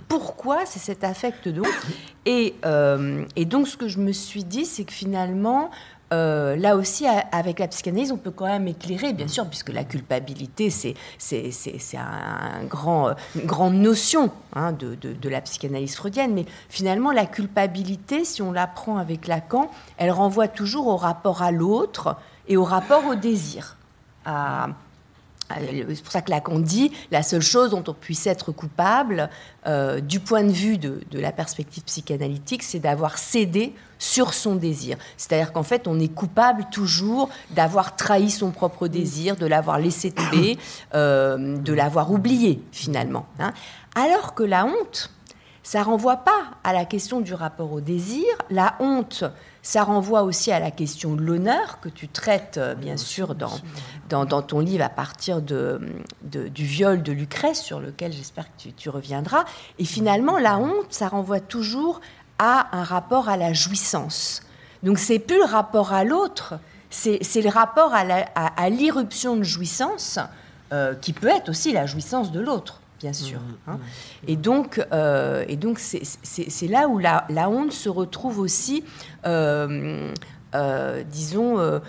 Pourquoi 0.09 0.67
c'est 0.67 0.79
cet 0.79 1.05
affect 1.05 1.49
de 1.49 1.61
honte? 1.61 1.87
Et, 2.27 2.55
euh, 2.67 3.25
et 3.37 3.47
donc, 3.47 3.67
ce 3.67 3.77
que 3.77 3.89
je 3.89 3.99
me 3.99 4.13
suis 4.13 4.45
dit, 4.45 4.67
c'est 4.67 4.85
que 4.85 4.93
finalement, 4.93 5.71
euh, 6.13 6.57
là 6.57 6.77
aussi, 6.77 7.07
avec 7.07 7.61
la 7.61 7.69
psychanalyse, 7.69 8.11
on 8.11 8.17
peut 8.17 8.33
quand 8.33 8.47
même 8.47 8.67
éclairer, 8.67 9.13
bien 9.13 9.29
sûr, 9.29 9.47
puisque 9.47 9.71
la 9.71 9.85
culpabilité, 9.85 10.71
c'est, 10.71 10.95
un 11.97 12.65
grand, 12.65 13.15
une 13.37 13.47
grande 13.47 13.75
notion 13.75 14.31
hein, 14.55 14.73
de, 14.73 15.29
la 15.29 15.41
psychanalyse 15.41 15.95
freudienne. 15.95 16.35
Mais 16.35 16.47
finalement, 16.69 17.13
la 17.13 17.27
culpabilité, 17.27 18.25
si 18.25 18.43
on 18.43 18.51
la 18.51 18.67
prend 18.67 18.97
avec 18.97 19.29
Lacan, 19.29 19.71
elle 19.99 20.11
renvoie 20.11 20.49
toujours 20.49 20.89
au 20.89 20.97
rapport 20.97 21.43
à 21.43 21.53
l'autre 21.53 22.17
et 22.49 22.57
au 22.57 22.65
rapport 22.65 23.07
au 23.07 23.15
désir. 23.15 23.77
C'est 25.59 26.03
pour 26.03 26.13
ça 26.13 26.23
que 26.23 26.31
Lacan 26.31 26.59
dit 26.59 26.93
la 27.11 27.23
seule 27.23 27.43
chose 27.43 27.71
dont 27.71 27.85
on 27.87 27.95
puisse 27.95 28.27
être 28.27 28.53
coupable, 28.53 29.29
euh, 29.67 30.01
du 30.01 30.21
point 30.21 30.45
de 30.45 30.53
vue 30.53 30.79
de, 30.79 31.01
la 31.13 31.33
perspective 31.33 31.83
psychanalytique, 31.85 32.63
c'est 32.63 32.79
d'avoir 32.79 33.19
cédé 33.19 33.75
sur 33.99 34.33
son 34.33 34.55
désir. 34.55 34.97
C'est-à-dire 35.17 35.53
qu'en 35.53 35.63
fait, 35.63 35.87
on 35.87 35.99
est 35.99 36.13
coupable 36.13 36.67
toujours 36.71 37.29
d'avoir 37.51 37.97
trahi 37.97 38.31
son 38.31 38.51
propre 38.51 38.89
désir, 38.89 39.37
de 39.37 39.47
l'avoir 39.47 39.79
laissé 39.79 40.11
tomber, 40.11 40.59
euh, 40.95 41.59
de 41.59 41.73
l'avoir 41.73 42.11
oublié 42.11 42.63
finalement. 42.73 43.27
Hein. 43.39 43.53
Alors 43.95 44.35
que 44.35 44.43
la 44.43 44.65
honte, 44.65 45.11
ça 45.63 45.83
renvoie 45.83 46.17
pas 46.17 46.53
à 46.65 46.73
la 46.73 46.85
question 46.85 47.21
du 47.21 47.35
rapport 47.35 47.73
au 47.73 47.81
désir. 47.81 48.25
La 48.51 48.77
honte, 48.81 49.25
ça 49.63 49.85
renvoie 49.85 50.23
aussi 50.23 50.53
à 50.53 50.61
la 50.61 50.71
question 50.71 51.15
de 51.15 51.23
l'honneur 51.23 51.81
que 51.81 51.89
tu 51.89 52.09
traites 52.09 52.57
euh, 52.57 52.75
bien 52.75 52.97
sûr 52.97 53.35
dans, 53.35 53.59
dans, 54.09 54.43
ton 54.43 54.61
livre 54.61 54.85
à 54.85 54.89
partir 54.89 55.43
de, 55.43 55.81
du 56.23 56.65
viol 56.65 57.03
de 57.03 57.13
Lucrèce 57.13 57.61
sur 57.61 57.81
lequel 57.81 58.13
j'espère 58.13 58.47
que 58.47 58.69
tu, 58.71 58.89
reviendras. 58.89 59.45
Et 59.79 59.85
finalement, 59.85 60.39
la 60.39 60.59
honte, 60.59 60.87
ça 60.91 61.09
renvoie 61.09 61.41
toujours 61.41 62.01
à 62.39 62.75
un 62.77 62.85
rapport 62.85 63.29
à 63.29 63.37
la 63.37 63.53
jouissance. 63.53 64.43
Donc 64.83 64.99
c'est 64.99 65.19
plus 65.19 65.39
le 65.39 65.45
rapport 65.45 65.93
à 65.93 66.05
l'autre, 66.05 66.55
c'est 66.89 67.21
le 67.37 67.51
rapport 67.51 67.93
à 67.95 68.71
l'irruption 68.71 69.37
de 69.37 69.43
jouissance 69.43 70.19
euh, 70.73 70.95
qui 70.95 71.13
peut 71.13 71.29
être 71.29 71.51
aussi 71.51 71.73
la 71.73 71.85
jouissance 71.85 72.33
de 72.33 72.41
l'autre 72.41 72.80
bien 73.01 73.13
sûr. 73.13 73.41
Mmh, 73.41 73.71
hein. 73.71 73.77
mmh. 73.77 74.31
Et 74.31 74.37
donc, 74.37 74.87
euh, 74.93 75.45
et 75.49 75.57
donc 75.57 75.79
c'est 75.79 76.69
là 76.69 76.89
où 76.89 76.99
la, 76.99 77.27
la, 77.31 77.49
honte 77.49 77.73
se 77.73 77.89
retrouve 77.89 78.39
aussi, 78.39 78.85
euh, 79.27 80.13
euh, 80.55 81.03
disons, 81.11 81.81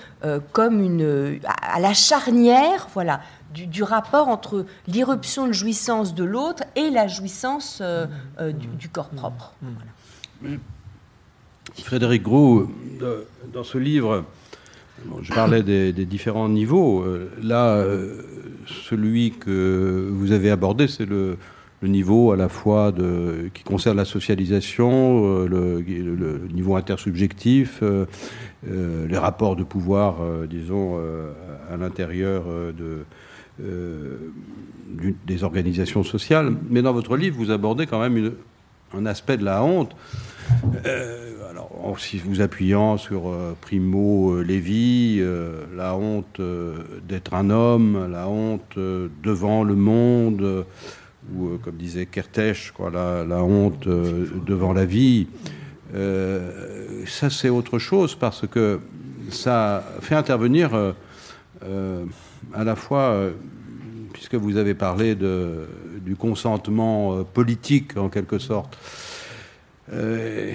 comme 0.53 0.81
une 0.81 1.39
à 1.45 1.79
la 1.79 1.93
charnière, 1.93 2.87
voilà, 2.93 3.21
du, 3.53 3.83
rapport 3.83 4.29
entre 4.29 4.65
l'irruption 4.87 5.47
de 5.47 5.51
jouissance 5.51 6.15
de 6.15 6.23
l'autre 6.23 6.63
et 6.75 6.89
la 6.89 7.07
jouissance 7.07 7.81
du, 8.39 8.89
corps 8.89 9.09
propre. 9.09 9.53
Frédéric 11.83 12.23
Gros, 12.23 12.67
dans 13.53 13.63
ce 13.63 13.77
livre, 13.77 14.25
je 15.21 15.33
parlais 15.33 15.63
des, 15.63 16.05
différents 16.05 16.49
niveaux. 16.49 17.03
Là, 17.41 17.83
celui 18.71 19.31
que 19.31 20.09
vous 20.11 20.31
avez 20.31 20.49
abordé, 20.49 20.87
c'est 20.87 21.05
le, 21.05 21.37
niveau 21.83 22.31
à 22.31 22.35
la 22.35 22.47
fois 22.47 22.93
qui 23.53 23.63
concerne 23.63 23.97
la 23.97 24.05
socialisation, 24.05 25.43
euh, 25.43 25.47
le, 25.47 26.47
niveau 26.53 26.75
intersubjectif, 26.75 27.79
euh, 27.81 28.05
euh, 28.69 29.07
les 29.07 29.17
rapports 29.17 29.55
de 29.55 29.63
pouvoir, 29.63 30.17
disons, 30.47 30.99
à 31.71 31.77
l'intérieur 31.77 32.43
de, 32.77 33.05
des 35.25 35.43
organisations 35.43 36.03
sociales. 36.03 36.53
Mais 36.69 36.81
dans 36.81 36.93
votre 36.93 37.17
livre, 37.17 37.37
vous 37.37 37.51
abordez 37.51 37.87
quand 37.87 37.99
même 37.99 38.33
un 38.93 39.05
aspect 39.05 39.37
de 39.37 39.45
la 39.45 39.63
honte 39.63 39.95
en 41.83 41.95
vous 42.25 42.41
appuyant 42.41 42.97
sur 42.97 43.27
euh, 43.27 43.55
Primo 43.59 44.35
euh, 44.35 44.43
Levi, 44.43 45.17
euh, 45.19 45.65
la 45.75 45.95
honte 45.95 46.41
d'être 47.07 47.33
un 47.33 47.49
homme, 47.49 48.09
la 48.11 48.27
honte 48.27 48.77
devant 48.77 49.63
le 49.63 49.75
monde, 49.75 50.65
ou 51.35 51.57
comme 51.63 51.75
disait 51.75 52.05
Kertész, 52.05 52.71
quoi, 52.73 52.89
la, 52.89 53.43
honte 53.43 53.87
devant 53.87 54.73
la 54.73 54.85
vie. 54.85 55.27
ça, 55.93 57.29
c'est 57.29 57.49
autre 57.49 57.79
chose 57.79 58.15
parce 58.15 58.47
que 58.47 58.79
ça 59.29 59.83
fait 60.01 60.15
intervenir 60.15 60.71
à 62.53 62.63
la 62.63 62.75
fois, 62.75 63.29
puisque 64.13 64.35
vous 64.35 64.57
avez 64.57 64.73
parlé 64.73 65.15
du 65.15 66.15
consentement 66.15 67.23
politique 67.23 67.97
en 67.97 68.09
quelque 68.09 68.39
sorte, 68.39 68.77
euh, 69.93 70.53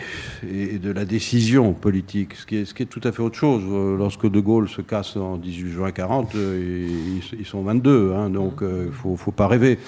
et 0.51 0.79
de 0.79 0.91
la 0.91 1.05
décision 1.05 1.75
politique, 1.75 2.35
ce 2.37 2.47
qui, 2.47 2.57
est, 2.57 2.87
tout 2.87 3.03
à 3.05 3.13
fait 3.13 3.21
autre 3.21 3.37
chose. 3.37 3.63
Euh, 3.69 3.97
lorsque 3.99 4.27
De 4.31 4.41
Gaulle 4.41 4.67
se 4.67 4.81
casse 4.81 5.17
en 5.17 5.37
18 5.37 5.73
juin 5.73 5.91
40, 5.91 6.35
euh, 6.35 6.89
ils, 7.39 7.45
sont 7.45 7.61
22, 7.61 8.15
hein, 8.15 8.31
donc 8.31 8.59
il 8.63 8.67
ne 8.67 8.91
faut, 8.91 9.17
faut, 9.17 9.33
pas 9.33 9.47
rêver. 9.47 9.79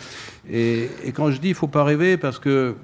Et, 0.51 0.91
quand 1.15 1.31
je 1.31 1.41
dis 1.41 1.49
il 1.49 1.53
ne 1.53 1.57
faut 1.57 1.67
pas 1.67 1.85
rêver, 1.85 2.19
parce 2.19 2.39
que 2.39 2.75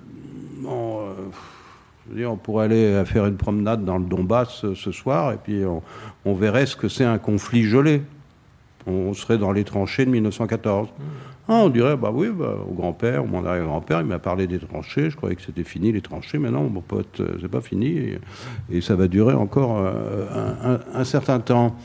on 0.66 2.36
pourrait 2.36 2.64
aller 2.64 3.02
faire 3.04 3.26
une 3.26 3.36
promenade 3.36 3.84
dans 3.84 3.98
le 3.98 4.04
Donbass 4.04 4.64
ce 4.74 4.92
soir, 4.92 5.32
et 5.32 5.36
puis 5.36 5.66
on, 5.66 5.82
on 6.24 6.34
verrait 6.34 6.64
ce 6.64 6.76
que 6.76 6.88
c'est 6.88 7.04
un 7.04 7.18
conflit 7.18 7.64
gelé. 7.64 8.00
On 8.86 9.12
serait 9.12 9.38
dans 9.38 9.52
les 9.52 9.64
tranchées 9.64 10.06
de 10.06 10.10
1914. 10.10 10.88
Ah, 11.46 11.60
on 11.64 11.68
dirait, 11.68 11.96
bah 11.96 12.10
oui, 12.10 12.30
bah, 12.30 12.56
au 12.66 12.72
grand-père, 12.72 13.26
mon 13.26 13.44
arrière-grand-père, 13.44 14.00
il 14.00 14.06
m'a 14.06 14.18
parlé 14.18 14.46
des 14.46 14.58
tranchées, 14.58 15.10
je 15.10 15.16
croyais 15.16 15.36
que 15.36 15.42
c'était 15.42 15.64
fini 15.64 15.92
les 15.92 16.00
tranchées, 16.00 16.38
mais 16.38 16.50
non, 16.50 16.70
mon 16.70 16.80
pote, 16.80 17.20
euh, 17.20 17.36
c'est 17.38 17.50
pas 17.50 17.60
fini, 17.60 18.16
et, 18.70 18.80
ça 18.80 18.96
va 18.96 19.08
durer 19.08 19.34
encore 19.34 19.76
euh, 19.78 20.78
un, 20.94 21.04
certain 21.04 21.40
temps. 21.40 21.76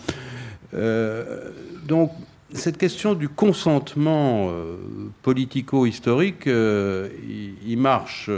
Euh, 0.74 1.52
donc, 1.86 2.12
cette 2.54 2.78
question 2.78 3.16
du 3.16 3.28
consentement 3.28 4.50
politico-historique, 5.22 6.48
il, 6.48 7.78
marche 7.78 8.30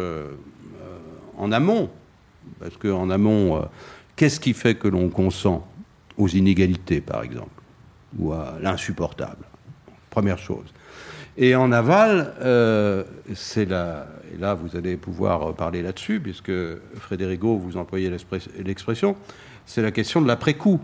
en 1.37 1.51
amont, 1.51 1.89
parce 2.59 2.75
qu'en 2.77 3.09
amont, 3.09 3.63
qu'est-ce 4.15 4.39
qui 4.39 4.53
fait 4.53 4.75
que 4.75 4.87
l'on 4.87 5.07
consent 5.09 5.65
aux 6.17 6.27
inégalités, 6.27 6.99
par 6.99 7.23
exemple, 7.23 7.61
ou 8.17 8.33
à 8.33 8.55
l'insupportable? 8.59 9.45
Première 10.09 10.39
chose. 10.39 10.65
Et 11.37 11.55
en 11.55 11.71
aval, 11.71 12.33
euh, 12.41 13.03
c'est 13.33 13.65
là, 13.65 14.07
et 14.33 14.37
là 14.37 14.53
vous 14.53 14.75
allez 14.75 14.97
pouvoir 14.97 15.53
parler 15.55 15.81
là-dessus, 15.81 16.19
puisque 16.19 16.51
Frédérico, 16.95 17.57
vous 17.57 17.77
employez 17.77 18.11
l'expression, 18.63 19.15
c'est 19.65 19.81
la 19.81 19.91
question 19.91 20.21
de 20.21 20.27
l'après-coup. 20.27 20.81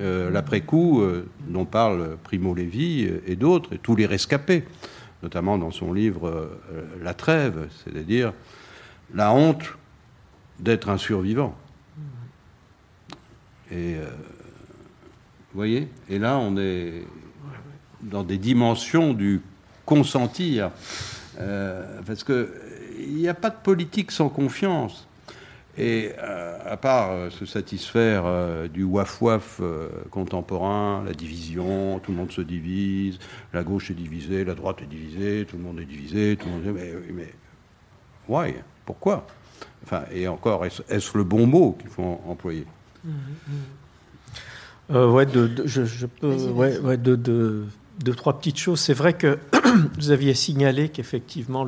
Euh, 0.00 0.30
l'après-coup 0.30 1.02
euh, 1.02 1.28
dont 1.48 1.66
parle 1.66 2.16
Primo 2.22 2.54
Levi 2.54 3.08
et 3.26 3.36
d'autres, 3.36 3.74
et 3.74 3.78
tous 3.78 3.94
les 3.94 4.06
rescapés, 4.06 4.64
notamment 5.22 5.58
dans 5.58 5.70
son 5.70 5.92
livre 5.92 6.50
La 7.02 7.14
Trêve, 7.14 7.68
c'est-à-dire 7.84 8.32
la 9.14 9.32
honte 9.32 9.76
d'être 10.58 10.88
un 10.88 10.98
survivant. 10.98 11.56
Et 13.70 13.94
vous 13.94 15.56
voyez? 15.56 15.88
Et 16.08 16.18
là, 16.18 16.38
on 16.38 16.56
est 16.56 17.04
dans 18.02 18.22
des 18.22 18.38
dimensions 18.38 19.12
du 19.12 19.40
consentir. 19.86 20.70
Euh, 21.40 22.00
parce 22.06 22.24
qu'il 22.24 23.14
n'y 23.14 23.28
a 23.28 23.34
pas 23.34 23.50
de 23.50 23.56
politique 23.62 24.10
sans 24.10 24.28
confiance. 24.28 25.06
Et 25.78 26.12
euh, 26.18 26.58
à 26.64 26.78
part 26.78 27.10
euh, 27.10 27.28
se 27.28 27.44
satisfaire 27.44 28.24
du 28.68 28.84
waf-waf 28.84 29.60
contemporain, 30.10 31.02
la 31.04 31.12
division, 31.12 31.98
tout 32.00 32.12
le 32.12 32.18
monde 32.18 32.32
se 32.32 32.40
divise, 32.40 33.18
la 33.52 33.62
gauche 33.62 33.90
est 33.90 33.94
divisée, 33.94 34.44
la 34.44 34.54
droite 34.54 34.82
est 34.82 34.86
divisée, 34.86 35.46
tout 35.48 35.56
le 35.56 35.62
monde 35.62 35.80
est 35.80 35.84
divisé, 35.84 36.36
tout 36.36 36.46
le 36.46 36.52
monde 36.52 36.66
est... 36.66 36.72
Mais, 36.72 36.92
mais 37.12 37.34
why? 38.28 38.54
Pourquoi? 38.86 39.26
Enfin, 39.84 40.04
et 40.12 40.26
encore, 40.26 40.64
est-ce 40.64 41.16
le 41.16 41.24
bon 41.24 41.46
mot 41.46 41.76
qu'il 41.78 41.90
faut 41.90 42.20
employer? 42.26 42.66
Mmh, 43.04 43.10
mmh. 44.90 44.96
ouais, 44.96 45.26
de, 45.26 45.66
je, 45.66 46.06
peux, 46.06 46.34
ouais, 46.34 46.78
ouais, 46.78 46.96
de, 46.96 47.16
de, 47.16 47.66
deux, 48.00 48.14
trois 48.14 48.38
petites 48.38 48.58
choses. 48.58 48.80
C'est 48.80 48.94
vrai 48.94 49.14
que 49.14 49.38
vous 49.98 50.10
aviez 50.10 50.34
signalé 50.34 50.88
qu'effectivement 50.88 51.66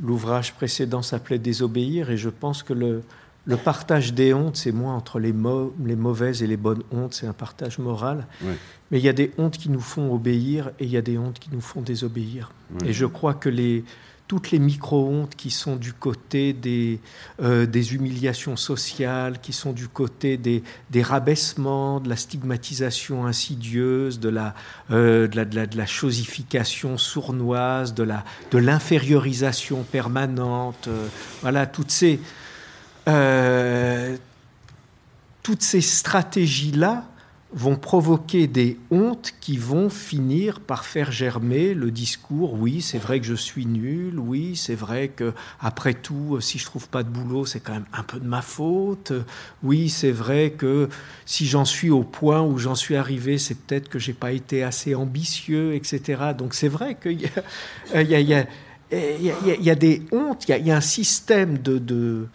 l'ouvrage 0.00 0.54
précédent 0.54 1.02
s'appelait 1.02 1.38
Désobéir 1.38 2.10
et 2.10 2.16
je 2.16 2.28
pense 2.28 2.62
que 2.62 2.72
le, 2.72 3.02
le 3.46 3.56
partage 3.56 4.12
des 4.12 4.34
hontes, 4.34 4.56
c'est 4.56 4.72
moins 4.72 4.94
entre 4.94 5.18
les, 5.18 5.32
les, 5.84 5.96
mauvaises 5.96 6.42
et 6.42 6.46
les 6.46 6.56
bonnes 6.56 6.82
hontes, 6.90 7.14
c'est 7.14 7.26
un 7.26 7.32
partage 7.32 7.78
moral. 7.78 8.26
Mais 8.90 8.98
il 8.98 9.04
y 9.04 9.08
a 9.08 9.12
des 9.12 9.32
hontes 9.38 9.56
qui 9.56 9.70
nous 9.70 9.80
font 9.80 10.12
obéir 10.12 10.70
et 10.80 10.84
il 10.84 10.90
y 10.90 10.96
a 10.96 11.02
des 11.02 11.16
hontes 11.16 11.38
qui 11.38 11.50
nous 11.52 11.60
font 11.60 11.80
désobéir. 11.80 12.52
Et 12.84 12.92
je 12.92 13.06
crois 13.06 13.34
que 13.34 13.48
les, 13.48 13.84
toutes 14.28 14.50
les 14.50 14.58
micro-hontes 14.58 15.36
qui 15.36 15.50
sont 15.50 15.76
du 15.76 15.92
côté 15.92 16.52
des, 16.52 16.98
euh, 17.40 17.66
humiliations 17.66 18.56
sociales, 18.56 19.40
qui 19.40 19.52
sont 19.52 19.72
du 19.72 19.86
côté 19.88 20.36
des, 20.36 20.62
rabaissements, 21.02 22.00
de 22.00 22.08
la 22.08 22.16
stigmatisation 22.16 23.26
insidieuse, 23.26 24.18
de 24.18 24.28
la, 24.28 24.54
euh, 24.90 25.28
de, 25.28 25.76
la, 25.76 25.86
chosification 25.86 26.98
sournoise, 26.98 27.94
de, 27.94 28.02
la, 28.02 28.24
de 28.50 28.58
l'infériorisation 28.58 29.84
permanente, 29.84 30.88
euh, 30.88 31.06
voilà, 31.42 31.66
toutes 31.66 31.92
ces, 31.92 32.20
toutes 35.44 35.62
ces 35.62 35.80
stratégies-là 35.80 37.04
vont 37.52 37.76
provoquer 37.76 38.48
des 38.48 38.76
hontes 38.90 39.32
qui 39.40 39.56
vont 39.56 39.88
finir 39.88 40.60
par 40.60 40.84
faire 40.84 41.12
germer 41.12 41.74
le 41.74 41.90
discours. 41.90 42.54
Oui 42.54 42.82
c'est 42.82 42.98
vrai 42.98 43.20
que 43.20 43.26
je 43.26 43.34
suis 43.34 43.66
nul. 43.66 44.18
Oui 44.18 44.56
c'est 44.56 44.74
vrai 44.74 45.08
que 45.08 45.32
après 45.60 45.94
tout 45.94 46.40
si 46.40 46.58
je 46.58 46.64
trouve 46.64 46.88
pas 46.88 47.02
de 47.02 47.08
boulot 47.08 47.46
c'est 47.46 47.60
quand 47.60 47.74
même 47.74 47.86
un 47.92 48.02
peu 48.02 48.18
de 48.18 48.26
ma 48.26 48.42
faute. 48.42 49.12
Oui 49.62 49.88
c'est 49.88 50.10
vrai 50.10 50.50
que 50.50 50.88
si 51.24 51.46
j'en 51.46 51.64
suis 51.64 51.90
au 51.90 52.02
point 52.02 52.42
où 52.42 52.58
j'en 52.58 52.74
suis 52.74 52.96
arrivé 52.96 53.38
c'est 53.38 53.56
peut-être 53.56 53.88
que 53.88 53.98
j'ai 53.98 54.12
pas 54.12 54.32
été 54.32 54.62
assez 54.64 54.94
ambitieux 54.94 55.74
etc 55.74 56.32
donc 56.36 56.52
c'est 56.54 56.68
vrai 56.68 56.96
qu'il 57.00 57.20
y 57.22 57.26
a, 57.26 58.02
il 58.02 58.10
y, 58.10 58.34
y, 58.92 59.64
y 59.64 59.70
a 59.70 59.74
des 59.74 60.02
hontes. 60.12 60.48
Il 60.48 60.66
y 60.66 60.70
a, 60.70 60.76
un 60.76 60.80
système 60.80 61.58
de 61.58 62.26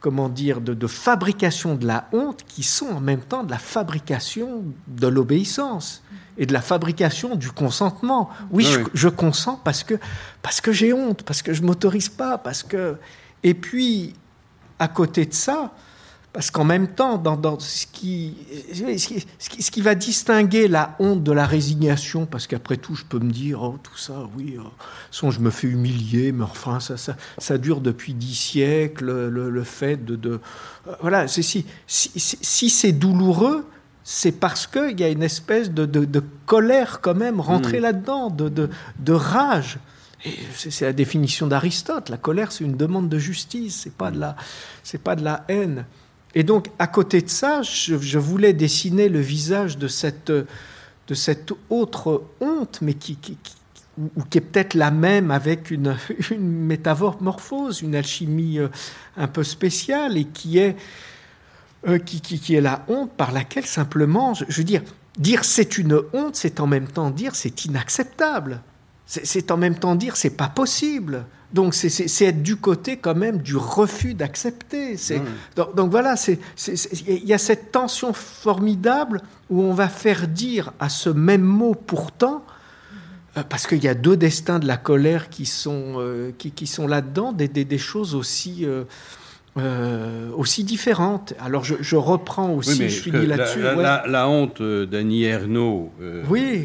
comment 0.00 0.28
dire, 0.28 0.60
de, 0.60 0.86
fabrication 0.86 1.74
de 1.74 1.86
la 1.86 2.08
honte 2.12 2.44
qui 2.46 2.62
sont 2.62 2.86
en 2.86 3.00
même 3.00 3.20
temps 3.20 3.42
de 3.42 3.50
la 3.50 3.58
fabrication 3.58 4.64
de 4.86 5.06
l'obéissance 5.06 6.02
et 6.36 6.46
de 6.46 6.52
la 6.52 6.60
fabrication 6.60 7.34
du 7.34 7.50
consentement. 7.50 8.30
Oui, 8.50 8.66
Je, 8.94 9.08
consens 9.08 9.60
parce 9.64 9.82
que, 9.82 9.94
parce 10.40 10.60
que 10.60 10.72
j'ai 10.72 10.92
honte, 10.92 11.24
parce 11.24 11.42
que 11.42 11.52
je 11.52 11.62
m'autorise 11.62 12.08
pas, 12.08 12.38
parce 12.38 12.62
que... 12.62 12.96
Et 13.42 13.54
puis, 13.54 14.14
à 14.78 14.88
côté 14.88 15.26
de 15.26 15.34
ça, 15.34 15.72
parce 16.32 16.50
qu'en 16.50 16.64
même 16.64 16.88
temps, 16.88 17.16
dans, 17.16 17.58
ce, 17.58 17.86
qui, 17.86 18.36
ce, 18.72 19.70
qui, 19.70 19.80
va 19.80 19.94
distinguer 19.94 20.68
la 20.68 20.94
honte 20.98 21.22
de 21.22 21.32
la 21.32 21.46
résignation, 21.46 22.26
parce 22.26 22.46
qu'après 22.46 22.76
tout, 22.76 22.94
je 22.94 23.04
peux 23.04 23.18
me 23.18 23.30
dire, 23.30 23.62
oh, 23.62 23.76
tout 23.82 23.96
ça, 23.96 24.28
oui, 24.36 24.56
oh, 24.60 25.30
je 25.30 25.40
me 25.40 25.50
fais 25.50 25.68
humilier, 25.68 26.32
mais 26.32 26.44
enfin, 26.44 26.80
ça, 26.80 26.96
ça, 26.96 27.16
ça 27.38 27.58
dure 27.58 27.80
depuis 27.80 28.14
dix 28.14 28.34
siècles, 28.34 29.28
le, 29.28 29.64
fait 29.64 30.04
de... 30.04 30.16
de 30.16 30.40
euh, 30.86 30.94
voilà, 31.00 31.28
si, 31.28 31.42
si, 31.42 31.66
si 31.86 32.70
c'est 32.70 32.92
douloureux, 32.92 33.66
c'est 34.10 34.32
parce 34.32 34.66
qu'il 34.66 34.98
y 34.98 35.04
a 35.04 35.10
une 35.10 35.22
espèce 35.22 35.70
de, 35.70 35.84
de, 35.84 36.22
colère 36.46 37.00
quand 37.02 37.14
même 37.14 37.40
rentrée 37.40 37.78
mm. 37.78 37.82
là-dedans, 37.82 38.30
de, 38.30 38.48
de, 38.98 39.12
rage. 39.12 39.78
C'est 40.54 40.80
la 40.86 40.94
définition 40.94 41.46
d'Aristote. 41.46 42.08
La 42.08 42.16
colère, 42.16 42.50
c'est 42.50 42.64
une 42.64 42.76
demande 42.76 43.10
de 43.10 43.18
justice, 43.18 43.80
c'est 43.84 43.92
pas 43.92 44.10
de 44.10 44.18
la, 44.18 44.34
c'est 44.82 45.02
pas 45.02 45.14
de 45.14 45.22
la 45.22 45.44
haine. 45.48 45.84
Et 46.38 46.44
donc, 46.44 46.68
à 46.78 46.86
côté 46.86 47.20
de 47.20 47.28
ça, 47.28 47.62
je, 47.62 48.16
voulais 48.16 48.52
dessiner 48.52 49.08
le 49.08 49.18
visage 49.18 49.76
de 49.76 49.88
cette, 49.88 50.30
de 50.30 51.14
cette 51.14 51.52
autre 51.68 52.22
honte, 52.40 52.78
mais 52.80 52.94
qui, 52.94 53.16
qui, 53.16 53.36
ou, 53.98 54.22
qui 54.30 54.38
est 54.38 54.42
peut-être 54.42 54.74
la 54.74 54.92
même 54.92 55.32
avec 55.32 55.68
une, 55.72 55.96
métamorphose, 56.38 57.82
une 57.82 57.96
alchimie 57.96 58.60
euh, 58.60 58.68
un 59.16 59.26
peu 59.26 59.42
spéciale, 59.42 60.16
et 60.16 60.26
qui 60.26 60.58
est, 60.58 60.76
euh, 61.88 61.98
qui, 61.98 62.20
qui, 62.20 62.54
est 62.54 62.60
la 62.60 62.84
honte 62.86 63.10
par 63.10 63.32
laquelle 63.32 63.66
simplement, 63.66 64.34
je, 64.34 64.44
je 64.48 64.58
veux 64.58 64.64
dire, 64.64 64.82
dire 65.18 65.44
c'est 65.44 65.76
une 65.76 66.00
honte, 66.12 66.36
c'est 66.36 66.60
en 66.60 66.68
même 66.68 66.86
temps 66.86 67.10
dire 67.10 67.34
c'est 67.34 67.64
inacceptable. 67.64 68.60
C'est 69.10 69.50
en 69.50 69.56
même 69.56 69.78
temps 69.78 69.94
dire 69.94 70.16
c'est 70.16 70.36
pas 70.36 70.48
possible. 70.48 71.24
Donc 71.54 71.74
c'est 71.74 72.24
être 72.26 72.42
du 72.42 72.56
côté 72.56 72.98
quand 72.98 73.14
même 73.14 73.38
du 73.38 73.56
refus 73.56 74.12
d'accepter. 74.12 74.96
Donc, 75.56 75.74
donc, 75.74 75.90
voilà, 75.90 76.14
il 76.26 77.24
y 77.24 77.32
a 77.32 77.38
cette 77.38 77.72
tension 77.72 78.12
formidable 78.12 79.22
où 79.48 79.62
on 79.62 79.72
va 79.72 79.88
faire 79.88 80.28
dire 80.28 80.74
à 80.78 80.90
ce 80.90 81.08
même 81.08 81.42
mot 81.42 81.74
pourtant, 81.74 82.44
euh, 83.38 83.42
parce 83.48 83.66
qu'il 83.66 83.82
y 83.82 83.88
a 83.88 83.94
deux 83.94 84.18
destins 84.18 84.58
de 84.58 84.66
la 84.66 84.76
colère 84.76 85.30
qui 85.30 85.46
sont, 85.46 85.94
euh, 85.96 86.32
qui, 86.36 86.50
qui, 86.50 86.66
sont 86.66 86.86
là-dedans, 86.86 87.32
des, 87.32 87.48
des, 87.48 87.64
des, 87.64 87.78
choses 87.78 88.14
aussi... 88.14 88.66
Euh, 88.66 88.84
euh, 89.58 90.30
aussi 90.36 90.64
différentes. 90.64 91.34
Alors 91.40 91.64
je, 91.64 91.96
reprends 91.96 92.50
aussi, 92.50 92.88
je 92.88 93.00
finis 93.00 93.26
là-dessus. 93.26 93.60
La, 93.60 94.28
honte 94.28 94.62
d'Annie 94.62 95.24
Ernaux 95.24 95.92
euh, 96.00 96.22
oui. 96.28 96.64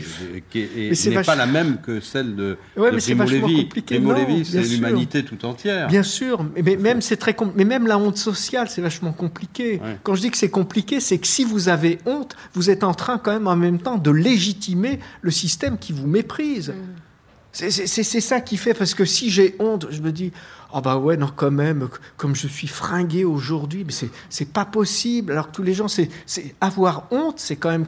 n'est 0.53 1.23
pas 1.23 1.35
la 1.35 1.45
même 1.45 1.77
que 1.81 1.99
celle 1.99 2.35
de, 2.35 2.57
ouais, 2.77 2.91
de 2.91 2.97
Primo 2.97 3.23
Levi. 3.23 3.65
Primo 3.65 4.13
Levi, 4.13 4.45
c'est 4.45 4.61
l'humanité 4.61 5.23
tout 5.23 5.45
entière. 5.45 5.87
Bien 5.87 6.03
sûr, 6.03 6.45
mais, 6.55 6.75
même 6.75 7.01
c'est 7.01 7.17
très 7.17 7.35
mais 7.55 7.65
même 7.65 7.87
la 7.87 7.97
honte 7.97 8.17
sociale, 8.17 8.69
c'est 8.69 8.81
vachement 8.81 9.13
compliqué. 9.13 9.79
Quand 10.03 10.15
je 10.15 10.21
dis 10.21 10.31
que 10.31 10.37
c'est 10.37 10.49
compliqué, 10.49 10.99
c'est 10.99 11.17
que 11.17 11.27
si 11.27 11.43
vous 11.43 11.69
avez 11.69 11.99
honte, 12.05 12.35
vous 12.53 12.69
êtes 12.69 12.83
en 12.83 12.93
train 12.93 13.17
quand 13.17 13.33
même 13.33 13.47
en 13.47 13.55
même 13.55 13.79
temps 13.79 13.97
de 13.97 14.11
légitimer 14.11 14.99
le 15.21 15.31
système 15.31 15.77
qui 15.77 15.93
vous 15.93 16.07
méprise. 16.07 16.69
Mm. 16.69 17.03
C'est 17.53 18.19
ça 18.19 18.41
qui 18.41 18.57
fait, 18.57 18.73
parce 18.73 18.95
que 18.95 19.05
si 19.05 19.29
j'ai 19.29 19.55
honte, 19.59 19.85
je 19.91 20.01
me 20.01 20.11
dis, 20.11 20.31
oh 20.73 20.81
bah 20.81 20.97
ouais, 20.97 21.17
non, 21.17 21.29
quand 21.33 21.51
même, 21.51 21.87
comme 22.17 22.35
je 22.35 22.47
suis 22.47 22.67
fringué 22.67 23.25
aujourd'hui, 23.25 23.85
mais 23.85 23.93
c'est 24.29 24.51
pas 24.51 24.65
possible. 24.65 25.31
Alors 25.31 25.47
que 25.47 25.55
tous 25.55 25.63
les 25.63 25.73
gens, 25.73 25.87
c'est 25.87 26.09
avoir 26.59 27.07
honte, 27.11 27.39
c'est 27.39 27.55
quand 27.55 27.69
même 27.69 27.87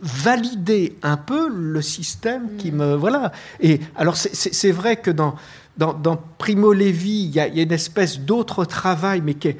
valider 0.00 0.96
un 1.02 1.16
peu 1.16 1.48
le 1.48 1.82
système 1.82 2.56
qui 2.56 2.72
me. 2.72 2.94
Voilà. 2.94 3.32
Et 3.60 3.80
alors, 3.96 4.16
c'est 4.16 4.72
vrai 4.72 4.96
que 4.96 5.10
dans, 5.10 5.36
dans, 5.76 5.94
dans 5.94 6.22
Primo 6.38 6.72
Levi, 6.72 7.24
il 7.24 7.30
y, 7.30 7.40
a 7.40 7.46
une 7.46 7.72
espèce 7.72 8.20
d'autre 8.20 8.64
travail, 8.64 9.22
mais 9.24 9.34
qui 9.34 9.54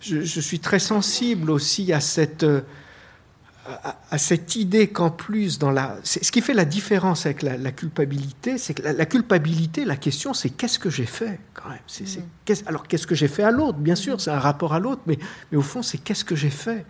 je, 0.00 0.20
je, 0.20 0.40
suis 0.40 0.60
très 0.60 0.78
sensible 0.78 1.50
aussi 1.50 1.92
à 1.92 2.00
cette 2.00 2.44
à, 4.10 4.18
cette 4.18 4.56
idée 4.56 4.88
qu'en 4.88 5.10
plus, 5.10 5.58
dans 5.58 5.70
la, 5.70 5.96
ce 6.04 6.30
qui 6.30 6.40
fait 6.40 6.54
la 6.54 6.64
différence 6.64 7.26
avec 7.26 7.42
la, 7.42 7.72
culpabilité, 7.72 8.58
c'est 8.58 8.74
que 8.74 8.82
la, 8.82 9.06
culpabilité, 9.06 9.84
la 9.84 9.96
question, 9.96 10.34
c'est 10.34 10.50
qu'est-ce 10.50 10.78
que 10.78 10.90
j'ai 10.90 11.06
fait 11.06 11.40
quand 11.54 11.68
même? 11.68 11.78
C'est, 11.86 12.04
mm. 12.04 12.66
alors 12.66 12.86
qu'est-ce 12.86 13.06
que 13.06 13.14
j'ai 13.14 13.28
fait 13.28 13.42
à 13.42 13.50
l'autre? 13.50 13.78
Bien 13.78 13.94
sûr, 13.94 14.20
c'est 14.20 14.30
un 14.30 14.38
rapport 14.38 14.74
à 14.74 14.80
l'autre, 14.80 15.02
mais, 15.06 15.18
mais 15.50 15.58
au 15.58 15.62
fond, 15.62 15.82
c'est 15.82 15.98
qu'est-ce 15.98 16.24
que 16.24 16.36
j'ai 16.36 16.50
fait? 16.50 16.84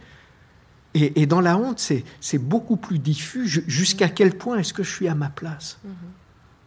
Et, 0.97 1.27
dans 1.27 1.41
la 1.41 1.59
honte, 1.59 1.81
c'est, 1.81 2.05
c'est 2.21 2.39
beaucoup 2.39 2.77
plus 2.77 3.01
diffus. 3.01 3.49
Jusqu'à 3.49 4.09
quel 4.09 4.37
point 4.37 4.59
est-ce 4.59 4.73
que 4.73 4.85
je 4.85 4.91
suis 4.91 5.09
à 5.09 5.17
ma 5.17 5.29
place? 5.29 5.79
Mm-hmm. 5.85 6.24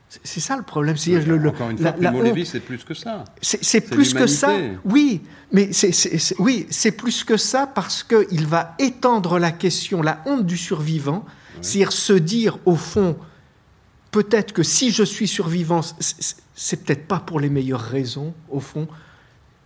C'est 0.10 0.40
ça 0.40 0.56
le 0.56 0.64
problème. 0.64 0.96
Le, 1.06 1.50
encore 1.50 1.70
une 1.70 1.78
fois, 1.78 1.94
la, 2.00 2.14
c'est 2.46 2.62
plus 2.62 2.84
que 2.84 2.94
ça. 2.94 3.26
C'est 3.42 3.82
plus 3.82 4.14
que 4.14 4.28
ça, 4.28 4.56
oui. 4.86 5.22
Mais 5.52 5.74
c'est 5.74 6.36
oui, 6.40 6.66
c'est 6.70 6.92
plus 6.92 7.24
que 7.24 7.36
ça 7.36 7.68
parce 7.68 8.04
qu'il 8.04 8.46
va 8.46 8.76
étendre 8.80 9.38
la 9.38 9.52
question, 9.52 10.02
la 10.02 10.22
honte 10.26 10.46
du 10.46 10.58
survivant, 10.58 11.26
c'est-à-dire 11.62 11.92
se 11.92 12.14
dire 12.14 12.58
au 12.66 12.76
fond, 12.76 13.18
peut-être 14.12 14.54
que 14.54 14.64
si 14.64 14.92
je 14.92 15.04
suis 15.04 15.28
survivant, 15.28 15.82
c'est 16.56 16.86
peut-être 16.86 17.08
pas 17.08 17.20
pour 17.20 17.40
les 17.40 17.50
meilleures 17.50 17.82
raisons, 17.82 18.34
au 18.50 18.62
fond, 18.62 18.88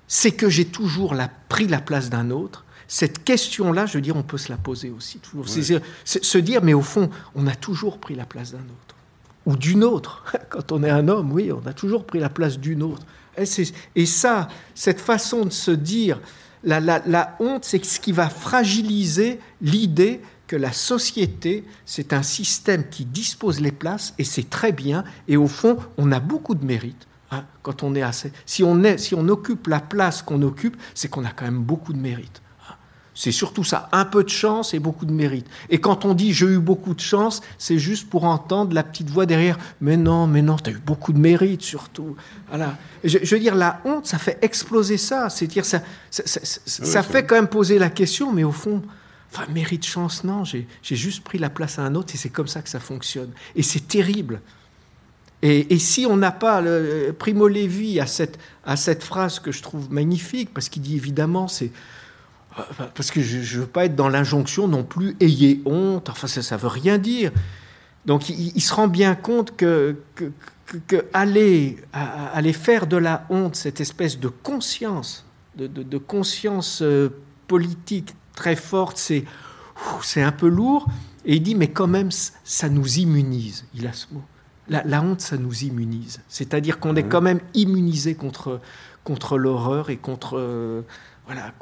c'est 0.08 0.32
que 0.32 0.50
j'ai 0.50 0.66
toujours 0.66 1.14
la, 1.14 1.30
pris 1.50 1.68
la 1.68 1.80
place 1.80 2.10
d'un 2.10 2.32
autre. 2.32 2.66
Cette 2.88 3.24
question-là, 3.24 3.86
je 3.86 3.94
veux 3.94 4.02
dire, 4.02 4.18
on 4.18 4.24
peut 4.24 4.38
se 4.38 4.52
la 4.52 4.58
poser 4.58 4.90
aussi 4.90 5.20
toujours. 5.20 5.48
C'est 5.48 5.82
se 6.04 6.38
dire, 6.40 6.62
mais 6.64 6.74
au 6.74 6.82
fond, 6.82 7.10
on 7.36 7.48
a 7.48 7.56
toujours 7.56 8.00
pris 8.00 8.16
la 8.16 8.26
place 8.26 8.52
d'un 8.52 8.58
autre 8.58 8.96
ou 9.46 9.56
d'une 9.56 9.84
autre. 9.84 10.24
Quand 10.50 10.72
on 10.72 10.84
est 10.84 10.90
un 10.90 11.08
homme, 11.08 11.32
oui, 11.32 11.52
on 11.52 11.66
a 11.68 11.74
toujours 11.74 12.06
pris 12.06 12.20
la 12.20 12.30
place 12.30 12.60
d'une 12.60 12.84
autre. 12.84 13.06
Et, 13.96 14.06
ça, 14.06 14.50
cette 14.76 15.00
façon 15.00 15.46
de 15.46 15.52
se 15.52 15.72
dire, 15.72 16.20
la, 16.64 17.36
honte, 17.40 17.66
c'est 17.66 17.84
ce 17.84 18.00
qui 18.00 18.12
va 18.12 18.30
fragiliser 18.30 19.40
l'idée 19.62 20.22
que 20.48 20.56
la 20.56 20.74
société, 20.74 21.64
c'est 21.86 22.12
un 22.12 22.24
système 22.24 22.90
qui 22.90 23.06
dispose 23.06 23.62
les 23.62 23.72
places, 23.72 24.14
et 24.18 24.26
c'est 24.26 24.50
très 24.50 24.74
bien, 24.74 25.06
et 25.30 25.38
au 25.38 25.48
fond, 25.48 25.78
on 25.98 26.12
a 26.12 26.20
beaucoup 26.20 26.56
de 26.56 26.66
mérite. 26.66 27.08
Hein, 27.34 27.46
quand 27.64 27.84
on 27.84 27.96
est 27.96 28.02
assez. 28.02 28.34
Si 28.46 28.62
on, 28.62 28.84
est, 28.84 28.98
si 28.98 29.16
on 29.16 29.26
occupe 29.30 29.68
la 29.68 29.80
place 29.80 30.22
qu'on 30.22 30.42
occupe, 30.42 30.76
c'est 30.94 31.08
qu'on 31.08 31.24
a 31.24 31.32
quand 31.32 31.46
même 31.46 31.64
beaucoup 31.64 31.94
de 31.94 31.98
mérite. 31.98 32.42
C'est 33.22 33.32
surtout 33.32 33.64
ça, 33.64 33.88
un 33.92 34.06
peu 34.06 34.24
de 34.24 34.30
chance 34.30 34.74
et 34.74 34.80
beaucoup 34.80 35.06
de 35.06 35.12
mérite. 35.12 35.46
Et 35.70 35.78
quand 35.78 36.06
on 36.06 36.16
dit 36.16 36.34
j'ai 36.34 36.48
eu 36.48 36.58
beaucoup 36.58 36.96
de 36.96 37.00
chance, 37.00 37.42
c'est 37.60 37.78
juste 37.78 38.10
pour 38.10 38.24
entendre 38.24 38.74
la 38.74 38.82
petite 38.82 39.12
voix 39.12 39.28
derrière. 39.28 39.60
Mais 39.80 39.96
non, 39.96 40.26
mais 40.26 40.42
non, 40.42 40.56
tu 40.56 40.72
as 40.72 40.74
eu 40.74 40.80
beaucoup 40.84 41.14
de 41.14 41.20
mérite 41.20 41.62
surtout. 41.62 42.16
Voilà. 42.50 42.80
Je, 43.04 43.20
veux 43.20 43.40
dire, 43.40 43.54
la 43.54 43.80
honte, 43.86 44.08
ça 44.08 44.18
fait 44.18 44.40
exploser 44.42 44.98
ça. 44.98 45.30
C'est-à-dire, 45.30 45.66
ça, 45.66 45.84
ça, 46.10 46.24
ça, 46.26 47.04
fait 47.04 47.24
quand 47.24 47.36
même 47.36 47.48
poser 47.48 47.78
la 47.78 47.92
question, 47.92 48.34
mais 48.34 48.44
au 48.44 48.52
fond, 48.52 48.82
enfin, 49.32 49.44
mérite, 49.54 49.86
chance, 49.86 50.24
non, 50.24 50.44
j'ai 50.44 50.66
juste 50.82 51.24
pris 51.24 51.38
la 51.38 51.52
place 51.52 51.78
à 51.78 51.84
un 51.84 51.94
autre 51.94 52.16
et 52.16 52.18
c'est 52.18 52.30
comme 52.32 52.48
ça 52.48 52.64
que 52.64 52.70
ça 52.70 52.80
fonctionne. 52.80 53.30
Et 53.56 53.62
c'est 53.62 53.88
terrible. 53.88 54.42
Et, 55.44 55.72
et, 55.72 55.78
si 55.78 56.08
on 56.08 56.18
n'a 56.18 56.32
pas 56.32 56.60
le, 56.60 57.16
Primo 57.20 57.48
Levi 57.48 58.00
à 58.00 58.08
cette, 58.08 58.40
à 58.66 58.76
cette 58.78 59.04
phrase 59.04 59.40
que 59.40 59.52
je 59.52 59.62
trouve 59.62 59.94
magnifique, 59.94 60.52
parce 60.56 60.70
qu'il 60.70 60.82
dit 60.82 60.96
évidemment, 60.96 61.48
c'est 61.48 61.72
parce 62.96 63.12
que 63.12 63.22
je 63.22 63.38
ne 63.38 63.62
veux 63.62 63.68
pas 63.68 63.86
être 63.86 63.96
dans 63.96 64.10
l'injonction 64.10 64.68
non 64.68 64.84
plus 64.84 65.16
ayez 65.20 65.62
honte, 65.66 66.10
enfin 66.10 66.28
ça 66.28 66.56
ne 66.56 66.62
veut 66.62 66.68
rien 66.68 66.98
dire. 66.98 67.32
Donc 68.06 68.30
il, 68.30 68.62
se 68.62 68.74
rend 68.74 68.88
bien 68.88 69.16
compte 69.16 69.56
que, 69.56 69.96
que, 70.16 71.06
aller, 71.14 71.78
aller, 71.94 72.54
faire 72.54 72.88
de 72.88 72.98
la 72.98 73.26
honte 73.30 73.56
cette 73.56 73.80
espèce 73.80 74.20
de 74.20 74.28
conscience, 74.28 75.26
de, 75.56 75.98
conscience 75.98 76.82
euh, 76.82 77.10
politique 77.48 78.16
très 78.36 78.56
forte, 78.56 78.98
c'est, 78.98 79.26
c'est 80.02 80.22
un 80.22 80.32
peu 80.32 80.48
lourd. 80.48 80.88
Et 81.26 81.36
il 81.36 81.44
dit, 81.44 81.54
mais 81.54 81.68
quand 81.68 81.88
même, 81.88 82.10
ça 82.44 82.70
nous 82.70 82.98
immunise. 82.98 83.66
Il 83.76 83.86
a 83.86 83.94
ce 83.94 84.08
mot. 84.12 84.24
La, 84.68 85.04
honte, 85.04 85.22
ça 85.22 85.38
nous 85.38 85.64
immunise. 85.64 86.22
C'est-à-dire 86.28 86.80
qu'on 86.80 86.96
est 86.96 87.04
quand 87.04 87.22
même 87.22 87.42
immunisé 87.54 88.16
contre, 88.16 88.62
contre 89.04 89.38
l'horreur 89.38 89.90
et 89.90 89.98
contre... 89.98 90.38
Euh, 90.38 90.82
voilà, 91.26 91.54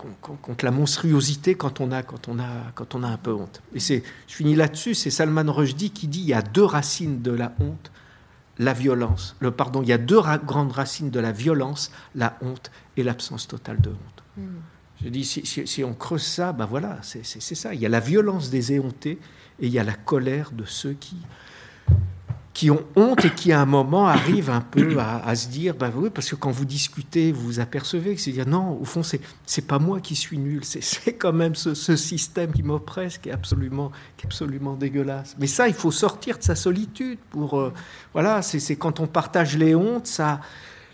contre 0.42 0.66
la 0.66 0.72
monstruosité 0.72 1.56
quand 1.56 1.82
on 1.82 1.92
a, 1.92 2.02
quand 2.02 2.28
on 2.28 2.40
a, 2.40 2.72
quand 2.76 2.96
on 2.96 3.04
a 3.04 3.08
un 3.08 3.18
peu 3.18 3.34
honte. 3.34 3.62
Et 3.74 3.80
c'est, 3.80 4.04
je 4.28 4.36
finis 4.36 4.56
là-dessus, 4.56 4.96
c'est 4.96 5.12
Salman 5.12 5.52
Rushdie 5.52 5.92
qui 5.92 6.08
dit 6.08 6.22
il 6.22 6.28
y 6.28 6.34
a 6.34 6.42
deux 6.42 6.64
racines 6.64 7.22
de 7.22 7.32
la 7.32 7.54
honte, 7.60 7.92
la 8.58 8.74
violence. 8.74 9.36
Le 9.40 9.52
pardon, 9.52 9.82
il 9.82 9.90
y 9.90 9.94
a 9.94 9.98
deux 9.98 10.22
grandes 10.46 10.72
racines 10.72 11.10
de 11.10 11.20
la 11.20 11.32
violence, 11.32 11.92
la 12.16 12.38
honte 12.42 12.72
et 12.98 13.04
l'absence 13.04 13.48
totale 13.48 13.80
de 13.82 13.90
honte. 13.90 14.24
Hmm. 14.38 14.60
Je 15.04 15.10
dis 15.10 15.24
si, 15.24 15.46
si, 15.46 15.84
on 15.84 15.94
creuse 15.94 16.24
ça, 16.24 16.52
ben 16.52 16.66
voilà, 16.66 16.98
c'est, 17.04 17.24
ça. 17.24 17.74
Il 17.74 17.80
y 17.80 17.86
a 17.86 17.90
la 17.90 18.02
violence 18.02 18.50
des 18.50 18.74
éhontés 18.74 19.18
et 19.60 19.68
il 19.68 19.72
y 19.72 19.80
a 19.80 19.84
la 19.84 19.94
colère 19.94 20.52
de 20.52 20.66
ceux 20.66 20.94
qui 20.94 21.16
qui 22.60 22.70
ont 22.70 22.84
honte 22.98 23.24
et 23.24 23.30
qui 23.30 23.54
à 23.54 23.62
un 23.62 23.66
moment 23.66 24.06
arrivent 24.06 24.50
un 24.50 24.60
peu 24.60 24.98
à, 25.00 25.34
se 25.34 25.48
dire, 25.48 25.76
bah 25.76 25.90
oui, 25.96 26.10
parce 26.14 26.30
que 26.30 26.36
quand 26.36 26.52
vous 26.52 26.66
discutez, 26.66 27.32
vous 27.32 27.42
vous 27.42 27.60
apercevez 27.62 28.16
que 28.16 28.20
c'est 28.20 28.34
dire 28.34 28.50
non, 28.50 28.78
au 28.82 28.84
fond 28.84 29.02
c'est 29.02 29.22
c'est 29.46 29.66
pas 29.66 29.80
moi 29.80 30.02
qui 30.02 30.14
suis 30.14 30.38
nul, 30.38 30.66
c'est 30.66 31.14
quand 31.14 31.32
même 31.32 31.56
ce, 31.56 31.74
ce, 31.74 31.96
système 31.96 32.52
qui 32.52 32.62
m'oppresse 32.62 33.18
qui 33.18 33.30
est 33.30 33.32
absolument 33.32 33.94
qui 34.18 34.26
est 34.26 34.28
absolument 34.28 34.74
dégueulasse. 34.74 35.38
Mais 35.40 35.48
ça, 35.48 35.70
il 35.70 35.74
faut 35.74 35.90
sortir 35.90 36.38
de 36.38 36.44
sa 36.44 36.56
solitude 36.56 37.18
pour 37.30 37.58
euh, 37.58 37.72
voilà, 38.12 38.42
c'est 38.42 38.76
quand 38.76 39.00
on 39.00 39.08
partage 39.08 39.56
les 39.56 39.74
hontes, 39.74 40.08
ça 40.08 40.42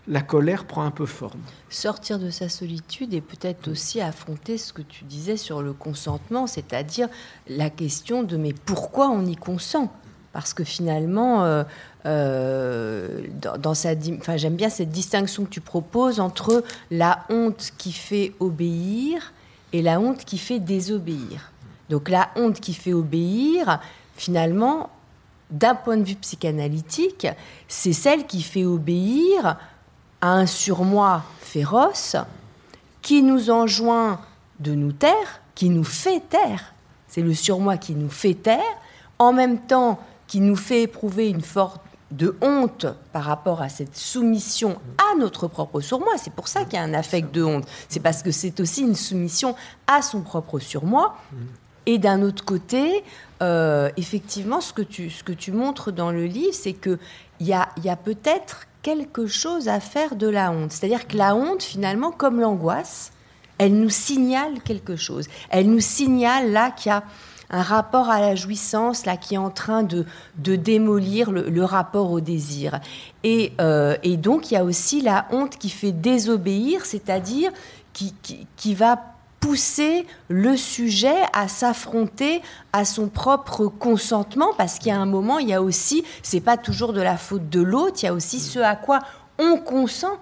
la 0.07 0.21
colère 0.21 0.65
prend 0.65 0.83
un 0.83 0.91
peu 0.91 1.07
forme. 1.07 1.41
Sortir 1.71 2.19
de 2.19 2.29
sa 2.29 2.47
solitude 2.47 3.11
et 3.15 3.21
peut-être 3.21 3.71
aussi 3.71 4.01
affronter 4.01 4.59
ce 4.59 4.71
que 4.71 4.83
tu 4.83 5.03
disais 5.03 5.35
sur 5.35 5.63
le 5.63 5.73
consentement, 5.73 6.45
c'est-à-dire 6.45 7.07
la 7.47 7.71
question 7.71 8.21
de 8.21 8.37
mais 8.37 8.53
pourquoi 8.53 9.09
on 9.09 9.25
y 9.25 9.35
consent? 9.35 9.91
Parce 10.35 10.53
que 10.53 10.65
finalement, 10.65 11.45
euh, 11.45 11.63
euh, 12.05 13.21
dans, 13.57 13.73
sa, 13.73 13.91
enfin, 14.19 14.35
j'aime 14.35 14.57
bien 14.57 14.67
cette 14.67 14.89
distinction 14.89 15.45
que 15.45 15.49
tu 15.49 15.61
proposes 15.61 16.19
entre 16.19 16.61
la 16.91 17.23
honte 17.29 17.71
qui 17.77 17.93
fait 17.93 18.33
obéir 18.41 19.31
et 19.71 19.81
la 19.81 19.97
honte 19.97 20.25
qui 20.25 20.37
fait 20.37 20.59
désobéir. 20.59 21.53
Donc 21.89 22.09
la 22.09 22.31
honte 22.35 22.59
qui 22.59 22.73
fait 22.73 22.91
obéir, 22.91 23.79
finalement, 24.17 24.89
d'un 25.51 25.73
point 25.73 25.95
de 25.95 26.03
vue 26.03 26.15
psychanalytique, 26.15 27.27
c'est 27.69 27.93
celle 27.93 28.25
qui 28.25 28.41
fait 28.41 28.65
obéir 28.65 29.57
à 30.19 30.33
un 30.33 30.47
surmoi 30.47 31.23
féroce 31.39 32.17
qui 33.01 33.23
nous 33.23 33.51
enjoint 33.51 34.19
de 34.59 34.75
nous 34.75 34.91
taire, 34.91 35.39
qui 35.55 35.69
nous 35.69 35.85
fait 35.85 36.19
taire. 36.19 36.73
C'est 37.07 37.21
le 37.21 37.33
surmoi 37.33 37.77
qui 37.77 37.95
nous 37.95 38.09
fait 38.09 38.33
taire. 38.33 38.59
En 39.17 39.31
même 39.31 39.59
temps, 39.59 39.97
qui 40.27 40.39
nous 40.39 40.55
fait 40.55 40.83
éprouver 40.83 41.29
une 41.29 41.41
forme 41.41 41.79
de 42.11 42.35
honte 42.41 42.85
par 43.13 43.23
rapport 43.23 43.61
à 43.61 43.69
cette 43.69 43.95
soumission 43.95 44.77
à 44.97 45.17
notre 45.17 45.47
propre 45.47 45.81
surmoi. 45.81 46.13
C'est 46.17 46.33
pour 46.33 46.47
ça 46.47 46.63
qu'il 46.63 46.73
y 46.73 46.77
a 46.77 46.83
un 46.83 46.93
affect 46.93 47.33
de 47.33 47.43
honte. 47.43 47.65
C'est 47.89 47.99
parce 47.99 48.23
que 48.23 48.31
c'est 48.31 48.59
aussi 48.59 48.81
une 48.81 48.95
soumission 48.95 49.55
à 49.87 50.01
son 50.01 50.21
propre 50.21 50.59
surmoi. 50.59 51.17
Et 51.87 51.97
d'un 51.97 52.21
autre 52.21 52.43
côté, 52.45 53.03
euh, 53.41 53.89
effectivement, 53.97 54.61
ce 54.61 54.73
que, 54.73 54.81
tu, 54.81 55.09
ce 55.09 55.23
que 55.23 55.33
tu 55.33 55.51
montres 55.51 55.91
dans 55.91 56.11
le 56.11 56.25
livre, 56.25 56.53
c'est 56.53 56.73
qu'il 56.73 56.99
y 57.41 57.53
a, 57.53 57.69
y 57.83 57.89
a 57.89 57.95
peut-être 57.95 58.61
quelque 58.81 59.27
chose 59.27 59.67
à 59.67 59.79
faire 59.79 60.15
de 60.15 60.27
la 60.27 60.51
honte. 60.51 60.71
C'est-à-dire 60.71 61.07
que 61.07 61.17
la 61.17 61.35
honte, 61.35 61.63
finalement, 61.63 62.11
comme 62.11 62.39
l'angoisse, 62.39 63.11
elle 63.57 63.73
nous 63.79 63.89
signale 63.89 64.61
quelque 64.63 64.95
chose. 64.95 65.27
Elle 65.49 65.69
nous 65.69 65.79
signale 65.79 66.51
là 66.51 66.71
qu'il 66.71 66.89
y 66.89 66.93
a 66.93 67.03
un 67.49 67.61
rapport 67.61 68.09
à 68.09 68.19
la 68.19 68.35
jouissance 68.35 69.05
là 69.05 69.17
qui 69.17 69.35
est 69.35 69.39
en 69.39 69.49
train 69.49 69.83
de, 69.83 70.05
de 70.37 70.55
démolir 70.55 71.31
le, 71.31 71.63
rapport 71.63 72.11
au 72.11 72.19
désir. 72.19 72.79
Et, 73.23 73.53
euh, 73.59 73.97
et, 74.03 74.17
donc 74.17 74.51
il 74.51 74.55
y 74.55 74.57
a 74.57 74.63
aussi 74.63 75.01
la 75.01 75.27
honte 75.31 75.57
qui 75.57 75.69
fait 75.69 75.91
désobéir, 75.91 76.85
c'est-à-dire 76.85 77.51
qui, 77.93 78.13
qui, 78.57 78.75
va 78.75 78.99
pousser 79.39 80.05
le 80.27 80.57
sujet 80.57 81.15
à 81.33 81.47
s'affronter 81.47 82.41
à 82.73 82.83
son 82.83 83.07
propre 83.07 83.67
consentement, 83.67 84.49
parce 84.57 84.79
qu'il 84.79 84.87
y 84.87 84.91
a 84.91 84.99
un 84.99 85.05
moment, 85.05 85.39
il 85.39 85.49
y 85.49 85.53
a 85.53 85.61
aussi, 85.61 86.03
c'est 86.23 86.41
pas 86.41 86.57
toujours 86.57 86.93
de 86.93 87.01
la 87.01 87.17
faute 87.17 87.49
de 87.49 87.61
l'autre, 87.61 87.97
il 88.01 88.05
y 88.05 88.09
a 88.09 88.13
aussi 88.13 88.39
ce 88.39 88.59
à 88.59 88.75
quoi 88.75 88.99
on 89.37 89.57
consent 89.57 90.17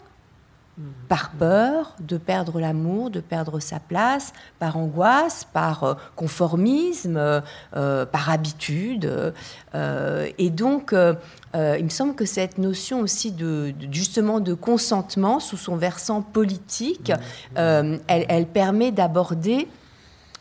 par 1.07 1.31
peur 1.31 1.95
de 1.99 2.17
perdre 2.17 2.59
l'amour, 2.59 3.11
de 3.11 3.19
perdre 3.19 3.59
sa 3.59 3.79
place, 3.79 4.33
par 4.57 4.75
angoisse, 4.77 5.45
par 5.53 5.83
euh, 5.83 5.93
conformisme, 6.15 7.17
euh, 7.17 7.41
euh, 7.75 8.05
par 8.05 8.31
habitude. 8.31 9.33
et 9.75 10.49
donc, 10.49 10.93
il 10.93 11.83
me 11.83 11.89
semble 11.89 12.15
que 12.15 12.25
cette 12.25 12.57
notion 12.57 13.01
aussi 13.01 13.31
de, 13.31 13.73
justement 13.91 14.39
de 14.39 14.53
consentement 14.53 15.39
sous 15.39 15.57
son 15.57 15.75
versant 15.75 16.21
politique, 16.21 17.11
elle, 17.55 18.47
permet 18.53 18.91
d'aborder 18.91 19.67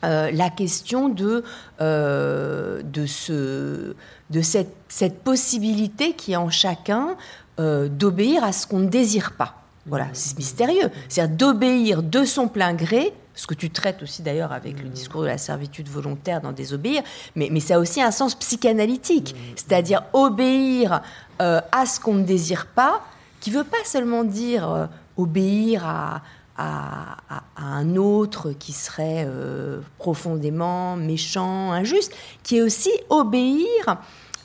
la 0.03 0.51
question 0.51 1.09
de, 1.09 1.45
de, 1.81 3.07
ce, 3.07 3.95
de 4.31 4.43
cette, 4.43 4.75
cette, 4.89 5.23
possibilité 5.23 6.15
qui 6.15 6.33
est 6.33 6.37
en 6.37 6.51
chacun 6.51 7.17
d'obéir 7.59 8.45
à 8.45 8.53
ce 8.53 8.67
qu'on 8.67 8.81
ne 8.81 8.89
désire 8.89 9.33
pas. 9.33 9.62
Voilà, 9.87 10.09
c'est 10.13 10.39
mystérieux. 10.39 10.91
C'est-à-dire 11.09 11.37
d'obéir 11.37 12.03
de 12.03 12.25
son 12.25 12.49
plein 12.49 12.73
gré, 12.73 13.13
ce 13.35 13.47
que 13.47 13.55
tu 13.55 13.71
traites 13.71 14.03
aussi 14.03 14.23
d'ailleurs 14.23 14.53
avec 14.53 14.83
le 14.83 14.89
discours 14.89 15.23
de 15.23 15.27
la 15.27 15.39
servitude 15.39 15.89
volontaire 15.89 16.41
dans 16.41 16.53
Désobéir, 16.53 17.03
mais, 17.35 17.49
mais 17.51 17.61
ça 17.61 17.77
a 17.77 17.79
aussi 17.79 18.01
un 18.01 18.11
sens 18.11 18.35
psychanalytique, 18.35 19.35
c'est-à-dire 19.57 20.03
obéir 20.13 21.03
euh, 21.41 21.61
à 21.73 21.87
ce 21.87 21.99
qu'on 21.99 22.15
ne 22.15 22.25
désire 22.25 22.67
pas, 22.67 23.01
qui 23.41 23.51
veut 23.51 23.65
pas 23.65 23.85
seulement 23.85 24.23
dire 24.23 24.71
euh, 24.71 24.87
obéir 25.17 25.85
à, 25.85 26.23
à, 26.57 27.17
un 27.57 27.97
autre 27.97 28.53
qui 28.53 28.73
serait 28.73 29.25
euh, 29.27 29.81
profondément 29.99 30.97
méchant, 30.97 31.73
injuste, 31.73 32.15
qui 32.43 32.59
est 32.59 32.63
aussi 32.63 32.91
obéir 33.09 33.99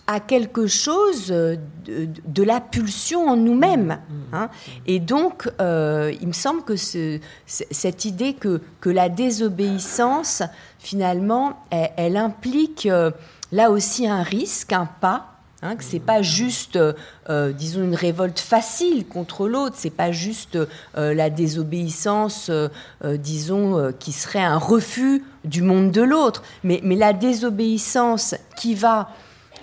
à 0.07 0.21
quelque 0.21 0.67
chose 0.67 1.27
de, 1.27 2.43
la 2.43 2.61
pulsion 2.61 3.27
en 3.27 3.35
nous-mêmes. 3.35 3.99
Mm, 4.09 4.13
mm, 4.13 4.33
hein. 4.33 4.45
mm. 4.45 4.71
Et 4.87 4.99
donc, 4.99 5.51
euh, 5.59 6.13
il 6.21 6.27
me 6.27 6.33
semble 6.33 6.63
que 6.63 6.75
cette 6.77 8.05
idée 8.05 8.33
que, 8.33 8.61
que, 8.79 8.89
la 8.89 9.09
désobéissance, 9.09 10.43
finalement, 10.79 11.59
elle, 11.69 12.15
implique 12.15 12.85
euh, 12.85 13.11
là 13.51 13.69
aussi 13.69 14.07
un 14.07 14.23
risque, 14.23 14.71
un 14.71 14.85
pas. 14.85 15.33
Hein, 15.63 15.75
que 15.75 15.83
c'est 15.83 15.99
pas 15.99 16.21
juste, 16.21 16.77
euh, 16.77 17.51
disons, 17.51 17.83
une 17.83 17.95
révolte 17.95 18.39
facile 18.39 19.07
contre 19.07 19.47
l'autre, 19.47 19.75
c'est 19.75 19.89
pas 19.89 20.11
juste 20.11 20.55
la 20.95 21.31
désobéissance, 21.31 22.51
disons, 23.03 23.91
qui 23.97 24.11
serait 24.11 24.43
un 24.43 24.59
refus 24.59 25.23
du 25.45 25.63
monde 25.63 25.89
de 25.89 26.03
l'autre, 26.03 26.43
mais, 26.63 26.79
mais 26.83 26.95
la 26.95 27.11
désobéissance 27.11 28.35
qui 28.55 28.75
va 28.75 29.09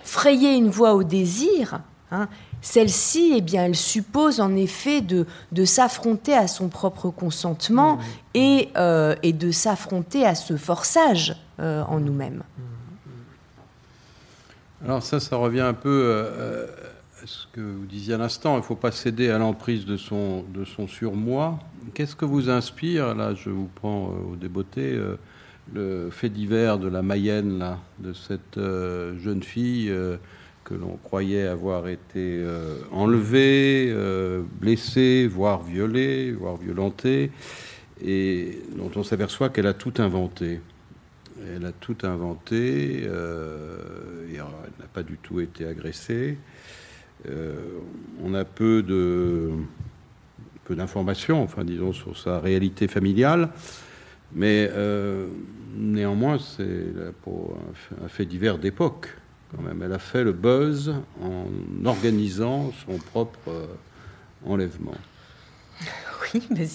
frayer 0.05 0.55
une 0.55 0.69
voie 0.69 0.95
au 0.95 1.03
désir, 1.03 1.81
hein, 2.11 2.29
celle-ci, 2.65 3.35
eh 3.37 3.41
bien, 3.43 3.65
elle 3.67 3.77
suppose 3.77 4.41
en 4.41 4.57
effet 4.57 5.03
de, 5.03 5.27
de 5.53 5.65
s'affronter 5.67 6.35
à 6.35 6.49
son 6.49 6.69
propre 6.69 7.11
consentement 7.11 7.99
et, 8.33 8.71
euh, 8.77 9.15
et, 9.23 9.35
de 9.35 9.51
s'affronter 9.51 10.25
à 10.25 10.35
ce 10.35 10.57
forçage 10.57 11.37
euh, 11.61 11.83
en 11.83 12.01
nous-mêmes. 12.01 12.43
Alors 14.83 15.03
ça, 15.03 15.21
ça 15.21 15.37
revient 15.37 15.61
un 15.61 15.75
peu 15.75 15.91
euh, 15.91 16.67
à 17.23 17.27
ce 17.27 17.47
que 17.53 17.61
vous 17.61 17.85
disiez 17.85 18.15
à 18.15 18.19
l'instant. 18.19 18.55
Il 18.55 18.61
ne 18.61 18.63
faut 18.63 18.77
pas 18.77 18.93
céder 18.93 19.31
à 19.31 19.37
l'emprise 19.37 19.85
de 19.85 19.99
son, 19.99 20.43
de 20.55 20.65
son 20.65 20.89
surmoi. 20.89 21.59
Qu'est-ce 21.93 22.17
que 22.17 22.25
vous 22.25 22.49
inspire? 22.49 23.15
Là, 23.15 23.35
je 23.35 23.51
vous 23.51 23.69
prends 23.75 24.07
au 24.07 24.37
débeauté 24.37 24.99
le 25.73 26.11
fait 26.11 26.29
divers 26.29 26.79
de 26.79 26.89
la 26.89 27.03
Mayenne, 27.03 27.77
de 27.99 28.13
cette 28.13 28.59
euh, 28.59 29.19
jeune 29.19 29.43
fille 29.43 29.91
euh, 29.91 30.17
que 30.65 30.75
l'on 30.75 30.97
croyait 31.03 31.47
avoir 31.47 31.89
été 31.89 32.39
euh, 32.43 32.79
enlevée, 32.91 33.95
blessée, 34.61 35.27
voire 35.27 35.63
violée, 35.63 36.33
voire 36.33 36.57
violentée, 36.57 37.31
et 38.03 38.59
dont 38.77 38.91
on 38.97 39.03
s'aperçoit 39.03 39.51
qu'elle 39.51 39.67
a 39.67 39.75
tout 39.75 39.95
inventé. 39.99 40.61
Elle 41.55 41.67
a 41.67 41.73
tout 41.73 41.97
inventé, 42.05 43.03
elle 43.03 43.11
n'a 44.31 44.87
pas 44.93 45.03
du 45.03 45.19
tout 45.19 45.41
été 45.41 45.67
agressée. 45.67 46.39
on 48.23 48.33
a 48.35 48.45
peu 48.45 48.83
de 48.83 49.51
peu 50.65 50.75
d'informations, 50.75 51.43
enfin 51.43 51.65
disons, 51.65 51.93
sur 51.93 52.17
sa 52.17 52.41
réalité 52.41 52.89
familiale. 52.89 53.51
Mais 54.35 54.69
euh, 54.73 55.27
néanmoins, 55.77 56.39
c'est 56.39 56.65
un 58.05 58.09
fait 58.09 58.27
divers 58.27 58.59
d'époque. 58.59 59.09
Quand 59.55 59.63
même, 59.63 59.83
elle 59.83 59.93
a 59.93 59.99
fait 59.99 60.25
le 60.25 60.33
buzz 60.33 60.95
en 61.23 61.47
organisant 61.85 62.73
son 62.85 62.99
propre 62.99 63.39
euh, 63.49 63.67
enlèvement. 64.45 64.95
Oui, 66.35 66.43
mais 66.51 66.67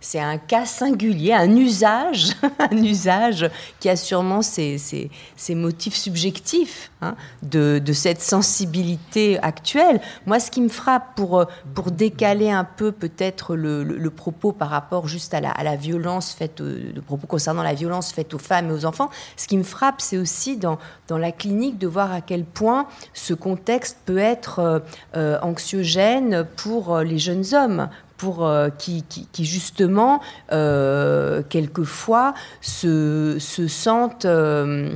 c'est 0.00 0.20
un 0.20 0.38
cas 0.38 0.66
singulier, 0.66 1.32
un 1.32 1.56
usage, 1.56 2.32
un 2.58 2.76
usage 2.76 3.50
qui 3.80 3.88
a 3.88 3.96
sûrement 3.96 4.42
ses, 4.42 5.10
motifs 5.50 5.94
subjectifs 5.94 6.90
hein, 7.00 7.14
de, 7.42 7.80
cette 7.92 8.20
sensibilité 8.20 9.38
actuelle. 9.40 10.00
Moi, 10.26 10.38
ce 10.38 10.50
qui 10.50 10.60
me 10.60 10.68
frappe 10.68 11.16
pour, 11.16 11.46
décaler 11.90 12.50
un 12.50 12.64
peu 12.64 12.92
peut-être 12.92 13.56
le, 13.56 14.10
propos 14.10 14.52
par 14.52 14.68
rapport 14.68 15.08
juste 15.08 15.32
à 15.32 15.40
la, 15.40 15.76
violence 15.76 16.32
faite, 16.32 16.60
le 16.60 17.00
propos 17.00 17.26
concernant 17.26 17.62
la 17.62 17.74
violence 17.74 18.12
faite 18.12 18.34
aux 18.34 18.38
femmes 18.38 18.70
et 18.70 18.72
aux 18.72 18.84
enfants, 18.84 19.10
ce 19.36 19.46
qui 19.46 19.56
me 19.56 19.62
frappe, 19.62 20.00
c'est 20.00 20.18
aussi 20.18 20.56
dans, 20.56 20.78
la 21.08 21.32
clinique 21.32 21.78
de 21.78 21.86
voir 21.86 22.12
à 22.12 22.20
quel 22.20 22.44
point 22.44 22.86
ce 23.14 23.32
contexte 23.32 23.98
peut 24.04 24.18
être 24.18 24.58
euh, 24.58 24.78
euh, 25.16 25.38
anxiogène 25.42 26.46
pour 26.56 26.98
les 26.98 27.18
jeunes 27.18 27.44
hommes, 27.54 27.88
pour 28.18 28.44
euh, 28.44 28.68
qui, 28.68 29.04
qui, 29.04 29.44
justement 29.44 30.20
euh, 30.52 31.42
quelquefois 31.48 32.34
se, 32.60 33.38
se 33.38 33.68
sentent 33.68 34.26
euh, 34.26 34.92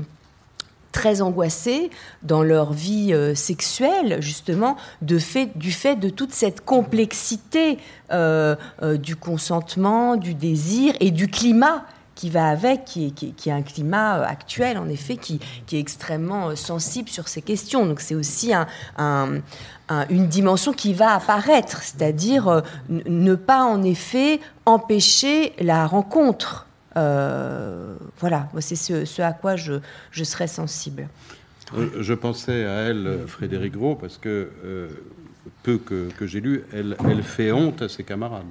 très 0.90 1.22
angoissés 1.22 1.90
dans 2.22 2.42
leur 2.42 2.74
vie 2.74 3.14
sexuelle, 3.34 4.18
justement, 4.20 4.76
de 5.00 5.18
fait, 5.18 5.56
du 5.56 5.72
fait 5.72 5.96
de 5.96 6.10
toute 6.10 6.34
cette 6.34 6.62
complexité 6.62 7.78
du 8.10 9.16
consentement, 9.16 10.16
du 10.16 10.34
désir 10.34 10.92
et 11.00 11.10
du 11.10 11.28
climat 11.28 11.86
qui 12.22 12.30
va 12.30 12.50
avec, 12.50 12.84
qui 12.84 13.12
est, 13.46 13.50
un 13.50 13.62
climat 13.62 14.22
actuel, 14.22 14.78
en 14.78 14.88
effet, 14.88 15.16
qui, 15.16 15.40
est 15.72 15.80
extrêmement 15.80 16.54
sensible 16.54 17.08
sur 17.08 17.26
ces 17.26 17.42
questions. 17.42 17.84
Donc 17.84 17.98
c'est 17.98 18.14
aussi 18.14 18.52
une 19.00 20.28
dimension 20.28 20.72
qui 20.72 20.94
va 20.94 21.16
apparaître, 21.16 21.82
c'est-à-dire 21.82 22.62
ne 22.88 23.34
pas, 23.34 23.64
en 23.64 23.82
effet, 23.82 24.38
empêcher 24.66 25.52
la 25.58 25.84
rencontre 25.84 26.68
euh, 26.96 27.96
voilà, 28.20 28.48
c'est 28.60 28.76
ce, 28.76 29.22
à 29.22 29.32
quoi 29.32 29.56
je, 29.56 29.80
je 30.12 30.22
serais 30.22 30.46
sensible. 30.46 31.08
Euh, 31.76 31.88
je 32.00 32.14
pensais 32.14 32.64
à 32.64 32.82
elle, 32.82 33.24
Frédéric 33.26 33.72
Gros, 33.72 33.96
parce 33.96 34.16
que 34.16 34.50
euh, 34.64 34.88
peu 35.64 35.78
que, 35.78 36.08
j'ai 36.22 36.40
lu, 36.40 36.62
elle, 36.72 36.94
fait 37.24 37.50
honte 37.50 37.82
à 37.82 37.88
ses 37.88 38.04
camarades. 38.04 38.44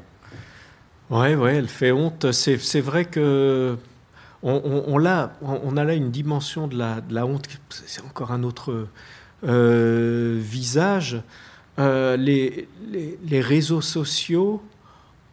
Oui, 1.11 1.35
ouais, 1.35 1.55
elle 1.57 1.67
fait 1.67 1.91
honte. 1.91 2.31
C'est 2.31 2.79
vrai 2.79 3.03
que 3.03 3.77
on, 4.43 5.05
a, 5.05 5.83
là 5.83 5.93
une 5.93 6.09
dimension 6.09 6.67
de 6.67 6.77
la, 6.77 7.25
honte, 7.25 7.47
c'est 7.69 8.01
encore 8.01 8.31
un 8.31 8.43
autre 8.43 8.87
visage. 9.43 11.21
les, 11.77 12.67
les, 12.87 13.41
réseaux 13.41 13.81
sociaux 13.81 14.63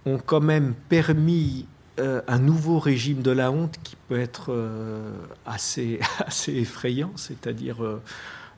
ont 0.05 0.19
quand 0.19 0.41
même 0.41 0.75
permis 0.89 1.67
euh, 2.01 2.23
un 2.27 2.41
nouveau 2.41 2.81
régime 2.81 3.23
de 3.23 3.31
la 3.31 3.53
honte 3.53 3.77
qui 3.85 3.97
peut 4.09 4.19
être 4.19 4.53
euh, 4.53 5.13
assez, 5.47 6.01
assez 6.27 6.55
effrayant, 6.55 7.13
c'est-à-dire 7.15 7.79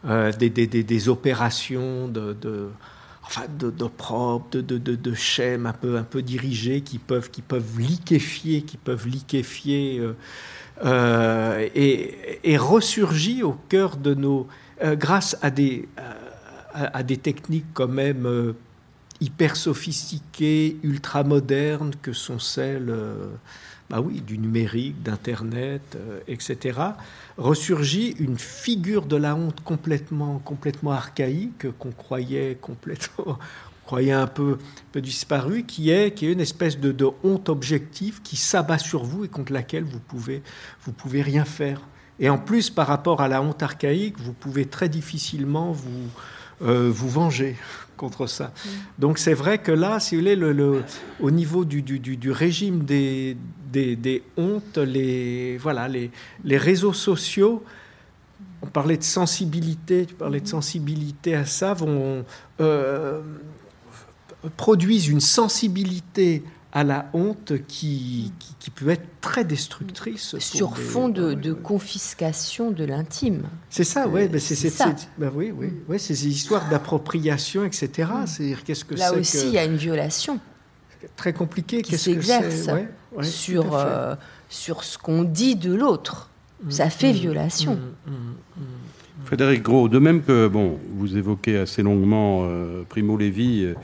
euh, 0.07 0.33
des, 0.33 1.09
opérations 1.11 2.09
de 2.09 2.71
enfin 3.31 3.47
de, 3.59 3.71
de 3.71 4.61
de, 4.61 4.79
de, 4.79 4.95
de, 4.97 5.15
schèmes 5.15 5.67
un 5.67 5.73
peu, 5.73 5.97
un 5.97 6.03
peu 6.03 6.21
dirigés 6.21 6.81
qui 6.81 6.99
peuvent, 6.99 7.31
qui 7.31 7.43
peuvent 7.43 7.79
liquéfier, 7.79 8.63
qui 8.63 8.77
peuvent 8.77 9.07
liquéfier 9.07 10.03
et, 10.85 12.41
et 12.43 12.57
ressurgit 12.57 13.43
au 13.45 13.53
cœur 13.69 13.97
de 13.97 14.15
nos, 14.15 14.49
grâce 14.95 15.39
à 15.43 15.51
des, 15.51 15.89
à, 16.75 17.03
des 17.05 17.19
techniques 17.19 17.67
quand 17.73 17.89
même 17.89 18.55
hyper 19.21 19.57
sophistiquées, 19.57 20.79
ultra 20.83 21.25
modernes 21.25 21.93
que 22.03 22.13
sont 22.13 22.39
celles 22.39 22.91
euh, 22.91 23.27
bah 23.91 24.01
oui, 24.01 24.21
du 24.21 24.39
numérique, 24.39 25.03
d'Internet, 25.03 25.83
euh, 25.97 26.21
etc., 26.29 26.79
ressurgit 27.37 28.15
une 28.21 28.39
figure 28.39 29.05
de 29.05 29.17
la 29.17 29.35
honte 29.35 29.61
complètement, 29.65 30.39
complètement 30.39 30.93
archaïque 30.93 31.77
qu'on 31.79 31.91
croyait 31.91 32.57
complètement 32.61 33.39
croyait 33.85 34.13
un 34.13 34.29
peu, 34.29 34.59
peu 34.93 35.01
disparu, 35.01 35.65
qui 35.65 35.91
est, 35.91 36.15
qui 36.15 36.27
est 36.27 36.33
une 36.33 36.41
espèce 36.41 36.79
de, 36.79 36.93
de, 36.93 37.09
honte 37.25 37.49
objective 37.49 38.23
qui 38.23 38.37
s'abat 38.37 38.79
sur 38.79 39.03
vous 39.03 39.25
et 39.25 39.29
contre 39.29 39.53
laquelle 39.53 39.83
vous 39.83 39.99
pouvez, 39.99 40.45
vous 40.85 40.93
pouvez 40.93 41.23
rien 41.23 41.45
faire. 41.45 41.81
Et 42.21 42.31
en 42.31 42.39
plus, 42.39 42.71
par 42.71 42.87
rapport 42.87 43.21
à 43.21 43.27
la 43.27 43.43
honte 43.43 43.65
archaïque, 43.65 44.17
vous 44.21 44.33
pouvez 44.33 44.67
très 44.67 44.89
difficilement 44.89 45.73
vous, 45.73 46.09
euh, 46.63 46.89
vous 46.89 47.09
venger 47.09 47.57
contre 48.01 48.27
ça. 48.27 48.47
Mm. 48.47 48.69
Donc 48.99 49.19
c'est 49.19 49.35
vrai 49.35 49.59
que 49.59 49.71
là, 49.71 50.01
si 50.01 50.15
vous 50.17 50.23
voulez, 50.23 50.37
le, 50.37 50.83
au 51.21 51.31
niveau 51.31 51.67
du, 51.67 51.83
du, 51.83 51.99
du, 51.99 52.31
régime 52.33 52.85
des, 52.85 53.37
des, 53.71 53.95
des, 53.95 54.23
hontes, 54.39 54.79
les, 54.79 55.59
voilà, 55.59 55.87
les, 55.87 56.11
les 56.45 56.57
réseaux 56.57 56.95
sociaux, 56.95 57.63
on 58.63 58.67
parlait 58.67 58.97
de 58.97 59.03
sensibilité, 59.03 60.07
tu 60.07 60.15
parlais 60.15 60.41
de 60.41 60.49
sensibilité 60.49 61.35
à 61.35 61.45
ça, 61.45 61.75
vont, 61.75 62.25
euh, 62.61 63.21
produisent 64.57 65.09
une 65.09 65.21
sensibilité 65.21 66.43
à 66.73 66.85
la 66.85 67.11
honte 67.15 67.55
qui, 67.67 68.33
qui, 68.61 68.71
peut 68.71 68.91
être 68.91 69.07
très 69.21 69.45
destructrice. 69.45 70.39
Sur 70.39 70.79
fond 70.79 71.09
de, 71.09 71.53
confiscation 71.53 72.71
de 72.71 72.85
l'intime. 72.85 73.43
C'est 73.69 73.85
ça, 73.85 74.07
ouais, 74.07 74.29
ben 74.29 74.41
c'est 74.41 74.55
ça. 74.55 74.95
Ben 75.19 75.33
oui, 75.35 75.53
oui, 75.57 75.73
ouais, 75.89 75.99
ces 75.99 76.29
histoires 76.29 76.69
d'appropriation, 76.69 77.65
etc. 77.65 78.09
Mm. 78.13 78.27
C'est 78.27 78.57
qu'est-ce 78.65 78.85
que 78.85 78.95
Là 78.95 79.13
aussi, 79.15 79.49
il 79.49 79.53
y 79.53 79.59
a 79.59 79.65
une 79.65 79.77
violation. 79.77 80.39
Très 81.17 81.33
compliqué. 81.33 81.83
Qui 81.83 81.99
s'exerce 81.99 82.69
sur, 83.23 83.75
euh, 83.75 84.15
sur 84.49 84.85
ce 84.85 84.97
qu'on 84.99 85.25
dit 85.25 85.57
de 85.57 85.75
l'autre. 85.75 86.31
Mm. 86.63 86.71
Ça 86.71 86.91
fait 86.91 87.13
mm. 87.13 87.17
violation. 87.17 87.79
Frédéric 89.25 89.63
Gros, 89.63 89.89
de 89.89 89.99
même 89.99 90.23
que 90.23 90.47
bon, 90.47 90.79
vous 90.95 91.17
évoquez 91.17 91.59
assez 91.59 91.83
longuement 91.83 92.43
euh, 92.45 92.85
Primo 92.89 93.17
Levi. 93.17 93.75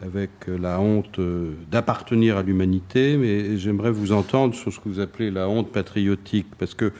Avec 0.00 0.30
la 0.46 0.80
honte 0.80 1.18
euh, 1.18 1.54
d'appartenir 1.70 2.36
à 2.36 2.42
l'humanité, 2.42 3.16
mais 3.16 3.56
j'aimerais 3.56 3.90
vous 3.90 4.12
entendre 4.12 4.54
sur 4.54 4.72
ce 4.72 4.78
que 4.78 4.88
vous 4.88 5.00
appelez 5.00 5.30
la 5.30 5.48
honte 5.48 5.72
patriotique, 5.72 6.46
parce 6.56 6.74
que 6.74 6.92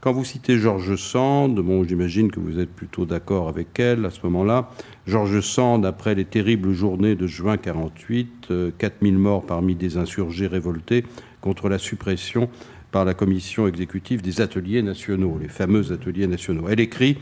quand 0.00 0.12
vous 0.12 0.24
citez 0.24 0.56
Georges 0.56 0.96
Sand, 0.96 1.58
bon, 1.58 1.82
j'imagine 1.82 2.30
que 2.30 2.38
vous 2.38 2.60
êtes 2.60 2.70
plutôt 2.70 3.06
d'accord 3.06 3.48
avec 3.48 3.78
elle 3.80 4.04
à 4.04 4.10
ce 4.10 4.20
moment-là. 4.24 4.70
Georges 5.06 5.40
Sand, 5.40 5.84
après 5.84 6.14
les 6.14 6.24
terribles 6.24 6.72
journées 6.72 7.14
de 7.14 7.26
juin 7.26 7.56
48, 7.56 8.48
4000 8.78 9.14
euh, 9.14 9.18
morts 9.18 9.44
parmi 9.44 9.74
des 9.74 9.96
insurgés 9.96 10.46
révoltés 10.46 11.04
contre 11.40 11.68
la 11.68 11.78
suppression 11.78 12.48
par 12.92 13.04
la 13.04 13.14
commission 13.14 13.66
exécutive 13.66 14.22
des 14.22 14.40
ateliers 14.40 14.80
nationaux, 14.80 15.38
les 15.40 15.48
fameux 15.48 15.92
ateliers 15.92 16.26
nationaux. 16.26 16.68
Elle 16.70 16.80
écrit 16.80 17.18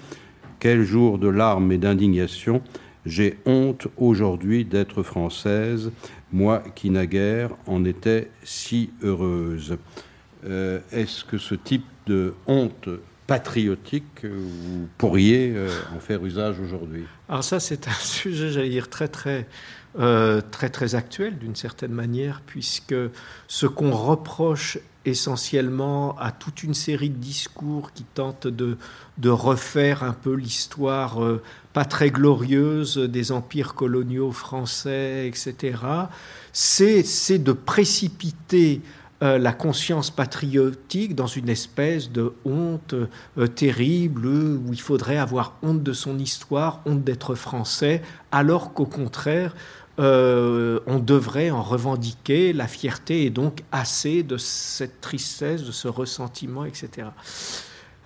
Quel 0.61 0.82
jour 0.82 1.18
de 1.18 1.28
larmes 1.28 1.72
et 1.72 1.78
d'indignation 1.78 2.61
j'ai 3.07 3.38
honte 3.46 3.88
aujourd'hui 3.96 4.64
d'être 4.64 5.02
française, 5.02 5.90
moi 6.32 6.62
qui 6.74 6.90
naguère 6.90 7.50
en 7.66 7.84
étais 7.84 8.30
si 8.42 8.90
heureuse. 9.02 9.76
Euh, 10.46 10.80
est-ce 10.92 11.24
que 11.24 11.38
ce 11.38 11.55
type 11.55 11.84
de 12.07 12.34
honte 12.46 12.88
patriotique, 13.26 14.24
vous 14.24 14.86
pourriez 14.98 15.52
euh, 15.55 15.70
en 15.96 16.00
faire 16.00 16.24
usage 16.24 16.61
aujourd'hui? 16.61 17.05
Alors 17.28 17.44
ça, 17.44 17.61
c'est 17.61 17.88
un 17.88 17.92
sujet, 18.00 18.50
j'allais 18.50 18.68
dire, 18.68 18.90
très 18.90 19.09
très 19.09 19.46
euh, 19.98 20.40
très 20.50 20.70
très 20.70 20.96
actuel 20.96 21.38
d'une 21.38 21.55
certaine 21.55 21.92
manière, 21.92 22.42
puisque 22.44 22.96
ce 23.46 23.66
qu'on 23.66 23.92
reproche 23.92 24.78
essentiellement 25.05 26.16
à 26.18 26.32
toute 26.32 26.62
une 26.62 26.74
série 26.74 27.11
de 27.11 27.16
discours 27.16 27.92
qui 27.92 28.05
tentent 28.05 28.46
de, 28.46 28.78
de 29.18 29.30
refaire 29.30 30.02
un 30.02 30.12
peu 30.12 30.34
l'histoire 30.34 31.22
euh, 31.22 31.42
pas 31.72 31.84
très 31.84 32.11
glorieuse 32.11 32.98
des 32.98 33.32
empires 33.32 33.74
coloniaux 33.74 34.32
français, 34.32 35.26
etc., 35.28 35.76
c'est 36.52 37.38
de 37.38 37.52
précipiter 37.52 38.80
euh, 39.22 39.38
la 39.38 39.52
conscience 39.52 40.11
patriotique 40.11 41.14
dans 41.14 41.28
une 41.28 41.48
espèce 41.48 42.11
de 42.11 42.34
honte 42.44 42.94
euh, 43.38 43.46
terrible 43.46 44.26
où 44.26 44.72
il 44.72 44.80
faudrait 44.80 45.18
avoir 45.18 45.55
honte 45.62 45.82
de 45.82 45.92
son 45.92 46.18
histoire, 46.18 46.80
honte 46.84 47.05
d'être 47.05 47.34
français, 47.34 48.02
alors 48.32 48.74
qu'au 48.74 48.86
contraire, 48.86 49.55
euh, 50.01 50.80
on 50.86 50.99
devrait 50.99 51.51
en 51.51 51.62
revendiquer 51.62 52.53
la 52.53 52.66
fierté 52.66 53.24
et 53.24 53.30
donc 53.30 53.62
assez 53.70 54.24
de 54.24 54.36
cette 54.36 55.01
tristesse, 55.01 55.62
de 55.62 55.70
ce 55.70 55.86
ressentiment, 55.86 56.64
etc. 56.64 57.09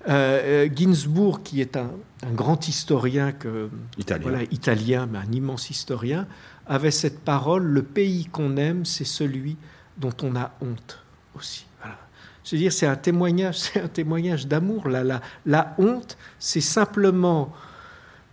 Euh, 0.09 0.67
euh, 0.67 0.69
Ginsburg, 0.75 1.43
qui 1.43 1.63
est 1.63 1.77
un, 1.77 1.91
grand 2.35 2.69
historien 2.69 3.33
que, 3.33 3.71
italien. 3.97 4.43
italien, 4.51 5.09
mais 5.11 5.19
un 5.19 5.33
immense 5.33 5.71
historien, 5.71 6.27
avait 6.67 6.91
cette 6.91 7.21
parole 7.21 7.65
le 7.65 7.83
pays 7.83 8.27
qu'on 8.27 8.59
aime, 8.59 8.85
c'est 8.85 9.05
celui 9.05 9.57
dont 9.97 10.15
on 10.23 10.37
a 10.37 10.53
honte 10.61 11.03
aussi. 11.35 11.67
Voilà. 11.81 11.97
Je 12.45 12.55
veux 12.55 12.61
dire, 12.61 12.73
c'est 12.73 12.87
un 12.87 12.97
témoignage, 12.97 13.59
c'est 13.59 13.81
un 13.81 13.89
témoignage 13.89 14.47
d'amour. 14.47 14.89
La, 14.89 15.03
la, 15.05 15.23
la 15.47 15.75
honte, 15.79 16.19
c'est 16.39 16.61
simplement, 16.61 17.51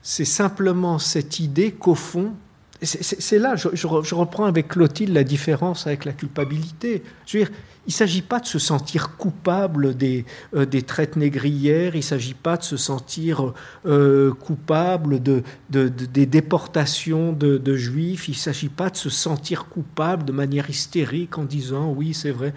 c'est 0.02 0.26
simplement 0.26 1.00
cette 1.00 1.40
idée 1.40 1.72
qu'au 1.72 1.96
fond, 1.96 2.34
c'est 2.82 3.40
là, 3.40 3.56
je, 3.56 3.88
reprends 4.16 4.46
avec 4.46 4.68
Clotilde 4.68 5.14
la 5.14 5.24
différence 5.24 5.88
avec 5.88 6.04
la 6.04 6.12
culpabilité. 6.12 7.04
Je 7.26 7.38
veux 7.38 7.46
dire, 7.46 7.54
il 7.88 7.92
ne 7.92 7.94
s'agit 7.94 8.22
pas 8.22 8.40
de 8.40 8.46
se 8.46 8.60
sentir 8.60 9.16
coupable 9.16 9.96
des, 9.96 10.26
euh, 10.56 10.66
traites 10.86 11.16
négrières, 11.16 11.96
il 11.96 12.00
ne 12.00 12.04
s'agit 12.04 12.34
pas 12.34 12.58
de 12.58 12.64
se 12.64 12.78
sentir 12.78 13.54
euh, 13.86 14.34
coupable 14.34 15.22
de, 15.22 15.44
des 15.70 16.26
déportations 16.26 17.32
de, 17.32 17.76
juifs, 17.76 18.28
il 18.28 18.32
ne 18.32 18.38
s'agit 18.38 18.70
pas 18.70 18.90
de 18.90 18.98
se 18.98 19.10
sentir 19.10 19.66
coupable 19.66 20.26
de 20.26 20.32
manière 20.32 20.70
hystérique 20.70 21.38
en 21.38 21.44
disant 21.46 21.92
oui, 21.92 22.14
c'est 22.14 22.32
vrai, 22.32 22.54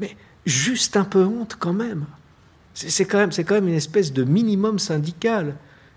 mais 0.00 0.16
juste 0.46 0.96
un 0.96 1.04
peu 1.04 1.24
honte 1.24 1.56
quand 1.58 1.74
même. 1.74 2.06
C'est 2.74 3.04
quand 3.04 3.28
même 3.50 3.68
une 3.68 3.74
espèce 3.74 4.12
de 4.12 4.24
minimum 4.24 4.78
syndical. 4.78 5.56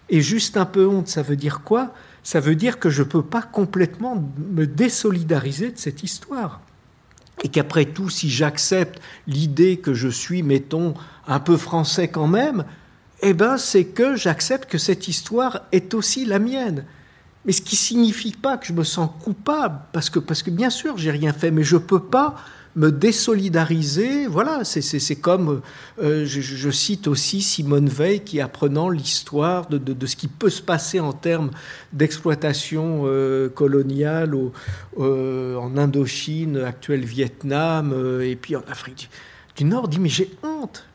Et 0.10 0.22
juste 0.22 0.58
un 0.58 0.66
peu 0.66 0.86
honte, 0.86 1.08
ça 1.08 1.22
veut 1.22 1.38
dire 1.38 1.62
quoi? 1.62 1.94
Ça 2.24 2.40
veut 2.40 2.56
dire 2.56 2.80
que 2.80 2.90
je 2.90 3.04
ne 3.04 3.08
peux 3.08 3.22
pas 3.22 3.42
complètement 3.42 4.24
me 4.52 4.66
désolidariser 4.66 5.72
de 5.72 5.78
cette 5.78 6.04
histoire. 6.04 6.62
Et 7.44 7.50
qu'après 7.50 7.86
tout, 7.86 8.10
si 8.10 8.30
j'accepte 8.30 9.02
l'idée 9.28 9.78
que 9.78 9.94
je 9.94 10.08
suis, 10.08 10.44
mettons, 10.44 10.94
un 11.28 11.40
peu 11.40 11.58
français 11.58 12.08
quand 12.08 12.28
même, 12.28 12.64
eh 13.22 13.34
ben, 13.34 13.58
c'est 13.58 13.86
que 13.86 14.16
j'accepte 14.16 14.70
que 14.70 14.78
cette 14.78 15.08
histoire 15.08 15.62
est 15.72 15.94
aussi 15.94 16.26
la 16.26 16.40
mienne. 16.40 16.86
Mais 17.46 17.52
ce 17.52 17.62
qui 17.62 17.76
signifie 17.76 18.32
pas 18.32 18.58
que 18.58 18.66
je 18.66 18.74
me 18.74 18.84
sens 18.84 19.10
coupable, 19.24 19.80
parce 19.92 20.10
que, 20.10 20.20
parce 20.20 20.44
que 20.44 20.52
bien 20.52 20.70
sûr, 20.70 20.98
j'ai 20.98 21.12
rien 21.12 21.34
fait, 21.34 21.52
mais 21.52 21.64
je 21.64 21.78
peux 21.78 22.02
pas 22.02 22.36
me 22.76 22.92
désolidariser. 22.92 24.28
Voilà, 24.28 24.64
c'est 24.64 25.16
comme, 25.16 25.62
euh, 26.02 26.26
je, 26.26 26.70
cite 26.72 27.08
aussi 27.08 27.42
Simone 27.42 27.88
Veil 27.88 28.22
qui, 28.22 28.42
apprenant 28.42 28.90
l'histoire 28.90 29.68
de, 29.68 29.78
de, 29.78 30.06
ce 30.06 30.16
qui 30.16 30.28
peut 30.28 30.50
se 30.50 30.62
passer 30.62 31.00
en 31.00 31.14
termes 31.14 31.52
d'exploitation 31.92 33.04
euh, 33.06 33.50
coloniale 33.50 34.36
euh, 35.00 35.56
en 35.58 35.78
Indochine, 35.78 36.58
actuel 36.58 37.06
Vietnam, 37.06 37.94
et 38.22 38.36
puis 38.36 38.56
en 38.56 38.64
Afrique 38.70 39.10
du, 39.56 39.66
Nord, 39.66 39.88
dit, 39.88 40.00
mais 40.00 40.10
j'ai 40.10 40.32
honte. 40.42 40.86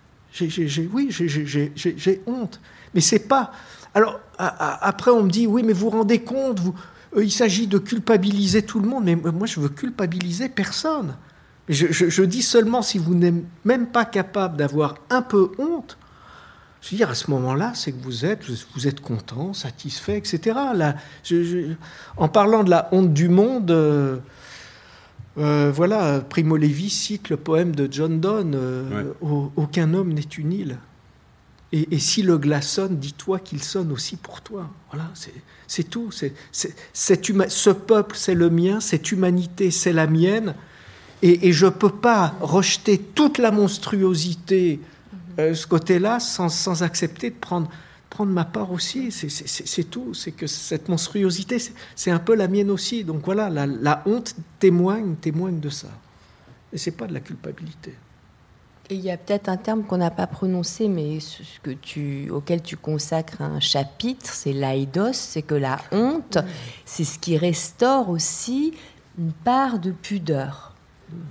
oui, 0.92 1.08
j'ai 1.10 2.22
honte. 2.26 2.60
Mais 2.94 3.00
c'est 3.00 3.28
pas... 3.28 3.52
Alors, 3.94 4.20
après, 4.36 5.10
on 5.10 5.22
me 5.22 5.30
dit, 5.30 5.46
oui, 5.46 5.62
mais 5.62 5.72
vous 5.72 5.90
vous 5.90 5.96
rendez 5.96 6.20
compte, 6.20 6.60
il 7.16 7.32
s'agit 7.32 7.66
de 7.66 7.78
culpabiliser 7.78 8.62
tout 8.62 8.80
le 8.80 8.88
monde, 8.88 9.04
mais 9.04 9.16
moi, 9.16 9.46
je 9.46 9.60
veux 9.60 9.68
culpabiliser 9.68 10.48
personne. 10.48 11.14
Je, 11.68 12.22
dis 12.22 12.42
seulement 12.42 12.82
si 12.82 12.98
vous 12.98 13.14
n'êtes 13.14 13.34
même 13.64 13.88
pas 13.88 14.04
capable 14.04 14.56
d'avoir 14.56 14.94
un 15.10 15.22
peu 15.22 15.50
honte, 15.58 15.98
je 16.80 16.90
veux 16.90 16.96
dire, 16.96 17.10
à 17.10 17.14
ce 17.14 17.30
moment-là, 17.30 17.72
c'est 17.74 17.92
que 17.92 18.02
vous 18.02 18.24
êtes, 18.24 18.44
vous 18.74 18.86
êtes 18.86 19.00
content, 19.00 19.52
satisfait, 19.52 20.16
etc. 20.16 20.58
Là, 20.74 20.94
en 22.16 22.28
parlant 22.28 22.62
de 22.62 22.70
la 22.70 22.88
honte 22.92 23.12
du 23.12 23.28
monde, 23.28 23.70
euh, 23.70 24.18
euh, 25.38 25.70
voilà, 25.74 26.20
Primo 26.20 26.56
Levi 26.56 26.88
cite 26.88 27.30
le 27.30 27.36
poème 27.36 27.74
de 27.74 27.88
John 27.90 28.20
Donne 28.20 28.54
euh, 28.54 29.12
Aucun 29.56 29.92
homme 29.94 30.12
n'est 30.12 30.22
une 30.22 30.52
île. 30.52 30.78
Et, 31.70 31.98
si 31.98 32.22
le 32.22 32.38
glas 32.38 32.62
sonne, 32.62 32.96
dis-toi 32.96 33.40
qu'il 33.40 33.62
sonne 33.62 33.92
aussi 33.92 34.16
pour 34.16 34.40
toi. 34.40 34.70
Voilà, 34.90 35.10
c'est 35.66 35.84
tout. 35.84 36.10
C'est, 36.10 36.32
ce 36.52 37.70
peuple, 37.70 38.16
c'est 38.16 38.34
le 38.34 38.48
mien, 38.48 38.80
cette 38.80 39.12
humanité, 39.12 39.70
c'est 39.70 39.92
la 39.92 40.06
mienne. 40.06 40.54
Et, 41.22 41.52
je 41.52 41.66
ne 41.66 41.70
peux 41.70 41.90
pas 41.90 42.34
rejeter 42.40 42.98
toute 42.98 43.38
la 43.38 43.50
monstruosité, 43.50 44.80
euh, 45.38 45.54
ce 45.54 45.66
côté-là, 45.66 46.20
sans, 46.20 46.82
accepter 46.82 47.30
de 47.30 47.34
prendre, 47.34 47.68
prendre 48.08 48.32
ma 48.32 48.44
part 48.44 48.70
aussi. 48.70 49.10
C'est 49.10 49.84
tout. 49.84 50.14
C'est 50.14 50.32
que 50.32 50.46
cette 50.46 50.88
monstruosité, 50.88 51.58
c'est 51.96 52.10
un 52.10 52.18
peu 52.18 52.34
la 52.34 52.46
mienne 52.46 52.70
aussi. 52.70 53.04
Donc 53.04 53.24
voilà, 53.24 53.48
la, 53.50 54.02
honte 54.06 54.34
témoigne, 54.58 55.16
témoigne 55.16 55.60
de 55.60 55.70
ça. 55.70 55.88
Et 56.72 56.78
c'est 56.78 56.92
pas 56.92 57.06
de 57.06 57.14
la 57.14 57.20
culpabilité. 57.20 57.94
Et 58.90 58.94
il 58.94 59.00
y 59.00 59.10
a 59.10 59.18
peut-être 59.18 59.50
un 59.50 59.58
terme 59.58 59.82
qu'on 59.82 59.98
n'a 59.98 60.10
pas 60.10 60.26
prononcé, 60.26 60.88
mais 60.88 61.20
ce 61.20 61.42
que 61.62 61.72
tu, 61.72 62.30
auquel 62.30 62.62
tu 62.62 62.76
consacres 62.76 63.42
un 63.42 63.60
chapitre, 63.60 64.32
c'est 64.32 64.52
l'aidos, 64.52 65.12
c'est 65.12 65.42
que 65.42 65.54
la 65.54 65.78
honte, 65.92 66.38
c'est 66.86 67.04
ce 67.04 67.18
qui 67.18 67.36
restaure 67.36 68.08
aussi 68.08 68.72
une 69.18 69.32
part 69.32 69.78
de 69.78 69.90
pudeur. 69.90 70.74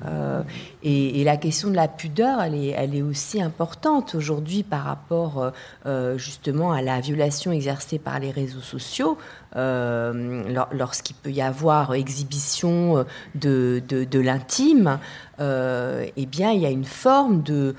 Euh, 0.05 0.41
et, 0.83 1.23
la 1.23 1.37
question 1.37 1.69
de 1.69 1.75
la 1.75 1.87
pudeur, 1.87 2.41
elle 2.41 2.55
est, 2.55 2.69
elle 2.69 2.95
est 2.95 3.01
aussi 3.01 3.41
importante 3.41 4.15
aujourd'hui 4.15 4.63
par 4.63 4.83
rapport 4.83 5.41
euh, 5.41 5.51
euh, 5.85 6.17
justement 6.17 6.71
à 6.71 6.81
la 6.81 6.99
violation 6.99 7.51
exercée 7.51 7.99
par 7.99 8.19
les 8.19 8.31
réseaux 8.31 8.61
sociaux, 8.61 9.17
lorsqu'il 9.55 11.15
peut 11.15 11.31
y 11.31 11.41
avoir 11.41 11.93
exhibition 11.95 13.05
de, 13.35 13.81
de, 13.87 14.03
de 14.03 14.19
l'intime, 14.19 14.99
eh 15.39 16.25
bien 16.27 16.51
il 16.51 16.61
y 16.61 16.65
a 16.65 16.69
une 16.69 16.85
forme 16.85 17.41
de 17.41 17.75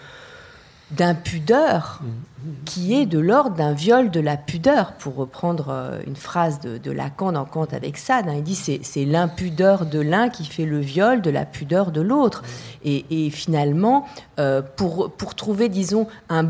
d'impudeur 0.91 2.01
qui 2.65 2.95
est 2.95 3.07
de 3.07 3.19
l'ordre 3.19 3.57
d'un 3.57 3.73
viol 3.73 4.11
de 4.11 4.21
la 4.21 4.37
pudeur, 4.37 4.93
pour 4.93 5.17
reprendre 5.17 5.69
euh, 5.71 6.01
une 6.07 6.17
phrase 6.17 6.61
de, 6.61 6.91
Lacan 6.91 7.33
dans 7.33 7.45
Kant 7.45 7.67
avec 7.73 7.99
Sade. 7.99 8.29
Hein. 8.29 8.35
il 8.37 8.43
dit 8.43 8.55
c'est, 8.55 8.81
c'est 8.83 9.05
l'impudeur 9.05 9.87
de 9.87 10.01
l'un 10.01 10.29
qui 10.29 10.45
fait 10.45 10.65
le 10.65 10.79
viol 10.79 11.21
de 11.21 11.31
la 11.31 11.45
pudeur 11.45 11.91
de 11.91 12.01
l'autre. 12.01 12.43
Et, 12.85 13.29
finalement, 13.31 14.07
euh, 14.39 14.63
pour, 14.63 15.11
pour 15.11 15.35
trouver, 15.35 15.69
disons, 15.69 16.07
un, 16.31 16.45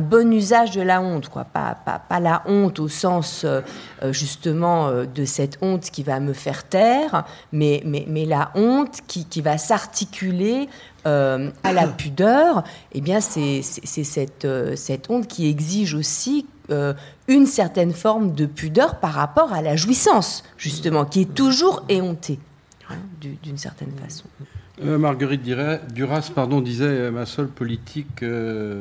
bon 0.00 0.32
usage 0.32 0.72
de 0.72 0.82
la 0.82 1.00
honte, 1.00 1.28
quoi. 1.28 1.44
Pas, 1.44 1.74
pas, 1.74 2.20
la 2.20 2.42
honte 2.46 2.80
au 2.80 2.88
sens 2.88 3.44
euh, 3.44 3.62
justement 4.10 4.90
de 5.04 5.24
cette 5.24 5.58
honte 5.62 5.90
qui 5.90 6.02
va 6.02 6.20
me 6.20 6.32
faire 6.34 6.64
taire, 6.64 7.24
mais, 7.52 7.82
mais, 7.86 8.04
mais 8.08 8.26
la 8.26 8.50
honte 8.54 8.98
qui, 9.06 9.24
qui 9.24 9.40
va 9.40 9.56
s'articuler 9.56 10.68
euh, 11.06 11.50
à 11.62 11.72
la 11.72 11.86
pudeur, 11.86 12.64
eh 12.92 13.00
bien, 13.00 13.20
c'est 13.20 13.62
cette, 13.62 14.44
euh, 14.44 14.74
cette 14.74 15.08
honte 15.10 15.28
qui 15.28 15.48
exige 15.48 15.94
aussi 15.94 16.44
euh, 16.70 16.92
une 17.28 17.46
certaine 17.46 17.92
forme 17.92 18.34
de 18.34 18.46
pudeur 18.46 18.98
par 18.98 19.12
rapport 19.12 19.52
à 19.52 19.62
la 19.62 19.76
jouissance, 19.76 20.42
justement, 20.56 21.04
qui 21.04 21.22
est 21.22 21.34
toujours 21.34 21.84
éhontée, 21.88 22.40
hein, 22.90 22.96
d'une 23.20 23.58
certaine 23.58 23.92
façon. 23.92 24.24
Marguerite 24.80 25.42
Duras 25.92 26.30
pardon, 26.32 26.60
disait 26.60 27.10
Ma 27.10 27.26
seule 27.26 27.48
politique, 27.48 28.24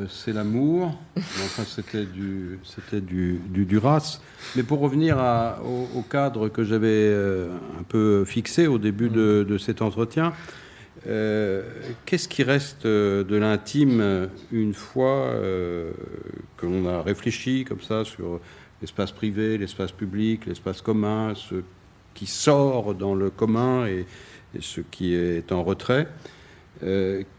c'est 0.10 0.32
l'amour. 0.32 0.96
Enfin, 1.18 1.64
c'était 1.66 2.06
du, 2.06 2.60
du, 3.02 3.42
du, 3.50 3.66
Duras. 3.66 4.20
Mais 4.56 4.62
pour 4.62 4.80
revenir 4.80 5.18
au, 5.66 6.04
cadre 6.04 6.50
que 6.50 6.64
j'avais 6.64 7.12
un 7.80 7.84
peu 7.90 8.26
fixé 8.26 8.68
au 8.68 8.78
début 8.78 9.10
de, 9.10 9.44
de 9.50 9.58
cet 9.58 9.82
entretien, 9.82 10.34
euh, 11.06 11.62
qu'est-ce 12.06 12.28
qui 12.28 12.44
reste 12.44 12.86
euh, 12.86 13.24
de 13.24 13.36
l'intime 13.36 14.30
une 14.52 14.74
fois 14.74 15.28
euh, 15.28 15.92
que 16.58 16.66
l'on 16.66 16.88
a 16.88 17.02
réfléchi 17.02 17.66
comme 17.66 17.82
ça 17.82 18.04
sur 18.04 18.40
l'espace 18.82 19.12
privé, 19.12 19.58
l'espace 19.58 19.92
public, 19.92 20.46
l'espace 20.46 20.82
commun, 20.82 21.34
ce 21.36 21.56
qui 22.14 22.26
sort 22.26 22.96
dans 22.96 23.14
le 23.14 23.30
commun 23.30 23.86
et, 23.86 24.06
ce 24.60 24.82
qui 24.82 25.14
est 25.14 25.52
en 25.52 25.64
retrait 25.64 26.08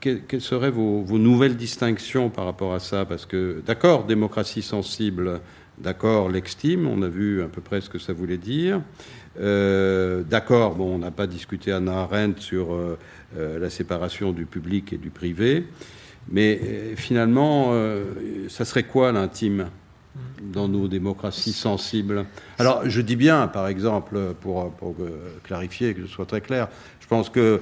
quelles, 0.00 0.40
seraient 0.40 0.70
vos, 0.70 1.04
nouvelles 1.18 1.56
distinctions 1.56 2.28
par 2.28 2.44
rapport 2.44 2.74
à 2.74 2.80
ça? 2.80 3.04
Parce 3.04 3.24
que, 3.24 3.62
d'accord, 3.64 4.04
démocratie 4.04 4.62
sensible, 4.62 5.40
d'accord, 5.80 6.28
l'extime, 6.28 6.86
on 6.86 7.02
a 7.02 7.08
vu 7.08 7.42
à 7.42 7.48
peu 7.48 7.60
près 7.60 7.80
ce 7.80 7.90
que 7.90 7.98
ça 7.98 8.12
voulait 8.12 8.38
dire. 8.38 8.80
d'accord, 9.36 10.74
bon, 10.74 10.94
on 10.94 10.98
n'a 10.98 11.10
pas 11.10 11.26
discuté 11.26 11.72
Anna 11.72 12.00
Arendt 12.00 12.40
sur 12.40 12.74
euh, 13.36 13.58
la 13.58 13.68
séparation 13.68 14.32
du 14.32 14.46
public 14.46 14.94
et 14.94 14.96
du 14.96 15.10
privé. 15.10 15.66
Mais 16.30 16.58
euh, 16.62 16.96
finalement, 16.96 17.72
euh, 17.72 18.04
ça 18.48 18.64
serait 18.64 18.84
quoi 18.84 19.12
l'intime 19.12 19.68
dans 20.42 20.66
nos 20.66 20.88
démocraties 20.88 21.52
sensibles? 21.52 22.24
Alors, 22.58 22.88
je 22.88 23.02
dis 23.02 23.16
bien, 23.16 23.46
par 23.46 23.68
exemple, 23.68 24.18
pour, 24.40 24.72
pour 24.72 24.96
clarifier, 25.44 25.92
que 25.92 26.00
ce 26.00 26.08
soit 26.08 26.24
très 26.24 26.40
clair, 26.40 26.68
je 27.00 27.06
pense 27.06 27.28
que 27.28 27.60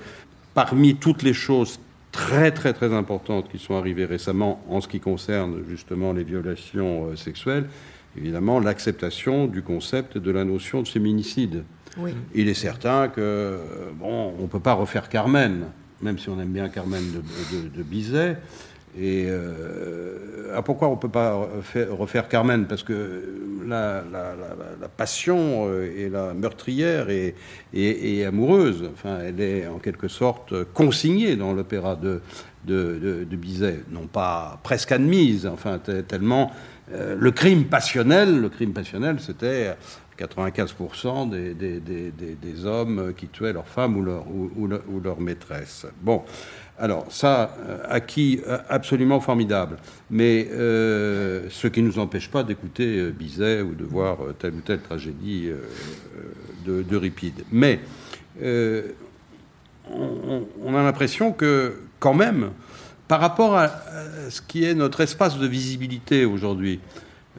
parmi 0.55 0.95
toutes 0.95 1.25
les 1.25 1.35
choses 1.35 1.81
très 2.13 2.53
très 2.53 2.73
très 2.73 2.95
importantes 2.95 3.49
qui 3.51 3.59
sont 3.59 3.75
arrivées 3.75 4.05
récemment 4.05 4.63
en 4.69 4.81
ce 4.81 4.87
qui 4.87 5.01
concerne 5.01 5.65
justement 5.69 6.13
les 6.13 6.23
violations 6.23 7.17
sexuelles, 7.17 7.69
évidemment 8.17 8.61
l'acceptation 8.61 9.47
du 9.47 9.63
concept 9.63 10.19
de 10.19 10.31
la 10.31 10.45
notion 10.45 10.83
de 10.83 10.89
féminicide. 10.89 11.65
Il 12.35 12.49
est 12.49 12.55
certain 12.55 13.09
que, 13.09 13.59
bon, 13.95 14.35
on 14.39 14.43
ne 14.43 14.47
peut 14.49 14.61
pas 14.61 14.75
refaire 14.75 15.09
Carmen, 15.09 15.65
même 16.03 16.19
si 16.19 16.29
on 16.29 16.39
aime 16.41 16.53
bien 16.53 16.69
Carmen 16.69 17.03
de, 17.75 17.83
Bizet. 17.83 18.37
Et 18.99 19.27
euh, 19.29 20.53
ah, 20.55 20.63
pourquoi 20.63 20.89
on 20.89 20.93
ne 20.93 21.01
peut 21.01 21.09
pas 21.09 21.49
refaire, 21.91 22.29
Carmen? 22.29 22.67
Parce 22.67 22.83
que 22.83 23.23
la, 23.67 24.03
passion 24.97 25.69
euh, 25.69 25.91
et 25.97 26.09
la 26.09 26.35
meurtrière 26.35 27.09
et, 27.11 28.25
amoureuse. 28.27 28.89
Enfin, 28.93 29.19
elle 29.25 29.41
est 29.41 29.67
en 29.67 29.79
quelque 29.79 30.09
sorte 30.09 30.65
consignée 30.73 31.37
dans 31.37 31.53
l'opéra 31.53 31.97
de, 31.97 32.21
de, 32.67 33.37
Bizet, 33.37 33.81
non 33.91 34.07
pas 34.07 34.61
presque 34.63 34.93
admise, 34.93 35.47
enfin 35.47 35.79
tellement 35.79 36.53
euh, 36.93 37.17
le 37.19 37.31
crime 37.31 37.65
passionnel. 37.65 38.41
Le 38.41 38.49
crime 38.49 38.73
passionnel, 38.73 39.19
c'était 39.21 39.77
95% 40.19 41.29
des, 41.29 42.67
hommes 42.67 43.13
qui 43.17 43.29
tuaient 43.29 43.53
leur 43.53 43.67
femme 43.67 43.97
ou 43.97 45.01
leur, 45.03 45.21
maîtresse. 45.21 45.87
Bon, 46.01 46.23
alors 46.79 47.07
ça, 47.11 47.57
euh, 47.59 47.79
acquis 47.89 48.41
euh, 48.47 48.59
absolument 48.69 49.21
formidable, 49.21 49.79
mais 50.11 50.47
ce 50.51 51.67
qui 51.67 51.83
ne 51.83 51.89
nous 51.89 51.99
empêche 51.99 52.31
pas 52.31 52.43
d'écouter 52.45 53.11
Bizet 53.11 53.63
ou 53.63 53.75
de 53.75 53.85
voir 53.85 54.19
telle 54.39 54.55
ou 54.55 54.61
telle 54.61 54.81
tragédie 54.81 55.51
de 56.65 56.97
Ripide. 56.97 57.45
Mais 57.51 57.81
on, 59.91 60.75
a 60.75 60.83
l'impression 60.83 61.33
que, 61.33 61.81
quand 61.99 62.15
même, 62.15 62.51
par 63.09 63.21
rapport 63.21 63.57
à 63.57 63.71
ce 64.31 64.41
qui 64.41 64.65
est 64.65 64.75
notre 64.75 65.01
espace 65.01 65.39
de 65.39 65.47
visibilité 65.47 66.25
aujourd'hui, 66.25 66.81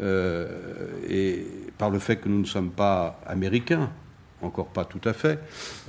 et 0.02 1.46
par 1.78 1.90
le 1.90 2.00
fait 2.00 2.18
que 2.18 2.30
nous 2.30 2.40
ne 2.40 2.46
sommes 2.46 2.72
pas 2.72 3.20
américains, 3.28 3.90
encore 4.42 4.68
pas 4.68 4.86
tout 4.86 5.02
à 5.04 5.14
fait. 5.14 5.40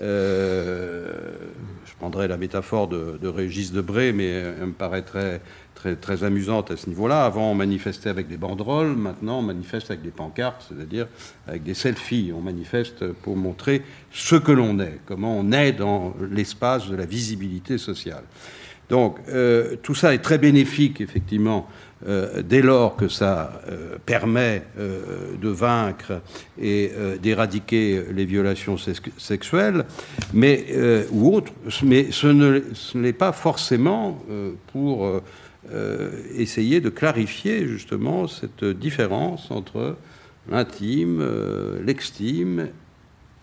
Euh, 0.00 1.12
je 1.84 1.94
prendrai 1.96 2.28
la 2.28 2.36
métaphore 2.36 2.88
de, 2.88 3.18
de 3.20 3.28
Régis 3.28 3.72
Debré, 3.72 4.12
mais 4.12 4.28
elle 4.28 4.66
me 4.66 4.72
paraît 4.72 5.02
très 5.02 6.24
amusante 6.24 6.70
à 6.70 6.76
ce 6.76 6.88
niveau-là. 6.88 7.24
Avant, 7.24 7.50
on 7.50 7.54
manifestait 7.54 8.08
avec 8.08 8.28
des 8.28 8.38
banderoles, 8.38 8.96
maintenant, 8.96 9.40
on 9.40 9.42
manifeste 9.42 9.90
avec 9.90 10.02
des 10.02 10.10
pancartes, 10.10 10.66
c'est-à-dire 10.68 11.06
avec 11.46 11.62
des 11.62 11.74
selfies. 11.74 12.32
On 12.34 12.40
manifeste 12.40 13.12
pour 13.12 13.36
montrer 13.36 13.82
ce 14.12 14.36
que 14.36 14.52
l'on 14.52 14.80
est, 14.80 15.00
comment 15.06 15.36
on 15.38 15.52
est 15.52 15.72
dans 15.72 16.14
l'espace 16.30 16.88
de 16.88 16.96
la 16.96 17.04
visibilité 17.04 17.76
sociale. 17.76 18.24
Donc, 18.88 19.18
euh, 19.28 19.76
tout 19.82 19.94
ça 19.94 20.14
est 20.14 20.18
très 20.18 20.38
bénéfique, 20.38 21.00
effectivement, 21.00 21.68
euh, 22.06 22.42
dès 22.42 22.62
lors 22.62 22.96
que 22.96 23.08
ça 23.08 23.60
euh, 23.68 23.98
permet 24.06 24.62
de 24.78 25.48
vaincre 25.48 26.20
et 26.60 26.92
d'éradiquer 27.20 28.04
les 28.12 28.24
violations 28.24 28.76
sexuelles, 29.18 29.84
mais 30.32 30.66
ou 31.10 31.34
autres, 31.34 31.52
mais 31.82 32.10
ce 32.10 32.96
n'est 32.96 33.12
pas 33.12 33.32
forcément 33.32 34.22
pour 34.72 35.20
essayer 36.36 36.80
de 36.80 36.88
clarifier 36.88 37.66
justement 37.66 38.26
cette 38.26 38.64
différence 38.64 39.50
entre 39.50 39.96
l'intime, 40.50 41.24
l'extime 41.84 42.68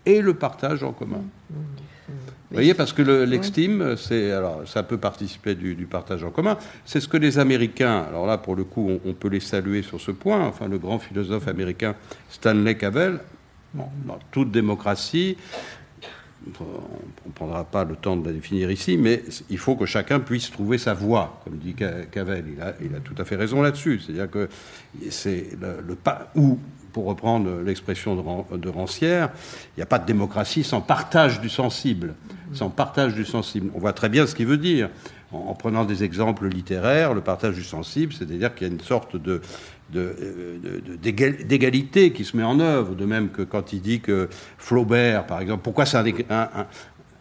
et 0.05 0.21
le 0.21 0.33
partage 0.33 0.83
en 0.83 0.91
commun. 0.91 1.23
Mmh. 1.49 1.84
Vous 2.51 2.57
voyez, 2.57 2.75
parce 2.75 2.93
que 2.93 3.01
l'extime, 3.01 3.95
c'est 3.97 4.31
alors 4.31 4.67
ça 4.67 4.83
peut 4.83 4.99
participer 4.99 5.55
du, 5.55 5.87
partage 5.89 6.23
en 6.23 6.29
commun. 6.29 6.57
C'est 6.85 6.99
ce 6.99 7.07
que 7.07 7.17
les 7.17 7.39
Américains, 7.39 8.05
alors 8.07 8.27
là 8.27 8.37
pour 8.37 8.55
le 8.55 8.63
coup, 8.63 8.99
on, 9.03 9.13
peut 9.13 9.29
les 9.29 9.39
saluer 9.39 9.81
sur 9.81 9.99
ce 9.99 10.11
point. 10.11 10.45
Enfin, 10.45 10.67
le 10.67 10.77
grand 10.77 10.99
philosophe 10.99 11.47
américain 11.47 11.95
Stanley 12.29 12.77
Cavell, 12.77 13.19
dans 13.73 14.19
toute 14.31 14.51
démocratie, 14.51 15.37
on 16.59 17.27
ne 17.27 17.33
prendra 17.33 17.63
pas 17.63 17.83
le 17.83 17.95
temps 17.95 18.15
de 18.15 18.27
la 18.27 18.31
définir 18.31 18.69
ici, 18.69 18.97
mais 18.97 19.23
il 19.49 19.57
faut 19.57 19.75
que 19.75 19.87
chacun 19.87 20.19
puisse 20.19 20.51
trouver 20.51 20.77
sa 20.77 20.93
voie, 20.93 21.41
comme 21.43 21.57
dit 21.57 21.73
Cavell. 21.73 22.45
Il 22.53 22.61
a, 22.61 22.75
il 22.79 22.95
a 22.95 22.99
tout 22.99 23.15
à 23.17 23.25
fait 23.25 23.35
raison 23.35 23.63
là-dessus. 23.63 24.01
C'est-à-dire 24.01 24.29
que 24.29 24.47
c'est 25.09 25.49
le, 25.59 25.83
le 25.85 25.95
pas 25.95 26.31
où 26.35 26.59
pour 26.95 27.07
reprendre 27.07 27.59
l'expression 27.59 28.15
de, 28.15 28.69
Rancière, 28.69 29.29
il 29.75 29.79
n'y 29.79 29.83
a 29.83 29.85
pas 29.85 29.99
de 29.99 30.05
démocratie 30.05 30.63
sans 30.63 30.79
partage 30.79 31.41
du 31.41 31.49
sensible. 31.49 32.15
Sans 32.53 32.69
partage 32.69 33.15
du 33.15 33.25
sensible. 33.25 33.71
On 33.75 33.79
voit 33.79 33.93
très 33.93 34.09
bien 34.09 34.27
ce 34.27 34.35
qu'il 34.35 34.47
veut 34.47 34.57
dire. 34.57 34.89
En, 35.31 35.53
prenant 35.53 35.85
des 35.85 36.03
exemples 36.03 36.47
littéraires, 36.47 37.13
le 37.13 37.21
partage 37.21 37.55
du 37.55 37.63
sensible, 37.63 38.13
c'est-à-dire 38.13 38.55
qu'il 38.55 38.67
y 38.67 38.69
a 38.69 38.73
une 38.73 38.79
sorte 38.79 39.17
d'égalité 39.91 42.13
qui 42.13 42.23
se 42.23 42.37
met 42.37 42.43
en 42.43 42.59
œuvre, 42.59 42.95
de 42.95 43.05
même 43.05 43.29
que 43.29 43.41
quand 43.41 43.73
il 43.73 43.81
dit 43.81 43.99
que 43.99 44.29
Flaubert, 44.57 45.25
par 45.25 45.41
exemple, 45.41 45.63
pourquoi 45.63 45.85
c'est 45.85 45.97
un, 45.97 46.47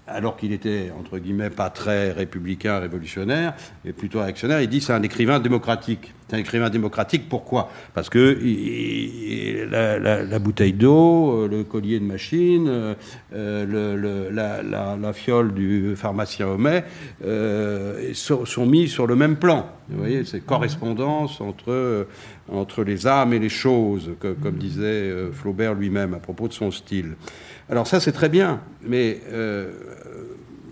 alors 0.06 0.36
qu'il 0.36 0.52
était, 0.52 0.92
entre 0.98 1.18
guillemets, 1.18 1.50
pas 1.50 1.70
très 1.70 2.12
républicain, 2.12 2.78
révolutionnaire, 2.78 3.54
mais 3.84 3.92
plutôt 3.92 4.20
réactionnaire, 4.20 4.60
il 4.60 4.68
dit 4.68 4.80
c'est 4.80 4.92
un 4.92 5.02
écrivain 5.02 5.40
démocratique. 5.40 6.12
C'est 6.28 6.36
un 6.36 6.38
écrivain 6.38 6.70
démocratique, 6.70 7.28
pourquoi? 7.28 7.68
Parce 7.92 8.08
que 8.08 8.38
la, 9.70 10.38
bouteille 10.38 10.72
d'eau, 10.72 11.42
euh, 11.42 11.48
le 11.48 11.64
collier 11.64 12.00
de 12.00 12.04
machine, 12.04 12.66
euh, 12.66 12.94
euh, 13.34 14.30
la, 14.30 15.12
fiole 15.12 15.52
du 15.52 15.94
pharmacien 15.96 16.48
Homais 16.48 16.84
sont, 18.14 18.66
mis 18.66 18.88
sur 18.88 19.06
le 19.06 19.16
même 19.16 19.36
plan. 19.36 19.68
Vous 19.90 19.98
voyez, 19.98 20.24
c'est 20.24 20.40
correspondance 20.40 21.42
entre, 21.42 22.06
entre 22.50 22.84
les 22.84 23.06
âmes 23.06 23.34
et 23.34 23.38
les 23.38 23.50
choses, 23.50 24.12
comme 24.20 24.54
disait 24.54 25.12
Flaubert 25.32 25.74
lui-même 25.74 26.14
à 26.14 26.18
propos 26.18 26.48
de 26.48 26.54
son 26.54 26.70
style. 26.70 27.16
Alors 27.68 27.86
ça, 27.86 28.00
c'est 28.00 28.12
très 28.12 28.30
bien, 28.30 28.60
mais 28.82 29.20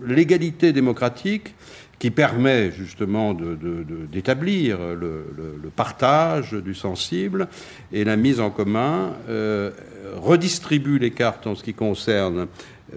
l'égalité 0.05 0.73
démocratique 0.73 1.55
qui 1.99 2.11
permet 2.11 2.71
justement 2.71 3.33
d'établir 3.33 4.77
le, 4.79 5.69
partage 5.75 6.53
du 6.53 6.75
sensible 6.75 7.47
et 7.91 8.03
la 8.03 8.17
mise 8.17 8.39
en 8.39 8.49
commun, 8.49 9.13
euh, 9.29 9.71
redistribue 10.17 10.99
les 10.99 11.11
cartes 11.11 11.47
en 11.47 11.55
ce 11.55 11.63
qui 11.63 11.73
concerne 11.73 12.47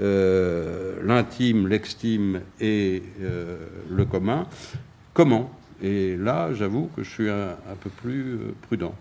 euh, 0.01 0.97
l'intime, 1.05 1.69
l'extime 1.69 2.41
et 2.61 3.03
le 3.91 4.05
commun. 4.05 4.47
Comment? 5.15 5.51
Et 5.83 6.16
là, 6.16 6.53
j'avoue 6.53 6.91
que 6.97 7.03
je 7.03 7.11
suis 7.11 7.31
un 7.31 7.77
peu 7.81 7.91
plus 7.91 8.39
prudent. 8.62 8.95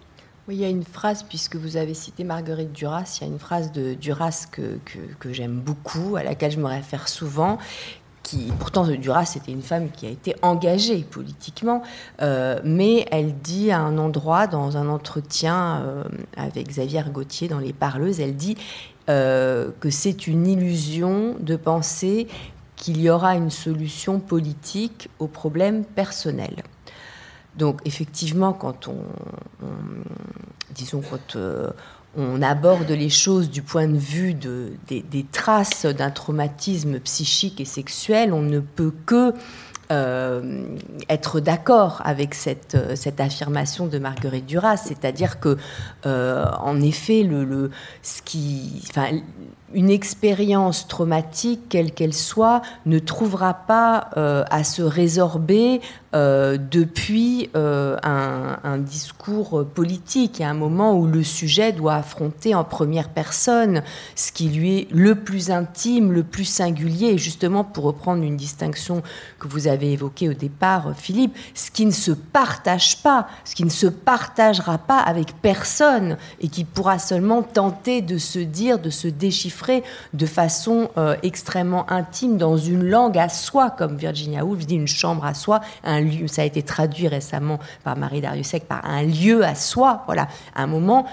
Il 0.48 0.58
y 0.58 0.66
a 0.66 0.70
une 0.70 0.84
phrase, 0.84 1.24
puisque 1.24 1.56
vous 1.56 1.76
avez 1.76 1.96
cité 1.96 2.24
Marguerite 2.24 2.72
Duras, 2.72 3.18
il 3.18 3.24
y 3.24 3.28
a 3.28 3.34
une 3.34 3.40
phrase 3.40 3.72
de 3.72 3.96
Duras 3.96 4.46
que, 4.52 5.34
j'aime 5.34 5.60
beaucoup, 5.60 6.18
à 6.18 6.24
laquelle 6.24 6.52
je 6.52 6.60
me 6.60 6.68
réfère 6.68 7.08
souvent, 7.08 7.58
qui, 8.22 8.52
pourtant 8.60 8.86
Duras 8.86 9.26
c'était 9.26 9.52
une 9.52 9.64
femme 9.64 9.90
qui 9.90 10.06
a 10.06 10.10
été 10.10 10.36
engagée 10.44 11.00
politiquement, 11.00 11.82
euh, 12.22 12.60
mais 12.64 13.08
elle 13.10 13.34
dit 13.34 13.72
à 13.72 13.80
un 13.80 13.98
endroit, 13.98 14.46
dans 14.46 14.78
un 14.78 14.88
entretien 14.88 15.82
euh, 15.82 16.04
avec 16.38 16.68
Xavier 16.68 17.04
Gauthier 17.12 17.48
dans 17.48 17.60
Les 17.60 17.74
Parleuses, 17.74 18.20
elle 18.20 18.36
dit 18.36 18.56
euh, 19.10 19.72
que 19.80 19.90
c'est 19.90 20.28
une 20.28 20.46
illusion 20.46 21.36
de 21.40 21.56
penser 21.56 22.28
qu'il 22.76 23.02
y 23.02 23.10
aura 23.10 23.36
une 23.36 23.50
solution 23.50 24.20
politique 24.20 25.10
aux 25.18 25.28
problèmes 25.28 25.86
personnels. 25.86 26.64
Donc 27.58 27.82
effectivement, 27.86 28.54
quand 28.54 28.88
on, 28.88 28.98
disons 30.74 31.02
quand 31.02 31.36
euh, 31.36 31.70
on 32.18 32.42
aborde 32.42 32.90
les 32.90 33.10
choses 33.10 33.50
du 33.50 33.62
point 33.62 33.88
de 33.88 33.98
vue 33.98 34.34
de, 34.34 34.74
des, 34.88 35.26
traces 35.32 35.86
d'un 35.86 36.12
traumatisme 36.12 37.00
psychique 37.00 37.60
et 37.60 37.66
sexuel, 37.66 38.34
on 38.34 38.42
ne 38.42 38.60
peut 38.60 38.94
que 39.06 39.34
euh, 39.92 40.64
être 41.10 41.40
d'accord 41.40 42.02
avec 42.06 42.34
cette, 42.34 42.96
cette, 42.96 43.20
affirmation 43.20 43.86
de 43.86 44.00
Marguerite 44.00 44.46
Duras, 44.46 44.78
c'est-à-dire 44.78 45.40
que, 45.40 45.58
euh, 46.06 46.46
en 46.60 46.82
effet, 46.82 47.22
le, 47.22 47.44
le, 47.44 47.70
ce 48.02 48.22
qui, 48.24 48.82
enfin, 48.90 49.10
une 49.74 49.90
expérience 49.90 50.88
traumatique, 50.88 51.62
quelle 51.70 51.92
qu'elle 51.92 52.14
soit, 52.14 52.62
ne 52.86 53.00
trouvera 53.00 53.54
pas 53.54 54.10
à 54.16 54.64
se 54.64 54.82
résorber 54.82 55.82
euh, 56.16 56.58
depuis 56.58 57.50
euh, 57.58 57.98
un, 58.02 58.78
discours 58.78 59.66
politique. 59.66 60.40
Il 60.40 60.44
y 60.44 60.46
a 60.46 60.50
un 60.50 60.54
moment 60.54 60.98
où 60.98 61.08
le 61.08 61.24
sujet 61.24 61.74
doit 61.74 61.96
affronter 61.96 62.56
en 62.56 62.64
première 62.64 63.10
personne 63.10 63.82
ce 64.16 64.32
qui 64.32 64.48
lui 64.48 64.80
est 64.80 64.88
le 64.92 65.16
plus 65.16 65.52
intime, 65.52 66.14
le 66.14 66.24
plus 66.24 66.46
singulier. 66.46 67.08
Et 67.08 67.18
justement, 67.18 67.66
pour 67.66 67.84
reprendre 67.84 68.24
une 68.24 68.38
distinction 68.38 69.02
que 69.40 69.48
vous 69.50 69.68
avez 69.68 69.92
évoquée 69.92 70.30
au 70.30 70.34
départ, 70.34 70.94
Philippe, 70.96 71.36
ce 71.54 71.70
qui 71.70 71.86
ne 71.86 71.92
se 71.92 72.12
partage 72.12 73.02
pas, 73.02 73.28
ce 73.44 73.56
qui 73.56 73.66
ne 73.66 73.70
se 73.70 73.88
partagera 73.88 74.78
pas 74.78 75.00
avec 75.00 75.34
personne 75.42 76.18
et 76.40 76.48
qui 76.48 76.64
pourra 76.64 76.98
seulement 76.98 77.44
tenter 77.44 78.02
de 78.02 78.18
se 78.18 78.40
dire, 78.40 78.80
de 78.80 78.90
se 78.90 79.08
déchiffrer 79.08 79.65
de 80.14 80.26
façon 80.26 80.90
euh, 80.98 81.16
extrêmement 81.24 81.90
intime 81.92 82.38
dans 82.38 82.58
une 82.58 82.84
langue 82.84 83.18
à 83.18 83.30
soi, 83.30 83.70
comme 83.70 83.98
Virginia 83.98 84.46
Woolf 84.46 84.66
dit, 84.66 84.76
une 84.76 84.88
chambre 84.88 85.26
à 85.26 85.34
soi, 85.34 85.62
un 85.84 86.06
ça 86.28 86.42
a 86.42 86.46
été 86.46 86.64
traduit 86.64 87.08
récemment 87.08 87.60
par 87.84 87.98
Marie 87.98 88.22
Dariussec, 88.22 88.68
par 88.68 88.86
un 88.86 89.04
lieu 89.04 89.44
à 89.44 89.56
soi. 89.56 90.04
Voilà, 90.06 90.28
à 90.56 90.64
un 90.64 90.68
moment, 90.68 91.06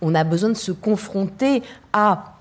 on 0.00 0.14
a 0.14 0.24
besoin 0.24 0.50
de 0.50 0.54
se 0.54 0.72
confronter 0.72 1.62
à 1.92 2.32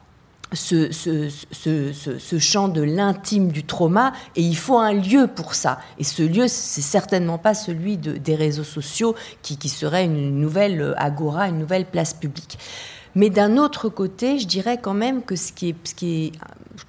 ce, 0.54 0.92
ce, 0.92 2.40
champ 2.40 2.68
de 2.68 2.82
l'intime 2.82 3.52
du 3.52 3.64
trauma 3.64 4.12
et 4.36 4.42
il 4.42 4.58
faut 4.58 4.78
un 4.78 4.94
lieu 4.94 5.28
pour 5.28 5.56
ça. 5.56 5.80
Et 5.98 6.04
ce 6.04 6.24
lieu, 6.24 6.48
c'est 6.48 6.82
certainement 6.82 7.38
pas 7.38 7.54
celui 7.54 7.98
des 7.98 8.36
réseaux 8.36 8.66
sociaux 8.66 9.16
qui, 9.42 9.58
qui, 9.58 9.70
serait 9.70 10.06
une 10.06 10.40
nouvelle 10.40 10.94
agora, 10.98 11.48
une 11.48 11.60
nouvelle 11.60 11.86
place 11.86 12.14
publique. 12.14 12.58
Mais 13.16 13.30
d'un 13.30 13.58
autre 13.58 13.90
côté, 13.90 14.40
je 14.40 14.48
dirais 14.48 14.80
quand 14.82 14.94
même 14.94 15.24
que 15.24 15.36
ce 15.36 15.52
qui 15.52 15.70
est, 15.70 15.76
ce 15.84 15.96
qui 15.96 16.26
est 16.26 16.32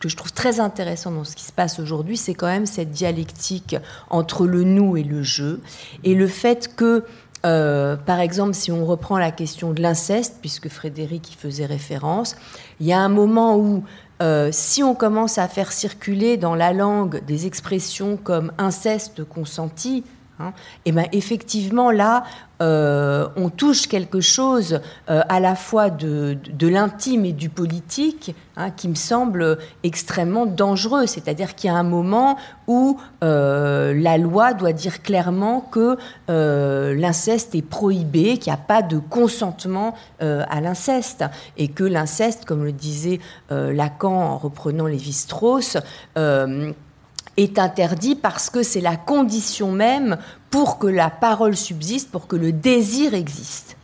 que 0.00 0.08
je 0.08 0.16
trouve 0.16 0.32
très 0.32 0.60
intéressant 0.60 1.10
dans 1.10 1.24
ce 1.24 1.36
qui 1.36 1.44
se 1.44 1.52
passe 1.52 1.78
aujourd'hui, 1.78 2.16
c'est 2.16 2.34
quand 2.34 2.46
même 2.46 2.66
cette 2.66 2.90
dialectique 2.90 3.76
entre 4.10 4.46
le 4.46 4.64
nous 4.64 4.96
et 4.96 5.02
le 5.02 5.22
je, 5.22 5.58
et 6.04 6.14
le 6.14 6.26
fait 6.26 6.74
que, 6.74 7.04
euh, 7.44 7.96
par 7.96 8.20
exemple, 8.20 8.54
si 8.54 8.70
on 8.70 8.86
reprend 8.86 9.18
la 9.18 9.30
question 9.30 9.72
de 9.72 9.82
l'inceste, 9.82 10.36
puisque 10.40 10.68
Frédéric 10.68 11.32
y 11.32 11.34
faisait 11.34 11.66
référence, 11.66 12.36
il 12.80 12.86
y 12.86 12.92
a 12.92 13.00
un 13.00 13.08
moment 13.08 13.56
où 13.56 13.84
euh, 14.22 14.50
si 14.52 14.82
on 14.82 14.94
commence 14.94 15.38
à 15.38 15.48
faire 15.48 15.72
circuler 15.72 16.36
dans 16.36 16.54
la 16.54 16.72
langue 16.72 17.24
des 17.24 17.46
expressions 17.46 18.16
comme 18.16 18.52
inceste 18.58 19.24
consenti, 19.24 20.04
Hein. 20.38 20.52
et 20.86 20.90
eh 20.90 20.92
ben 20.92 21.06
effectivement 21.12 21.90
là, 21.90 22.24
euh, 22.62 23.28
on 23.36 23.50
touche 23.50 23.88
quelque 23.88 24.20
chose 24.20 24.80
euh, 25.10 25.20
à 25.28 25.40
la 25.40 25.56
fois 25.56 25.90
de, 25.90 26.38
l'intime 26.60 27.24
et 27.24 27.32
du 27.32 27.48
politique 27.48 28.34
hein, 28.56 28.70
qui 28.70 28.88
me 28.88 28.94
semble 28.94 29.58
extrêmement 29.82 30.46
dangereux. 30.46 31.06
C'est-à-dire 31.06 31.54
qu'il 31.54 31.68
y 31.68 31.72
a 31.72 31.76
un 31.76 31.82
moment 31.82 32.38
où 32.68 33.00
euh, 33.24 33.92
la 33.94 34.16
loi 34.16 34.54
doit 34.54 34.72
dire 34.72 35.02
clairement 35.02 35.60
que 35.60 35.96
l'inceste 36.28 37.54
est 37.54 37.62
prohibé, 37.62 38.38
qu'il 38.38 38.52
n'y 38.52 38.58
a 38.58 38.62
pas 38.62 38.82
de 38.82 38.98
consentement 38.98 39.94
à 40.20 40.60
l'inceste 40.60 41.24
et 41.56 41.68
que 41.68 41.84
l'inceste, 41.84 42.44
comme 42.44 42.64
le 42.64 42.72
disait 42.72 43.20
Lacan 43.50 44.14
en 44.14 44.38
reprenant 44.38 44.86
Lévi-Strauss, 44.86 45.78
est 47.36 47.58
interdit 47.58 48.14
parce 48.14 48.50
que 48.50 48.62
c'est 48.62 48.80
la 48.80 48.96
condition 48.96 49.72
même 49.72 50.18
pour 50.50 50.78
que 50.78 50.86
la 50.86 51.10
parole 51.10 51.56
subsiste, 51.56 52.10
pour 52.10 52.26
que 52.26 52.36
le 52.36 52.52
désir 52.52 53.14
existe. 53.14 53.76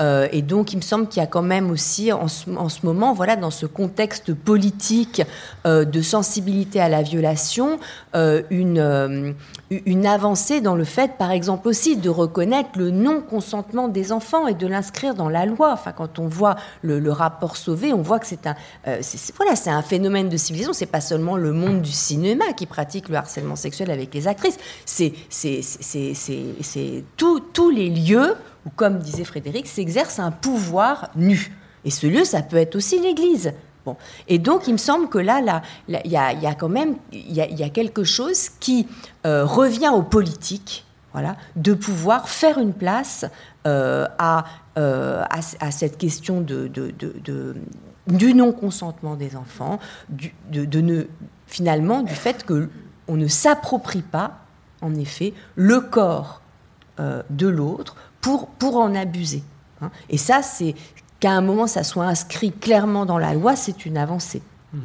Euh, 0.00 0.28
et 0.32 0.42
donc, 0.42 0.72
il 0.72 0.76
me 0.76 0.82
semble 0.82 1.08
qu'il 1.08 1.20
y 1.20 1.24
a 1.24 1.28
quand 1.28 1.42
même 1.42 1.70
aussi, 1.70 2.12
en 2.12 2.28
ce, 2.28 2.48
moment, 2.82 3.12
voilà, 3.12 3.36
dans 3.36 3.50
ce 3.50 3.66
contexte 3.66 4.32
politique 4.34 5.22
euh, 5.66 5.84
de 5.84 6.02
sensibilité 6.02 6.80
à 6.80 6.88
la 6.88 7.02
violation, 7.02 7.78
euh, 8.14 8.42
une, 8.50 10.06
avancée 10.06 10.60
dans 10.60 10.74
le 10.74 10.84
fait, 10.84 11.18
par 11.18 11.30
exemple, 11.30 11.68
aussi 11.68 11.96
de 11.96 12.08
reconnaître 12.08 12.70
le 12.76 12.90
non-consentement 12.90 13.88
des 13.88 14.12
enfants 14.12 14.46
et 14.46 14.54
de 14.54 14.66
l'inscrire 14.66 15.14
dans 15.14 15.28
la 15.28 15.46
loi. 15.46 15.72
Enfin, 15.72 15.92
quand 15.92 16.18
on 16.18 16.26
voit 16.26 16.56
le, 16.82 17.10
rapport 17.10 17.56
Sauvé, 17.56 17.92
on 17.92 18.02
voit 18.02 18.18
que 18.18 18.26
c'est 18.26 18.46
un, 18.46 18.54
voilà, 19.36 19.52
un 19.66 19.82
phénomène 19.82 20.28
de 20.28 20.36
civilisation. 20.36 20.72
C'est 20.72 20.86
pas 20.86 21.00
seulement 21.00 21.36
le 21.36 21.52
monde 21.52 21.82
du 21.82 21.92
cinéma 21.92 22.52
qui 22.56 22.66
pratique 22.66 23.08
le 23.08 23.16
harcèlement 23.16 23.56
sexuel 23.56 23.90
avec 23.90 24.14
les 24.14 24.28
actrices. 24.28 24.58
C'est, 24.86 25.12
tous 27.16 27.70
les 27.70 27.90
lieux 27.90 28.34
où, 28.66 28.70
comme 28.70 28.98
disait 28.98 29.24
Frédéric, 29.24 29.66
s'exerce 29.66 30.18
un 30.18 30.30
pouvoir 30.30 31.10
nu. 31.16 31.52
Et 31.84 31.90
ce 31.90 32.06
lieu, 32.06 32.24
ça 32.24 32.42
peut 32.42 32.56
être 32.56 32.76
aussi 32.76 33.00
l'Église. 33.00 33.52
Bon. 33.84 33.96
Et 34.28 34.38
donc, 34.38 34.68
il 34.68 34.72
me 34.72 34.78
semble 34.78 35.08
que 35.08 35.18
là, 35.18 35.62
il 35.88 36.00
y, 36.04 36.16
a, 36.16 36.54
quand 36.54 36.68
même 36.68 36.96
il 37.12 37.32
y, 37.32 37.62
a, 37.62 37.70
quelque 37.70 38.04
chose 38.04 38.50
qui 38.60 38.86
euh, 39.26 39.44
revient 39.44 39.90
aux 39.92 40.02
politiques, 40.02 40.84
voilà, 41.12 41.36
de 41.56 41.72
pouvoir 41.72 42.28
faire 42.28 42.58
une 42.58 42.74
place 42.74 43.24
euh, 43.66 44.06
euh, 44.76 45.22
à, 45.28 45.40
à, 45.60 45.70
cette 45.70 45.96
question 45.96 46.42
de, 46.42 46.70
du 48.06 48.34
non-consentement 48.34 49.16
des 49.16 49.34
enfants, 49.34 49.78
du, 50.10 50.34
ne, 50.52 51.04
finalement 51.46 52.02
du 52.02 52.14
fait 52.14 52.44
que 52.44 52.68
on 53.08 53.16
ne 53.16 53.28
s'approprie 53.28 54.02
pas, 54.02 54.40
en 54.82 54.94
effet, 54.94 55.32
le 55.56 55.80
corps 55.80 56.42
de 57.30 57.48
l'autre 57.48 57.96
pour, 58.20 58.48
pour 58.48 58.76
en 58.76 58.94
abuser. 58.94 59.42
Hein. 59.80 59.90
Et 60.08 60.18
ça, 60.18 60.42
c'est 60.42 60.74
qu'à 61.20 61.32
un 61.32 61.40
moment, 61.40 61.66
ça 61.66 61.84
soit 61.84 62.06
inscrit 62.06 62.52
clairement 62.52 63.06
dans 63.06 63.18
la 63.18 63.34
loi, 63.34 63.56
c'est 63.56 63.86
une 63.86 63.96
avancée. 63.96 64.42
Mmh. 64.72 64.78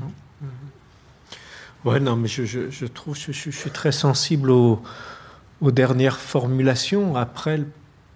Ouais, 1.86 2.00
non, 2.00 2.16
mais 2.16 2.28
je, 2.28 2.46
je, 2.46 2.72
je 2.72 2.86
trouve, 2.86 3.16
je, 3.16 3.32
je, 3.32 3.52
suis 3.52 3.70
très 3.70 3.92
sensible 3.92 4.50
aux, 4.50 4.82
aux, 5.62 5.72
dernières 5.72 6.18
formulations. 6.18 7.16
Après, 7.16 7.58
le 7.58 7.68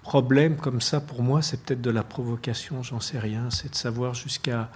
problème, 0.01 0.55
comme 0.55 0.81
ça, 0.81 0.99
pour 0.99 1.21
moi, 1.21 1.43
c'est 1.43 1.61
peut-être 1.61 1.81
de 1.81 1.91
la 1.91 2.01
provocation, 2.01 2.81
j'en 2.81 2.99
sais 2.99 3.19
rien. 3.19 3.51
C'est 3.51 3.69
de 3.69 3.75
savoir 3.75 4.15
jusqu'à 4.15 4.69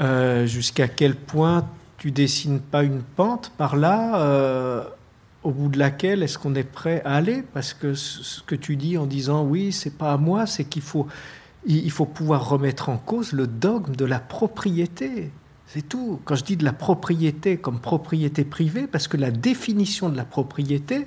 euh, 0.00 0.46
jusqu'à 0.46 0.88
quel 0.88 1.16
point 1.16 1.68
tu 1.98 2.12
dessines 2.12 2.60
pas 2.60 2.84
une 2.84 3.02
pente 3.02 3.52
par 3.58 3.76
là. 3.76 4.22
Euh, 4.22 4.84
au 5.48 5.50
bout 5.50 5.70
de 5.70 5.78
laquelle 5.78 6.22
est-ce 6.22 6.36
qu'on 6.36 6.54
est 6.54 6.62
prêt 6.62 7.00
à 7.06 7.14
aller? 7.14 7.42
Parce 7.54 7.72
que 7.72 7.94
ce 7.94 8.42
que 8.42 8.54
tu 8.54 8.76
dis 8.76 8.98
en 8.98 9.06
disant 9.06 9.44
oui, 9.44 9.72
c'est 9.72 9.96
pas 9.96 10.12
à 10.12 10.18
moi, 10.18 10.44
c'est 10.44 10.64
qu'il 10.64 10.82
faut, 10.82 11.06
il 11.64 11.90
faut 11.90 12.04
pouvoir 12.04 12.50
remettre 12.50 12.90
en 12.90 12.98
cause 12.98 13.32
le 13.32 13.46
dogme 13.46 13.96
de 13.96 14.04
la 14.04 14.20
propriété. 14.20 15.30
C'est 15.66 15.88
tout. 15.88 16.20
Quand 16.26 16.34
je 16.34 16.44
dis 16.44 16.56
de 16.58 16.66
la 16.66 16.74
propriété 16.74 17.56
comme 17.56 17.80
propriété 17.80 18.44
privée, 18.44 18.86
parce 18.86 19.08
que 19.08 19.16
la 19.16 19.30
définition 19.30 20.10
de 20.10 20.18
la 20.18 20.26
propriété, 20.26 21.06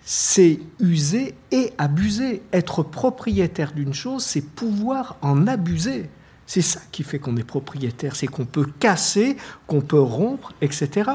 c'est 0.00 0.58
user 0.80 1.34
et 1.50 1.74
abuser. 1.76 2.42
Être 2.54 2.82
propriétaire 2.82 3.72
d'une 3.72 3.92
chose, 3.92 4.24
c'est 4.24 4.40
pouvoir 4.40 5.18
en 5.20 5.46
abuser. 5.46 6.08
C'est 6.46 6.62
ça 6.62 6.80
qui 6.92 7.02
fait 7.02 7.18
qu'on 7.18 7.36
est 7.36 7.44
propriétaire, 7.44 8.16
c'est 8.16 8.26
qu'on 8.26 8.46
peut 8.46 8.66
casser, 8.80 9.36
qu'on 9.66 9.82
peut 9.82 10.00
rompre, 10.00 10.54
etc. 10.62 11.10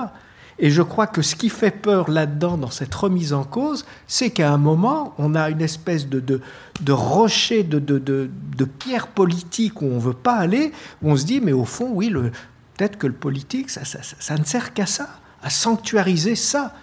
Et 0.64 0.70
je 0.70 0.84
crois 0.84 1.08
que 1.08 1.24
ce 1.24 1.36
qui 1.36 1.50
fait 1.50 1.72
peur 1.72 2.10
là-dedans, 2.12 2.56
dans 2.56 2.70
cette 2.70 2.94
remise 2.94 3.34
en 3.34 3.44
cause, 3.44 3.84
c'est 4.08 4.30
qu'à 4.30 4.54
un 4.54 4.58
moment, 4.58 5.16
on 5.18 5.34
a 5.34 5.50
une 5.50 5.62
espèce 5.62 6.08
de, 6.08 6.20
de, 6.20 6.40
de 6.82 6.92
rocher, 6.92 7.64
de, 7.64 7.80
de, 7.80 7.98
de, 7.98 8.66
pierre 8.66 9.08
politique 9.08 9.82
où 9.82 9.86
on 9.86 9.96
ne 9.96 10.00
veut 10.00 10.14
pas 10.14 10.36
aller, 10.36 10.72
où 11.02 11.10
on 11.10 11.18
se 11.18 11.26
dit, 11.26 11.42
mais 11.42 11.52
au 11.52 11.66
fond, 11.66 11.90
oui, 11.92 12.12
peut-être 12.78 13.00
que 13.00 13.08
le 13.08 13.14
politique, 13.14 13.72
ça, 13.72 13.86
ça, 13.86 14.00
ça 14.04 14.38
ne 14.38 14.44
sert 14.44 14.74
qu'à 14.76 14.86
ça, 14.86 15.10
à 15.42 15.50
sanctuariser 15.50 16.36
ça. 16.36 16.76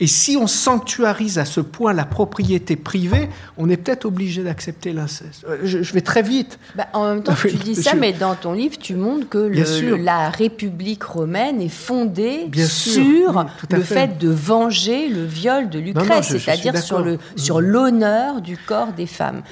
Et 0.00 0.06
si 0.06 0.36
on 0.38 0.46
sanctuarise 0.46 1.38
à 1.38 1.44
ce 1.44 1.60
point 1.60 1.92
la 1.92 2.06
propriété 2.06 2.74
privée, 2.76 3.28
on 3.58 3.68
est 3.68 3.76
peut-être 3.76 4.06
obligé 4.06 4.42
d'accepter 4.42 4.94
l'inceste. 4.94 5.44
Euh, 5.46 5.58
je, 5.62 5.92
vais 5.92 6.00
très 6.00 6.22
vite. 6.22 6.58
Bah, 6.74 6.86
en 6.94 7.08
même 7.10 7.22
temps, 7.22 7.34
tu 7.40 7.56
dis 7.56 7.74
ça, 7.74 7.94
mais 7.94 8.14
dans 8.14 8.34
ton 8.34 8.54
livre, 8.54 8.78
tu 8.78 8.94
montres 8.94 9.28
que 9.28 9.38
la 9.38 10.30
République 10.30 11.02
romaine 11.02 11.60
est 11.60 11.68
fondée 11.68 12.50
sur 12.66 13.44
le 13.70 13.80
fait. 13.82 14.18
de 14.18 14.30
venger 14.30 15.08
le 15.08 15.24
viol 15.24 15.68
de 15.68 15.78
Lucrèce, 15.78 16.28
c'est-à-dire 16.28 16.78
sur 16.78 17.00
le 17.00 17.18
sur 17.36 17.60
l'honneur 17.60 18.40
du 18.40 18.56
corps 18.56 18.92
des 18.92 19.06
femmes. 19.06 19.42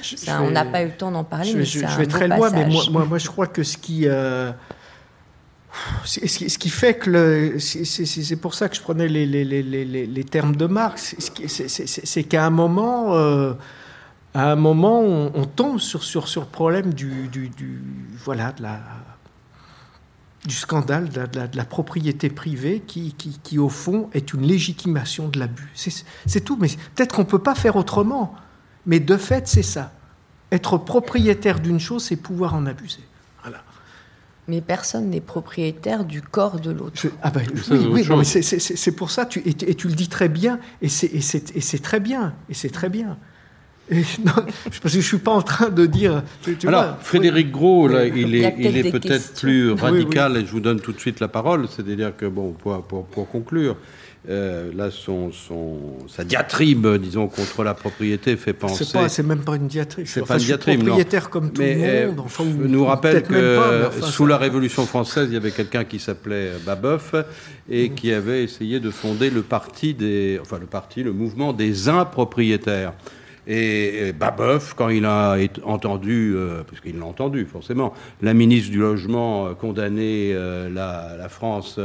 on 0.40 0.50
n'a 0.50 0.64
pas 0.64 0.82
eu 0.82 0.86
le 0.86 0.92
temps 0.92 1.10
d'en 1.10 1.24
parler, 1.24 1.52
mais 1.54 1.66
c'est 1.66 1.84
un 1.84 1.88
Je 1.88 1.98
vais 1.98 2.06
très 2.06 2.28
loin, 2.28 2.50
mais 2.50 2.66
moi, 2.66 3.04
moi, 3.04 3.18
je 3.18 3.26
crois 3.28 3.46
que 3.46 3.62
ce 3.62 3.76
qui 3.76 4.04
euh, 4.06 4.50
ce 6.04 6.58
qui 6.58 6.70
fait 6.70 6.94
que 6.94 7.58
c'est 7.58 8.36
pour 8.36 8.54
ça 8.54 8.68
que 8.68 8.76
je 8.76 8.80
prenais 8.80 9.08
les, 9.08 10.24
termes 10.24 10.56
de 10.56 10.66
Marx, 10.66 11.16
c'est 11.46 12.24
qu'à 12.24 12.46
un 12.46 12.50
moment, 12.50 13.14
euh, 13.14 13.52
à 14.34 14.52
un 14.52 14.56
moment, 14.56 15.00
on, 15.00 15.44
tombe 15.44 15.78
sur, 15.78 16.02
sur, 16.02 16.28
sur 16.28 16.42
le 16.42 16.48
problème 16.48 16.94
du, 16.94 17.30
voilà, 18.24 18.52
de 18.52 18.62
la, 18.62 18.80
du 20.46 20.54
scandale 20.54 21.08
de 21.08 21.56
la, 21.56 21.64
propriété 21.64 22.30
privée 22.30 22.82
qui, 22.86 23.14
qui, 23.14 23.38
qui, 23.42 23.58
au 23.58 23.68
fond, 23.68 24.10
est 24.14 24.32
une 24.32 24.42
légitimation 24.42 25.28
de 25.28 25.38
l'abus. 25.38 25.70
C'est 25.74 26.40
tout, 26.44 26.56
mais 26.60 26.68
peut-être 26.94 27.14
qu'on 27.14 27.22
ne 27.22 27.26
peut 27.26 27.38
pas 27.38 27.54
faire 27.54 27.76
autrement. 27.76 28.34
Mais 28.86 29.00
de 29.00 29.16
fait, 29.16 29.46
c'est 29.48 29.62
ça. 29.62 29.92
Être 30.50 30.78
propriétaire 30.78 31.60
d'une 31.60 31.78
chose, 31.78 32.04
c'est 32.04 32.16
pouvoir 32.16 32.54
en 32.54 32.64
abuser. 32.64 33.02
Mais 34.48 34.60
personne 34.60 35.10
n'est 35.10 35.20
propriétaire 35.20 36.04
du 36.04 36.22
corre 36.22 36.58
de 36.58 36.70
l'autre. 36.70 37.02
Ah 37.22 37.30
ben, 37.30 37.42
oui, 37.70 38.06
oui 38.08 38.24
c'est 38.24 38.92
pour 38.92 39.10
ça, 39.10 39.26
tu, 39.26 39.42
et, 39.44 39.74
tu 39.74 39.88
le 39.88 39.94
dis 39.94 40.08
très 40.08 40.28
bien, 40.28 40.58
et 40.80 40.88
c'est 40.88 41.82
très 41.82 42.00
bien, 42.00 42.34
et 42.48 42.54
c'est 42.54 42.70
très 42.70 42.88
bien. 42.88 43.18
Et, 43.90 43.96
non, 44.24 44.32
parce 44.34 44.80
que 44.80 44.88
je 44.88 45.00
suis 45.00 45.18
pas 45.18 45.32
en 45.32 45.42
train 45.42 45.70
de 45.70 45.86
dire. 45.86 46.22
Alors, 46.66 46.98
Frédéric 47.00 47.50
Gros, 47.50 47.88
là, 47.88 48.06
il 48.06 48.34
est, 48.34 48.54
il 48.58 48.76
est 48.76 48.90
peut-être 48.90 49.34
plus 49.34 49.72
radical, 49.72 50.36
et 50.36 50.46
je 50.46 50.50
vous 50.50 50.60
donne 50.60 50.80
tout 50.80 50.92
de 50.92 51.00
suite 51.00 51.20
la 51.20 51.28
parole. 51.28 51.66
C'est-à-dire 51.68 52.16
que, 52.16 52.26
bon, 52.26 52.52
pour, 52.52 52.82
pour, 52.82 53.06
pour 53.06 53.28
conclure, 53.28 53.76
euh, 54.28 54.70
là, 54.74 54.90
son, 54.90 55.32
son, 55.32 55.78
sa 56.06 56.22
diatribe, 56.22 56.86
disons, 56.98 57.28
contre 57.28 57.64
la 57.64 57.72
propriété 57.72 58.36
fait 58.36 58.52
penser. 58.52 58.84
C'est 59.08 59.22
même 59.22 59.42
pas 59.42 59.56
une 59.56 59.68
diatribe. 59.68 60.06
C'est 60.06 60.26
pas 60.26 60.38
une 60.38 60.44
diatribe, 60.44 60.84
propriétaire 60.84 61.30
comme 61.30 61.50
tout 61.50 61.62
le 61.62 61.68
euh, 61.68 62.06
monde. 62.08 62.20
Enfin, 62.20 62.44
nous 62.44 62.84
rappelle 62.84 63.22
que 63.22 63.88
sous 64.02 64.26
la 64.26 64.36
Révolution 64.36 64.84
française, 64.84 65.28
il 65.30 65.34
y 65.34 65.38
avait 65.38 65.50
quelqu'un 65.50 65.84
qui 65.84 65.98
s'appelait 65.98 66.52
Babeuf 66.66 67.14
et 67.70 67.88
mmh. 67.88 67.94
qui 67.94 68.12
avait 68.12 68.44
essayé 68.44 68.80
de 68.80 68.90
fonder 68.90 69.30
le 69.30 69.42
parti 69.42 69.94
des, 69.94 70.38
enfin 70.42 70.58
le 70.58 70.66
parti, 70.66 71.02
le 71.02 71.12
mouvement 71.12 71.54
des 71.54 71.88
impropriétaires. 71.88 72.92
Et, 73.50 74.12
Babeuf, 74.12 74.74
quand 74.74 74.90
il 74.90 75.06
a 75.06 75.38
entendu, 75.64 76.34
euh, 76.36 76.62
parce 76.68 76.82
qu'il 76.82 76.98
l'a 76.98 77.06
entendu 77.06 77.46
forcément, 77.46 77.94
la 78.20 78.34
ministre 78.34 78.70
du 78.70 78.78
Logement 78.78 79.46
euh, 79.46 79.54
condamner 79.54 80.32
euh, 80.34 80.68
la, 80.68 81.28
France 81.30 81.80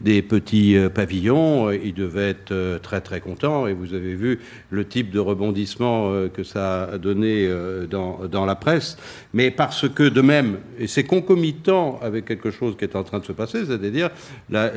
des 0.00 0.22
petits 0.22 0.76
pavillons, 0.94 1.70
il 1.70 1.94
devait 1.94 2.30
être 2.30 2.78
très 2.80 3.00
très 3.00 3.20
content. 3.20 3.66
Et 3.66 3.72
vous 3.72 3.92
avez 3.92 4.14
vu 4.14 4.40
le 4.70 4.86
type 4.86 5.10
de 5.10 5.18
rebondissement 5.18 6.12
que 6.32 6.44
ça 6.44 6.84
a 6.84 6.98
donné 6.98 7.48
dans, 7.90 8.20
dans, 8.30 8.46
la 8.46 8.54
presse. 8.54 8.96
Mais 9.32 9.50
parce 9.50 9.88
que 9.88 10.04
de 10.04 10.20
même, 10.20 10.58
et 10.78 10.86
c'est 10.86 11.02
concomitant 11.02 11.98
avec 12.02 12.24
quelque 12.24 12.52
chose 12.52 12.76
qui 12.76 12.84
est 12.84 12.94
en 12.94 13.02
train 13.02 13.18
de 13.18 13.24
se 13.24 13.32
passer, 13.32 13.64
c'est-à-dire 13.66 14.10
la, 14.48 14.70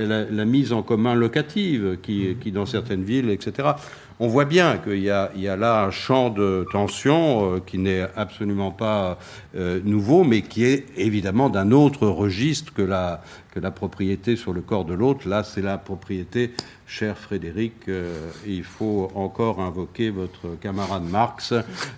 mise 0.46 0.74
en 0.74 0.82
commun 0.82 1.14
locative 1.14 1.98
qui, 2.02 2.36
qui, 2.42 2.52
dans 2.52 2.66
certaines 2.66 3.04
villes, 3.04 3.30
etc., 3.30 3.70
on 4.20 4.28
voit 4.28 4.46
bien 4.46 4.78
qu'il 4.78 5.00
y, 5.00 5.12
a, 5.12 5.56
là 5.56 5.84
un 5.84 5.92
champ 5.92 6.30
de 6.30 6.66
tension 6.72 7.56
euh, 7.56 7.60
qui 7.64 7.78
n'est 7.78 8.08
absolument 8.16 8.72
pas 8.72 9.20
euh, 9.56 9.80
nouveau, 9.84 10.24
mais 10.24 10.42
qui 10.42 10.66
est 10.66 10.86
évidemment 10.96 11.50
d'un 11.50 11.72
autre 11.72 12.08
registre 12.08 12.74
que 12.74 12.82
la, 12.82 13.22
que 13.54 13.60
la 13.60 13.70
propriété 13.70 14.36
sur 14.36 14.54
le 14.54 14.62
corps 14.62 14.86
de 14.86 14.96
l'autre. 14.96 15.28
Là, 15.28 15.44
c'est 15.44 15.62
la 15.62 15.78
propriété, 15.78 16.54
cher 16.88 17.16
Frédéric, 17.16 17.74
euh, 17.90 18.32
il 18.48 18.64
faut 18.64 19.12
encore 19.14 19.62
invoquer 19.62 20.10
votre 20.10 20.60
camarade 20.60 21.04
Marx. 21.04 21.54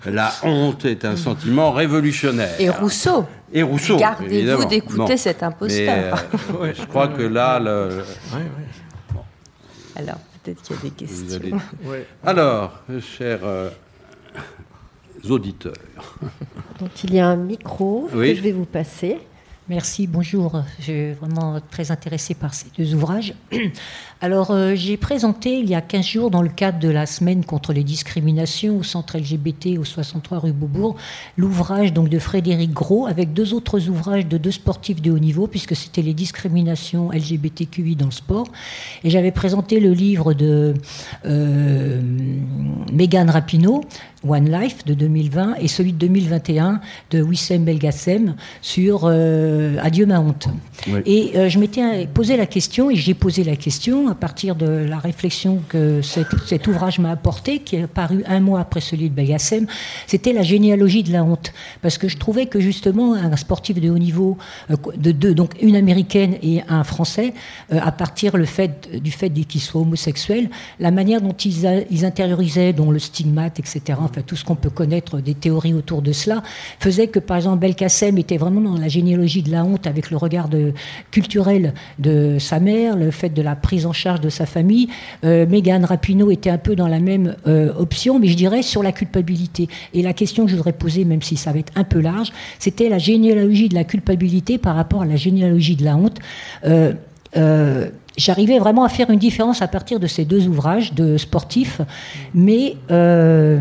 La 0.05 0.33
honte 0.43 0.83
est 0.83 1.05
un 1.05 1.15
sentiment 1.15 1.71
révolutionnaire. 1.71 2.59
Et 2.59 2.69
Rousseau. 2.69 3.25
Et 3.53 3.63
Rousseau. 3.63 3.95
Gardez-vous 3.95 4.65
d'écouter 4.65 5.15
cet 5.15 5.41
imposteur. 5.41 6.25
je 6.75 6.85
crois 6.85 7.07
que 7.07 7.23
là, 7.23 7.59
le... 7.59 8.03
Alors, 9.95 10.17
peut-être 10.43 10.61
qu'il 10.61 10.75
y 10.75 10.79
a 10.79 10.81
des 10.81 10.89
questions. 10.91 11.59
Alors, 12.23 12.81
chers 12.99 13.43
euh, 13.43 13.69
auditeurs. 15.29 15.73
Donc, 16.79 17.03
il 17.03 17.13
y 17.13 17.19
a 17.19 17.27
un 17.27 17.35
micro 17.35 18.09
que 18.11 18.33
je 18.33 18.41
vais 18.41 18.51
vous 18.51 18.65
passer. 18.65 19.17
Merci, 19.67 20.07
bonjour. 20.07 20.63
Je 20.79 20.83
suis 20.83 21.11
vraiment 21.13 21.61
très 21.69 21.91
intéressée 21.91 22.33
par 22.33 22.55
ces 22.55 22.67
deux 22.75 22.95
ouvrages. 22.95 23.35
Alors, 24.21 24.51
euh, 24.51 24.75
j'ai 24.75 24.97
présenté 24.97 25.59
il 25.59 25.69
y 25.69 25.75
a 25.75 25.79
15 25.79 26.05
jours, 26.05 26.29
dans 26.29 26.41
le 26.41 26.49
cadre 26.49 26.77
de 26.77 26.89
la 26.89 27.05
semaine 27.05 27.45
contre 27.45 27.71
les 27.71 27.85
discriminations 27.85 28.77
au 28.79 28.83
centre 28.83 29.17
LGBT 29.17 29.79
au 29.79 29.85
63 29.85 30.39
rue 30.39 30.51
Beaubourg, 30.51 30.97
l'ouvrage 31.37 31.93
donc 31.93 32.09
de 32.09 32.19
Frédéric 32.19 32.73
Gros 32.73 33.07
avec 33.07 33.31
deux 33.31 33.53
autres 33.53 33.87
ouvrages 33.87 34.27
de 34.27 34.37
deux 34.37 34.51
sportifs 34.51 35.01
de 35.01 35.09
haut 35.09 35.19
niveau, 35.19 35.47
puisque 35.47 35.73
c'était 35.73 36.01
les 36.01 36.13
discriminations 36.13 37.11
LGBTQI 37.13 37.95
dans 37.95 38.07
le 38.07 38.11
sport. 38.11 38.47
Et 39.05 39.09
j'avais 39.09 39.31
présenté 39.31 39.79
le 39.79 39.93
livre 39.93 40.33
de 40.33 40.73
euh, 41.23 42.01
Megan 42.91 43.29
Rapinoe, 43.29 43.79
One 44.27 44.51
Life 44.51 44.83
de 44.85 44.95
2020 44.95 45.55
et 45.61 45.69
celui 45.69 45.93
de 45.93 45.97
2021 45.97 46.81
de 47.11 47.21
Wissem 47.21 47.63
Belgassem 47.63 48.35
sur 48.61 49.03
euh, 49.05 49.77
Adieu 49.81 50.05
ma 50.05 50.19
honte. 50.19 50.49
Et 51.05 51.31
je 51.47 51.57
m'étais 51.57 52.05
posé 52.07 52.35
la 52.35 52.45
question 52.45 52.89
et 52.89 52.95
j'ai 52.95 53.13
posé 53.13 53.45
la 53.45 53.55
question 53.55 54.08
à 54.09 54.15
partir 54.15 54.55
de 54.55 54.67
la 54.67 54.99
réflexion 54.99 55.61
que 55.69 56.01
cet, 56.01 56.67
ouvrage 56.67 56.99
m'a 56.99 57.11
apporté, 57.11 57.59
qui 57.59 57.77
est 57.77 57.87
paru 57.87 58.23
un 58.27 58.39
mois 58.39 58.59
après 58.59 58.81
celui 58.81 59.09
de 59.09 59.15
Belgassem, 59.15 59.67
c'était 60.07 60.33
la 60.33 60.43
généalogie 60.43 61.03
de 61.03 61.11
la 61.11 61.23
honte. 61.23 61.53
Parce 61.81 61.97
que 61.97 62.07
je 62.07 62.17
trouvais 62.17 62.45
que 62.45 62.59
justement 62.59 63.13
un 63.13 63.35
sportif 63.35 63.79
de 63.79 63.89
haut 63.89 63.97
niveau, 63.97 64.37
euh, 64.71 64.75
de 64.97 65.11
deux, 65.11 65.33
donc 65.33 65.53
une 65.61 65.75
américaine 65.75 66.35
et 66.41 66.61
un 66.67 66.83
français, 66.83 67.33
à 67.71 67.91
partir 67.91 68.37
du 68.37 68.45
fait 68.45 69.29
qu'ils 69.47 69.61
soient 69.61 69.81
homosexuels, 69.81 70.49
la 70.79 70.91
manière 70.91 71.21
dont 71.21 71.33
ils, 71.33 71.85
ils 71.89 72.05
intériorisaient, 72.05 72.73
dont 72.73 72.91
le 72.91 72.99
stigmate, 72.99 73.59
etc., 73.59 73.99
enfin 74.01 74.21
tout 74.21 74.35
ce 74.35 74.43
qu'on 74.43 74.55
peut 74.55 74.69
connaître 74.69 75.19
des 75.19 75.33
théories 75.33 75.73
autour 75.73 76.01
de 76.01 76.11
cela, 76.11 76.43
faisait 76.79 77.07
que 77.07 77.19
par 77.19 77.37
exemple 77.37 77.59
Belkacem 77.59 78.17
était 78.17 78.37
vraiment 78.37 78.61
dans 78.61 78.77
la 78.77 78.87
généalogie 78.87 79.43
de 79.43 79.51
la 79.51 79.63
honte 79.63 79.87
avec 79.87 80.11
le 80.11 80.17
regard 80.17 80.49
culturel 81.11 81.73
de 81.97 82.37
sa 82.39 82.59
mère, 82.59 82.95
le 82.95 83.11
fait 83.11 83.29
de 83.29 83.41
la 83.41 83.55
prise 83.55 83.85
en 83.85 83.93
charge 83.99 84.21
de 84.21 84.29
sa 84.29 84.45
famille. 84.45 84.87
Euh, 85.23 85.45
Mégane 85.47 85.85
Rapinoe 85.85 86.31
était 86.31 86.49
un 86.49 86.57
peu 86.57 86.75
dans 86.75 86.87
la 86.87 86.99
même 86.99 87.35
euh, 87.47 87.71
option, 87.77 88.19
mais 88.19 88.27
je 88.27 88.35
dirais 88.35 88.61
sur 88.61 88.81
la 88.81 88.91
culpabilité. 88.91 89.67
Et 89.93 90.01
la 90.01 90.13
question 90.13 90.45
que 90.45 90.51
je 90.51 90.55
voudrais 90.55 90.73
poser, 90.73 91.05
même 91.05 91.21
si 91.21 91.37
ça 91.37 91.51
va 91.51 91.59
être 91.59 91.73
un 91.75 91.83
peu 91.83 91.99
large, 91.99 92.31
c'était 92.57 92.89
la 92.89 92.97
généalogie 92.97 93.69
de 93.69 93.75
la 93.75 93.83
culpabilité 93.83 94.57
par 94.57 94.75
rapport 94.75 95.01
à 95.01 95.05
la 95.05 95.15
généalogie 95.15 95.75
de 95.75 95.83
la 95.83 95.95
honte. 95.95 96.17
Euh, 96.65 96.93
euh 97.37 97.89
j'arrivais 98.19 98.59
vraiment 98.59 98.83
à 98.83 98.89
faire 98.89 99.09
une 99.09 99.19
différence 99.19 99.61
à 99.61 99.67
partir 99.67 99.99
de 99.99 100.05
ces 100.05 100.25
deux 100.25 100.47
ouvrages 100.47 100.93
de 100.93 101.17
sportifs, 101.17 101.81
mais 102.33 102.75
euh, 102.91 103.59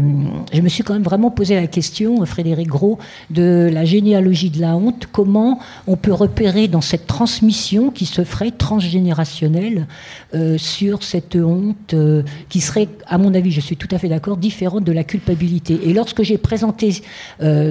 je 0.52 0.60
me 0.60 0.68
suis 0.68 0.82
quand 0.82 0.94
même 0.94 1.02
vraiment 1.02 1.30
posé 1.30 1.54
la 1.54 1.66
question, 1.68 2.24
Frédéric 2.26 2.68
Gros, 2.68 2.98
de 3.30 3.70
la 3.72 3.84
généalogie 3.84 4.50
de 4.50 4.60
la 4.60 4.76
honte, 4.76 5.06
comment 5.12 5.60
on 5.86 5.96
peut 5.96 6.12
repérer 6.12 6.66
dans 6.66 6.80
cette 6.80 7.06
transmission 7.06 7.90
qui 7.90 8.04
se 8.04 8.24
ferait 8.24 8.50
transgénérationnelle 8.50 9.86
euh, 10.34 10.58
sur 10.58 11.04
cette 11.04 11.36
honte 11.36 11.94
euh, 11.94 12.22
qui 12.48 12.60
serait, 12.60 12.88
à 13.06 13.16
mon 13.16 13.34
avis, 13.34 13.52
je 13.52 13.60
suis 13.60 13.76
tout 13.76 13.88
à 13.92 13.98
fait 13.98 14.08
d'accord, 14.08 14.36
différente 14.36 14.84
de 14.84 14.92
la 14.92 15.04
culpabilité? 15.04 15.78
Et 15.84 15.92
lorsque 15.92 16.22
j'ai 16.22 16.38
présenté 16.38 17.02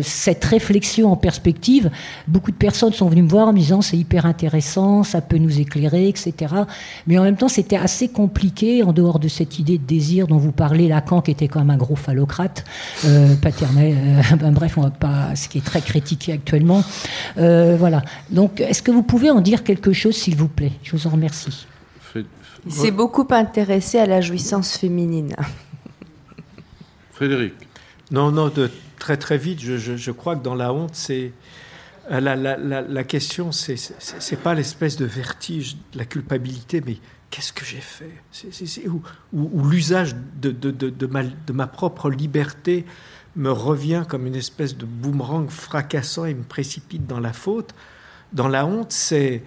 cette 0.01 0.45
réflexion 0.45 1.11
en 1.11 1.17
perspective, 1.17 1.89
beaucoup 2.27 2.51
de 2.51 2.55
personnes 2.55 2.93
sont 2.93 3.09
venues 3.09 3.23
me 3.23 3.29
voir 3.29 3.49
en 3.49 3.53
me 3.53 3.57
disant 3.57 3.81
c'est 3.81 3.97
hyper 3.97 4.25
intéressant, 4.25 5.03
ça 5.03 5.19
peut 5.21 5.37
nous 5.37 5.59
éclairer, 5.59 6.07
etc. 6.07 6.33
Mais 7.07 7.17
en 7.17 7.23
même 7.23 7.37
temps, 7.37 7.47
c'était 7.47 7.77
assez 7.77 8.09
compliqué, 8.09 8.83
en 8.83 8.93
dehors 8.93 9.19
de 9.19 9.27
cette 9.27 9.59
idée 9.59 9.77
de 9.77 9.83
désir 9.83 10.27
dont 10.27 10.37
vous 10.37 10.51
parlez, 10.51 10.87
Lacan, 10.87 11.21
qui 11.21 11.31
était 11.31 11.47
quand 11.47 11.59
même 11.59 11.69
un 11.69 11.77
gros 11.77 11.95
phallocrate, 11.95 12.65
euh, 13.05 13.35
paternel, 13.35 13.95
euh, 13.97 14.35
ben, 14.39 14.51
bref, 14.51 14.77
on 14.77 14.81
va 14.81 14.89
pas, 14.89 15.35
ce 15.35 15.47
qui 15.49 15.57
est 15.57 15.65
très 15.65 15.81
critiqué 15.81 16.33
actuellement. 16.33 16.83
Euh, 17.37 17.75
voilà. 17.77 18.01
Donc, 18.29 18.61
est-ce 18.61 18.81
que 18.81 18.91
vous 18.91 19.03
pouvez 19.03 19.31
en 19.31 19.41
dire 19.41 19.63
quelque 19.63 19.93
chose, 19.93 20.15
s'il 20.15 20.35
vous 20.35 20.49
plaît? 20.49 20.73
Je 20.83 20.91
vous 20.95 21.07
en 21.07 21.11
remercie. 21.11 21.65
Il 22.65 22.73
s'est 22.73 22.91
beaucoup 22.91 23.25
intéressé 23.29 23.97
à 23.97 24.05
la 24.05 24.19
jouissance 24.19 24.75
féminine. 24.75 25.33
Frédéric. 27.11 27.53
Non, 28.11 28.31
non, 28.31 28.49
de, 28.49 28.69
très 28.99 29.15
très 29.15 29.37
vite, 29.37 29.61
je, 29.61 29.77
je 29.77 30.11
crois 30.11 30.35
que 30.35 30.43
dans 30.43 30.55
la 30.55 30.73
honte, 30.73 30.91
c'est 30.93 31.23
euh, 31.23 31.29
la, 32.09 32.35
la, 32.35 32.57
la, 32.57 32.81
la 32.81 33.03
question, 33.03 33.51
c'est 33.51 34.41
pas 34.41 34.53
l'espèce 34.53 34.97
de 34.97 35.05
vertige 35.05 35.75
de 35.93 35.97
la 35.97 36.05
culpabilité, 36.05 36.81
mais 36.85 36.97
qu'est-ce 37.29 37.51
que 37.51 37.65
j'ai 37.65 37.81
fait? 37.81 38.11
Ou, 38.87 39.01
ou, 39.33 39.67
l'usage 39.67 40.15
de, 40.39 41.51
ma, 41.51 41.67
propre 41.67 42.09
liberté 42.09 42.85
me 43.35 43.51
revient 43.51 44.05
comme 44.07 44.25
une 44.25 44.35
espèce 44.35 44.77
de 44.77 44.85
boomerang 44.85 45.49
fracassant 45.49 46.25
et 46.25 46.33
me 46.33 46.43
précipite 46.43 47.05
dans 47.05 47.19
la 47.19 47.33
faute. 47.33 47.75
Dans 48.33 48.47
la 48.47 48.65
honte, 48.65 48.91
c'est 48.91 49.43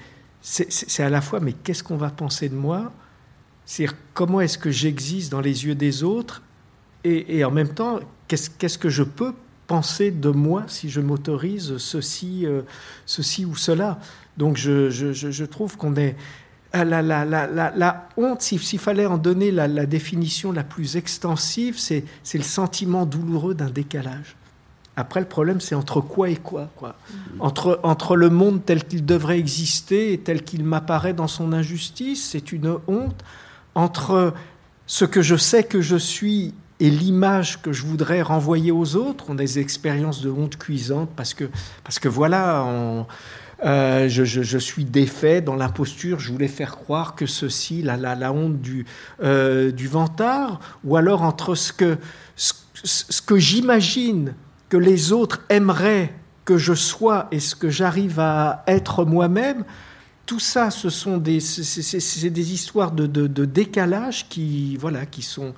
à 0.98 1.10
la 1.10 1.20
fois, 1.20 1.40
mais 1.40 1.52
qu'est-ce 1.52 1.82
qu'on 1.82 1.96
va 1.96 2.10
penser 2.10 2.48
de 2.48 2.54
moi? 2.54 2.92
C'est 3.64 3.86
comment 4.14 4.40
est-ce 4.40 4.58
que 4.58 4.70
j'existe 4.70 5.32
dans 5.32 5.40
les 5.40 5.64
yeux 5.64 5.74
des 5.74 6.02
autres? 6.02 6.42
Et 7.04 7.42
en 7.44 7.50
même 7.50 7.72
temps, 7.72 8.00
qu'est-ce 8.28 8.78
que 8.78 8.90
je 8.90 9.02
peux 9.02 9.32
penser 9.70 10.10
de 10.10 10.30
moi 10.30 10.64
si 10.66 10.90
je 10.90 11.00
m'autorise 11.00 11.76
ceci, 11.78 12.44
euh, 12.44 12.62
ceci 13.06 13.44
ou 13.44 13.54
cela. 13.54 14.00
Donc 14.36 14.56
je, 14.56 14.90
je, 14.90 15.12
je 15.12 15.44
trouve 15.44 15.76
qu'on 15.76 15.94
est... 15.94 16.16
La, 16.72 16.84
la, 16.84 17.24
la, 17.24 17.46
la 17.46 18.08
honte, 18.16 18.42
s'il 18.42 18.78
fallait 18.78 19.06
en 19.06 19.18
donner 19.18 19.52
la, 19.52 19.86
définition 19.86 20.50
la 20.52 20.64
plus 20.64 20.96
extensive, 20.96 21.78
c'est 21.78 22.04
le 22.34 22.42
sentiment 22.42 23.06
douloureux 23.06 23.54
d'un 23.54 23.70
décalage. 23.70 24.36
Après, 24.96 25.20
le 25.20 25.26
problème, 25.26 25.60
c'est 25.60 25.74
entre 25.74 26.00
quoi 26.00 26.30
et 26.30 26.36
quoi, 26.36 26.68
quoi. 26.76 26.94
Entre, 27.40 27.80
entre 27.82 28.16
le 28.16 28.30
monde 28.30 28.64
tel 28.64 28.84
qu'il 28.84 29.04
devrait 29.04 29.38
exister 29.38 30.12
et 30.12 30.18
tel 30.18 30.42
qu'il 30.42 30.64
m'apparaît 30.64 31.14
dans 31.14 31.28
son 31.28 31.52
injustice, 31.52 32.28
c'est 32.30 32.52
une 32.52 32.76
honte. 32.86 33.20
Entre 33.74 34.32
ce 34.86 35.04
que 35.04 35.22
je 35.22 35.36
sais 35.36 35.64
que 35.64 35.80
je 35.80 35.96
suis 35.96 36.54
et 36.80 36.90
l'image 36.90 37.60
que 37.60 37.72
je 37.72 37.84
voudrais 37.84 38.22
renvoyer 38.22 38.72
aux 38.72 38.96
autres 38.96 39.30
ont 39.30 39.34
des 39.34 39.58
expériences 39.58 40.22
de 40.22 40.30
honte 40.30 40.56
cuisante 40.56 41.10
parce 41.14 41.34
que, 41.34 41.44
parce 41.84 41.98
que 41.98 42.08
voilà, 42.08 42.66
euh, 43.64 44.08
je, 44.08 44.24
je, 44.24 44.58
suis 44.58 44.86
défait 44.86 45.42
dans 45.42 45.54
l'imposture, 45.54 46.18
je 46.18 46.32
voulais 46.32 46.48
faire 46.48 46.76
croire 46.76 47.14
que 47.14 47.26
ceci, 47.26 47.82
la, 47.82 47.98
la, 47.98 48.14
la 48.14 48.32
honte 48.32 48.60
du, 48.60 48.86
euh, 49.22 49.70
du 49.70 49.86
vantard, 49.86 50.60
ou 50.82 50.96
alors 50.96 51.22
entre 51.22 51.54
ce 51.54 51.74
que, 51.74 51.98
ce, 52.36 53.20
que 53.20 53.36
j'imagine 53.36 54.34
que 54.70 54.78
les 54.78 55.12
autres 55.12 55.42
aimeraient 55.50 56.14
que 56.46 56.56
je 56.56 56.72
sois 56.72 57.28
et 57.30 57.40
ce 57.40 57.54
que 57.54 57.68
j'arrive 57.68 58.18
à 58.18 58.64
être 58.66 59.04
moi-même, 59.04 59.64
tout 60.24 60.40
ça, 60.40 60.70
ce 60.70 60.88
sont 60.88 61.18
des, 61.18 61.40
c'est, 61.40 62.30
des 62.30 62.52
histoires 62.54 62.92
de, 62.92 63.06
de, 63.06 63.26
de, 63.26 63.44
décalage 63.44 64.28
qui, 64.28 64.76
voilà, 64.76 65.04
qui 65.04 65.22
sont, 65.22 65.54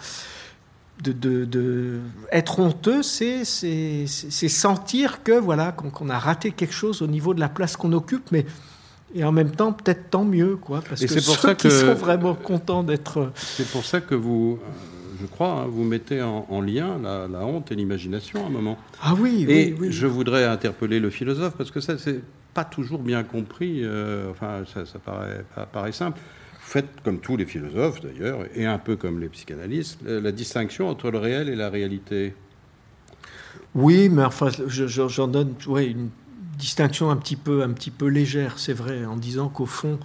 de, 1.03 2.01
être 2.31 2.61
honteux, 2.61 3.03
c'est 3.03 3.45
sentir 3.45 5.23
que 5.23 5.33
voilà 5.33 5.73
qu'on 5.73 6.09
a 6.09 6.19
raté 6.19 6.53
quelque 6.53 6.75
chose 6.75 7.03
au 7.03 7.07
niveau 7.07 7.35
de 7.35 7.41
la 7.41 7.49
place 7.49 7.77
qu'on 7.77 7.93
occupe, 7.93 8.31
mais 8.33 8.47
et 9.15 9.25
en 9.25 9.33
même 9.33 9.51
temps 9.51 9.73
peut-être 9.73 10.11
tant 10.11 10.25
mieux 10.25 10.57
quoi, 10.57 10.83
parce 10.89 11.05
que 11.05 11.15
pour 11.15 11.37
ceux 11.37 11.49
ça 11.49 11.55
qui 11.55 11.71
sont 11.71 11.95
vraiment 11.95 12.35
contents 12.35 12.83
d'être. 12.83 13.31
C'est 13.35 13.69
pour 13.69 13.85
ça 13.85 14.01
que 14.01 14.15
vous, 14.15 14.59
je 15.21 15.27
crois, 15.27 15.63
hein, 15.63 15.67
vous 15.69 15.85
mettez 15.85 16.23
en, 16.23 16.61
lien 16.61 16.99
la, 17.03 17.45
honte 17.45 17.71
et 17.71 17.75
l'imagination 17.75 18.45
à 18.45 18.47
un 18.47 18.51
moment. 18.51 18.79
Ah 19.03 19.15
oui. 19.19 19.45
Et 19.49 19.75
oui, 19.79 19.93
je 19.93 20.07
voudrais 20.07 20.45
interpeller 20.45 20.99
le 20.99 21.11
philosophe 21.11 21.55
parce 21.59 21.71
que 21.71 21.81
ça 21.81 21.99
c'est 21.99 22.23
pas 22.55 22.65
toujours 22.65 23.01
bien 23.01 23.23
compris. 23.23 23.81
Euh, 23.83 24.31
enfin, 24.31 24.63
ça, 24.73 24.87
ça 24.87 24.99
paraît, 24.99 25.45
paraît 25.73 25.93
simple 25.93 26.21
faites, 26.73 27.03
comme 27.05 27.21
tous 27.21 27.37
les 27.37 27.45
philosophes 27.45 28.01
d'ailleurs, 28.01 28.47
et 28.55 28.65
un 28.65 28.79
peu 28.79 28.97
comme 28.97 29.21
les 29.21 29.29
psychanalystes, 29.29 30.01
la 30.05 30.33
distinction 30.33 30.89
entre 30.89 31.11
le 31.11 31.19
réel 31.19 31.49
et 31.49 31.57
la 31.57 31.69
réalité. 31.69 32.35
Oui, 33.75 34.09
mais 34.09 34.25
enfin, 34.25 34.49
j'en 34.67 35.29
donne 35.29 35.55
une 35.67 36.09
distinction 36.59 37.11
un 37.11 37.17
petit 37.17 37.37
peu, 37.37 37.63
un 37.63 37.71
petit 37.73 37.91
peu 37.91 38.07
légère, 38.07 38.59
c'est 38.59 38.73
vrai, 38.73 39.05
en 39.05 39.17
disant 39.17 39.49
qu'au 39.49 39.67
fond, 39.67 39.99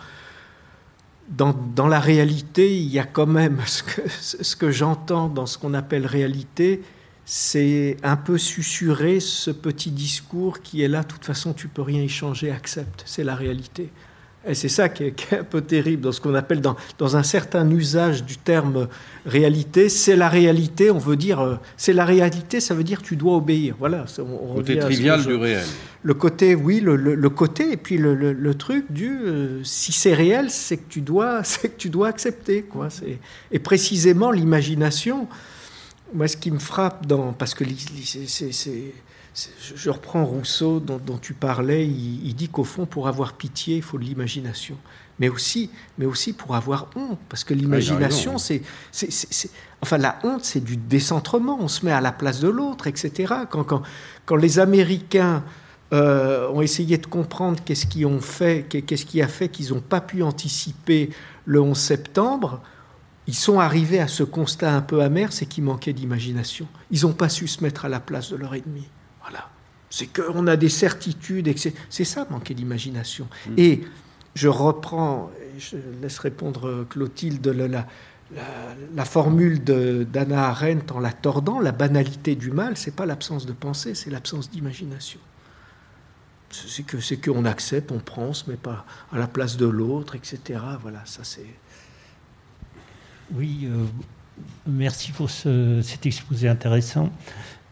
dans, 1.29 1.53
dans, 1.53 1.87
la 1.87 1.99
réalité, 1.99 2.75
il 2.77 2.87
y 2.87 2.99
a 2.99 3.05
quand 3.05 3.27
même 3.27 3.59
ce 3.65 3.83
que, 3.83 4.01
ce 4.09 4.55
que 4.55 4.69
j'entends 4.69 5.29
dans 5.29 5.45
ce 5.45 5.57
qu'on 5.57 5.73
appelle 5.73 6.05
réalité, 6.05 6.81
c'est 7.23 7.97
un 8.03 8.17
peu 8.17 8.37
susurrer 8.37 9.19
ce 9.21 9.51
petit 9.51 9.91
discours 9.91 10.61
qui 10.61 10.81
est 10.81 10.87
là, 10.87 11.03
de 11.03 11.07
toute 11.07 11.25
façon, 11.25 11.53
tu 11.53 11.69
peux 11.69 11.81
rien 11.81 12.01
y 12.01 12.09
changer, 12.09 12.51
accepte, 12.51 13.03
c'est 13.05 13.23
la 13.23 13.35
réalité. 13.35 13.89
Et 14.47 14.53
c'est 14.53 14.69
ça 14.69 14.89
qui 14.89 15.03
est, 15.03 15.33
un 15.33 15.43
peu 15.43 15.61
terrible 15.61 16.01
dans 16.01 16.11
ce 16.11 16.21
qu'on 16.21 16.35
appelle, 16.35 16.61
dans, 16.61 16.75
dans, 16.97 17.17
un 17.17 17.23
certain 17.23 17.69
usage 17.69 18.23
du 18.23 18.37
terme 18.37 18.87
réalité, 19.25 19.89
c'est 19.89 20.15
la 20.15 20.29
réalité, 20.29 20.89
on 20.89 20.97
veut 20.97 21.17
dire, 21.17 21.39
euh, 21.39 21.55
c'est 21.75 21.93
la 21.93 22.05
réalité, 22.05 22.59
ça 22.59 22.73
veut 22.73 22.83
dire 22.83 23.01
tu 23.01 23.15
dois 23.15 23.35
obéir. 23.35 23.75
Voilà. 23.77 24.05
On, 24.19 24.55
côté 24.55 24.79
trivial 24.79 25.25
du 25.25 25.35
réel. 25.35 25.65
Le 26.03 26.13
côté, 26.13 26.55
oui, 26.55 26.79
le, 26.79 26.95
le, 26.95 27.29
côté, 27.29 27.73
et 27.73 27.77
puis 27.77 27.97
le, 27.97 28.13
le 28.15 28.53
truc 28.55 28.85
du, 28.89 29.09
euh, 29.09 29.63
si 29.63 29.91
c'est 29.91 30.13
réel, 30.13 30.49
c'est 30.49 30.77
que 30.77 30.89
tu 30.89 31.01
dois, 31.01 31.41
c'est 31.43 31.69
que 31.69 31.77
tu 31.77 31.89
dois 31.89 32.07
accepter, 32.07 32.61
quoi. 32.61 32.87
Et 33.51 33.59
précisément 33.59 34.31
l'imagination, 34.31 35.27
moi, 36.13 36.27
ce 36.27 36.37
qui 36.37 36.51
me 36.51 36.59
frappe 36.59 37.05
dans, 37.05 37.33
parce 37.33 37.53
que 37.53 37.63
c'est 37.65 38.93
je 39.75 39.89
reprends 39.91 40.25
Rousseau 40.25 40.79
dont, 40.79 41.17
tu 41.21 41.33
parlais, 41.33 41.85
il, 41.85 42.33
dit 42.33 42.49
qu'au 42.49 42.63
fond, 42.63 42.85
pour 42.87 43.07
avoir 43.07 43.33
pitié, 43.33 43.77
il 43.77 43.81
faut 43.83 43.99
de 43.99 44.03
l'imagination. 44.03 44.75
Mais 45.19 45.29
aussi, 45.29 45.69
mais 45.97 46.05
aussi 46.05 46.33
pour 46.33 46.55
avoir 46.55 46.87
honte, 46.95 47.19
parce 47.29 47.43
que 47.43 47.53
l'imagination, 47.53 48.35
ah, 48.35 48.53
c'est, 48.91 49.49
Enfin, 49.81 49.99
la 49.99 50.17
honte, 50.23 50.43
c'est 50.43 50.63
du 50.63 50.75
décentrement, 50.75 51.59
on 51.61 51.67
se 51.67 51.85
met 51.85 51.91
à 51.91 52.01
la 52.01 52.11
place 52.11 52.39
de 52.39 52.47
l'autre, 52.47 52.87
etc. 52.87 53.33
Quand, 53.49 53.63
quand, 53.63 53.83
quand 54.25 54.35
les 54.35 54.57
Américains 54.57 55.43
euh, 55.93 56.49
ont 56.49 56.61
essayé 56.61 56.97
de 56.97 57.05
comprendre 57.05 57.59
qu'est-ce 57.63 57.85
qui, 57.85 58.05
ont 58.05 58.19
fait, 58.19 58.65
qu'est-ce 58.67 59.05
qui 59.05 59.21
a 59.21 59.27
fait 59.27 59.49
qu'ils 59.49 59.73
n'ont 59.73 59.81
pas 59.81 60.01
pu 60.01 60.23
anticiper 60.23 61.11
le 61.45 61.61
11 61.61 61.77
septembre, 61.77 62.61
ils 63.27 63.35
sont 63.35 63.59
arrivés 63.59 63.99
à 63.99 64.07
ce 64.07 64.23
constat 64.23 64.73
un 64.73 64.81
peu 64.81 65.01
amer, 65.01 65.33
c'est 65.33 65.45
qu'il 65.45 65.63
manquait 65.63 65.93
d'imagination. 65.93 66.67
Ils 66.91 67.01
n'ont 67.01 67.13
pas 67.13 67.29
su 67.29 67.47
se 67.47 67.63
mettre 67.63 67.85
à 67.85 67.89
la 67.89 67.99
place 67.99 68.31
de 68.31 68.37
leur 68.37 68.55
ennemi. 68.55 68.87
Voilà. 69.21 69.49
C'est 69.89 70.07
qu'on 70.07 70.47
a 70.47 70.55
des 70.55 70.69
certitudes, 70.69 71.53
c'est 71.89 72.03
ça, 72.03 72.25
manquer 72.29 72.53
d'imagination. 72.53 73.27
Mm. 73.49 73.53
Et 73.57 73.81
je 74.35 74.47
reprends, 74.47 75.29
je 75.57 75.77
laisse 76.01 76.19
répondre 76.19 76.85
Clotilde, 76.89 77.45
la, 77.47 77.67
la, 77.67 77.87
la 78.95 79.05
formule 79.05 79.63
d'Anna 79.63 80.47
Arendt 80.47 80.93
en 80.93 80.99
la 80.99 81.11
tordant, 81.11 81.59
la 81.59 81.71
banalité 81.71 82.35
du 82.35 82.51
mal, 82.51 82.77
c'est 82.77 82.95
pas 82.95 83.05
l'absence 83.05 83.45
de 83.45 83.53
pensée, 83.53 83.95
c'est 83.95 84.09
l'absence 84.09 84.49
d'imagination. 84.49 85.19
C'est 86.49 86.83
que 86.83 87.01
c'est 87.01 87.17
qu'on 87.17 87.43
accepte, 87.43 87.91
on 87.91 87.99
prend, 87.99 88.23
on 88.23 88.33
se 88.33 88.49
met 88.49 88.55
pas 88.55 88.85
à 89.11 89.17
la 89.17 89.27
place 89.27 89.57
de 89.57 89.65
l'autre, 89.65 90.15
etc. 90.15 90.61
Voilà, 90.81 91.01
ça 91.05 91.23
c'est. 91.23 91.45
Oui, 93.35 93.65
euh, 93.65 93.85
merci 94.65 95.11
pour 95.11 95.29
cet 95.29 96.05
exposé 96.05 96.47
intéressant. 96.47 97.09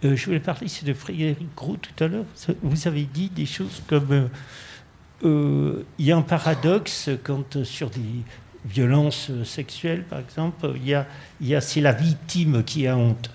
Euh, 0.04 0.16
je 0.16 0.26
voulais 0.26 0.42
parler 0.42 0.68
de 0.84 0.94
Frédéric 0.94 1.48
Gros 1.56 1.78
tout 1.78 2.04
à 2.04 2.08
l'heure. 2.08 2.26
Vous 2.62 2.88
avez 2.88 3.04
dit 3.04 3.30
des 3.30 3.46
choses 3.46 3.82
comme 3.88 4.30
euh, 5.24 5.84
il 5.98 6.06
y 6.06 6.12
a 6.12 6.18
un 6.18 6.22
paradoxe 6.22 7.10
quand 7.24 7.64
sur 7.64 7.90
des 7.90 8.24
violences 8.66 9.32
sexuelles, 9.46 10.04
par 10.04 10.20
exemple, 10.20 10.74
y 10.84 10.94
a, 10.94 11.62
c'est 11.62 11.82
la 11.82 11.94
victime 11.94 12.64
qui 12.64 12.86
a 12.88 12.98
honte. 12.98 13.30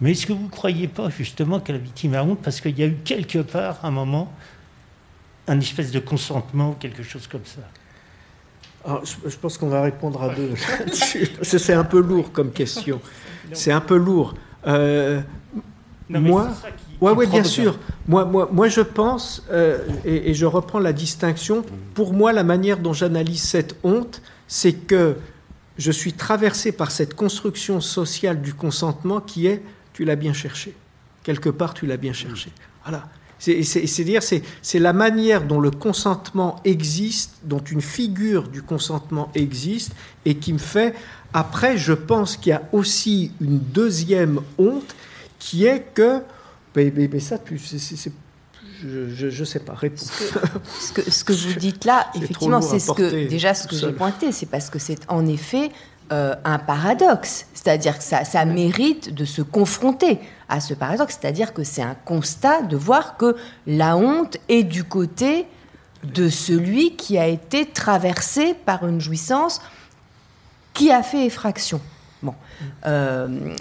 Mais 0.00 0.12
est-ce 0.12 0.26
que 0.26 0.32
vous 0.32 0.44
ne 0.44 0.48
croyez 0.48 0.88
pas 0.88 1.10
justement 1.10 1.60
que 1.60 1.72
la 1.72 1.78
victime 1.78 2.14
a 2.14 2.24
honte 2.24 2.40
parce 2.42 2.60
qu'il 2.62 2.78
y 2.78 2.82
a 2.82 2.86
eu 2.86 2.96
quelque 3.04 3.40
part, 3.40 3.84
un 3.84 3.90
moment, 3.90 4.32
un 5.46 5.60
espèce 5.60 5.90
de 5.90 5.98
consentement, 5.98 6.72
quelque 6.72 7.02
chose 7.02 7.26
comme 7.26 7.44
ça? 7.44 7.60
Je, 9.04 9.36
pense 9.36 9.58
qu'on 9.58 9.68
va 9.68 9.82
répondre 9.82 10.22
à 10.22 10.34
deux. 10.34 10.50
c'est 11.42 11.72
un 11.72 11.84
peu 11.84 12.00
lourd 12.00 12.32
comme 12.32 12.50
question. 12.52 13.00
C'est 13.52 13.72
un 13.72 13.80
peu 13.80 13.96
lourd. 13.96 14.34
Euh, 14.66 15.20
moi, 16.08 16.48
ouais, 17.00 17.12
ouais, 17.12 17.26
bien 17.26 17.44
sûr. 17.44 17.78
Moi, 18.06 18.24
moi, 18.24 18.48
moi, 18.52 18.68
je 18.68 18.80
pense, 18.80 19.44
euh, 19.50 19.78
et, 20.04 20.34
je 20.34 20.46
reprends 20.46 20.78
la 20.78 20.92
distinction. 20.92 21.64
Pour 21.94 22.12
moi, 22.12 22.32
la 22.32 22.44
manière 22.44 22.78
dont 22.78 22.92
j'analyse 22.92 23.42
cette 23.42 23.76
honte, 23.82 24.22
c'est 24.46 24.72
que 24.72 25.16
je 25.78 25.90
suis 25.90 26.12
traversé 26.12 26.72
par 26.72 26.90
cette 26.90 27.14
construction 27.14 27.80
sociale 27.80 28.40
du 28.40 28.54
consentement 28.54 29.20
qui 29.20 29.46
est, 29.46 29.62
tu 29.92 30.04
l'as 30.04 30.16
bien 30.16 30.32
cherché. 30.32 30.74
Quelque 31.22 31.50
part, 31.50 31.74
tu 31.74 31.86
l'as 31.86 31.96
bien 31.96 32.12
cherché. 32.12 32.50
Voilà. 32.84 33.08
C'est-à-dire, 33.38 34.22
c'est 34.22 34.78
la 34.78 34.92
manière 34.92 35.42
dont 35.44 35.60
le 35.60 35.70
consentement 35.70 36.60
existe, 36.64 37.34
dont 37.44 37.58
une 37.58 37.82
figure 37.82 38.48
du 38.48 38.62
consentement 38.62 39.30
existe, 39.34 39.92
et 40.24 40.36
qui 40.36 40.52
me 40.52 40.58
fait. 40.58 40.94
Après, 41.34 41.76
je 41.76 41.92
pense 41.92 42.36
qu'il 42.36 42.50
y 42.50 42.52
a 42.52 42.62
aussi 42.72 43.32
une 43.40 43.58
deuxième 43.58 44.40
honte, 44.58 44.94
qui 45.38 45.66
est 45.66 45.84
que. 45.94 46.22
Mais, 46.74 47.20
ça, 47.20 47.38
je 48.82 49.40
ne 49.40 49.44
sais 49.44 49.60
pas, 49.60 49.74
réponse. 49.74 50.10
Ce 50.80 50.92
que, 50.92 51.10
ce 51.10 51.24
que, 51.24 51.32
vous 51.32 51.54
dites 51.58 51.84
là, 51.84 52.06
effectivement, 52.14 52.60
c'est 52.60 52.78
ce 52.78 52.92
que, 52.92 53.28
déjà 53.28 53.54
ce 53.54 53.66
que 53.66 53.76
j'ai 53.76 53.92
pointé, 53.92 54.32
c'est 54.32 54.46
parce 54.46 54.70
que 54.70 54.78
c'est 54.78 55.00
en 55.08 55.26
effet 55.26 55.70
euh, 56.12 56.34
un 56.44 56.58
paradoxe, 56.58 57.46
c'est-à-dire 57.54 57.98
que 57.98 58.04
ça, 58.04 58.24
ça, 58.24 58.44
mérite 58.44 59.14
de 59.14 59.24
se 59.24 59.42
confronter 59.42 60.20
à 60.48 60.60
ce 60.60 60.74
paradoxe, 60.74 61.18
c'est-à-dire 61.20 61.52
que 61.52 61.64
c'est 61.64 61.82
un 61.82 61.96
constat 62.04 62.62
de 62.62 62.76
voir 62.76 63.16
que 63.16 63.36
la 63.66 63.96
honte 63.96 64.36
est 64.48 64.62
du 64.62 64.84
côté 64.84 65.46
de 66.04 66.28
celui 66.28 66.94
qui 66.96 67.18
a 67.18 67.26
été 67.26 67.66
traversé 67.66 68.54
par 68.54 68.86
une 68.86 69.00
jouissance 69.00 69.60
qui 70.72 70.92
a 70.92 71.02
fait 71.02 71.26
effraction. 71.26 71.80
Bon. 72.22 72.34
Euh, 72.86 73.54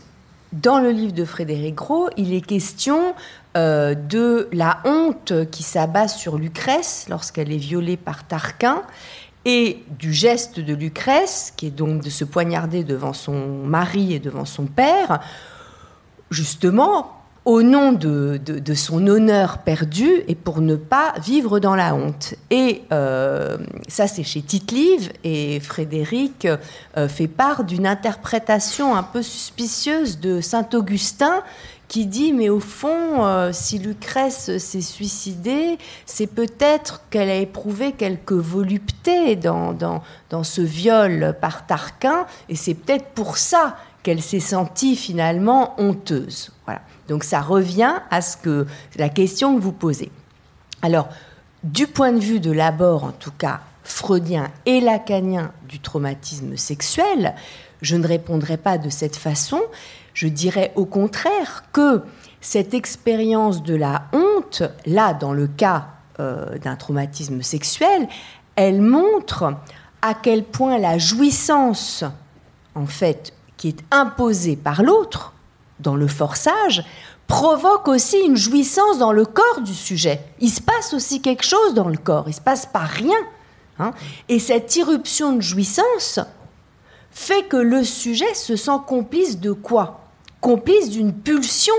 dans 0.53 0.80
le 0.80 0.91
livre 0.91 1.14
de 1.14 1.26
Frédéric 1.26 1.76
Gros, 1.76 2.10
il 2.18 2.34
est 2.34 2.45
question 2.45 3.14
euh, 3.57 3.95
de 3.95 4.48
la 4.53 4.80
honte 4.86 5.49
qui 5.49 5.64
s'abat 5.64 6.07
sur 6.07 6.38
Lucrèce 6.38 7.07
lorsqu'elle 7.10 7.52
est 7.52 7.57
violée 7.57 7.98
par 7.98 8.26
Tarquin 8.26 8.84
et 9.45 9.84
du 9.99 10.14
geste 10.14 10.60
de 10.60 10.74
Lucrèce, 10.74 11.53
qui 11.56 11.68
est 11.68 11.72
donc 11.72 12.02
de 12.02 12.10
se 12.10 12.24
poignarder 12.24 12.84
devant 12.84 13.14
son 13.14 13.64
mari 13.64 14.14
et 14.14 14.20
devant 14.20 14.45
son 14.45 14.66
père, 14.66 15.20
justement 16.30 17.15
au 17.45 17.61
nom 17.61 17.91
de, 17.91 18.39
son 18.73 19.06
honneur 19.06 19.60
perdu 19.60 20.10
et 20.27 20.34
pour 20.34 20.61
ne 20.61 20.76
pas 20.76 21.14
vivre 21.23 21.60
dans 21.60 21.76
la 21.76 21.93
honte. 21.93 22.34
Et 22.49 22.81
euh, 22.91 23.57
ça, 23.88 24.07
c'est 24.07 24.23
chez 24.23 24.41
Tite-Live, 24.41 25.11
et 25.23 25.60
Frédéric 25.60 26.47
euh, 26.97 27.07
fait 27.07 27.27
part 27.27 27.64
d'une 27.64 27.85
interprétation 27.85 28.95
un 28.95 29.03
peu 29.03 29.22
suspicieuse 29.22 30.19
de 30.19 30.41
Saint-Augustin 30.41 31.43
qui 31.88 32.07
dit 32.07 32.34
mais 32.34 32.49
au 32.49 32.60
fond, 32.60 33.23
euh, 33.23 33.52
si 33.53 33.77
Lucrèce 33.77 34.57
s'est 34.57 34.81
suicidée, 34.81 35.77
c'est 36.07 36.26
peut-être 36.26 37.03
qu'elle 37.11 37.30
a 37.30 37.35
éprouvé 37.35 37.91
quelques 37.91 38.34
voluptés 38.34 39.35
dans, 39.35 39.72
dans, 39.72 40.02
dans 40.31 40.43
ce 40.43 40.61
viol 40.61 41.35
par 41.39 41.68
Tarquin, 41.68 42.26
et 42.49 42.56
c'est 42.56 42.73
peut-être 42.73 43.10
pour 43.10 43.38
ça 43.38 43.76
qu'elle 44.06 44.22
s'est 44.22 44.40
sentie 44.40 44.95
finalement 44.95 45.73
honteuse. 45.80 46.52
Voilà. 46.65 46.82
Donc 47.07 47.23
ça 47.23 47.41
revient 47.41 47.95
à 48.11 48.22
ce 48.22 48.38
que 48.38 48.68
la 48.98 49.10
question 49.10 49.56
que 49.56 49.61
vous 49.61 49.72
posez. 49.72 50.11
Alors, 50.84 51.10
du 51.64 51.88
point 51.88 52.11
de 52.11 52.19
vue 52.19 52.40
de 52.40 52.52
l'abord, 52.52 53.03
en 53.03 53.11
tout 53.11 53.32
cas 53.36 53.61
freudien 53.84 54.52
et 54.68 54.80
lacanien 54.80 55.52
du 55.68 55.80
traumatisme 55.80 56.56
sexuel, 56.56 57.34
je 57.82 57.95
ne 57.95 58.07
répondrai 58.07 58.57
pas 58.57 58.77
de 58.77 58.90
cette 58.90 59.15
façon, 59.15 59.60
je 60.14 60.27
dirais 60.27 60.72
au 60.76 60.86
contraire 60.86 61.64
que 61.73 62.03
cette 62.41 62.76
expérience 62.76 63.64
de 63.64 63.73
la 63.73 64.03
honte, 64.14 64.61
là, 64.86 65.15
dans 65.15 65.34
le 65.34 65.48
cas 65.48 65.88
euh, 66.19 66.60
d'un 66.60 66.76
traumatisme 66.76 67.41
sexuel, 67.41 68.07
elle 68.56 68.82
montre 68.82 69.56
à 70.03 70.14
quel 70.14 70.44
point 70.44 70.77
la 70.77 70.99
jouissance, 70.99 72.03
en 72.76 72.86
fait, 72.86 73.34
qui 73.65 73.69
est 73.69 73.83
imposée 73.89 74.55
par 74.55 74.83
l'autre, 74.83 75.33
dans 75.79 75.95
le 75.95 76.07
forçage, 76.07 76.85
provoque 77.25 77.87
aussi 77.87 78.19
une 78.19 78.37
jouissance 78.37 78.99
dans 78.99 79.11
le 79.11 79.25
corps 79.25 79.61
du 79.61 79.73
sujet. 79.73 80.21
Il 80.39 80.51
se 80.51 80.61
passe 80.61 80.93
aussi 80.93 81.19
quelque 81.19 81.43
chose 81.43 81.73
dans 81.73 81.87
le 81.87 81.97
corps, 81.97 82.25
il 82.27 82.33
se 82.35 82.41
passe 82.41 82.67
pas 82.67 82.83
rien. 82.85 83.17
Hein. 83.79 83.91
Et 84.29 84.37
cette 84.37 84.75
irruption 84.75 85.33
de 85.33 85.41
jouissance 85.41 86.19
fait 87.09 87.41
que 87.45 87.57
le 87.57 87.83
sujet 87.83 88.35
se 88.35 88.55
sent 88.55 88.77
complice 88.85 89.39
de 89.39 89.51
quoi? 89.51 90.01
Complice 90.41 90.91
d'une 90.91 91.11
pulsion 91.11 91.73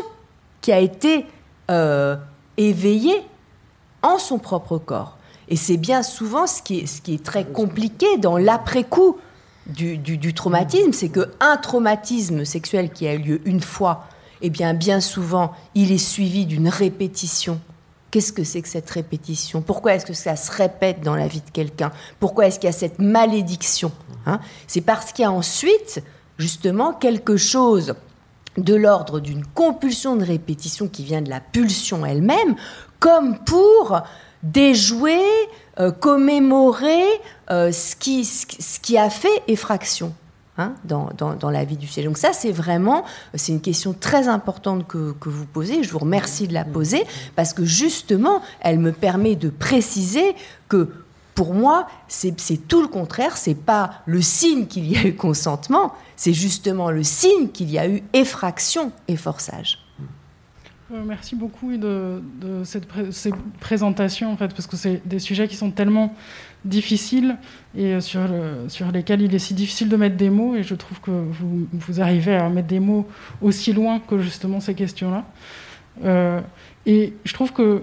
qui 0.62 0.72
a 0.72 0.80
été 0.80 1.24
euh, 1.70 2.16
éveillée 2.56 3.22
en 4.02 4.18
son 4.18 4.40
propre 4.40 4.78
corps. 4.78 5.18
Et 5.48 5.54
c'est 5.54 5.76
bien 5.76 6.02
souvent 6.02 6.48
ce 6.48 6.62
qui 6.62 6.80
est, 6.80 6.86
ce 6.86 7.00
qui 7.00 7.14
est 7.14 7.24
très 7.24 7.44
compliqué 7.44 8.18
dans 8.18 8.38
l'après-coup 8.38 9.18
du, 9.66 10.34
traumatisme, 10.34 10.92
c'est 10.92 11.08
qu'un 11.08 11.56
traumatisme 11.56 12.44
sexuel 12.44 12.90
qui 12.90 13.06
a 13.06 13.14
eu 13.14 13.18
lieu 13.18 13.40
une 13.44 13.60
fois, 13.60 14.04
eh 14.42 14.50
bien, 14.50 14.74
bien 14.74 15.00
souvent, 15.00 15.52
il 15.74 15.92
est 15.92 15.98
suivi 15.98 16.46
d'une 16.46 16.68
répétition. 16.68 17.60
Qu'est-ce 18.10 18.32
que 18.32 18.44
c'est 18.44 18.62
que 18.62 18.68
cette 18.68 18.88
répétition? 18.88 19.62
Pourquoi 19.62 19.94
est-ce 19.94 20.06
que 20.06 20.14
ça 20.14 20.36
se 20.36 20.50
répète 20.52 21.00
dans 21.00 21.16
la 21.16 21.26
vie 21.26 21.40
de 21.40 21.50
quelqu'un? 21.50 21.90
Pourquoi 22.20 22.46
est-ce 22.46 22.58
qu'il 22.58 22.68
y 22.68 22.70
a 22.70 22.76
cette 22.76 22.98
malédiction? 22.98 23.92
Hein? 24.26 24.40
C'est 24.66 24.80
parce 24.80 25.12
qu'il 25.12 25.24
y 25.24 25.26
a 25.26 25.32
ensuite, 25.32 26.02
justement, 26.38 26.92
quelque 26.92 27.36
chose 27.36 27.94
de 28.56 28.74
l'ordre 28.74 29.20
d'une 29.20 29.44
compulsion 29.44 30.16
de 30.16 30.24
répétition 30.24 30.88
qui 30.88 31.04
vient 31.04 31.20
de 31.20 31.28
la 31.28 31.40
pulsion 31.40 32.06
elle-même, 32.06 32.54
comme 33.00 33.38
pour 33.40 34.00
déjouer, 34.42 35.20
euh, 35.78 35.90
commémorer 35.90 37.04
euh, 37.50 37.72
ce, 37.72 37.96
qui, 37.96 38.24
ce, 38.24 38.80
qui, 38.80 38.98
a 38.98 39.10
fait 39.10 39.42
effraction. 39.48 40.14
Hein, 40.58 40.72
dans, 40.84 41.10
dans, 41.18 41.50
la 41.50 41.64
vie 41.64 41.76
du 41.76 41.86
ciel. 41.86 42.06
Donc 42.06 42.16
ça, 42.16 42.32
c'est 42.32 42.50
vraiment, 42.50 43.04
c'est 43.34 43.52
une 43.52 43.60
question 43.60 43.92
très 43.92 44.26
importante 44.26 44.86
que, 44.86 45.12
que, 45.20 45.28
vous 45.28 45.44
posez. 45.44 45.82
Je 45.82 45.92
vous 45.92 45.98
remercie 45.98 46.48
de 46.48 46.54
la 46.54 46.64
poser 46.64 47.04
parce 47.34 47.52
que 47.52 47.66
justement, 47.66 48.40
elle 48.60 48.78
me 48.78 48.92
permet 48.92 49.36
de 49.36 49.50
préciser 49.50 50.34
que 50.70 50.88
pour 51.34 51.52
moi, 51.52 51.86
c'est 52.08 52.34
tout 52.66 52.80
le 52.80 52.88
contraire. 52.88 53.36
C'est 53.36 53.54
pas 53.54 54.00
le 54.06 54.22
signe 54.22 54.66
qu'il 54.66 54.90
y 54.90 54.96
a 54.96 55.06
eu 55.06 55.14
consentement, 55.14 55.92
c'est 56.16 56.32
justement 56.32 56.90
le 56.90 57.02
signe 57.02 57.48
qu'il 57.50 57.70
y 57.70 57.78
a 57.78 57.86
eu 57.86 58.02
effraction 58.14 58.92
et 59.08 59.16
forçage. 59.16 59.85
Euh, 60.92 61.02
merci 61.04 61.34
beaucoup 61.34 61.76
de, 61.76 62.20
cette 62.64 62.86
ces 63.10 63.32
présentations, 63.58 64.32
en 64.32 64.36
fait, 64.36 64.48
parce 64.48 64.66
que 64.66 64.76
c'est 64.76 65.06
des 65.06 65.18
sujets 65.18 65.48
qui 65.48 65.56
sont 65.56 65.72
tellement 65.72 66.14
difficiles 66.64 67.36
et 67.76 68.00
sur, 68.00 68.26
le, 68.28 68.68
sur 68.68 68.90
lesquels 68.92 69.22
il 69.22 69.34
est 69.34 69.40
si 69.40 69.54
difficile 69.54 69.88
de 69.88 69.96
mettre 69.96 70.16
des 70.16 70.30
mots. 70.30 70.54
Et 70.54 70.62
je 70.62 70.74
trouve 70.74 71.00
que 71.00 71.10
vous, 71.10 71.66
vous 71.72 72.00
arrivez 72.00 72.36
à 72.36 72.48
mettre 72.48 72.68
des 72.68 72.80
mots 72.80 73.06
aussi 73.42 73.72
loin 73.72 73.98
que 74.00 74.18
justement 74.18 74.60
ces 74.60 74.74
questions-là. 74.74 75.24
Euh, 76.04 76.40
et 76.84 77.14
je 77.24 77.32
trouve 77.32 77.52
que 77.52 77.82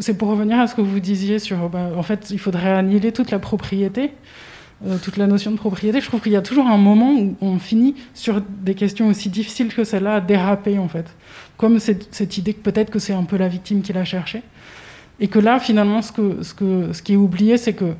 c'est 0.00 0.16
pour 0.16 0.28
revenir 0.28 0.58
à 0.58 0.66
ce 0.66 0.74
que 0.74 0.80
vous 0.80 0.98
disiez 0.98 1.38
sur, 1.38 1.68
bah, 1.68 1.90
en 1.96 2.02
fait, 2.02 2.30
il 2.30 2.38
faudrait 2.38 2.72
annihiler 2.72 3.12
toute 3.12 3.30
la 3.30 3.38
propriété. 3.38 4.12
Euh, 4.86 4.96
toute 4.96 5.18
la 5.18 5.26
notion 5.26 5.50
de 5.50 5.56
propriété, 5.56 6.00
je 6.00 6.06
trouve 6.06 6.22
qu'il 6.22 6.32
y 6.32 6.36
a 6.36 6.40
toujours 6.42 6.66
un 6.66 6.78
moment 6.78 7.12
où 7.12 7.36
on 7.42 7.58
finit 7.58 7.94
sur 8.14 8.40
des 8.40 8.74
questions 8.74 9.08
aussi 9.08 9.28
difficiles 9.28 9.74
que 9.74 9.84
celle-là 9.84 10.14
à 10.14 10.20
déraper 10.22 10.78
en 10.78 10.88
fait. 10.88 11.14
Comme 11.60 11.78
cette, 11.78 12.14
cette 12.14 12.38
idée 12.38 12.54
que 12.54 12.62
peut-être 12.62 12.90
que 12.90 12.98
c'est 12.98 13.12
un 13.12 13.24
peu 13.24 13.36
la 13.36 13.48
victime 13.48 13.82
qui 13.82 13.92
l'a 13.92 14.06
cherché. 14.06 14.42
Et 15.20 15.28
que 15.28 15.38
là, 15.38 15.60
finalement, 15.60 16.00
ce, 16.00 16.10
que, 16.10 16.42
ce, 16.42 16.54
que, 16.54 16.94
ce 16.94 17.02
qui 17.02 17.12
est 17.12 17.16
oublié, 17.16 17.58
c'est 17.58 17.74
que 17.74 17.92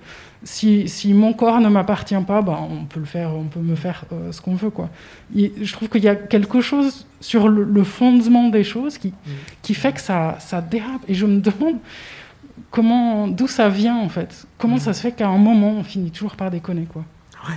si, 0.42 0.88
si, 0.88 1.12
mon 1.12 1.34
corps 1.34 1.60
ne 1.60 1.68
m'appartient 1.68 2.24
pas, 2.26 2.40
ben, 2.40 2.58
on 2.70 2.86
peut 2.86 3.00
le 3.00 3.04
faire, 3.04 3.34
on 3.34 3.44
peut 3.44 3.60
me 3.60 3.74
faire 3.74 4.06
euh, 4.12 4.32
ce 4.32 4.40
qu'on 4.40 4.54
veut. 4.54 4.70
Quoi. 4.70 4.88
je 5.34 5.72
trouve 5.74 5.90
qu'il 5.90 6.02
y 6.02 6.08
a 6.08 6.16
quelque 6.16 6.62
chose 6.62 7.06
sur 7.20 7.48
le, 7.48 7.84
fondement 7.84 8.48
des 8.48 8.64
choses 8.64 8.96
qui, 8.96 9.08
mm. 9.08 9.30
qui 9.60 9.74
fait 9.74 9.92
que 9.92 10.00
ça, 10.00 10.38
ça 10.40 10.62
dérape. 10.62 11.02
Et 11.08 11.14
je 11.14 11.26
me 11.26 11.40
demande 11.40 11.76
comment, 12.70 13.28
d'où 13.28 13.46
ça 13.46 13.68
vient 13.68 13.98
en 13.98 14.08
fait. 14.08 14.46
Comment 14.56 14.78
ça 14.78 14.94
se 14.94 15.02
fait 15.02 15.12
qu'à 15.12 15.28
un 15.28 15.38
moment 15.38 15.72
on 15.72 15.84
finit 15.84 16.10
toujours 16.10 16.36
par 16.36 16.50
déconner 16.50 16.86
quoi. 16.90 17.04
Ouais. 17.46 17.56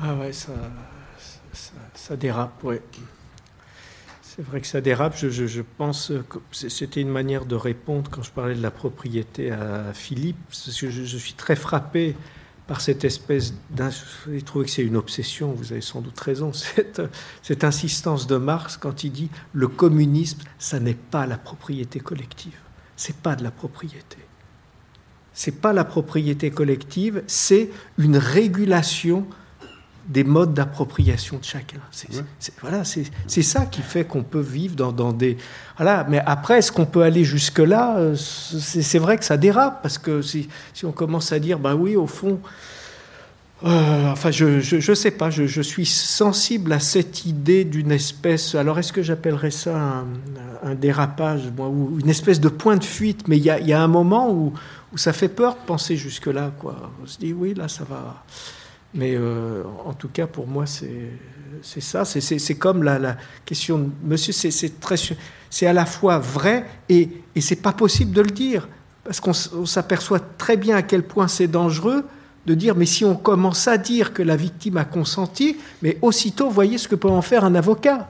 Ah 0.00 0.14
ouais, 0.14 0.32
ça, 0.32 0.52
ça, 1.94 2.16
dérape, 2.16 2.62
ouais. 2.64 2.82
C'est 4.34 4.42
vrai 4.42 4.60
que 4.60 4.66
ça 4.66 4.80
dérape. 4.80 5.16
Je, 5.16 5.28
je, 5.28 5.62
pense 5.62 6.12
que 6.30 6.38
c'était 6.52 7.00
une 7.00 7.08
manière 7.08 7.44
de 7.44 7.54
répondre 7.54 8.10
quand 8.10 8.22
je 8.22 8.30
parlais 8.30 8.54
de 8.54 8.62
la 8.62 8.70
propriété 8.70 9.52
à 9.52 9.92
Philippe, 9.92 10.36
que 10.50 10.90
je, 10.90 11.16
suis 11.16 11.34
très 11.34 11.56
frappé 11.56 12.16
par 12.66 12.80
cette 12.80 13.04
espèce 13.04 13.54
d'insistance. 13.70 14.44
trouve 14.44 14.64
que 14.64 14.70
c'est 14.70 14.82
une 14.82 14.96
obsession, 14.96 15.52
vous 15.52 15.72
avez 15.72 15.80
sans 15.80 16.00
doute 16.00 16.18
raison, 16.18 16.52
cette, 16.54 17.02
cette 17.42 17.62
insistance 17.62 18.26
de 18.26 18.36
Marx 18.36 18.76
quand 18.76 19.04
il 19.04 19.12
dit 19.12 19.30
le 19.52 19.68
communisme, 19.68 20.40
ça 20.58 20.80
n'est 20.80 20.94
pas 20.94 21.26
la 21.26 21.38
propriété 21.38 22.00
collective 22.00 22.58
c'est 22.96 23.16
pas 23.16 23.36
de 23.36 23.42
la 23.42 23.50
propriété. 23.50 24.18
C'est 25.32 25.60
pas 25.60 25.72
la 25.72 25.84
propriété 25.84 26.50
collective, 26.50 27.24
c'est 27.26 27.70
une 27.98 28.16
régulation 28.16 29.26
des 30.08 30.24
modes 30.24 30.54
d'appropriation 30.54 31.38
de 31.38 31.44
chacun. 31.44 31.78
C'est, 31.90 32.08
voilà, 32.60 32.82
c'est, 32.84 33.42
ça 33.42 33.66
qui 33.66 33.80
fait 33.82 34.04
qu'on 34.04 34.22
peut 34.22 34.40
vivre 34.40 34.76
dans, 34.76 34.92
dans, 34.92 35.12
des... 35.12 35.36
Voilà, 35.76 36.06
mais 36.08 36.20
après, 36.26 36.58
est-ce 36.58 36.72
qu'on 36.72 36.86
peut 36.86 37.02
aller 37.02 37.24
jusque-là 37.24 37.96
euh, 37.98 38.16
c'est, 38.16 38.98
vrai 38.98 39.16
que 39.16 39.24
ça 39.24 39.36
dérape, 39.36 39.82
parce 39.82 39.98
que 39.98 40.22
si, 40.22 40.48
si 40.72 40.84
on 40.84 40.92
commence 40.92 41.32
à 41.32 41.38
dire, 41.38 41.58
ben 41.58 41.74
oui, 41.74 41.96
au 41.96 42.06
fond, 42.06 42.40
euh, 43.64 44.10
enfin, 44.10 44.30
je 44.30 44.76
ne 44.76 44.94
sais 44.94 45.10
pas, 45.10 45.30
je, 45.30 45.62
suis 45.62 45.86
sensible 45.86 46.72
à 46.72 46.80
cette 46.80 47.24
idée 47.24 47.64
d'une 47.64 47.92
espèce. 47.92 48.54
Alors, 48.54 48.78
est-ce 48.78 48.92
que 48.92 49.02
j'appellerais 49.02 49.50
ça 49.50 50.04
un, 50.62 50.74
dérapage 50.74 51.42
ou 51.58 51.98
une 51.98 52.10
espèce 52.10 52.40
de 52.40 52.48
point 52.48 52.76
de 52.76 52.84
fuite 52.84 53.26
Mais 53.26 53.38
il 53.38 53.44
y 53.44 53.72
a, 53.72 53.82
un 53.82 53.88
moment 53.88 54.30
où, 54.30 54.52
ça 54.96 55.12
fait 55.12 55.28
peur 55.28 55.54
de 55.54 55.66
penser 55.66 55.96
jusque-là. 55.96 56.52
Quoi. 56.58 56.76
On 57.02 57.06
se 57.06 57.18
dit, 57.18 57.32
oui, 57.32 57.54
là, 57.54 57.68
ça 57.68 57.84
va. 57.84 58.24
Mais 58.94 59.14
euh, 59.16 59.64
en 59.84 59.92
tout 59.92 60.08
cas, 60.08 60.26
pour 60.26 60.46
moi, 60.46 60.64
c'est 60.66 61.80
ça. 61.80 62.04
C'est 62.04 62.54
comme 62.54 62.82
la, 62.82 63.16
question 63.44 63.78
de 63.78 63.90
monsieur, 64.04 64.32
c'est 64.32 65.66
à 65.66 65.72
la 65.72 65.86
fois 65.86 66.18
vrai 66.18 66.64
et, 66.88 67.08
et 67.34 67.40
c'est 67.40 67.56
pas 67.56 67.72
possible 67.72 68.12
de 68.12 68.22
le 68.22 68.30
dire. 68.30 68.68
Parce 69.02 69.20
qu'on 69.20 69.32
s'aperçoit 69.32 70.20
très 70.20 70.56
bien 70.56 70.76
à 70.76 70.82
quel 70.82 71.02
point 71.02 71.28
c'est 71.28 71.48
dangereux 71.48 72.04
de 72.46 72.54
dire, 72.54 72.74
mais 72.74 72.86
si 72.86 73.04
on 73.04 73.16
commence 73.16 73.68
à 73.68 73.78
dire 73.78 74.12
que 74.12 74.22
la 74.22 74.36
victime 74.36 74.76
a 74.76 74.84
consenti, 74.84 75.56
mais 75.82 75.98
aussitôt, 76.02 76.50
voyez 76.50 76.78
ce 76.78 76.88
que 76.88 76.94
peut 76.94 77.08
en 77.08 77.22
faire 77.22 77.44
un 77.44 77.54
avocat 77.54 78.08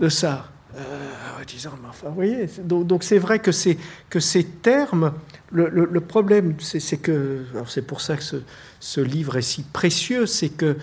de 0.00 0.08
ça. 0.08 0.46
Euh, 0.76 1.10
disant, 1.46 1.72
enfin, 1.88 2.08
voyez, 2.10 2.48
donc 2.62 3.02
c'est 3.02 3.18
vrai 3.18 3.38
que, 3.38 3.50
que 4.08 4.20
ces 4.20 4.44
termes, 4.44 5.12
le, 5.52 6.00
problème, 6.00 6.54
c'est 6.60 6.96
que, 6.98 7.44
c'est 7.66 7.86
pour 7.86 8.00
ça 8.00 8.16
que 8.16 8.22
ce, 8.80 9.00
livre 9.00 9.36
est 9.36 9.42
si 9.42 9.62
précieux, 9.62 10.26
c'est 10.26 10.48
que 10.48 10.76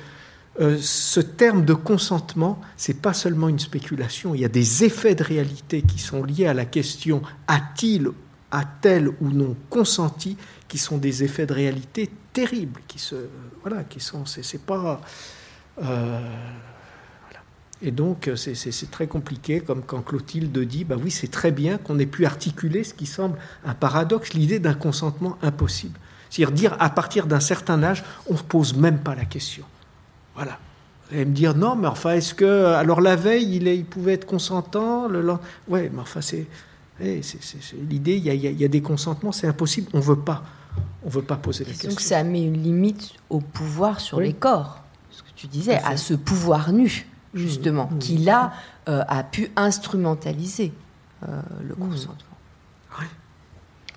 euh, 0.59 0.77
ce 0.81 1.19
terme 1.19 1.63
de 1.65 1.73
consentement, 1.73 2.59
c'est 2.75 3.01
pas 3.01 3.13
seulement 3.13 3.47
une 3.47 3.59
spéculation, 3.59 4.33
il 4.33 4.41
y 4.41 4.45
a 4.45 4.49
des 4.49 4.83
effets 4.83 5.13
de 5.13 5.23
réalité 5.23 5.83
qui 5.83 5.99
sont 5.99 6.23
liés 6.23 6.47
à 6.47 6.53
la 6.53 6.65
question 6.65 7.21
a-t-il, 7.47 8.09
a-t-elle 8.51 9.09
ou 9.21 9.29
non 9.29 9.55
consenti, 9.69 10.35
qui 10.67 10.77
sont 10.79 10.97
des 10.97 11.23
effets 11.23 11.45
de 11.45 11.53
réalité 11.53 12.09
terribles, 12.33 12.81
qui 12.87 12.99
se, 12.99 13.15
voilà, 13.61 13.83
qui 13.83 13.99
sont, 13.99 14.25
c'est 14.25 14.61
pas, 14.61 14.99
euh, 15.81 16.19
Et 17.81 17.91
donc 17.91 18.29
c'est 18.35 18.91
très 18.91 19.07
compliqué, 19.07 19.59
comme 19.59 19.83
quand 19.83 20.01
Clotilde 20.01 20.57
dit, 20.57 20.83
bah 20.83 20.95
oui, 21.01 21.11
c'est 21.11 21.29
très 21.29 21.51
bien 21.51 21.77
qu'on 21.77 21.99
ait 21.99 22.07
pu 22.07 22.25
articuler 22.25 22.83
ce 22.83 22.93
qui 22.93 23.05
semble 23.05 23.37
un 23.65 23.75
paradoxe, 23.75 24.33
l'idée 24.33 24.59
d'un 24.59 24.73
consentement 24.73 25.37
impossible. 25.41 25.99
C'est-à-dire 26.29 26.51
dire 26.55 26.77
à 26.79 26.89
partir 26.89 27.27
d'un 27.27 27.39
certain 27.39 27.83
âge, 27.83 28.03
on 28.29 28.33
ne 28.33 28.39
pose 28.39 28.75
même 28.75 28.99
pas 28.99 29.15
la 29.15 29.25
question. 29.25 29.63
Voilà. 30.35 30.59
Vous 31.09 31.15
allez 31.15 31.25
me 31.25 31.33
dire 31.33 31.55
non, 31.55 31.75
mais 31.75 31.87
enfin, 31.87 32.13
est-ce 32.13 32.33
que 32.33 32.65
alors 32.65 32.99
la 32.99 33.15
veille, 33.15 33.55
il, 33.55 33.67
il 33.67 33.85
pouvait 33.85 34.13
être 34.13 34.25
consentant 34.25 35.07
le 35.07 35.23
Ouais, 35.67 35.89
mais 35.93 36.01
enfin, 36.01 36.21
c'est 36.21 36.47
l'idée. 36.99 38.17
Il 38.17 38.25
y, 38.25 38.35
y, 38.35 38.65
a 38.65 38.67
des 38.67 38.81
consentements, 38.81 39.31
c'est 39.31 39.47
impossible. 39.47 39.87
On 39.93 39.99
veut 39.99 40.17
pas 40.17 40.43
on 41.03 41.07
ne 41.07 41.11
veut 41.11 41.21
pas 41.21 41.35
poser 41.37 41.63
la 41.63 41.71
question. 41.71 41.89
Donc 41.89 42.01
ça 42.01 42.23
met 42.23 42.43
une 42.43 42.61
limite 42.61 43.13
au 43.29 43.39
pouvoir 43.39 43.99
sur 43.99 44.19
les 44.19 44.33
corps, 44.33 44.81
ce 45.09 45.21
que 45.21 45.29
tu 45.35 45.47
disais, 45.47 45.75
à, 45.83 45.97
ce 45.97 46.13
pouvoir 46.13 46.71
nu, 46.73 47.07
justement, 47.37 47.89
qui 47.99 48.17
là 48.17 48.53
euh, 48.89 49.03
a 49.07 49.23
pu 49.23 49.51
instrumentaliser 49.55 50.73
euh, 51.23 51.41
le 51.67 51.75
consentement. 51.75 52.23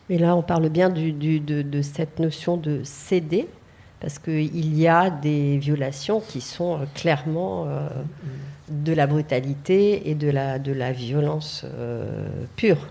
Mais 0.08 0.18
là, 0.18 0.34
on 0.34 0.42
parle 0.42 0.68
bien 0.70 0.90
de, 0.90 1.82
cette 1.82 2.18
notion 2.18 2.56
de 2.56 2.80
céder, 2.82 3.48
parce 4.00 4.18
qu'il 4.18 4.76
y 4.76 4.88
a 4.88 5.08
des 5.08 5.58
violations 5.58 6.20
qui 6.20 6.40
sont 6.40 6.80
euh, 6.80 6.84
clairement 6.94 7.66
de 8.68 8.92
la 8.92 9.06
brutalité 9.06 10.10
et 10.10 10.14
de 10.14 10.28
la, 10.30 10.58
de 10.58 10.72
la 10.72 10.92
violence 10.92 11.64
pure 12.56 12.88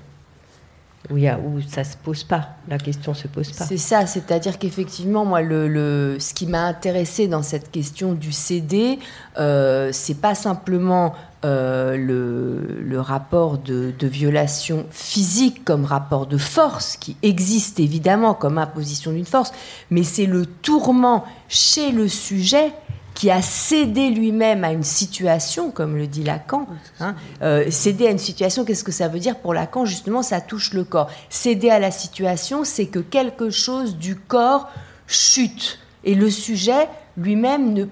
où, 1.10 1.18
il 1.18 1.38
où 1.46 1.62
ça 1.62 1.84
se 1.84 1.96
pose 1.98 2.24
pas, 2.24 2.50
la 2.68 2.78
question 2.78 3.14
se 3.14 3.28
pose 3.28 3.52
pas. 3.52 3.66
C'est 3.66 3.78
ça, 3.78 4.06
c'est-à-dire 4.06 4.60
qu'effectivement, 4.60 5.26
moi, 5.26 5.42
le, 5.42 6.18
ce 6.20 6.34
qui 6.34 6.46
m'a 6.46 6.64
intéressé 6.64 7.28
dans 7.28 7.42
cette 7.42 7.72
question 7.72 8.14
du 8.14 8.32
CD, 8.32 9.00
euh, 9.38 9.90
c'est 9.94 10.20
pas 10.20 10.36
simplement 10.36 11.14
euh, 11.46 11.96
le, 11.96 13.00
rapport 13.00 13.58
de, 13.58 13.94
de, 13.98 14.08
violation 14.08 14.86
physique 14.92 15.64
comme 15.64 15.86
rapport 15.86 16.28
de 16.28 16.38
force, 16.38 16.98
qui 16.98 17.16
existe 17.24 17.80
évidemment 17.80 18.34
comme 18.34 18.58
imposition 18.58 19.12
d'une 19.14 19.26
force, 19.26 19.54
mais 19.90 20.04
c'est 20.04 20.26
le 20.26 20.46
tourment 20.46 21.24
chez 21.48 21.92
le 21.92 22.10
sujet 22.10 22.74
qui 23.20 23.30
a 23.30 23.42
cédé 23.42 24.12
lui-même 24.12 24.64
à 24.64 24.72
une 24.72 24.86
situation, 24.86 25.72
comme 25.72 25.98
le 25.98 26.08
dit 26.08 26.24
Lacan. 26.24 26.66
Hein, 27.02 27.16
euh, 27.42 27.70
céder 27.70 28.08
à 28.08 28.12
une 28.12 28.18
situation, 28.18 28.64
qu'est-ce 28.64 28.86
que 28.86 28.94
ça 28.94 29.10
veut 29.10 29.20
dire 29.20 29.36
pour 29.36 29.54
Lacan 29.54 29.84
Justement, 29.84 30.24
ça 30.24 30.40
touche 30.40 30.72
le 30.72 30.86
corps. 30.86 31.10
Céder 31.30 31.70
à 31.70 31.80
la 31.80 31.92
situation, 31.92 32.64
c'est 32.64 32.86
que 32.86 33.00
quelque 33.00 33.50
chose 33.50 33.98
du 33.98 34.16
corps 34.16 34.70
chute. 35.06 35.80
Et 36.06 36.16
le 36.16 36.30
sujet 36.30 36.88
lui-même 37.18 37.74
ne 37.74 37.86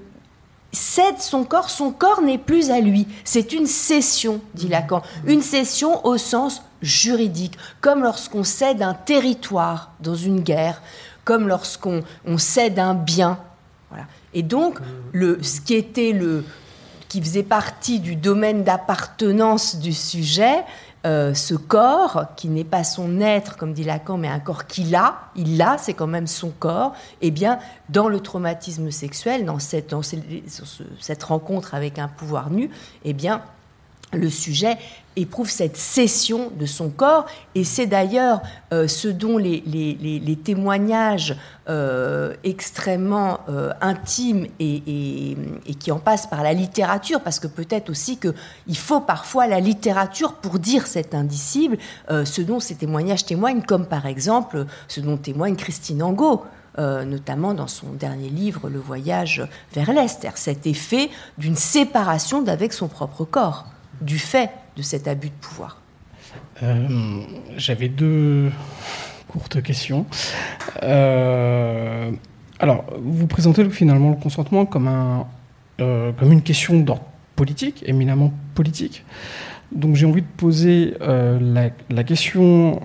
cède 0.72 1.20
son 1.20 1.44
corps, 1.44 1.70
son 1.70 1.92
corps 1.92 2.22
n'est 2.22 2.38
plus 2.38 2.72
à 2.72 2.80
lui. 2.80 3.06
C'est 3.26 3.52
une 3.52 3.68
cession, 3.68 4.40
dit 4.54 4.70
Lacan. 4.70 5.02
Une 5.26 5.42
cession 5.42 6.06
au 6.06 6.16
sens 6.18 6.62
juridique, 6.82 7.58
comme 7.82 8.02
lorsqu'on 8.02 8.46
cède 8.46 8.82
un 8.82 8.94
territoire 8.94 9.92
dans 10.00 10.16
une 10.16 10.40
guerre, 10.40 10.82
comme 11.26 11.50
lorsqu'on 11.50 12.02
cède 12.38 12.80
un 12.80 12.94
bien. 12.94 13.40
Et 14.38 14.44
donc, 14.44 14.78
le, 15.14 15.42
ce 15.42 15.60
qui 15.60 15.74
était 15.74 16.12
le, 16.12 16.44
qui 17.10 17.22
faisait 17.22 17.42
partie 17.42 18.00
du 18.00 18.16
domaine 18.16 18.64
d'appartenance 18.64 19.78
du 19.78 19.94
sujet, 19.94 20.64
euh, 21.08 21.34
ce 21.34 21.56
corps, 21.56 22.26
qui 22.36 22.48
n'est 22.48 22.64
pas 22.64 22.84
son 22.84 23.20
être, 23.20 23.58
comme 23.58 23.74
dit 23.74 23.84
Lacan, 23.84 24.18
mais 24.18 24.28
un 24.28 24.40
corps 24.40 24.68
qu'il 24.68 24.96
a, 24.96 25.22
il 25.36 25.58
l'a, 25.58 25.80
c'est 25.80 25.96
quand 25.96 26.06
même 26.06 26.28
son 26.28 26.52
corps, 26.52 26.94
eh 27.22 27.32
bien, 27.32 27.58
dans 27.90 28.10
le 28.10 28.20
traumatisme 28.20 28.92
sexuel, 28.92 29.44
dans 29.44 29.58
cette, 29.58 29.90
dans 29.90 30.04
cette 30.04 31.24
rencontre 31.24 31.74
avec 31.74 31.98
un 31.98 32.08
pouvoir 32.08 32.52
nu, 32.52 32.70
eh 33.06 33.14
bien, 33.14 33.42
le 34.14 34.30
sujet 34.30 34.78
éprouve 35.18 35.50
cette 35.50 35.78
cession 35.78 36.52
de 36.58 36.66
son 36.66 36.90
corps, 36.90 37.26
et 37.56 37.64
c'est 37.64 37.88
d'ailleurs 37.88 38.42
euh, 38.72 38.88
ce 38.88 39.08
dont 39.08 39.38
les, 39.38 40.40
témoignages 40.44 41.36
euh, 41.68 42.34
extrêmement 42.44 43.40
euh, 43.50 43.74
intimes 43.82 44.46
et, 44.60 45.36
qui 45.80 45.92
en 45.92 46.00
passent 46.00 46.28
par 46.28 46.44
la 46.44 46.54
littérature, 46.54 47.22
parce 47.22 47.40
que 47.40 47.48
peut-être 47.48 47.90
aussi 47.90 48.18
qu'il 48.18 48.78
faut 48.78 49.02
parfois 49.02 49.48
la 49.48 49.60
littérature 49.60 50.34
pour 50.34 50.60
dire 50.60 50.88
cet 50.88 51.16
indicible, 51.16 51.78
ce 52.10 52.42
dont 52.42 52.60
ces 52.60 52.76
témoignages 52.76 53.26
témoignent, 53.26 53.62
comme 53.62 53.86
par 53.86 54.06
exemple 54.06 54.66
ce 54.88 55.02
dont 55.02 55.18
témoigne 55.18 55.56
Christine 55.56 56.04
Angot. 56.04 56.46
notamment 56.78 57.54
dans 57.54 57.68
son 57.68 57.88
dernier 57.94 58.30
livre, 58.30 58.70
Le 58.70 58.80
voyage 58.80 59.48
vers 59.74 59.92
l'Est, 59.92 60.28
cet 60.36 60.68
effet 60.68 61.10
d'une 61.38 61.56
séparation 61.56 62.42
d'avec 62.42 62.74
son 62.74 62.88
propre 62.88 63.26
corps 63.26 63.66
du 64.02 64.20
fait 64.20 64.50
de 64.76 64.82
cet 64.82 65.08
abus 65.08 65.30
de 65.30 65.34
pouvoir 65.34 65.82
euh, 66.64 67.22
J'avais 67.58 67.90
deux 67.90 68.52
courtes 69.28 69.62
questions. 69.62 70.06
Euh, 70.84 72.12
alors, 72.60 72.86
vous 73.00 73.28
présentez 73.28 73.70
finalement 73.70 74.12
le 74.12 74.16
consentement 74.16 74.70
euh, 75.80 76.12
comme 76.14 76.32
une 76.32 76.42
question 76.42 76.80
d'ordre 76.80 77.04
politique, 77.36 77.84
éminemment 77.86 78.34
politique. 78.56 79.04
Donc 79.72 79.96
j'ai 79.96 80.06
envie 80.06 80.22
de 80.22 80.28
poser 80.38 80.96
la, 81.02 82.04
question 82.04 82.80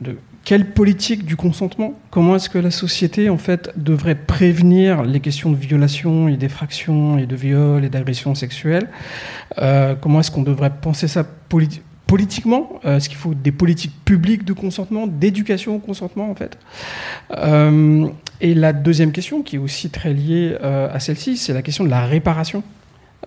de 0.00 0.16
quelle 0.50 0.66
politique 0.66 1.24
du 1.24 1.36
consentement 1.36 1.94
Comment 2.10 2.34
est-ce 2.34 2.50
que 2.50 2.58
la 2.58 2.72
société 2.72 3.30
en 3.30 3.38
fait 3.38 3.70
devrait 3.76 4.16
prévenir 4.16 5.04
les 5.04 5.20
questions 5.20 5.52
de 5.52 5.56
violation 5.56 6.26
et 6.26 6.36
d'effraction 6.36 7.18
et 7.18 7.26
de 7.26 7.36
viol 7.36 7.84
et 7.84 7.88
d'agression 7.88 8.34
sexuelle 8.34 8.88
euh, 9.58 9.94
Comment 9.94 10.18
est-ce 10.18 10.32
qu'on 10.32 10.42
devrait 10.42 10.72
penser 10.82 11.06
ça 11.06 11.24
politiquement 12.08 12.80
euh, 12.84 12.96
Est-ce 12.96 13.08
qu'il 13.08 13.16
faut 13.16 13.32
des 13.32 13.52
politiques 13.52 13.92
publiques 14.04 14.44
de 14.44 14.52
consentement, 14.52 15.06
d'éducation 15.06 15.76
au 15.76 15.78
consentement 15.78 16.28
en 16.28 16.34
fait? 16.34 16.58
Euh, 17.30 18.08
Et 18.40 18.54
la 18.54 18.72
deuxième 18.72 19.12
question, 19.12 19.42
qui 19.42 19.54
est 19.54 19.60
aussi 19.60 19.88
très 19.88 20.12
liée 20.12 20.56
à 20.60 20.98
celle-ci, 20.98 21.36
c'est 21.36 21.52
la 21.52 21.62
question 21.62 21.84
de 21.84 21.90
la 21.90 22.06
réparation. 22.06 22.64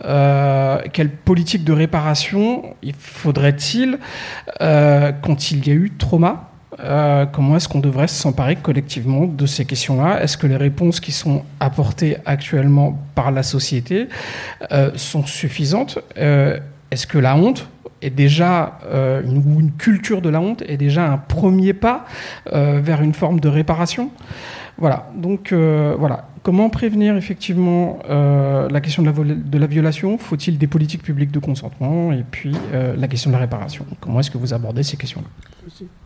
quelle 0.01 1.11
politique 1.23 1.63
de 1.63 1.71
réparation 1.71 2.75
faudrait-il 2.99 3.97
quand 4.59 5.51
il 5.51 5.65
y 5.65 5.71
a 5.71 5.73
eu 5.73 5.89
trauma? 5.97 6.49
Euh, 6.79 7.25
comment 7.25 7.57
est-ce 7.57 7.67
qu'on 7.67 7.79
devrait 7.79 8.07
s'emparer 8.07 8.55
collectivement 8.55 9.25
de 9.25 9.45
ces 9.45 9.65
questions-là? 9.65 10.21
Est-ce 10.21 10.37
que 10.37 10.47
les 10.47 10.57
réponses 10.57 10.99
qui 10.99 11.11
sont 11.11 11.43
apportées 11.59 12.17
actuellement 12.25 12.99
par 13.15 13.31
la 13.31 13.43
société 13.43 14.07
euh, 14.71 14.91
sont 14.95 15.25
suffisantes? 15.25 15.99
Euh, 16.17 16.59
Est-ce 16.91 17.07
que 17.07 17.17
la 17.17 17.35
honte 17.35 17.67
est 18.01 18.09
déjà 18.09 18.79
une, 19.23 19.59
une, 19.59 19.71
culture 19.71 20.21
de 20.21 20.27
la 20.27 20.41
honte 20.41 20.61
est 20.67 20.75
déjà 20.75 21.09
un 21.09 21.17
premier 21.17 21.71
pas 21.71 22.05
vers 22.51 23.01
une 23.01 23.13
forme 23.13 23.39
de 23.39 23.47
réparation? 23.47 24.09
Voilà. 24.77 25.09
Donc 25.15 25.53
voilà. 25.53 26.25
Comment 26.44 26.70
prévenir 26.70 27.15
effectivement 27.15 27.99
la 28.10 28.82
question 28.82 29.02
de 29.02 29.07
la, 29.07 29.14
de 29.14 29.57
la 29.57 29.68
violation? 29.68 30.18
Faut-il 30.18 30.57
des 30.57 30.68
politiques 30.68 31.03
publiques 31.03 31.32
de 31.32 31.40
consentement? 31.40 32.11
Et 32.11 32.24
puis 32.30 32.53
la 32.72 33.07
question 33.07 33.30
de 33.30 33.36
la 33.36 33.40
réparation. 33.40 33.86
Comment 34.02 34.20
est-ce 34.20 34.30
que 34.30 34.38
vous 34.38 34.53
abordez 34.53 34.84
ces 34.84 34.98
questions-là? 34.98 35.28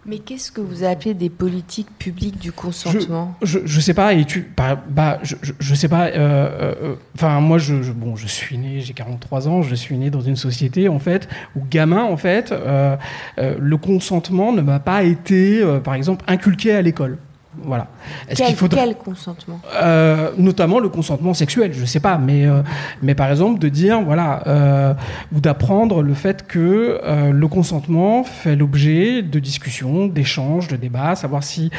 Mais 0.05 0.19
qu'est-ce 0.19 0.51
que 0.51 0.61
vous 0.61 0.83
appelez 0.83 1.13
des 1.13 1.29
politiques 1.29 1.89
publiques 1.97 2.39
du 2.39 2.51
consentement? 2.51 3.35
Je, 3.41 3.59
je, 3.65 3.79
sais 3.79 3.93
pas, 3.93 4.13
et 4.13 4.23
tu, 4.23 4.49
bah, 4.55 4.81
bah 4.89 5.19
je, 5.23 5.35
je, 5.41 5.75
sais 5.75 5.89
pas. 5.89 6.07
Euh, 6.07 6.15
euh, 6.15 6.95
enfin, 7.15 7.39
moi, 7.41 7.57
je, 7.57 7.91
bon, 7.91 8.15
je 8.15 8.27
suis 8.27 8.57
né, 8.57 8.79
j'ai 8.79 8.93
43 8.93 9.47
ans, 9.47 9.61
je 9.61 9.75
suis 9.75 9.97
né 9.97 10.09
dans 10.09 10.21
une 10.21 10.35
société 10.35 10.87
en 10.87 10.99
fait 10.99 11.27
où 11.55 11.61
gamin, 11.69 12.03
en 12.03 12.17
fait, 12.17 12.51
euh, 12.51 12.95
le 13.37 13.77
consentement 13.77 14.53
ne 14.53 14.61
m'a 14.61 14.79
pas 14.79 15.03
été, 15.03 15.61
par 15.83 15.95
exemple, 15.95 16.23
inculqué 16.27 16.71
à 16.71 16.81
l'école. 16.81 17.17
Voilà. 17.63 17.87
Est-ce 18.29 18.43
quel, 18.43 18.55
faudrait... 18.55 18.81
quel, 18.81 18.95
consentement? 18.95 19.59
Euh, 19.81 20.31
Notamment 20.37 20.79
le 20.79 20.89
consentement 20.89 21.33
sexuel, 21.33 21.73
je 21.73 21.81
ne 21.81 21.85
sais 21.85 21.99
pas, 21.99 22.17
mais, 22.17 22.45
euh, 22.45 22.61
mais 23.01 23.15
par 23.15 23.29
exemple 23.29 23.59
de 23.59 23.69
dire, 23.69 24.01
voilà, 24.01 24.43
euh, 24.47 24.93
ou 25.33 25.39
d'apprendre 25.39 26.03
le 26.03 26.13
fait 26.13 26.45
que 26.47 26.99
le 27.31 27.47
consentement 27.47 28.23
fait 28.23 28.55
l'objet 28.55 29.21
de 29.21 29.39
discussions, 29.39 30.07
d'échanges, 30.07 30.67
de 30.67 30.75
débats, 30.75 31.15
savoir 31.15 31.43
si, 31.43 31.71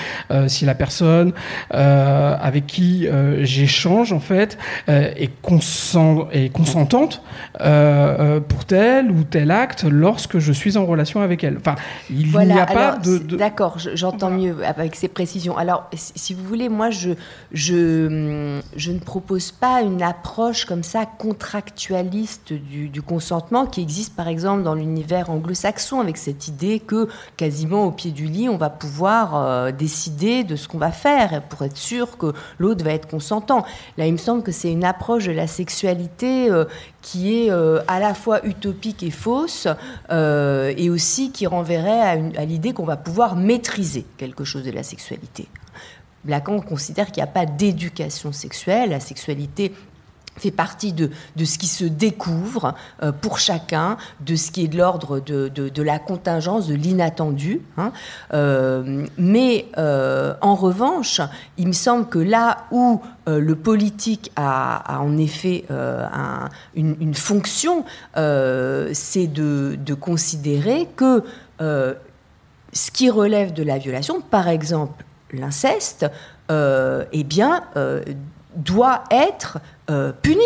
si 0.46 0.64
la 0.64 0.74
personne 0.74 1.32
avec 1.70 2.66
qui 2.66 3.06
j'échange, 3.40 4.12
en 4.12 4.20
fait, 4.20 4.58
est, 4.86 5.30
consent, 5.42 6.28
est 6.32 6.52
consentante 6.52 7.22
pour 7.54 8.64
tel 8.66 9.10
ou 9.10 9.24
tel 9.24 9.50
acte 9.50 9.84
lorsque 9.84 10.38
je 10.38 10.52
suis 10.52 10.76
en 10.76 10.86
relation 10.86 11.20
avec 11.20 11.44
elle. 11.44 11.56
Enfin, 11.58 11.76
il 12.10 12.28
n'y 12.28 12.58
a 12.58 12.66
pas 12.66 12.96
de... 12.96 13.18
D'accord, 13.36 13.78
j'entends 13.94 14.30
mieux 14.30 14.56
avec 14.64 14.96
ces 14.96 15.08
précisions. 15.08 15.56
Alors, 15.56 15.67
si 15.92 16.34
vous 16.34 16.44
voulez, 16.44 16.68
moi, 16.68 16.90
je, 16.90 17.10
je, 17.52 18.90
ne 18.90 18.98
propose 18.98 19.52
pas 19.52 19.82
une 19.82 20.02
approche 20.02 20.64
comme 20.64 20.82
ça 20.82 21.06
contractualiste 21.06 22.52
du, 22.52 23.02
consentement 23.02 23.66
qui 23.66 23.80
existe, 23.80 24.16
par 24.16 24.28
exemple, 24.28 24.62
dans 24.62 24.74
l'univers 24.74 25.30
anglo-saxon, 25.30 26.00
avec 26.00 26.16
cette 26.16 26.48
idée 26.48 26.80
que 26.80 27.08
quasiment 27.36 27.84
au 27.84 27.90
pied 27.90 28.10
du 28.10 28.26
lit, 28.26 28.48
on 28.48 28.56
va 28.56 28.70
pouvoir 28.70 29.36
euh, 29.36 29.72
décider 29.72 30.44
de 30.44 30.56
ce 30.56 30.68
qu'on 30.68 30.78
va 30.78 30.90
faire 30.90 31.42
pour 31.48 31.62
être 31.62 31.76
sûr 31.76 32.18
que 32.18 32.32
l'autre 32.58 32.84
va 32.84 32.92
être 32.92 33.08
consentant. 33.08 33.64
Là, 33.96 34.06
il 34.06 34.12
me 34.12 34.18
semble 34.18 34.42
que 34.42 34.52
c'est 34.52 34.70
une 34.72 34.84
approche 34.84 35.26
de 35.26 35.32
la 35.32 35.46
sexualité 35.46 36.50
euh, 36.50 36.64
qui 37.02 37.42
est 37.42 37.50
euh, 37.50 37.80
à 37.88 38.00
la 38.00 38.14
fois 38.14 38.44
utopique 38.44 39.02
et 39.02 39.10
fausse, 39.10 39.68
et 40.10 40.90
aussi 40.90 41.30
qui 41.30 41.46
renverrait 41.46 42.32
à 42.36 42.44
l'idée 42.44 42.72
qu'on 42.72 42.84
va 42.84 42.96
pouvoir 42.96 43.36
maîtriser 43.36 44.04
quelque 44.16 44.44
chose 44.44 44.64
de 44.64 44.70
la 44.70 44.82
sexualité. 44.82 45.48
Lacan 46.26 46.60
considère 46.60 47.06
qu'il 47.06 47.22
n'y 47.22 47.28
a 47.28 47.32
pas 47.32 47.46
d'éducation 47.46 48.32
sexuelle. 48.32 48.90
La 48.90 49.00
sexualité 49.00 49.72
fait 50.38 50.50
partie 50.50 50.92
de, 50.92 51.10
ce 51.44 51.58
qui 51.58 51.66
se 51.66 51.84
découvre 51.84 52.74
euh, 53.02 53.12
pour 53.12 53.38
chacun, 53.38 53.96
de 54.20 54.36
ce 54.36 54.50
qui 54.50 54.64
est 54.64 54.68
de 54.68 54.78
l'ordre 54.78 55.20
de, 55.20 55.82
la 55.82 55.98
contingence, 55.98 56.68
de 56.68 56.74
l'inattendu. 56.74 57.60
Hein. 57.76 57.92
Euh, 58.32 59.06
mais 59.18 59.66
euh, 59.76 60.34
en 60.40 60.54
revanche, 60.54 61.20
il 61.56 61.68
me 61.68 61.72
semble 61.72 62.08
que 62.08 62.18
là 62.18 62.66
où 62.70 63.00
le 63.26 63.54
politique 63.54 64.32
a, 64.36 65.00
en 65.00 65.18
effet 65.18 65.64
une, 66.74 67.14
fonction, 67.14 67.84
c'est 68.14 69.26
de, 69.26 69.94
considérer 70.00 70.88
que 70.96 71.24
ce 71.60 72.90
qui 72.90 73.10
relève 73.10 73.52
de 73.52 73.62
la 73.62 73.76
violation, 73.76 74.22
par 74.22 74.48
exemple 74.48 75.04
l'inceste, 75.32 76.06
euh, 76.50 77.04
eh 77.12 77.24
bien, 77.24 77.62
euh, 77.76 78.02
doit 78.56 79.04
être 79.10 79.58
euh, 79.90 80.12
puni 80.22 80.44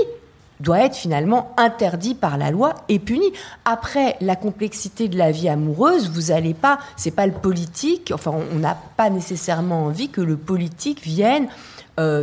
doit 0.60 0.84
être 0.84 0.94
finalement 0.94 1.52
interdit 1.56 2.14
par 2.14 2.38
la 2.38 2.52
loi 2.52 2.74
et 2.88 3.00
puni. 3.00 3.32
Après, 3.64 4.16
la 4.20 4.36
complexité 4.36 5.08
de 5.08 5.18
la 5.18 5.32
vie 5.32 5.48
amoureuse, 5.48 6.08
vous 6.08 6.32
n'allez 6.32 6.54
pas, 6.54 6.78
c'est 6.96 7.10
pas 7.10 7.26
le 7.26 7.32
politique, 7.32 8.12
enfin, 8.14 8.32
on 8.52 8.60
n'a 8.60 8.78
pas 8.96 9.10
nécessairement 9.10 9.86
envie 9.86 10.08
que 10.08 10.20
le 10.20 10.36
politique 10.36 11.02
vienne 11.02 11.48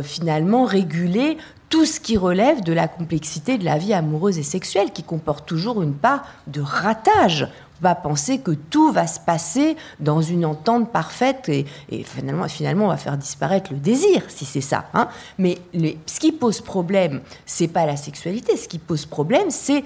finalement 0.02 0.64
réguler 0.64 1.36
tout 1.68 1.84
ce 1.84 2.00
qui 2.00 2.16
relève 2.16 2.62
de 2.62 2.72
la 2.72 2.88
complexité 2.88 3.58
de 3.58 3.64
la 3.64 3.78
vie 3.78 3.94
amoureuse 3.94 4.38
et 4.38 4.42
sexuelle, 4.42 4.90
qui 4.92 5.02
comporte 5.02 5.46
toujours 5.46 5.82
une 5.82 5.94
part 5.94 6.24
de 6.46 6.60
ratage 6.60 7.46
pas 7.80 7.94
penser 7.94 8.38
que 8.38 8.52
tout 8.52 8.92
va 8.92 9.06
se 9.06 9.20
passer 9.20 9.76
dans 9.98 10.20
une 10.20 10.44
entente 10.44 10.90
parfaite 10.90 11.48
et, 11.48 11.66
finalement, 12.04 12.48
finalement, 12.48 12.86
on 12.86 12.88
va 12.88 12.96
faire 12.96 13.16
disparaître 13.16 13.72
le 13.72 13.78
désir, 13.78 14.22
si 14.28 14.44
c'est 14.44 14.60
ça. 14.60 14.86
Hein. 14.94 15.08
Mais 15.38 15.58
ce 16.06 16.20
qui 16.20 16.32
pose 16.32 16.60
problème, 16.60 17.20
c'est 17.46 17.68
pas 17.68 17.86
la 17.86 17.96
sexualité. 17.96 18.56
Ce 18.56 18.68
qui 18.68 18.78
pose 18.78 19.06
problème, 19.06 19.48
c'est 19.50 19.84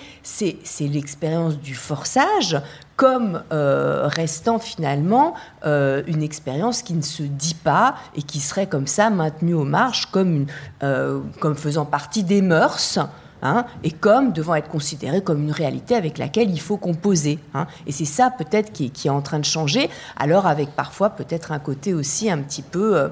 l'expérience 0.81 1.59
du 1.59 1.75
forçage 1.75 2.61
comme 2.97 3.43
euh, 3.53 4.07
restant 4.07 4.59
finalement 4.59 5.35
euh, 5.67 6.03
une 6.07 6.23
expérience 6.23 6.83
qui 6.83 6.95
ne 6.95 7.03
se 7.03 7.23
dit 7.23 7.55
pas 7.55 7.97
et 8.15 8.23
qui 8.23 8.41
serait 8.41 8.69
comme 8.69 8.87
ça 8.87 9.11
maintenue 9.11 9.55
aux 9.55 9.65
marges 9.65 10.07
comme, 10.07 10.47
euh, 10.83 11.21
comme 11.41 11.57
faisant 11.57 11.87
partie 11.87 12.23
des 12.23 12.41
mœurs 12.41 13.01
Hein, 13.47 13.67
et 13.83 13.91
comme 13.91 14.33
devant 14.33 14.55
être 14.55 14.71
considéré 14.71 15.23
comme 15.23 15.43
une 15.43 15.53
réalité 15.53 15.95
avec 15.95 16.17
laquelle 16.17 16.51
il 16.51 16.61
faut 16.61 16.79
composer. 16.79 17.39
Hein. 17.53 17.67
Et 17.87 17.93
c'est 17.93 18.07
ça 18.07 18.31
peut-être 18.31 18.73
qui, 18.73 18.91
est 19.05 19.11
en 19.11 19.21
train 19.21 19.39
de 19.39 19.45
changer, 19.45 19.91
alors 20.17 20.47
avec 20.47 20.71
parfois 20.71 21.11
peut-être 21.11 21.53
un 21.53 21.59
côté 21.59 21.95
aussi 21.95 22.31
un 22.31 22.39
petit 22.39 22.63
peu... 22.63 22.97
Euh, 22.97 23.09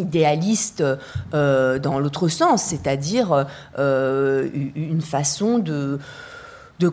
idéaliste 0.00 0.84
euh, 1.34 1.80
dans 1.80 1.98
l'autre 1.98 2.28
sens, 2.28 2.62
c'est-à-dire 2.62 3.46
euh, 3.80 4.48
une 4.76 5.00
façon 5.00 5.58
de, 5.58 5.98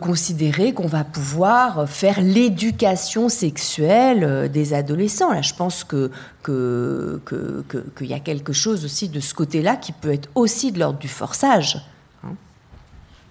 considérer 0.01 0.73
qu'on 0.73 0.87
va 0.87 1.03
pouvoir 1.03 1.87
faire 1.87 2.19
l'éducation 2.19 3.29
sexuelle 3.29 4.49
des 4.51 4.73
adolescents. 4.73 5.31
Là, 5.31 5.43
je 5.43 5.53
pense 5.53 5.83
que 5.83 6.09
qu'il 6.43 8.07
y 8.07 8.13
a 8.15 8.19
quelque 8.19 8.53
chose 8.53 8.85
aussi 8.85 9.07
de 9.07 9.19
ce 9.19 9.35
côté-là 9.35 9.75
qui 9.75 9.91
peut 9.91 10.11
être 10.11 10.29
aussi 10.33 10.71
de 10.71 10.79
l'ordre 10.79 10.97
du 10.97 11.07
forçage. 11.07 11.85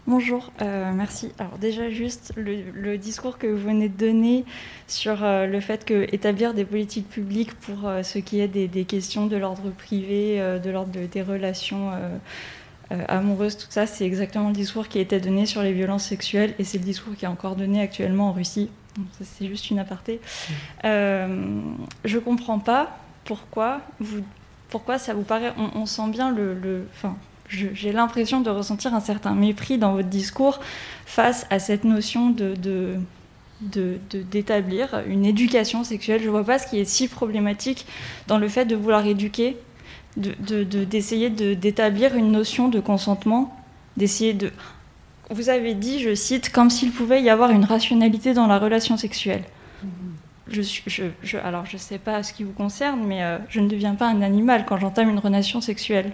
Bonjour, 0.06 0.52
euh, 0.60 0.92
merci. 0.92 1.32
Alors 1.38 1.56
déjà 1.56 1.88
juste 1.88 2.34
le, 2.36 2.98
discours 2.98 3.38
que 3.38 3.46
vous 3.46 3.56
venez 3.56 3.88
de 3.88 3.96
donner 3.96 4.44
sur 4.86 5.24
euh, 5.24 5.46
le 5.46 5.60
fait 5.60 5.86
que 5.86 6.06
établir 6.14 6.52
des 6.52 6.66
politiques 6.66 7.08
publiques 7.08 7.54
pour 7.54 7.88
euh, 7.88 8.02
ce 8.02 8.18
qui 8.18 8.38
est 8.38 8.48
des, 8.48 8.84
questions 8.84 9.26
de 9.26 9.38
l'ordre 9.38 9.70
privé, 9.70 10.38
de 10.62 10.70
l'ordre 10.70 10.92
des 10.92 11.22
relations 11.22 11.90
amoureuses, 12.90 13.56
tout 13.56 13.66
ça, 13.70 13.86
c'est 13.86 14.04
exactement 14.04 14.48
le 14.48 14.54
discours 14.54 14.88
qui 14.88 14.98
a 14.98 15.00
été 15.00 15.18
donné 15.20 15.46
sur 15.46 15.62
les 15.62 15.72
violences 15.72 16.04
sexuelles 16.04 16.54
et 16.58 16.64
c'est 16.64 16.76
le 16.76 16.84
discours 16.84 17.14
qui 17.16 17.24
est 17.24 17.28
encore 17.28 17.56
donné 17.56 17.80
actuellement 17.80 18.28
en 18.28 18.32
Russie. 18.32 18.68
C'est 19.22 19.46
juste 19.46 19.70
une 19.70 19.78
aparté. 19.78 20.20
je 20.82 22.18
comprends 22.18 22.58
pas 22.58 22.98
pourquoi 23.24 23.80
vous, 24.00 24.22
pourquoi 24.68 24.98
ça 24.98 25.14
vous 25.14 25.22
paraît. 25.22 25.54
On, 25.56 25.86
sent 25.86 26.10
bien 26.10 26.30
le, 26.30 26.52
le 26.52 26.86
j'ai 27.48 27.92
l'impression 27.92 28.40
de 28.40 28.50
ressentir 28.50 28.94
un 28.94 29.00
certain 29.00 29.34
mépris 29.34 29.78
dans 29.78 29.92
votre 29.92 30.08
discours 30.08 30.60
face 31.06 31.46
à 31.50 31.58
cette 31.58 31.84
notion 31.84 32.30
de, 32.30 32.98
d'établir 33.60 35.02
une 35.06 35.24
éducation 35.24 35.84
sexuelle. 35.84 36.20
Je 36.20 36.26
ne 36.26 36.30
vois 36.30 36.44
pas 36.44 36.58
ce 36.58 36.66
qui 36.66 36.78
est 36.78 36.84
si 36.84 37.08
problématique 37.08 37.86
dans 38.26 38.38
le 38.38 38.48
fait 38.48 38.64
de 38.64 38.74
vouloir 38.76 39.06
éduquer, 39.06 39.56
d'essayer 40.16 41.30
de, 41.30 41.54
d'établir 41.54 42.16
une 42.16 42.32
notion 42.32 42.68
de 42.68 42.80
consentement, 42.80 43.56
d'essayer 43.96 44.32
de... 44.32 44.50
Vous 45.30 45.48
avez 45.48 45.74
dit, 45.74 46.00
je 46.00 46.14
cite, 46.14 46.50
comme 46.50 46.70
s'il 46.70 46.92
pouvait 46.92 47.22
y 47.22 47.30
avoir 47.30 47.50
une 47.50 47.64
rationalité 47.64 48.34
dans 48.34 48.46
la 48.46 48.58
relation 48.58 48.96
sexuelle. 48.96 49.44
Alors, 51.42 51.64
je 51.64 51.74
ne 51.74 51.78
sais 51.78 51.98
pas 51.98 52.22
ce 52.22 52.32
qui 52.32 52.44
vous 52.44 52.52
concerne, 52.52 53.02
mais 53.06 53.22
euh, 53.22 53.38
je 53.48 53.60
ne 53.60 53.68
deviens 53.68 53.94
pas 53.94 54.06
un 54.08 54.20
animal 54.20 54.66
quand 54.66 54.76
j'entame 54.76 55.08
une 55.08 55.18
relation 55.18 55.60
sexuelle. 55.62 56.12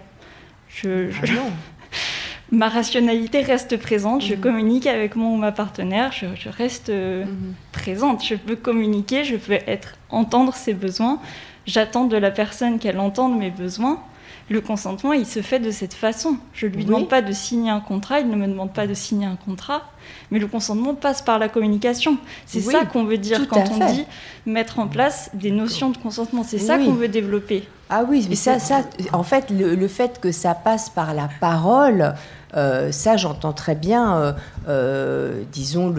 Je, 0.72 1.10
ah 1.22 1.42
ma 2.52 2.68
rationalité 2.68 3.42
reste 3.42 3.76
présente, 3.76 4.22
je 4.22 4.34
mhm. 4.34 4.40
communique 4.40 4.86
avec 4.86 5.16
mon 5.16 5.34
ou 5.34 5.36
ma 5.36 5.52
partenaire, 5.52 6.12
je, 6.12 6.48
reste 6.48 6.90
euh, 6.90 7.24
mhm. 7.24 7.55
présente, 7.72 8.24
je 8.24 8.34
peux 8.34 8.56
communiquer, 8.56 9.24
je 9.24 9.36
peux 9.36 9.52
être, 9.52 9.97
entendre 10.10 10.55
ses 10.55 10.74
besoins, 10.74 11.20
j'attends 11.66 12.06
de 12.06 12.16
la 12.16 12.30
personne 12.30 12.78
qu'elle 12.78 12.98
entende 12.98 13.38
mes 13.38 13.51
besoins. 13.51 14.02
Le 14.48 14.60
consentement, 14.60 15.12
il 15.12 15.26
se 15.26 15.42
fait 15.42 15.60
de 15.60 15.70
cette 15.70 15.94
façon. 15.94 16.36
Je 16.55 16.66
ne 16.66 16.72
lui 16.72 16.84
demande 16.84 17.09
pas 17.09 17.22
de 17.22 17.30
signer 17.30 17.70
un 17.70 17.78
contrat, 17.78 18.18
il 18.18 18.28
ne 18.28 18.34
me 18.34 18.48
demande 18.48 18.72
pas 18.72 18.88
de 18.88 18.94
signer 18.94 19.26
un 19.26 19.36
contrat, 19.36 19.92
mais 20.30 20.38
le 20.38 20.46
consentement 20.46 20.94
passe 20.94 21.22
par 21.22 21.38
la 21.38 21.48
communication. 21.48 22.18
C'est 22.46 22.60
ça 22.60 22.84
qu'on 22.84 23.04
veut 23.04 23.18
dire 23.18 23.48
quand 23.48 23.64
on 23.70 23.92
dit 23.92 24.04
mettre 24.46 24.78
en 24.78 24.88
place 24.88 25.30
des 25.34 25.50
notions 25.50 25.90
de 25.90 25.96
consentement. 25.96 26.42
C'est 26.44 26.58
ça 26.58 26.78
qu'on 26.78 26.94
veut 26.94 27.08
développer. 27.08 27.64
Ah 27.92 28.04
oui, 28.08 28.24
mais 28.30 28.36
ça, 28.36 28.60
ça, 28.60 28.82
en 29.12 29.24
fait, 29.24 29.50
le, 29.50 29.88
fait 29.88 30.20
que 30.20 30.30
ça 30.30 30.54
passe 30.54 30.88
par 30.88 31.12
la 31.12 31.28
parole, 31.40 32.14
euh, 32.56 32.92
ça, 32.92 33.16
j'entends 33.16 33.52
très 33.52 33.74
bien, 33.74 34.16
euh, 34.16 34.32
euh, 34.68 35.42
disons, 35.50 35.92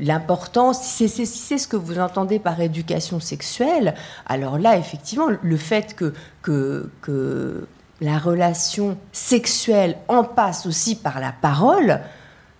l'importance. 0.00 0.82
si 0.82 1.08
c'est 1.08 1.58
ce 1.58 1.68
que 1.68 1.76
vous 1.76 2.00
entendez 2.00 2.40
par 2.40 2.60
éducation 2.60 3.20
sexuelle, 3.20 3.94
alors 4.26 4.58
là, 4.58 4.76
effectivement, 4.76 5.28
le 5.40 5.56
fait 5.56 5.94
que, 5.94 6.12
que, 6.42 6.90
que 7.02 7.68
la 8.00 8.18
relation 8.18 8.98
sexuelle 9.12 9.96
en 10.08 10.24
passe 10.24 10.66
aussi 10.66 10.96
par 10.96 11.20
la 11.20 11.32
parole, 11.32 12.00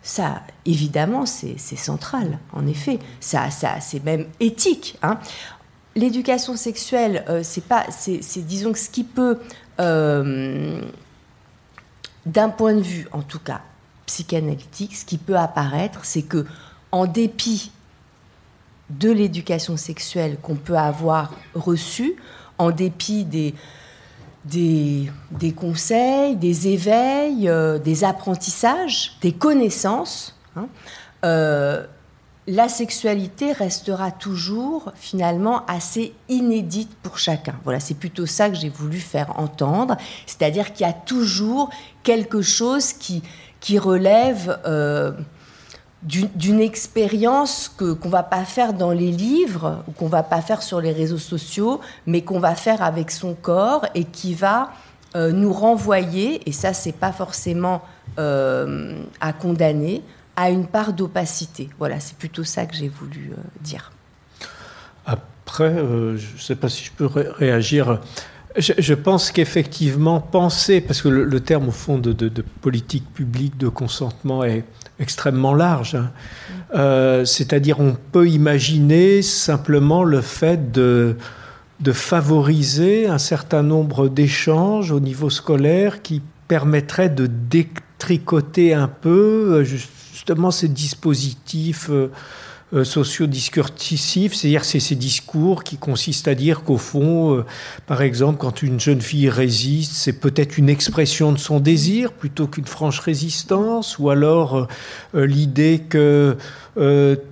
ça, 0.03 0.43
évidemment, 0.67 1.27
c'est 1.27 1.59
central, 1.59 2.39
en 2.53 2.67
effet. 2.67 2.99
Ça, 3.21 3.51
ça 3.51 3.81
c'est 3.81 4.05
même 4.05 4.27
éthique. 4.41 4.99
Hein 5.03 5.19
l'éducation 5.95 6.57
sexuelle, 6.57 7.25
euh, 7.29 7.41
c'est 7.43 7.65
pas, 7.65 7.87
c'est, 7.91 8.21
disons 8.39 8.73
que 8.73 8.79
ce 8.79 8.91
qui 8.91 9.05
peut, 9.05 9.39
euh, 9.81 10.81
d'un 12.27 12.49
point 12.49 12.75
de 12.75 12.81
vue, 12.81 13.09
en 13.13 13.23
tout 13.23 13.39
cas 13.39 13.61
psychanalytique, 14.07 14.97
ce 14.97 15.05
qui 15.05 15.19
peut 15.19 15.37
apparaître, 15.37 16.05
c'est 16.05 16.23
que, 16.23 16.47
en 16.91 17.07
dépit 17.07 17.73
de 18.91 19.11
l'éducation 19.11 19.77
sexuelle 19.77 20.37
qu'on 20.43 20.57
peut 20.57 20.77
avoir 20.77 21.33
reçue, 21.55 22.17
en 22.59 22.71
dépit 22.71 23.25
des, 23.25 23.55
des, 24.45 25.11
conseils, 25.57 26.37
des 26.37 26.69
éveils, 26.69 27.49
euh, 27.49 27.79
des 27.79 28.05
apprentissages, 28.05 29.17
des 29.21 29.33
connaissances, 29.33 30.39
hein, 30.57 30.69
la 32.47 32.69
sexualité 32.69 33.53
restera 33.53 34.11
toujours 34.11 34.93
finalement 34.97 35.65
assez 35.67 36.13
inédite 36.29 36.91
pour 37.03 37.19
chacun. 37.19 37.55
Voilà, 37.63 37.79
c'est 37.79 37.95
plutôt 37.95 38.27
ça 38.27 38.51
que 38.51 38.57
j'ai 38.57 38.69
voulu 38.69 38.99
faire 38.99 39.39
entendre, 39.39 39.97
c'est-à-dire 40.27 40.73
qu'il 40.73 40.85
y 40.87 40.91
a 40.91 40.93
toujours 40.93 41.71
quelque 42.03 42.43
chose 42.43 42.93
qui, 42.93 43.23
qui 43.61 43.79
relève 43.79 44.61
euh, 44.67 45.13
d'une 46.03 46.61
expérience 46.61 47.73
que 47.77 47.93
qu'on 47.93 48.09
va 48.09 48.25
pas 48.25 48.45
faire 48.45 48.73
dans 48.73 48.91
les 48.91 49.13
livres 49.13 49.85
ou 49.87 49.93
qu'on 49.93 50.09
va 50.09 50.23
pas 50.23 50.41
faire 50.41 50.63
sur 50.63 50.81
les 50.81 50.93
réseaux 50.93 51.19
sociaux, 51.19 51.81
mais 52.07 52.23
qu'on 52.23 52.41
va 52.41 52.55
faire 52.55 52.83
avec 52.83 53.11
son 53.11 53.35
corps 53.35 53.87
et 53.95 54.05
qui 54.05 54.35
va 54.35 54.73
euh, 55.15 55.31
nous 55.31 55.53
renvoyer. 55.53 56.49
Et 56.49 56.53
ça, 56.53 56.73
c'est 56.73 56.93
pas 56.93 57.13
forcément 57.13 57.83
euh, 58.19 59.01
à 59.21 59.33
condamner 59.33 60.03
à 60.35 60.51
une 60.51 60.67
part 60.67 60.93
d'opacité. 60.93 61.69
Voilà, 61.79 62.01
c'est 62.01 62.17
plutôt 62.17 62.45
ça 62.45 62.67
que 62.67 62.75
j'ai 62.75 62.89
voulu 62.89 63.33
euh, 63.33 63.41
dire. 63.61 63.93
Après, 65.07 65.75
je 65.77 66.35
ne 66.35 66.39
sais 66.39 66.57
pas 66.57 66.69
si 66.69 66.85
je 66.85 66.93
peux 66.93 67.07
réagir. 67.07 68.01
Je, 68.57 68.95
pense 68.95 69.33
qu'effectivement, 69.33 70.21
penser, 70.21 70.81
parce 70.81 71.01
que 71.01 71.09
le, 71.09 71.41
terme 71.41 71.69
au 71.69 71.73
fond 71.73 71.99
de, 71.99 72.13
politique 72.61 73.05
publique 73.15 73.57
de 73.57 73.69
consentement 73.69 74.45
est 74.45 74.65
extrêmement 74.99 75.55
large, 75.55 75.95
hein. 75.95 76.11
mm. 76.11 76.77
euh, 76.77 77.25
c'est-à-dire 77.25 77.81
on 77.81 77.97
peut 78.13 78.29
imaginer 78.29 79.23
simplement 79.23 80.05
le 80.05 80.21
fait 80.21 80.71
de, 80.71 81.17
de 81.81 81.93
favoriser 81.93 83.09
un 83.09 83.19
certain 83.19 83.63
nombre 83.63 84.09
d'échanges 84.09 84.93
au 84.93 85.01
niveau 85.01 85.31
scolaire 85.31 86.03
qui 86.03 86.23
permettraient 86.47 87.09
de 87.09 87.27
détricoter 87.27 88.75
un 88.75 88.89
peu, 88.89 89.65
justement 89.65 90.51
ces 90.51 90.69
dispositifs 90.69 91.89
euh, 91.91 92.11
euh, 92.75 92.85
socio-discursifs, 92.85 94.35
c'est-à-dire 94.35 94.65
c'est 94.65 94.81
ces 94.81 94.95
discours 94.95 95.63
qui 95.65 95.77
consistent 95.77 96.29
à 96.29 96.35
dire 96.35 96.63
qu'au 96.63 96.79
fond, 96.79 97.37
euh, 97.37 97.45
par 97.87 98.03
exemple, 98.03 98.39
quand 98.39 98.63
une 98.63 98.81
jeune 98.81 99.01
fille 99.01 99.29
résiste, 99.29 99.93
c'est 99.93 100.15
peut-être 100.15 100.59
une 100.59 100.69
expression 100.69 101.33
de 101.33 101.39
son 101.39 101.61
désir 101.61 102.13
plutôt 102.13 102.47
qu'une 102.47 102.67
franche 102.67 103.01
résistance, 103.01 103.99
ou 103.99 104.11
alors 104.11 104.69
l'idée 105.15 105.83
que 105.89 106.37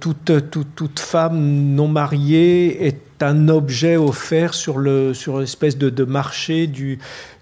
toute, 0.01 0.51
toute, 0.51 0.75
toute, 0.75 1.01
femme 1.01 1.75
non 1.75 1.89
mariée 1.89 2.87
est 2.87 3.23
un 3.23 3.49
objet 3.49 3.97
offert 3.97 4.55
sur 4.55 4.79
le 4.79 5.15
sur 5.15 5.41
l'espèce 5.41 5.79
de, 5.79 5.91
de 5.91 6.05
marché 6.05 6.67
du 6.67 6.99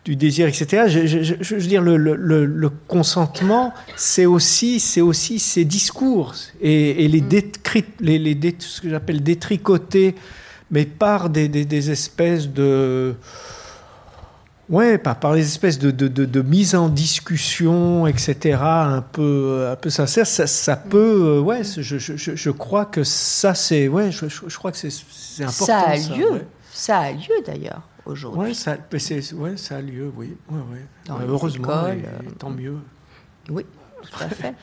du 0.08 0.16
désir, 0.16 0.46
etc. 0.48 0.84
Je, 0.88 1.54
veux 1.54 1.60
dire, 1.60 1.82
le, 1.82 2.70
consentement, 2.86 3.74
c'est 3.94 4.24
aussi, 4.24 4.80
c'est 4.80 5.02
aussi 5.02 5.38
ces 5.38 5.66
discours 5.66 6.34
et, 6.62 7.06
les, 7.08 7.20
mm. 7.20 7.82
les, 8.00 8.18
les, 8.18 8.56
ce 8.58 8.80
que 8.80 8.88
j'appelle 8.88 9.22
détricoter, 9.22 10.14
mais 10.70 10.86
par 10.86 11.28
des, 11.28 11.48
des, 11.48 11.90
espèces 11.90 12.48
de 12.48 13.16
Ouais, 14.70 14.98
par, 14.98 15.18
par 15.18 15.32
les 15.32 15.46
espèces 15.46 15.78
de, 15.78 15.90
de, 15.90 16.08
de, 16.08 16.42
mise 16.42 16.74
en 16.74 16.88
discussion, 16.88 18.06
etc., 18.06 18.58
un 18.60 19.00
peu, 19.00 19.68
un 19.70 19.76
peu 19.76 19.88
sincère, 19.88 20.26
ça, 20.26 20.46
ça 20.46 20.76
peut, 20.76 21.38
euh, 21.38 21.40
ouais, 21.40 21.62
je, 21.64 21.98
je, 21.98 22.14
je, 22.16 22.50
crois 22.50 22.84
que 22.84 23.02
ça, 23.02 23.54
c'est, 23.54 23.88
ouais, 23.88 24.10
je, 24.10 24.26
je, 24.28 24.58
crois 24.58 24.70
que 24.70 24.76
c'est 24.76 25.42
important. 25.42 25.64
Ça 25.64 25.78
a 25.78 25.96
lieu, 25.96 26.44
ça, 26.70 26.98
a 26.98 27.12
lieu 27.12 27.42
d'ailleurs 27.46 27.82
aujourd'hui. 28.08 28.40
Ouais, 28.40 28.54
ça, 28.54 28.76
ouais, 29.36 29.56
ça 29.56 29.76
a 29.76 29.80
lieu, 29.80 30.12
oui, 30.16 30.34
ouais, 30.50 30.58
ouais. 30.72 31.16
heureusement, 31.28 31.86
et, 31.88 32.02
euh, 32.04 32.30
tant 32.38 32.50
mieux. 32.50 32.78
Oui, 33.50 33.64
tout 34.02 34.22
à 34.24 34.28
fait. 34.28 34.54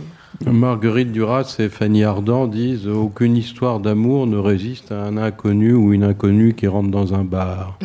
Marguerite 0.46 1.12
Duras 1.12 1.56
et 1.58 1.68
Fanny 1.68 2.04
Ardant 2.04 2.46
disent 2.46 2.86
Aucune 2.88 3.36
histoire 3.36 3.80
d'amour 3.80 4.26
ne 4.26 4.36
résiste 4.36 4.92
à 4.92 5.02
un 5.02 5.16
inconnu 5.16 5.72
ou 5.72 5.92
une 5.92 6.04
inconnue 6.04 6.54
qui 6.54 6.66
rentre 6.66 6.90
dans 6.90 7.14
un 7.14 7.24
bar. 7.24 7.78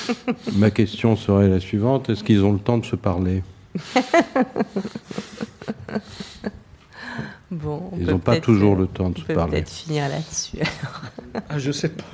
Ma 0.56 0.70
question 0.70 1.16
serait 1.16 1.48
la 1.48 1.60
suivante 1.60 2.10
est-ce 2.10 2.24
qu'ils 2.24 2.44
ont 2.44 2.52
le 2.52 2.58
temps 2.58 2.78
de 2.78 2.84
se 2.86 2.96
parler? 2.96 3.42
Bon, 7.50 7.90
Ils 7.98 8.06
n'ont 8.06 8.18
pas 8.18 8.40
toujours 8.40 8.76
le 8.76 8.86
temps 8.86 9.10
de 9.10 9.18
se 9.18 9.24
parler. 9.24 9.52
peut-être 9.52 9.68
finir 9.70 10.08
là-dessus. 10.08 10.56
ah, 11.50 11.58
je 11.58 11.70
sais 11.70 11.90
pas. 11.90 12.04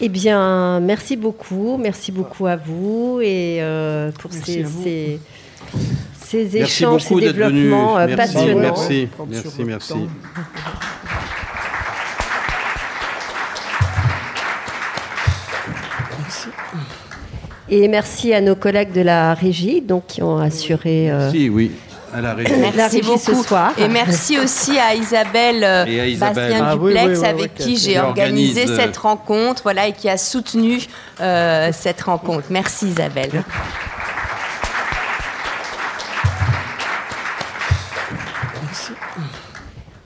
Eh 0.00 0.08
bien, 0.08 0.78
merci 0.78 1.16
beaucoup, 1.16 1.76
merci 1.76 2.12
beaucoup 2.12 2.46
à 2.46 2.54
vous 2.54 3.18
et 3.20 3.58
euh, 3.60 4.12
pour 4.12 4.32
ces, 4.32 4.64
ces, 4.64 5.18
ces, 6.14 6.56
échanges, 6.56 7.02
ces 7.02 7.16
développements 7.16 7.98
euh, 7.98 8.14
passionnants. 8.14 8.60
Merci, 8.60 9.08
merci, 9.28 9.64
merci. 9.64 9.94
Et 17.70 17.88
merci 17.88 18.32
à 18.32 18.40
nos 18.40 18.54
collègues 18.54 18.92
de 18.92 19.00
la 19.00 19.34
régie 19.34 19.80
donc, 19.82 20.06
qui 20.06 20.22
ont 20.22 20.38
assuré. 20.38 21.10
Euh, 21.10 21.30
oui. 21.50 21.72
Merci 22.74 23.02
beaucoup. 23.02 23.18
Ce 23.18 23.48
soir. 23.48 23.72
Et 23.78 23.88
merci 23.88 24.38
aussi 24.38 24.78
à 24.78 24.94
Isabelle, 24.94 25.62
euh, 25.64 26.16
Bastien 26.16 26.64
ah 26.64 26.76
Duplex, 26.76 27.22
avec 27.22 27.54
qui 27.54 27.76
j'ai 27.76 27.98
organisé 27.98 28.68
euh, 28.68 28.76
cette 28.76 28.96
rencontre 28.96 29.62
voilà, 29.62 29.88
et 29.88 29.92
qui 29.92 30.08
a 30.08 30.16
soutenu 30.16 30.80
euh, 31.20 31.70
cette 31.72 32.00
rencontre. 32.02 32.46
Merci 32.50 32.88
Isabelle. 32.88 33.42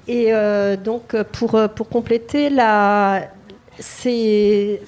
Et 0.08 0.32
donc, 0.84 1.16
pour, 1.32 1.58
pour 1.74 1.88
compléter, 1.88 2.50
la, 2.50 3.22
ces, 3.78 4.82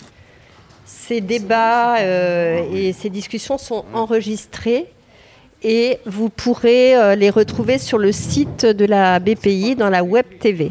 ces 0.85 1.21
débats 1.21 1.97
et 2.03 2.93
ces 2.93 3.09
discussions 3.11 3.57
sont 3.57 3.85
enregistrés 3.95 4.94
et 5.65 5.99
vous 6.07 6.29
pourrez 6.29 6.95
euh, 6.95 7.17
les 7.17 7.31
retrouver 7.31 7.79
sur 7.79 7.99
le 7.99 8.13
site 8.13 8.67
de 8.67 8.85
la 8.85 9.19
BPI 9.19 9.75
dans 9.75 9.91
la 9.91 10.05
Web 10.05 10.27
TV 10.39 10.71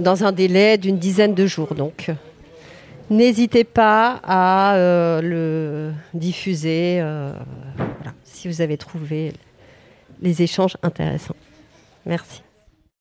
dans 0.00 0.24
un 0.24 0.32
délai 0.32 0.78
d'une 0.78 0.98
dizaine 0.98 1.34
de 1.34 1.46
jours. 1.46 1.74
Donc, 1.74 2.10
n'hésitez 3.10 3.64
pas 3.64 4.20
à 4.24 4.74
euh, 4.76 5.20
le 5.20 5.92
diffuser 6.14 6.98
euh, 7.00 7.32
si 8.24 8.48
vous 8.48 8.60
avez 8.60 8.76
trouvé 8.76 9.32
les 10.20 10.42
échanges 10.42 10.76
intéressants. 10.82 11.36
Merci. 12.06 12.42